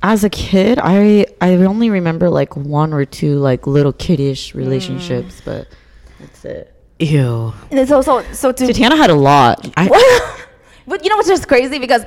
As 0.02 0.24
a 0.24 0.30
kid, 0.30 0.78
I 0.82 1.26
I 1.40 1.54
only 1.54 1.88
remember 1.90 2.28
like 2.30 2.56
one 2.56 2.92
or 2.92 3.04
two 3.04 3.38
like 3.38 3.66
little 3.66 3.92
kiddish 3.92 4.54
relationships, 4.54 5.40
but 5.44 5.68
that's 6.20 6.44
it. 6.44 6.72
Ew. 6.98 7.52
And 7.70 7.78
then 7.78 7.86
so 7.86 8.02
so 8.02 8.22
so 8.32 8.52
to 8.52 8.66
Tatiana 8.66 8.96
had 8.96 9.10
a 9.10 9.14
lot. 9.14 9.66
I, 9.76 9.88
but 10.86 11.02
you 11.04 11.10
know 11.10 11.16
what's 11.16 11.28
just 11.28 11.46
crazy 11.48 11.78
because 11.78 12.04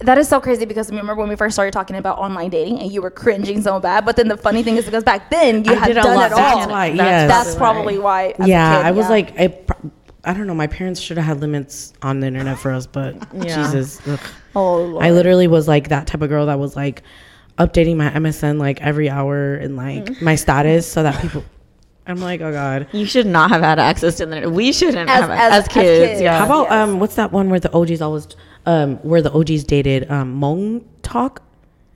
that 0.00 0.18
is 0.18 0.28
so 0.28 0.40
crazy 0.40 0.64
because 0.64 0.88
remember 0.90 1.14
when 1.14 1.28
we 1.28 1.36
first 1.36 1.54
started 1.54 1.72
talking 1.72 1.96
about 1.96 2.18
online 2.18 2.50
dating 2.50 2.80
and 2.80 2.90
you 2.92 3.02
were 3.02 3.10
cringing 3.10 3.60
so 3.62 3.78
bad. 3.80 4.04
But 4.04 4.16
then 4.16 4.28
the 4.28 4.36
funny 4.36 4.62
thing 4.62 4.76
is 4.76 4.84
because 4.84 5.04
back 5.04 5.30
then 5.30 5.64
you 5.64 5.72
I 5.72 5.76
had 5.76 5.94
done 5.94 6.14
lot. 6.16 6.32
it 6.32 6.36
That's 6.36 6.66
all. 6.66 6.70
why, 6.70 6.96
That's, 6.96 7.48
yes. 7.48 7.54
probably 7.56 7.98
why. 7.98 8.34
as 8.38 8.46
a 8.46 8.48
yeah, 8.48 8.76
kid, 8.78 8.86
I 8.86 8.90
was 8.92 9.06
yeah. 9.06 9.10
like, 9.10 9.38
I, 9.38 9.58
I 10.24 10.34
don't 10.34 10.46
know. 10.46 10.54
My 10.54 10.66
parents 10.66 11.00
should 11.00 11.16
have 11.16 11.26
had 11.26 11.40
limits 11.40 11.92
on 12.02 12.20
the 12.20 12.26
internet 12.26 12.58
for 12.58 12.72
us, 12.72 12.86
but 12.86 13.14
Jesus, 13.40 14.00
ugh. 14.08 14.20
Oh, 14.54 14.82
Lord. 14.84 15.04
I 15.04 15.10
literally 15.12 15.46
was 15.46 15.68
like 15.68 15.88
that 15.88 16.06
type 16.06 16.22
of 16.22 16.28
girl 16.28 16.46
that 16.46 16.58
was 16.58 16.76
like 16.76 17.02
updating 17.58 17.96
my 17.96 18.10
MSN 18.10 18.58
like 18.58 18.80
every 18.80 19.08
hour 19.10 19.54
and 19.54 19.76
like 19.76 20.04
Mm. 20.06 20.22
my 20.22 20.34
status 20.34 20.90
so 20.90 21.02
that 21.02 21.20
people. 21.20 21.44
I'm 22.06 22.16
like, 22.16 22.40
oh 22.40 22.50
god. 22.50 22.88
You 22.92 23.04
should 23.06 23.26
not 23.26 23.50
have 23.50 23.60
had 23.62 23.78
access 23.78 24.16
to 24.16 24.26
the 24.26 24.36
internet. 24.36 24.54
We 24.56 24.72
shouldn't 24.72 25.08
As- 25.10 25.20
have 25.20 25.30
as- 25.30 25.38
as, 25.52 25.52
as 25.64 25.68
kids. 25.68 26.08
kids. 26.08 26.20
Yeah. 26.22 26.38
How 26.38 26.46
about 26.46 26.62
Yes. 26.64 26.72
um, 26.72 26.98
what's 27.00 27.14
that 27.16 27.30
one 27.32 27.50
where 27.50 27.60
the 27.60 27.70
OGs 27.72 28.00
always, 28.00 28.26
um, 28.66 28.96
where 28.98 29.22
the 29.22 29.32
OGs 29.32 29.64
dated 29.64 30.10
um, 30.10 30.40
Hmong 30.40 30.84
Talk? 31.02 31.42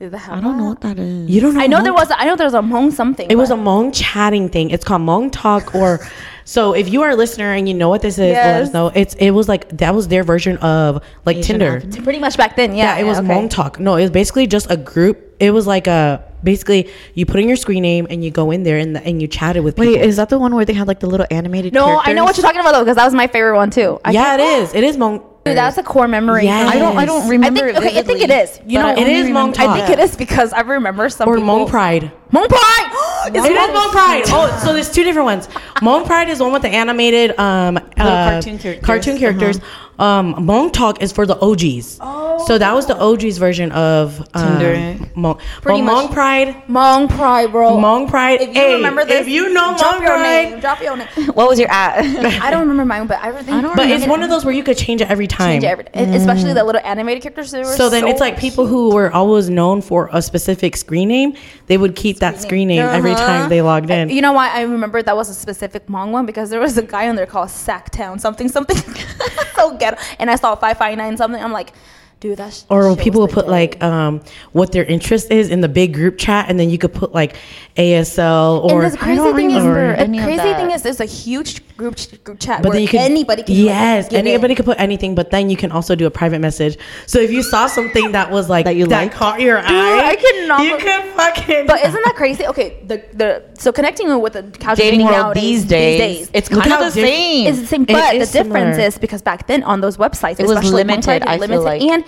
Is 0.00 0.10
the 0.10 0.18
hell 0.18 0.34
I 0.34 0.40
don't 0.40 0.58
know 0.58 0.64
what 0.70 0.80
that 0.80 0.98
is. 0.98 1.30
You 1.30 1.40
don't 1.40 1.54
know? 1.54 1.60
I 1.60 1.66
know 1.66 1.78
Hmong 1.78 1.84
there 1.84 1.94
was. 1.94 2.10
A, 2.10 2.20
I 2.20 2.24
know 2.24 2.36
there 2.36 2.46
was 2.46 2.54
a 2.54 2.60
Hmong 2.60 2.92
something. 2.92 3.30
It 3.30 3.36
was 3.36 3.50
a 3.50 3.56
but- 3.56 3.62
Hmong 3.62 3.90
chatting 3.94 4.48
thing. 4.48 4.70
It's 4.70 4.84
called 4.84 5.02
Hmong 5.02 5.30
Talk 5.30 5.74
or 5.74 6.00
so 6.44 6.74
if 6.74 6.92
you 6.92 7.02
are 7.02 7.10
a 7.10 7.16
listener 7.16 7.52
and 7.52 7.68
you 7.68 7.74
know 7.74 7.88
what 7.88 8.02
this 8.02 8.18
is, 8.18 8.34
let 8.34 8.62
us 8.62 8.72
know. 8.72 8.88
It's 8.88 9.14
it 9.14 9.30
was 9.30 9.48
like 9.48 9.68
that 9.78 9.94
was 9.94 10.08
their 10.08 10.24
version 10.24 10.56
of 10.58 11.02
like 11.24 11.36
Asian 11.36 11.60
Tinder. 11.60 11.76
Avenue. 11.76 12.02
pretty 12.02 12.18
much 12.18 12.36
back 12.36 12.56
then. 12.56 12.74
Yeah, 12.74 12.96
Yeah, 12.96 13.02
it 13.02 13.04
was 13.04 13.18
okay. 13.18 13.28
Hmong 13.28 13.48
Talk. 13.50 13.78
No, 13.78 13.94
it 13.94 14.02
was 14.02 14.10
basically 14.10 14.46
just 14.48 14.68
a 14.70 14.76
group. 14.76 15.36
It 15.38 15.52
was 15.52 15.66
like 15.66 15.86
a 15.86 16.24
basically 16.42 16.90
you 17.14 17.24
put 17.24 17.38
in 17.40 17.46
your 17.46 17.56
screen 17.56 17.82
name 17.82 18.06
and 18.10 18.24
you 18.24 18.30
go 18.30 18.50
in 18.50 18.64
there 18.64 18.78
and 18.78 18.96
the, 18.96 19.02
and 19.04 19.22
you 19.22 19.28
chatted 19.28 19.62
with 19.62 19.76
people. 19.76 19.92
Wait, 19.92 20.02
is 20.02 20.16
that 20.16 20.28
the 20.28 20.38
one 20.40 20.54
where 20.54 20.64
they 20.64 20.74
had 20.74 20.88
like 20.88 21.00
the 21.00 21.06
little 21.06 21.26
animated? 21.30 21.72
No, 21.72 22.00
I 22.02 22.12
know 22.12 22.24
what 22.24 22.36
you're 22.36 22.44
talking 22.44 22.60
about 22.60 22.72
though, 22.72 22.82
because 22.82 22.96
that 22.96 23.04
was 23.04 23.14
my 23.14 23.28
favorite 23.28 23.56
one 23.56 23.70
too. 23.70 24.00
I 24.04 24.10
yeah, 24.10 24.34
it 24.34 24.40
is. 24.40 24.74
It 24.74 24.82
is 24.82 24.96
Hmong. 24.96 25.24
Dude, 25.44 25.58
that's 25.58 25.76
a 25.76 25.82
core 25.82 26.08
memory. 26.08 26.44
Yes. 26.44 26.74
I 26.74 26.78
don't. 26.78 26.96
I 26.96 27.04
don't 27.04 27.28
remember. 27.28 27.64
I 27.64 27.72
think, 27.72 27.76
okay, 27.84 27.98
I 27.98 28.02
think 28.02 28.20
it 28.22 28.28
vividly, 28.30 28.36
is. 28.36 28.60
You 28.66 28.78
know, 28.78 28.86
I 28.86 28.92
It 28.92 28.98
only 29.00 29.30
Hmong. 29.30 29.58
I 29.58 29.76
think 29.76 29.90
it 29.90 30.02
is 30.02 30.16
because 30.16 30.54
I 30.54 30.60
remember 30.62 31.10
some 31.10 31.28
or 31.28 31.36
people. 31.36 31.66
Hmong 31.66 31.68
Pride. 31.68 32.10
Hmong 32.32 32.48
Pride. 32.48 32.90
It 33.26 33.36
is 33.36 33.44
Hmong 33.44 33.90
Pride. 33.90 34.24
Oh, 34.28 34.60
so 34.64 34.72
there's 34.72 34.90
two 34.90 35.04
different 35.04 35.26
ones. 35.26 35.48
Hmong 35.76 36.06
Pride 36.06 36.28
is 36.30 36.40
one 36.40 36.52
with 36.52 36.62
the 36.62 36.68
animated 36.68 37.38
um, 37.38 37.76
uh, 37.76 37.82
cartoon 37.96 38.58
characters. 38.58 38.84
Cartoon 38.84 39.18
characters. 39.18 39.60
Um, 39.98 40.34
Hmong 40.34 40.72
Talk 40.72 41.02
is 41.02 41.12
for 41.12 41.26
the 41.26 41.36
OGs. 41.38 41.98
Oh. 42.00 42.44
So 42.46 42.58
that 42.58 42.74
was 42.74 42.86
the 42.86 42.96
OGs 43.00 43.38
version 43.38 43.70
of 43.72 44.20
um, 44.34 44.58
Tinder. 44.58 45.04
Hmong. 45.14 45.38
Pretty 45.62 45.80
But 45.80 45.84
much. 45.84 46.10
Hmong 46.10 46.12
Pride. 46.12 46.48
Hmong 46.68 47.08
Pride, 47.08 47.52
bro. 47.52 47.72
Hmong 47.72 48.08
Pride. 48.08 48.40
If 48.40 48.48
you 48.48 48.54
hey, 48.54 48.74
remember 48.74 49.04
this, 49.04 49.22
if 49.22 49.28
you 49.28 49.52
know 49.52 49.76
drop 49.78 49.96
Hmong 49.96 50.00
your 50.00 50.08
Pride, 50.16 50.50
name. 50.50 50.60
Drop 50.60 50.80
your 50.80 50.96
name. 50.96 51.08
What 51.34 51.48
was 51.48 51.58
your 51.58 51.70
at? 51.70 51.98
I 52.42 52.50
don't 52.50 52.60
remember 52.60 52.84
mine, 52.84 53.06
but 53.06 53.18
I 53.18 53.32
think. 53.32 53.48
I 53.50 53.60
don't 53.60 53.76
but 53.76 53.88
it's 53.88 54.06
one 54.06 54.22
of 54.22 54.30
those 54.30 54.44
where 54.44 54.54
you 54.54 54.62
could 54.62 54.76
change 54.76 55.00
it 55.00 55.10
every 55.10 55.26
time. 55.26 55.60
Change 55.60 55.64
every, 55.64 55.86
especially 55.94 56.52
the 56.52 56.64
little 56.64 56.82
animated 56.84 57.22
characters. 57.22 57.50
They 57.50 57.60
were 57.60 57.64
So 57.64 57.88
then 57.88 58.06
it's 58.06 58.20
like 58.20 58.38
people 58.38 58.66
who 58.66 58.94
were 58.94 59.10
always 59.12 59.48
known 59.48 59.80
for 59.80 60.08
a 60.12 60.20
specific 60.20 60.76
screen 60.76 61.08
name, 61.08 61.34
they 61.66 61.76
would 61.78 61.96
keep 61.96 62.18
that 62.18 62.40
screen 62.40 62.68
name 62.68 62.80
every 62.80 63.12
Uh-huh. 63.12 63.26
time 63.26 63.48
they 63.48 63.62
logged 63.62 63.90
in. 63.90 64.08
You 64.10 64.20
know 64.22 64.32
why 64.32 64.50
I 64.50 64.62
remember 64.62 65.02
that 65.02 65.16
was 65.16 65.28
a 65.28 65.34
specific 65.34 65.86
Hmong 65.86 66.10
one 66.10 66.26
because 66.26 66.50
there 66.50 66.60
was 66.60 66.76
a 66.78 66.82
guy 66.82 67.08
on 67.08 67.16
there 67.16 67.26
called 67.26 67.48
Sacktown 67.48 68.20
something 68.20 68.48
something 68.48 68.76
so 69.56 69.76
ghetto, 69.76 69.96
and 70.18 70.30
I 70.30 70.36
saw 70.36 70.54
five 70.56 70.76
five 70.78 70.96
nine 70.98 71.16
something. 71.16 71.42
I'm 71.42 71.52
like, 71.52 71.72
dude, 72.20 72.38
that's 72.38 72.66
or 72.68 72.94
people 72.96 73.20
will 73.20 73.28
put 73.28 73.48
like 73.48 73.82
um, 73.82 74.20
what 74.52 74.72
their 74.72 74.84
interest 74.84 75.30
is 75.30 75.50
in 75.50 75.60
the 75.60 75.68
big 75.68 75.94
group 75.94 76.18
chat, 76.18 76.48
and 76.50 76.58
then 76.60 76.68
you 76.70 76.78
could 76.78 76.92
put 76.92 77.12
like 77.14 77.36
ASL 77.76 78.64
or 78.64 78.82
and 78.84 78.92
the 78.92 78.98
crazy 78.98 79.16
don't 79.16 79.34
thing 79.36 79.50
is, 79.50 79.56
remember 79.64 79.92
the 79.96 80.00
any 80.00 80.18
of 80.18 80.24
crazy 80.24 80.54
thing 80.54 80.70
is, 80.70 80.82
there's 80.82 81.00
a 81.00 81.04
huge 81.06 81.62
group 81.76 81.96
ch- 81.96 82.22
group 82.22 82.38
chat 82.38 82.62
but 82.62 82.68
where 82.68 82.74
then 82.74 82.82
you 82.82 82.88
could 82.88 83.00
anybody 83.00 83.42
can 83.42 83.54
yes 83.56 84.04
like, 84.04 84.12
anybody 84.20 84.52
in. 84.52 84.56
could 84.56 84.64
put 84.64 84.78
anything 84.78 85.14
but 85.14 85.30
then 85.32 85.50
you 85.50 85.56
can 85.56 85.72
also 85.72 85.94
do 85.96 86.06
a 86.06 86.10
private 86.10 86.38
message 86.38 86.78
so 87.06 87.18
if 87.18 87.32
you 87.32 87.42
saw 87.42 87.66
something 87.66 88.12
that 88.12 88.30
was 88.30 88.48
like 88.48 88.64
That 88.64 88.76
you 88.76 88.86
that 88.86 89.02
liked? 89.02 89.14
caught 89.14 89.40
your 89.40 89.58
eye 89.58 90.10
I 90.12 90.16
cannot 90.16 90.60
you 90.64 90.76
be- 90.76 90.82
could 90.84 91.04
fucking 91.14 91.66
But 91.66 91.84
isn't 91.84 92.04
that 92.04 92.14
crazy? 92.16 92.46
Okay, 92.46 92.80
the 92.86 93.02
the 93.12 93.42
so 93.58 93.72
connecting 93.72 94.06
with 94.20 94.34
the 94.34 94.42
casual 94.44 94.76
Dating 94.76 95.00
dating 95.00 95.06
world 95.06 95.18
nowadays, 95.34 95.42
these 95.42 95.64
days, 95.64 96.30
it's 96.32 96.48
kind 96.48 96.72
of 96.72 96.80
the 96.80 96.90
same. 96.92 97.46
it's 97.48 97.60
the 97.60 97.66
same. 97.66 97.84
But 97.84 98.12
the 98.12 98.18
is 98.20 98.32
difference 98.32 98.76
similar. 98.76 98.88
is 98.88 98.98
because 98.98 99.22
back 99.22 99.46
then 99.46 99.62
on 99.64 99.80
those 99.80 99.96
websites, 99.96 100.38
It 100.40 100.42
was 100.46 100.52
especially 100.52 100.84
limited, 100.84 101.22
I 101.22 101.34
it's 101.34 101.46
feel 101.46 101.60
limited, 101.60 101.64
like. 101.64 101.82
and 101.82 102.04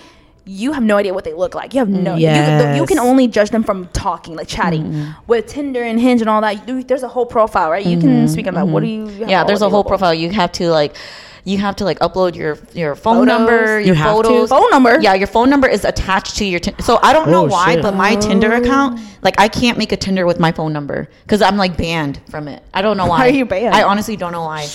you 0.49 0.71
have 0.71 0.83
no 0.83 0.95
idea 0.97 1.13
what 1.13 1.25
they 1.25 1.33
look 1.33 1.53
like. 1.53 1.73
You 1.73 1.79
have 1.79 1.89
no. 1.89 2.15
You, 2.15 2.21
Yes. 2.21 2.77
you 2.77 2.85
can 2.85 2.99
only 2.99 3.27
judge 3.27 3.49
them 3.49 3.63
from 3.63 3.87
talking, 3.89 4.35
like 4.35 4.47
chatting. 4.47 4.83
Mm-hmm. 4.85 5.11
With 5.27 5.47
Tinder 5.47 5.83
and 5.83 5.99
Hinge 5.99 6.21
and 6.21 6.29
all 6.29 6.39
that, 6.41 6.67
you, 6.67 6.83
there's 6.83 7.03
a 7.03 7.07
whole 7.09 7.25
profile, 7.25 7.69
right? 7.69 7.85
You 7.85 7.99
can 7.99 8.27
speak 8.27 8.47
on 8.47 8.53
that. 8.55 8.67
What 8.67 8.79
do 8.81 8.87
you? 8.87 9.07
you 9.09 9.25
yeah, 9.27 9.43
there's 9.43 9.61
a 9.61 9.65
whole 9.69 9.81
available? 9.81 9.89
profile. 9.89 10.13
You 10.13 10.29
have 10.31 10.51
to 10.53 10.69
like, 10.69 10.95
you 11.43 11.57
have 11.57 11.75
to 11.77 11.83
like 11.85 11.99
upload 11.99 12.35
your 12.35 12.57
your 12.73 12.95
phone 12.95 13.25
Photos. 13.25 13.27
number, 13.27 13.79
You 13.81 13.87
your 13.87 13.95
have 13.95 14.17
to? 14.17 14.23
photos, 14.23 14.49
Phone 14.49 14.69
number? 14.71 14.99
Yeah, 15.01 15.13
your 15.15 15.27
phone 15.27 15.49
number 15.49 15.67
is 15.67 15.83
attached 15.85 16.37
to 16.37 16.45
your. 16.45 16.59
Tin- 16.59 16.79
so 16.79 16.99
I 17.03 17.11
don't 17.13 17.29
know 17.29 17.43
Oh, 17.45 17.47
why, 17.49 17.73
shit. 17.75 17.83
but 17.83 17.93
my 17.95 18.15
Tinder 18.15 18.53
account, 18.53 18.99
like 19.23 19.35
I 19.39 19.47
can't 19.49 19.77
make 19.77 19.91
a 19.91 19.97
Tinder 19.97 20.25
with 20.25 20.39
my 20.39 20.51
phone 20.51 20.71
number 20.73 21.09
because 21.23 21.41
I'm 21.41 21.57
like 21.57 21.75
banned 21.77 22.19
from 22.29 22.47
it. 22.47 22.63
I 22.73 22.81
don't 22.81 22.95
know 22.97 23.05
why. 23.07 23.27
are 23.27 23.29
you 23.29 23.45
banned? 23.45 23.75
I 23.75 23.83
honestly 23.83 24.15
don't 24.15 24.31
know 24.31 24.43
why. 24.45 24.65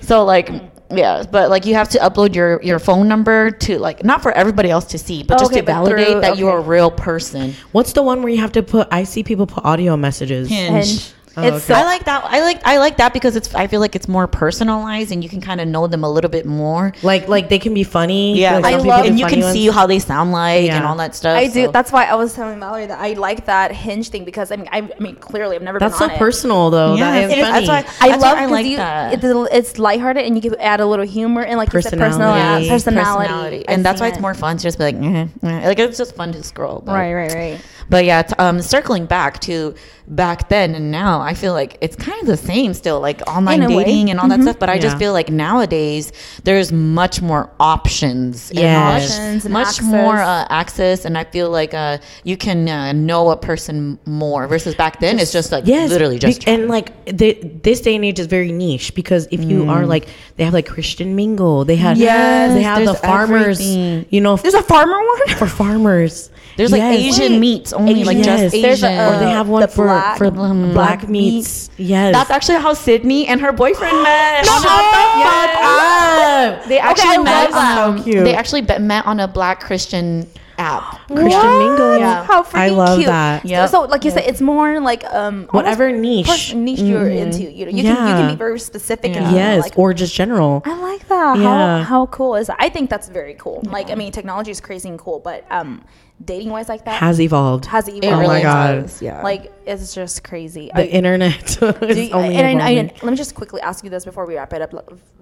So 0.00 0.24
like. 0.24 0.50
Yeah, 0.90 1.24
but 1.30 1.50
like 1.50 1.66
you 1.66 1.74
have 1.74 1.88
to 1.90 1.98
upload 1.98 2.34
your 2.34 2.62
your 2.62 2.78
phone 2.78 3.08
number 3.08 3.50
to 3.50 3.78
like 3.78 4.04
not 4.04 4.22
for 4.22 4.32
everybody 4.32 4.70
else 4.70 4.86
to 4.86 4.98
see, 4.98 5.22
but 5.22 5.34
Oh, 5.34 5.38
just 5.40 5.50
okay, 5.52 5.60
to 5.60 5.66
but 5.66 5.72
validate 5.72 6.06
through- 6.08 6.20
that 6.22 6.38
you're 6.38 6.56
a 6.56 6.60
real 6.62 6.90
person. 6.90 7.54
what's 7.72 7.92
the 7.92 8.02
one 8.02 8.22
where 8.22 8.32
you 8.32 8.38
have 8.40 8.52
to 8.52 8.62
put 8.62 8.88
i 8.90 9.04
see 9.04 9.22
people 9.22 9.46
put 9.46 9.64
audio 9.64 9.96
messages 9.96 10.48
Hinge. 10.48 11.12
Oh, 11.36 11.42
it's 11.42 11.56
okay. 11.56 11.64
so 11.66 11.74
I 11.74 11.84
like 11.84 12.04
that. 12.06 12.24
I 12.24 12.40
like 12.40 12.60
I 12.64 12.78
like 12.78 12.96
that 12.96 13.12
because 13.12 13.36
it's. 13.36 13.54
I 13.54 13.66
feel 13.66 13.80
like 13.80 13.94
it's 13.94 14.08
more 14.08 14.26
personalized, 14.26 15.12
and 15.12 15.22
you 15.22 15.28
can 15.30 15.40
kind 15.40 15.60
of 15.60 15.68
know 15.68 15.86
them 15.86 16.02
a 16.04 16.10
little 16.10 16.30
bit 16.30 16.46
more. 16.46 16.92
like 17.02 17.28
like 17.28 17.48
they 17.48 17.58
can 17.58 17.74
be 17.74 17.84
funny 17.84 18.38
Yeah, 18.38 18.58
like, 18.58 18.74
I 18.74 18.78
love- 18.78 19.04
and 19.06 19.18
you 19.18 19.26
funny 19.26 19.42
can 19.42 19.52
see 19.52 19.68
how 19.68 19.86
they 19.86 19.98
sound 19.98 20.32
like 20.32 20.70
and 20.70 20.84
all 20.84 20.96
that 20.96 21.14
stuff. 21.14 21.36
I 21.36 21.46
do. 21.46 21.66
so- 21.66 21.70
That's 21.72 21.92
why 21.92 22.06
I 22.06 22.14
was 22.14 22.34
telling 22.34 22.58
Mallory 22.58 22.86
that 22.86 22.98
I 22.98 23.12
like 23.12 23.46
that 23.46 23.72
Hinge 23.72 24.08
thing 24.08 24.24
because 24.24 24.50
I 24.50 24.56
mean, 24.56 24.68
I, 24.72 24.78
I 24.78 25.00
mean, 25.00 25.16
clearly 25.16 25.56
I've 25.56 25.62
never 25.62 25.78
that's 25.78 25.94
been 25.94 25.98
so 25.98 26.04
on 26.06 26.10
it. 26.12 26.18
personal 26.18 26.70
though 26.70 26.94
Yeah, 26.96 27.10
that 27.12 27.24
is 27.24 27.32
it 27.32 27.38
is. 27.38 27.44
funny. 27.46 27.66
That's 27.66 27.68
why- 28.00 28.06
I 28.06 28.08
That's 28.10 28.22
why 28.22 28.28
love 28.28 28.38
I 28.38 28.40
because 28.40 28.50
like 28.52 28.66
you, 28.66 28.76
that. 28.78 29.12
it's, 29.24 29.54
it's 29.54 29.78
lighthearted 29.78 30.24
and 30.24 30.34
you 30.42 30.50
can 30.50 30.60
add 30.60 30.80
a 30.80 30.86
little 30.86 31.06
humor 31.06 31.42
and 31.42 31.56
like 31.58 31.72
you 31.72 31.80
said, 31.82 31.98
Personality. 31.98 32.68
personality, 32.68 33.24
personality, 33.26 33.68
and 33.68 33.84
that's 33.84 34.00
why 34.00 34.06
seen 34.08 34.14
it's 34.14 34.20
more 34.22 34.34
fun 34.34 34.56
to 34.56 34.62
just 34.62 34.78
be 34.78 34.84
like, 34.84 34.94
eh, 34.96 35.26
eh. 35.42 35.68
like 35.68 35.78
it's 35.78 35.98
just 35.98 36.14
fun 36.16 36.32
to 36.32 36.42
scroll. 36.42 36.80
But, 36.84 36.92
right, 36.92 37.12
right, 37.14 37.32
right. 37.34 37.60
But 37.90 38.04
yeah, 38.04 38.22
t- 38.22 38.34
um, 38.38 38.60
circling 38.60 39.06
back 39.06 39.40
to 39.40 39.74
back 40.10 40.48
then 40.48 40.74
and 40.74 40.90
now, 40.90 41.20
I 41.20 41.34
feel 41.34 41.52
like 41.52 41.76
it's 41.80 41.94
kind 41.96 42.20
of 42.20 42.26
the 42.26 42.36
same 42.36 42.72
still, 42.74 43.00
like 43.00 43.20
online 43.28 43.62
In 43.62 43.70
a 43.72 43.76
way. 43.76 43.84
dating 43.84 44.10
and 44.10 44.18
all 44.18 44.28
that 44.28 44.40
stuff. 44.42 44.58
But 44.58 44.70
I 44.70 44.78
just 44.78 44.96
feel 44.98 45.12
like 45.12 45.28
nowadays 45.30 46.12
there's 46.44 46.72
much 46.72 47.20
more 47.20 47.50
options. 47.60 48.50
and 48.50 48.58
Yes. 48.58 48.78
much- 48.92 49.02
Options 49.18 49.44
and 49.44 49.52
much 49.52 49.66
access. 49.68 49.84
more 49.84 50.16
uh, 50.18 50.46
access, 50.48 51.04
and 51.04 51.16
I 51.18 51.24
feel 51.24 51.50
like 51.50 51.74
uh, 51.74 51.98
you 52.24 52.36
can 52.36 52.68
uh, 52.68 52.92
know 52.92 53.30
a 53.30 53.36
person 53.36 53.98
more 54.06 54.46
versus 54.46 54.74
back 54.74 55.00
then. 55.00 55.18
it's 55.18 55.32
just 55.32 55.52
like 55.52 55.64
yes 55.66 55.90
literally 55.90 56.18
just 56.18 56.44
be- 56.44 56.50
and 56.52 56.68
like 56.68 56.88
the, 57.06 57.34
this 57.62 57.80
day 57.80 57.94
and 57.96 58.04
age 58.04 58.18
is 58.18 58.26
very 58.26 58.52
niche 58.52 58.94
because 58.94 59.26
if 59.30 59.42
you 59.44 59.68
are 59.68 59.82
Mm. 59.82 59.88
like 59.88 60.08
they 60.36 60.44
have 60.44 60.54
like 60.54 60.66
christian 60.66 61.14
mingle 61.16 61.64
they 61.64 61.76
have 61.76 61.96
Yes, 61.98 62.52
they 62.54 62.62
have 62.62 62.84
the 62.84 62.94
farmers 62.94 63.60
everything. 63.60 64.06
you 64.10 64.20
know 64.20 64.36
There's 64.36 64.54
a 64.54 64.62
farmer 64.62 64.96
one. 64.98 65.28
for 65.36 65.46
farmers 65.46 66.30
There's 66.56 66.72
like 66.72 66.80
Yes. 66.80 66.98
Asian 67.18 67.32
Wait. 67.34 67.38
meets 67.40 67.72
only, 67.72 68.04
like 68.04 68.16
Yes. 68.18 68.26
just 68.26 68.54
Asian. 68.54 68.62
There's 68.62 68.82
a, 68.82 68.86
or 68.88 69.18
they 69.18 69.26
uh, 69.26 69.38
have 69.38 69.48
one 69.48 69.62
the 69.62 69.68
for 69.68 69.86
black- 70.00 70.18
for 70.18 70.30
black 70.30 70.72
black 70.74 71.08
meats 71.08 71.70
yes 71.76 72.12
That's 72.14 72.30
actually 72.30 72.58
how 72.58 72.74
Sydney 72.74 73.26
and 73.26 73.40
her 73.40 73.52
boyfriend 73.52 73.96
met. 74.02 74.44
Shut 74.46 74.62
the 74.62 74.68
fuck 74.68 75.58
up. 75.62 76.64
They 76.68 76.78
actually 76.78 77.16
I 77.16 77.22
met. 77.22 77.50
love. 77.52 77.88
Um, 77.88 77.98
So 77.98 78.04
cute. 78.04 78.24
They 78.24 78.34
actually 78.34 78.62
be- 78.62 78.78
met 78.78 79.06
on 79.06 79.20
a 79.20 79.28
Black 79.28 79.60
Christian 79.60 80.26
app. 80.58 81.06
Christian 81.06 81.58
mingle. 81.58 81.98
Yeah. 81.98 82.24
How 82.24 82.42
freaking 82.42 82.58
I 82.58 82.68
love 82.70 82.96
cute. 82.98 83.06
that. 83.06 83.42
So- 83.42 83.48
Yep. 83.48 83.68
So, 83.70 83.80
like 83.82 84.04
you 84.04 84.10
said, 84.10 84.24
it's 84.26 84.40
more 84.40 84.80
like 84.80 85.04
um 85.12 85.46
Whatever 85.52 85.92
niche. 85.92 86.54
niche 86.54 86.80
you're 86.80 87.08
into. 87.08 87.42
You 87.44 87.66
know, 87.66 87.70
you 87.72 87.82
can 87.82 88.08
you 88.08 88.14
can 88.14 88.28
be 88.30 88.36
very 88.36 88.58
specific. 88.58 89.12
Yeah. 89.14 89.22
And 89.26 89.36
Yes, 89.36 89.62
Like, 89.62 89.78
or 89.78 89.94
just 89.94 90.14
general. 90.14 90.62
I 90.64 90.74
like 90.80 91.06
that. 91.08 91.38
Yeah. 91.38 91.78
How 91.82 91.82
how 91.84 92.06
cool 92.06 92.34
is 92.36 92.46
that? 92.48 92.56
I 92.58 92.68
think 92.68 92.90
that's 92.90 93.08
very 93.08 93.34
cool. 93.34 93.62
Like 93.64 93.90
I 93.90 93.94
mean, 93.94 94.10
technology 94.12 94.50
is 94.50 94.60
crazy 94.60 94.88
and 94.88 94.98
cool, 94.98 95.20
but 95.20 95.44
um, 95.50 95.82
dating 96.24 96.50
wise 96.50 96.68
like 96.68 96.84
that 96.84 96.98
Has 97.00 97.20
evolved. 97.20 97.66
has 97.66 97.86
It 97.86 97.94
evolved. 97.96 98.16
Oh 98.16 98.18
really 98.20 98.38
my 98.38 98.42
God. 98.42 98.82
does, 98.82 99.00
Yeah. 99.00 99.22
Like 99.22 99.52
it's 99.66 99.94
just 99.94 100.24
crazy. 100.24 100.70
the 100.74 100.80
I- 100.82 100.86
internet 100.86 101.46
do 101.60 101.66
is 101.86 101.96
you- 102.08 102.10
only 102.12 102.34
and 102.36 102.60
I, 102.60 102.70
I, 102.70 102.74
let 103.02 103.04
me 103.04 103.14
just 103.16 103.34
quickly 103.36 103.60
ask 103.60 103.84
you 103.84 103.90
this 103.90 104.04
before 104.04 104.26
we 104.26 104.34
wrap 104.34 104.52
it 104.52 104.60
up, 104.62 104.74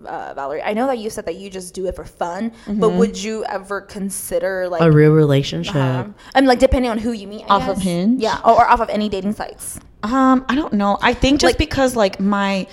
uh, 0.06 0.32
Valerie. 0.34 0.62
I 0.62 0.72
know 0.72 0.86
that 0.86 0.98
you 0.98 1.10
said 1.10 1.26
that 1.26 1.36
you 1.36 1.50
just 1.50 1.74
do 1.74 1.86
it 1.86 1.94
for 1.96 2.04
fun, 2.04 2.52
but 2.66 2.90
would 2.90 3.22
you 3.22 3.44
ever 3.44 3.82
consider 3.82 4.68
like 4.68 4.80
a 4.80 4.90
real 4.90 5.12
relationship. 5.12 5.76
um, 5.76 6.14
I 6.34 6.40
mean, 6.40 6.48
like 6.48 6.58
depending 6.60 6.90
on 6.90 6.98
who 6.98 7.12
you 7.12 7.26
meet, 7.26 7.42
I 7.44 7.56
Off 7.56 7.68
of 7.68 7.76
guess. 7.76 7.84
Hinge? 7.84 8.22
yeah, 8.22 8.40
or, 8.44 8.52
or 8.54 8.66
off 8.68 8.80
of 8.80 8.88
any 8.88 9.08
dating 9.08 9.34
sites. 9.34 9.78
Um, 10.02 10.44
I 10.48 10.54
don't 10.54 10.72
know. 10.72 10.98
I 11.02 11.12
think 11.14 11.40
just 11.40 11.50
Like- 11.54 11.58
because 11.58 11.94
like 11.96 12.20
my. 12.20 12.66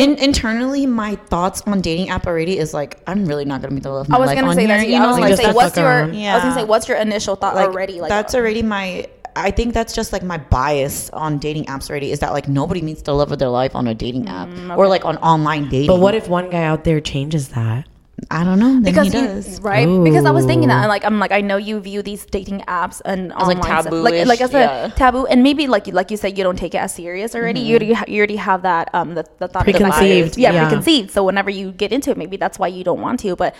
In, 0.00 0.16
internally, 0.18 0.86
my 0.86 1.16
thoughts 1.16 1.62
on 1.62 1.80
dating 1.80 2.08
app 2.10 2.26
already 2.26 2.58
is 2.58 2.74
like 2.74 3.00
I'm 3.06 3.26
really 3.26 3.44
not 3.44 3.60
gonna 3.62 3.74
meet 3.74 3.82
the 3.82 3.90
love 3.90 4.06
of 4.06 4.08
my 4.10 4.16
I 4.16 4.20
was 4.20 4.26
life 4.28 4.36
gonna 4.36 4.48
on 4.48 4.54
say 4.54 4.66
that. 4.66 4.86
you 4.86 4.94
you. 4.94 4.96
I 4.96 4.98
know, 5.00 5.08
was 5.08 5.18
like, 5.18 5.24
gonna 5.24 5.36
say, 5.36 5.48
to 5.50 5.52
what's 5.54 5.76
your? 5.76 5.86
around. 5.86 6.16
I 6.16 6.34
was 6.34 6.42
gonna 6.42 6.54
say, 6.54 6.64
what's 6.64 6.88
your 6.88 6.98
initial 6.98 7.36
thought 7.36 7.54
like 7.54 7.68
already? 7.68 8.00
Like 8.00 8.08
that's 8.10 8.34
uh, 8.34 8.38
already 8.38 8.62
my 8.62 9.06
i 9.36 9.50
think 9.50 9.74
that's 9.74 9.92
just 9.92 10.12
like 10.12 10.22
my 10.22 10.38
bias 10.38 11.10
on 11.10 11.38
dating 11.38 11.64
apps 11.64 11.90
already 11.90 12.12
is 12.12 12.20
that 12.20 12.32
like 12.32 12.46
nobody 12.46 12.80
meets 12.80 13.02
the 13.02 13.12
love 13.12 13.32
of 13.32 13.38
their 13.40 13.48
life 13.48 13.74
on 13.74 13.88
a 13.88 13.92
dating 13.94 14.28
app 14.28 14.48
or 14.78 14.86
like 14.86 15.04
on 15.04 15.16
online 15.18 15.68
dating 15.68 15.88
But 15.88 15.98
what 15.98 16.14
if 16.14 16.28
one 16.28 16.50
guy 16.50 16.62
out 16.62 16.84
there 16.84 17.00
changes 17.00 17.48
that? 17.48 17.84
I 18.30 18.44
don't 18.44 18.58
know. 18.58 18.74
Then 18.74 18.82
because 18.84 19.12
he 19.12 19.18
you- 19.20 19.26
does. 19.26 19.60
right? 19.60 19.86
Because 20.04 20.24
I 20.24 20.30
was 20.30 20.46
thinking 20.46 20.68
that, 20.68 20.76
Ooh. 20.80 20.82
I'm 20.84 20.88
like, 20.88 21.04
I'm 21.04 21.18
like, 21.18 21.32
I 21.32 21.40
know 21.40 21.56
you 21.56 21.80
view 21.80 22.00
these 22.00 22.24
dating 22.24 22.60
apps 22.62 23.02
and 23.04 23.32
As, 23.32 23.46
like, 23.48 23.58
online 23.58 23.74
like, 23.74 23.84
taboo-ish, 23.84 24.26
like 24.28 24.40
as 24.40 24.54
a 24.54 24.58
yeah. 24.58 24.88
taboo, 24.94 25.26
and 25.26 25.42
maybe 25.42 25.66
like 25.66 25.86
you, 25.88 25.92
like 25.92 26.10
you 26.10 26.16
said, 26.16 26.38
you 26.38 26.44
don't 26.44 26.56
take 26.58 26.74
it 26.74 26.78
as 26.78 26.94
serious 26.94 27.34
already. 27.34 27.60
You 27.60 27.76
already, 27.76 27.92
ha- 27.92 28.04
you 28.08 28.18
already 28.18 28.36
have 28.36 28.62
that 28.62 28.94
um 28.94 29.14
the, 29.14 29.24
the 29.38 29.48
thought, 29.48 29.66
the 29.66 29.72
fact- 29.72 29.84
Preconceived, 29.84 30.38
yeah, 30.38 30.52
yeah. 30.52 30.68
preconceived. 30.68 31.10
So 31.10 31.24
whenever 31.24 31.50
you 31.50 31.72
get 31.72 31.92
into 31.92 32.10
it, 32.12 32.16
maybe 32.16 32.36
that's 32.36 32.58
why 32.58 32.68
you 32.68 32.84
don't 32.84 33.00
want 33.00 33.20
to. 33.20 33.34
But 33.36 33.54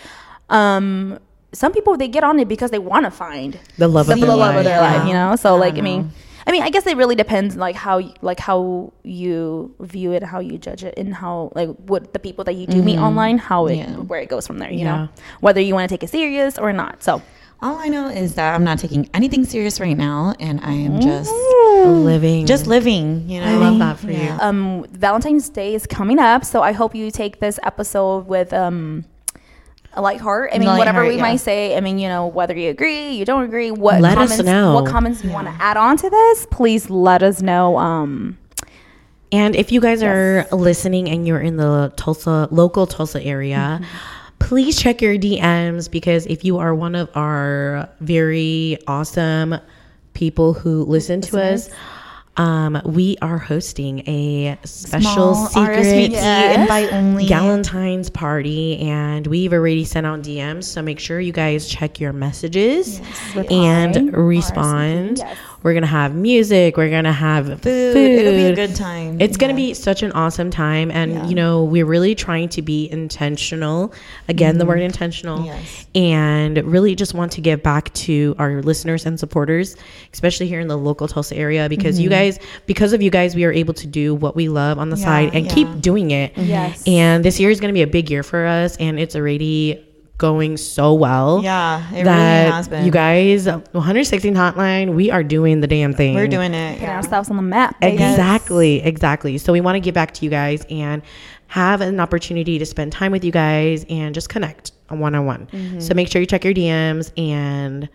um, 0.49 1.19
some 1.53 1.71
people 1.73 1.97
they 1.97 2.07
get 2.07 2.23
on 2.23 2.39
it 2.39 2.47
because 2.47 2.71
they 2.71 2.79
want 2.79 3.05
to 3.05 3.11
find 3.11 3.59
The 3.77 3.87
love 3.87 4.09
of 4.09 4.19
the 4.19 4.25
their 4.25 4.35
love 4.35 4.55
of 4.55 4.63
their 4.63 4.81
life. 4.81 4.99
life, 4.99 5.07
you 5.07 5.13
know. 5.13 5.35
So 5.35 5.55
I 5.55 5.59
like, 5.59 5.75
I 5.77 5.81
mean, 5.81 6.01
know. 6.03 6.09
I 6.47 6.51
mean, 6.51 6.61
I 6.61 6.69
guess 6.69 6.85
it 6.85 6.95
really 6.95 7.15
depends, 7.15 7.55
like 7.55 7.75
how 7.75 8.01
like 8.21 8.39
how 8.39 8.93
you 9.03 9.73
view 9.79 10.11
it, 10.13 10.21
how 10.23 10.39
you 10.39 10.57
judge 10.59 10.83
it, 10.83 10.93
and 10.97 11.13
how 11.13 11.51
like 11.55 11.69
what 11.87 12.13
the 12.13 12.19
people 12.19 12.43
that 12.45 12.53
you 12.53 12.67
do 12.67 12.83
meet 12.83 12.99
online, 12.99 13.37
how 13.39 13.65
it 13.67 13.77
Yeah. 13.77 13.95
where 13.97 14.19
it 14.19 14.29
goes 14.29 14.45
from 14.45 14.59
there. 14.59 14.71
You 14.71 14.79
Yeah. 14.79 14.95
know, 14.95 15.09
whether 15.41 15.59
you 15.59 15.73
want 15.73 15.89
to 15.89 15.93
take 15.95 16.03
it 16.03 16.09
serious 16.09 16.57
or 16.59 16.71
not. 16.71 17.01
So 17.03 17.21
All 17.61 17.77
I 17.77 17.87
know 17.87 18.09
is 18.09 18.35
that 18.35 18.53
I'm 18.53 18.65
not 18.65 18.79
taking 18.79 19.09
anything 19.13 19.45
serious 19.45 19.79
right 19.79 19.97
now, 19.97 20.35
and 20.39 20.59
I 20.61 20.73
am 20.73 20.99
just 20.99 21.31
Living. 21.85 22.45
just 22.45 22.67
living. 22.67 23.27
You 23.29 23.39
know, 23.39 23.47
I 23.47 23.55
love 23.55 23.79
that 23.79 23.97
for 23.97 24.11
you. 24.11 24.29
Um, 24.39 24.85
Valentine's 24.91 25.47
Day 25.49 25.73
is 25.73 25.87
coming 25.87 26.19
up, 26.19 26.43
so 26.45 26.61
I 26.61 26.73
hope 26.73 26.93
you 26.93 27.09
take 27.11 27.39
this 27.39 27.57
episode 27.63 28.27
with 28.27 28.53
um. 28.53 29.05
A 29.95 30.01
light 30.01 30.19
heart. 30.19 30.51
I 30.53 30.57
mean, 30.57 30.67
Light 30.67 30.77
whatever 30.77 30.99
heart, 30.99 31.09
we 31.09 31.15
yeah. 31.15 31.21
might 31.21 31.37
say. 31.37 31.75
I 31.77 31.79
mean, 31.79 31.97
you 31.99 32.07
know, 32.09 32.27
whether 32.27 32.53
you 32.55 32.69
agree, 32.69 33.11
you 33.11 33.23
don't 33.25 33.43
agree. 33.43 33.71
What 33.71 34.01
Let 34.01 34.17
us 34.17 34.29
comments, 34.29 34.43
know. 34.45 34.73
What 34.75 34.87
comments 34.87 35.23
you 35.23 35.31
want 35.31 35.47
to 35.47 35.53
add 35.59 35.77
on 35.77 35.95
to 35.97 36.09
this? 36.09 36.47
Please 36.51 36.89
let 36.89 37.23
us 37.23 37.41
know. 37.41 37.77
Um, 37.77 38.37
And 39.31 39.55
if 39.55 39.71
you 39.71 39.81
guys 39.81 40.03
are 40.03 40.47
listening 40.51 41.09
and 41.09 41.25
you're 41.27 41.39
in 41.41 41.57
the 41.57 41.91
Tulsa 41.95 42.47
local 42.51 42.85
Tulsa 42.87 43.21
area, 43.23 43.81
please 44.39 44.77
check 44.79 45.01
your 45.01 45.15
DMs 45.17 45.89
because 45.89 46.25
if 46.27 46.43
you 46.45 46.57
are 46.57 46.75
one 46.75 46.95
of 46.95 47.09
our 47.15 47.89
very 48.01 48.77
awesome 48.87 49.55
people 50.13 50.53
who 50.53 50.83
listen 50.85 51.21
to 51.21 51.41
us, 51.41 51.69
um, 52.37 52.81
we 52.85 53.17
are 53.21 53.37
hosting 53.37 53.99
a 54.07 54.57
special 54.65 55.35
Small 55.35 55.47
secret 55.47 56.11
Yes. 56.11 56.57
invite 56.59 56.91
only. 56.93 57.25
Galentine's 57.27 58.09
party, 58.09 58.77
and 58.79 59.25
we've 59.27 59.53
already 59.53 59.85
sent 59.85 60.05
out 60.05 60.21
DMs. 60.21 60.65
So 60.65 60.81
make 60.81 60.99
sure 60.99 61.19
you 61.19 61.31
guys 61.31 61.67
check 61.67 61.99
your 61.99 62.13
messages 62.13 62.99
and 63.49 63.95
Reply. 63.95 64.19
respond. 64.19 65.17
Yes. 65.19 65.37
We're 65.65 65.73
gonna 65.73 65.87
have 65.87 66.13
music. 66.13 66.77
We're 66.77 66.91
gonna 66.91 67.11
have 67.11 67.47
food. 67.47 67.61
Food. 67.63 67.97
It'll 67.97 68.33
be 68.33 68.45
a 68.45 68.55
good 68.55 68.75
time. 68.75 69.19
It's 69.19 69.35
gonna 69.35 69.55
be 69.55 69.73
such 69.73 70.03
an 70.03 70.11
awesome 70.11 70.51
time, 70.51 70.91
and 70.91 71.11
Yeah. 71.11 71.27
you 71.27 71.33
know 71.33 71.63
we're 71.63 71.87
really 71.87 72.13
trying 72.13 72.49
to 72.49 72.61
be 72.61 72.87
intentional. 72.91 73.91
Again, 74.29 74.59
the 74.59 74.65
word 74.67 74.81
intentional, 74.81 75.39
Mm-hmm. 75.39 75.45
Yes. 75.47 75.87
and 75.95 76.57
really 76.65 76.93
just 76.93 77.15
want 77.15 77.31
to 77.31 77.41
give 77.41 77.63
back 77.63 77.91
to 77.95 78.35
our 78.37 78.61
listeners 78.61 79.07
and 79.07 79.19
supporters, 79.19 79.75
especially 80.13 80.47
here 80.47 80.59
in 80.59 80.67
the 80.67 80.77
local 80.77 81.07
Tulsa 81.07 81.35
area, 81.35 81.67
because 81.67 81.99
you 81.99 82.09
guys, 82.09 82.37
because 82.67 82.93
of 82.93 83.01
you 83.01 83.09
guys, 83.09 83.33
we 83.35 83.43
are 83.43 83.51
able 83.51 83.73
to 83.73 83.87
do 83.87 84.13
what 84.13 84.35
we 84.35 84.49
love 84.49 84.77
on 84.77 84.89
the 84.91 84.95
Mm-hmm. 84.97 85.01
Yeah, 85.01 85.07
side 85.07 85.31
and 85.35 85.45
yeah. 85.47 85.51
keep 85.55 85.81
doing 85.81 86.11
it. 86.11 86.31
Yes. 86.37 86.83
And 86.85 87.25
this 87.25 87.39
year 87.39 87.49
is 87.49 87.59
gonna 87.59 87.73
be 87.73 87.81
a 87.81 87.87
big 87.87 88.11
year 88.11 88.21
for 88.21 88.45
us, 88.45 88.77
and 88.77 88.99
it's 88.99 89.15
already 89.15 89.83
going 90.17 90.55
so 90.57 90.93
well. 90.93 91.41
Yeah, 91.43 91.79
it 91.93 92.03
that 92.05 92.41
really 92.43 92.51
has 92.51 92.67
been. 92.67 92.85
you 92.85 92.91
guys, 92.91 93.47
116 93.47 94.33
hotline, 94.33 94.93
we 94.95 95.11
are 95.11 95.23
doing 95.23 95.59
the 95.61 95.67
damn 95.67 95.93
thing. 95.93 96.15
we're 96.15 96.27
doing 96.27 96.53
it. 96.53 96.73
putting 96.75 96.87
Yeah. 96.87 96.95
ourselves 96.97 97.29
on 97.29 97.35
the 97.35 97.41
map. 97.41 97.79
baby. 97.81 97.95
Exactly, 98.01 98.81
exactly. 98.81 99.37
So 99.37 99.51
we 99.51 99.61
want 99.61 99.75
to 99.75 99.79
give 99.81 99.93
back 99.93 100.13
to 100.13 100.23
you 100.25 100.31
guys 100.31 100.65
and 100.69 101.01
have 101.47 101.81
an 101.81 101.99
opportunity 101.99 102.57
to 102.59 102.65
spend 102.65 102.91
time 102.91 103.11
with 103.11 103.23
you 103.23 103.31
guys 103.31 103.85
and 103.89 104.15
just 104.15 104.29
connect 104.29 104.71
one 104.89 105.13
on 105.15 105.25
one. 105.25 105.81
So 105.81 105.93
make 105.93 106.07
sure 106.07 106.21
you 106.21 106.25
check 106.27 106.43
your 106.43 106.53
DMs 106.53 107.11
and 107.17 107.89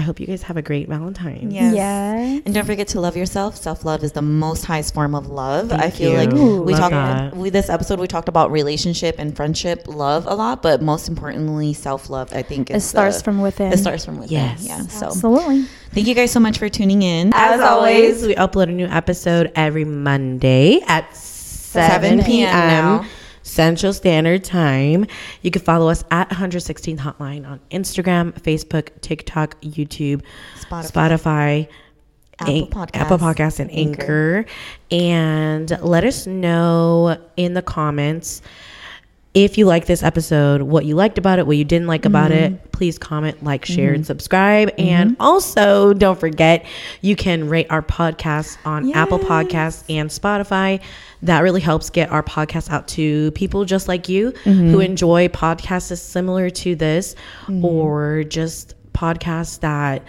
I 0.00 0.02
hope 0.02 0.18
you 0.18 0.26
guys 0.26 0.40
have 0.44 0.56
a 0.56 0.62
great 0.62 0.88
Valentine's. 0.88 1.52
Yes. 1.52 1.74
Yes. 1.74 2.42
And 2.46 2.54
don't 2.54 2.64
forget 2.64 2.88
to 2.88 3.00
love 3.02 3.18
yourself. 3.18 3.54
Self 3.56 3.84
love 3.84 4.02
is 4.02 4.12
the 4.12 4.22
most 4.22 4.64
highest 4.64 4.94
form 4.94 5.14
of 5.14 5.26
love. 5.28 5.68
Thank 5.68 5.82
I 5.82 5.90
feel 5.90 6.12
you. 6.12 6.16
like 6.16 6.32
Ooh, 6.32 6.62
we 6.62 6.72
love 6.72 6.80
talked 6.80 6.92
that. 6.92 7.36
with 7.36 7.52
this 7.52 7.68
episode. 7.68 8.00
We 8.00 8.06
talked 8.06 8.30
about 8.30 8.50
relationship 8.50 9.16
and 9.18 9.36
friendship, 9.36 9.84
love 9.86 10.24
a 10.26 10.34
lot, 10.34 10.62
but 10.62 10.80
most 10.80 11.06
importantly, 11.06 11.74
self 11.74 12.08
love. 12.08 12.32
I 12.32 12.40
think 12.40 12.70
it 12.70 12.80
starts 12.80 13.18
the- 13.18 13.24
from 13.24 13.42
within. 13.42 13.74
It 13.74 13.78
starts 13.78 14.06
from 14.06 14.16
within. 14.18 14.38
Yes. 14.38 14.64
Yeah. 14.66 14.80
So 14.86 15.08
Absolutely. 15.08 15.66
thank 15.92 16.06
you 16.06 16.14
guys 16.14 16.30
so 16.30 16.40
much 16.40 16.56
for 16.56 16.70
tuning 16.70 17.02
in. 17.02 17.32
As 17.34 17.60
always. 17.60 18.26
we 18.26 18.34
upload 18.36 18.70
a 18.70 18.72
new 18.72 18.86
episode 18.86 19.52
every 19.54 19.84
Monday 19.84 20.80
at 20.86 21.14
7, 21.14 21.90
7 22.22 22.24
p.m. 22.24 23.00
p.m. 23.04 23.10
Central 23.42 23.92
Standard 23.92 24.44
Time. 24.44 25.06
You 25.42 25.50
can 25.50 25.62
follow 25.62 25.88
us 25.88 26.04
at 26.10 26.28
116 26.30 26.98
Hotline 26.98 27.48
on 27.48 27.60
Instagram, 27.70 28.32
Facebook, 28.40 28.88
TikTok, 29.00 29.60
YouTube, 29.60 30.22
Spotify. 30.60 30.90
Spotify, 30.90 31.68
Apple 32.40 32.66
Podcasts, 32.68 32.90
Apple 32.94 33.18
Podcasts, 33.18 33.60
and 33.60 33.70
Anchor. 33.70 34.46
And 34.90 35.70
let 35.82 36.04
us 36.04 36.26
know 36.26 37.16
in 37.36 37.54
the 37.54 37.62
comments 37.62 38.42
if 39.32 39.56
you 39.56 39.64
like 39.64 39.86
this 39.86 40.02
episode, 40.02 40.62
what 40.62 40.84
you 40.84 40.96
liked 40.96 41.16
about 41.16 41.38
it, 41.38 41.46
what 41.46 41.56
you 41.56 41.64
didn't 41.64 41.86
like 41.86 42.04
about 42.04 42.30
Mm-hmm. 42.32 42.54
it. 42.54 42.72
Please 42.72 42.98
comment, 42.98 43.44
like, 43.44 43.64
share, 43.66 43.92
and 43.92 44.04
subscribe. 44.06 44.70
And 44.78 45.14
also, 45.20 45.92
don't 45.92 46.18
forget, 46.18 46.64
you 47.02 47.14
can 47.14 47.48
rate 47.48 47.66
our 47.70 47.82
podcast 47.82 48.56
on 48.64 48.90
Apple 48.94 49.18
Podcasts 49.18 49.84
and 49.90 50.08
Spotify. 50.08 50.80
That 51.22 51.40
really 51.40 51.60
helps 51.60 51.90
get 51.90 52.10
our 52.10 52.22
podcast 52.22 52.70
out 52.70 52.88
to 52.88 53.30
people 53.32 53.64
just 53.66 53.86
like 53.86 54.08
you 54.08 54.32
Mm-hmm. 54.32 54.70
who 54.70 54.80
enjoy 54.80 55.28
podcasts 55.28 55.96
similar 55.98 56.48
to 56.50 56.74
this 56.74 57.14
or 57.62 58.24
just 58.24 58.74
podcasts 58.94 59.60
that 59.60 60.02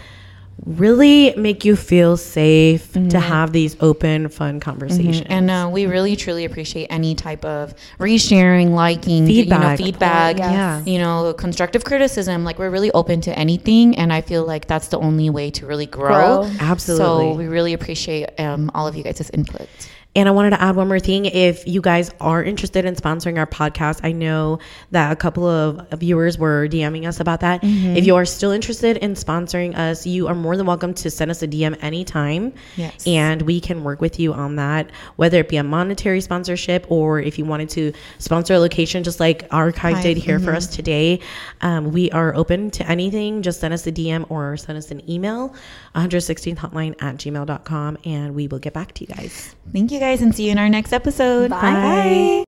really 0.66 1.34
make 1.36 1.66
you 1.66 1.76
feel 1.76 2.18
safe 2.18 2.92
to 2.94 3.20
have 3.20 3.52
these 3.52 3.76
open, 3.80 4.30
fun 4.30 4.60
conversations. 4.60 5.26
And 5.28 5.50
uh, 5.50 5.70
we 5.72 5.86
really 5.88 6.16
truly 6.16 6.46
appreciate 6.46 6.88
any 6.90 7.16
type 7.16 7.44
of 7.44 7.74
resharing, 8.00 8.70
liking, 8.72 9.26
Feedback. 9.26 9.62
you 9.62 9.68
know, 9.70 9.76
feedback, 9.92 10.38
Yes. 10.38 10.52
Yeah. 10.52 10.84
you 10.86 11.00
know, 11.00 11.34
constructive 11.34 11.84
criticism. 11.84 12.44
Like 12.44 12.60
we're 12.60 12.70
really 12.70 12.92
open 12.92 13.22
to 13.22 13.38
anything, 13.38 13.98
and 13.98 14.14
I 14.14 14.22
feel 14.22 14.46
like 14.46 14.68
that's 14.68 14.90
the 14.90 15.00
only 15.00 15.30
way 15.30 15.50
to 15.52 15.66
really 15.66 15.88
grow. 15.88 16.44
Grow. 16.44 16.52
Absolutely. 16.60 17.06
So 17.06 17.34
we 17.34 17.48
really 17.48 17.74
appreciate 17.74 18.40
um, 18.40 18.70
all 18.74 18.88
of 18.88 18.96
you 18.96 19.04
guys' 19.04 19.30
input. 19.32 19.68
And 20.14 20.28
I 20.28 20.32
wanted 20.34 20.50
to 20.50 20.62
add 20.62 20.76
one 20.76 20.90
more 20.90 21.00
thing. 21.00 21.24
If 21.26 21.66
you 21.66 21.80
guys 21.80 22.12
are 22.20 22.44
interested 22.44 22.84
in 22.84 22.96
sponsoring 22.96 23.38
our 23.40 23.48
podcast, 23.48 24.02
I 24.04 24.12
know 24.12 24.60
that 24.92 25.10
a 25.10 25.16
couple 25.16 25.48
of 25.48 25.88
viewers 25.98 26.38
were 26.38 26.68
DMing 26.68 27.08
us 27.08 27.22
about 27.22 27.40
that. 27.40 27.62
Mm-hmm. 27.62 27.96
If 27.96 28.06
you 28.06 28.18
are 28.18 28.26
still 28.26 28.52
interested 28.52 28.98
in 28.98 29.14
sponsoring 29.14 29.74
us, 29.78 30.06
you 30.06 30.28
are 30.28 30.36
more 30.36 30.58
than 30.58 30.66
welcome 30.66 30.94
to 30.96 31.10
send 31.10 31.32
us 31.32 31.42
a 31.44 31.48
DM 31.48 31.82
anytime. 31.82 32.52
Yes. 32.76 33.08
And 33.08 33.44
we 33.44 33.62
can 33.62 33.86
work 33.86 34.02
with 34.02 34.20
you 34.20 34.34
on 34.34 34.58
that, 34.58 34.90
whether 35.16 35.40
it 35.40 35.48
be 35.48 35.56
a 35.56 35.64
monetary 35.64 36.20
sponsorship 36.20 36.86
or 36.90 37.22
if 37.22 37.40
you 37.40 37.46
wanted 37.46 37.70
to 37.70 37.94
sponsor 38.20 38.56
a 38.56 38.60
location, 38.60 39.06
just 39.06 39.22
like 39.22 39.48
Archive 39.50 40.02
did 40.04 40.18
here 40.18 40.40
Mm-hmm. 40.40 40.46
for 40.46 40.56
us 40.56 40.68
today. 40.68 41.22
Um, 41.62 41.94
we 41.94 42.12
are 42.12 42.36
open 42.36 42.70
to 42.72 42.86
anything. 42.90 43.44
Just 43.44 43.62
send 43.62 43.74
us 43.74 43.88
a 43.88 43.94
DM 43.94 44.30
or 44.30 44.58
send 44.58 44.78
us 44.78 44.92
an 44.92 45.10
email, 45.10 45.48
116 45.94 46.58
hotline 46.58 47.02
at 47.02 47.16
gmail.com, 47.16 47.98
and 48.04 48.36
we 48.36 48.48
will 48.48 48.60
get 48.60 48.74
back 48.74 48.92
to 48.96 49.06
you 49.06 49.14
guys. 49.16 49.56
Thank 49.72 49.92
you 49.92 50.01
guys, 50.02 50.22
and 50.22 50.36
see 50.36 50.46
you 50.46 50.52
in 50.52 50.58
our 50.58 50.70
next 50.70 50.92
episode. 50.92 51.52
Bye. 51.52 52.44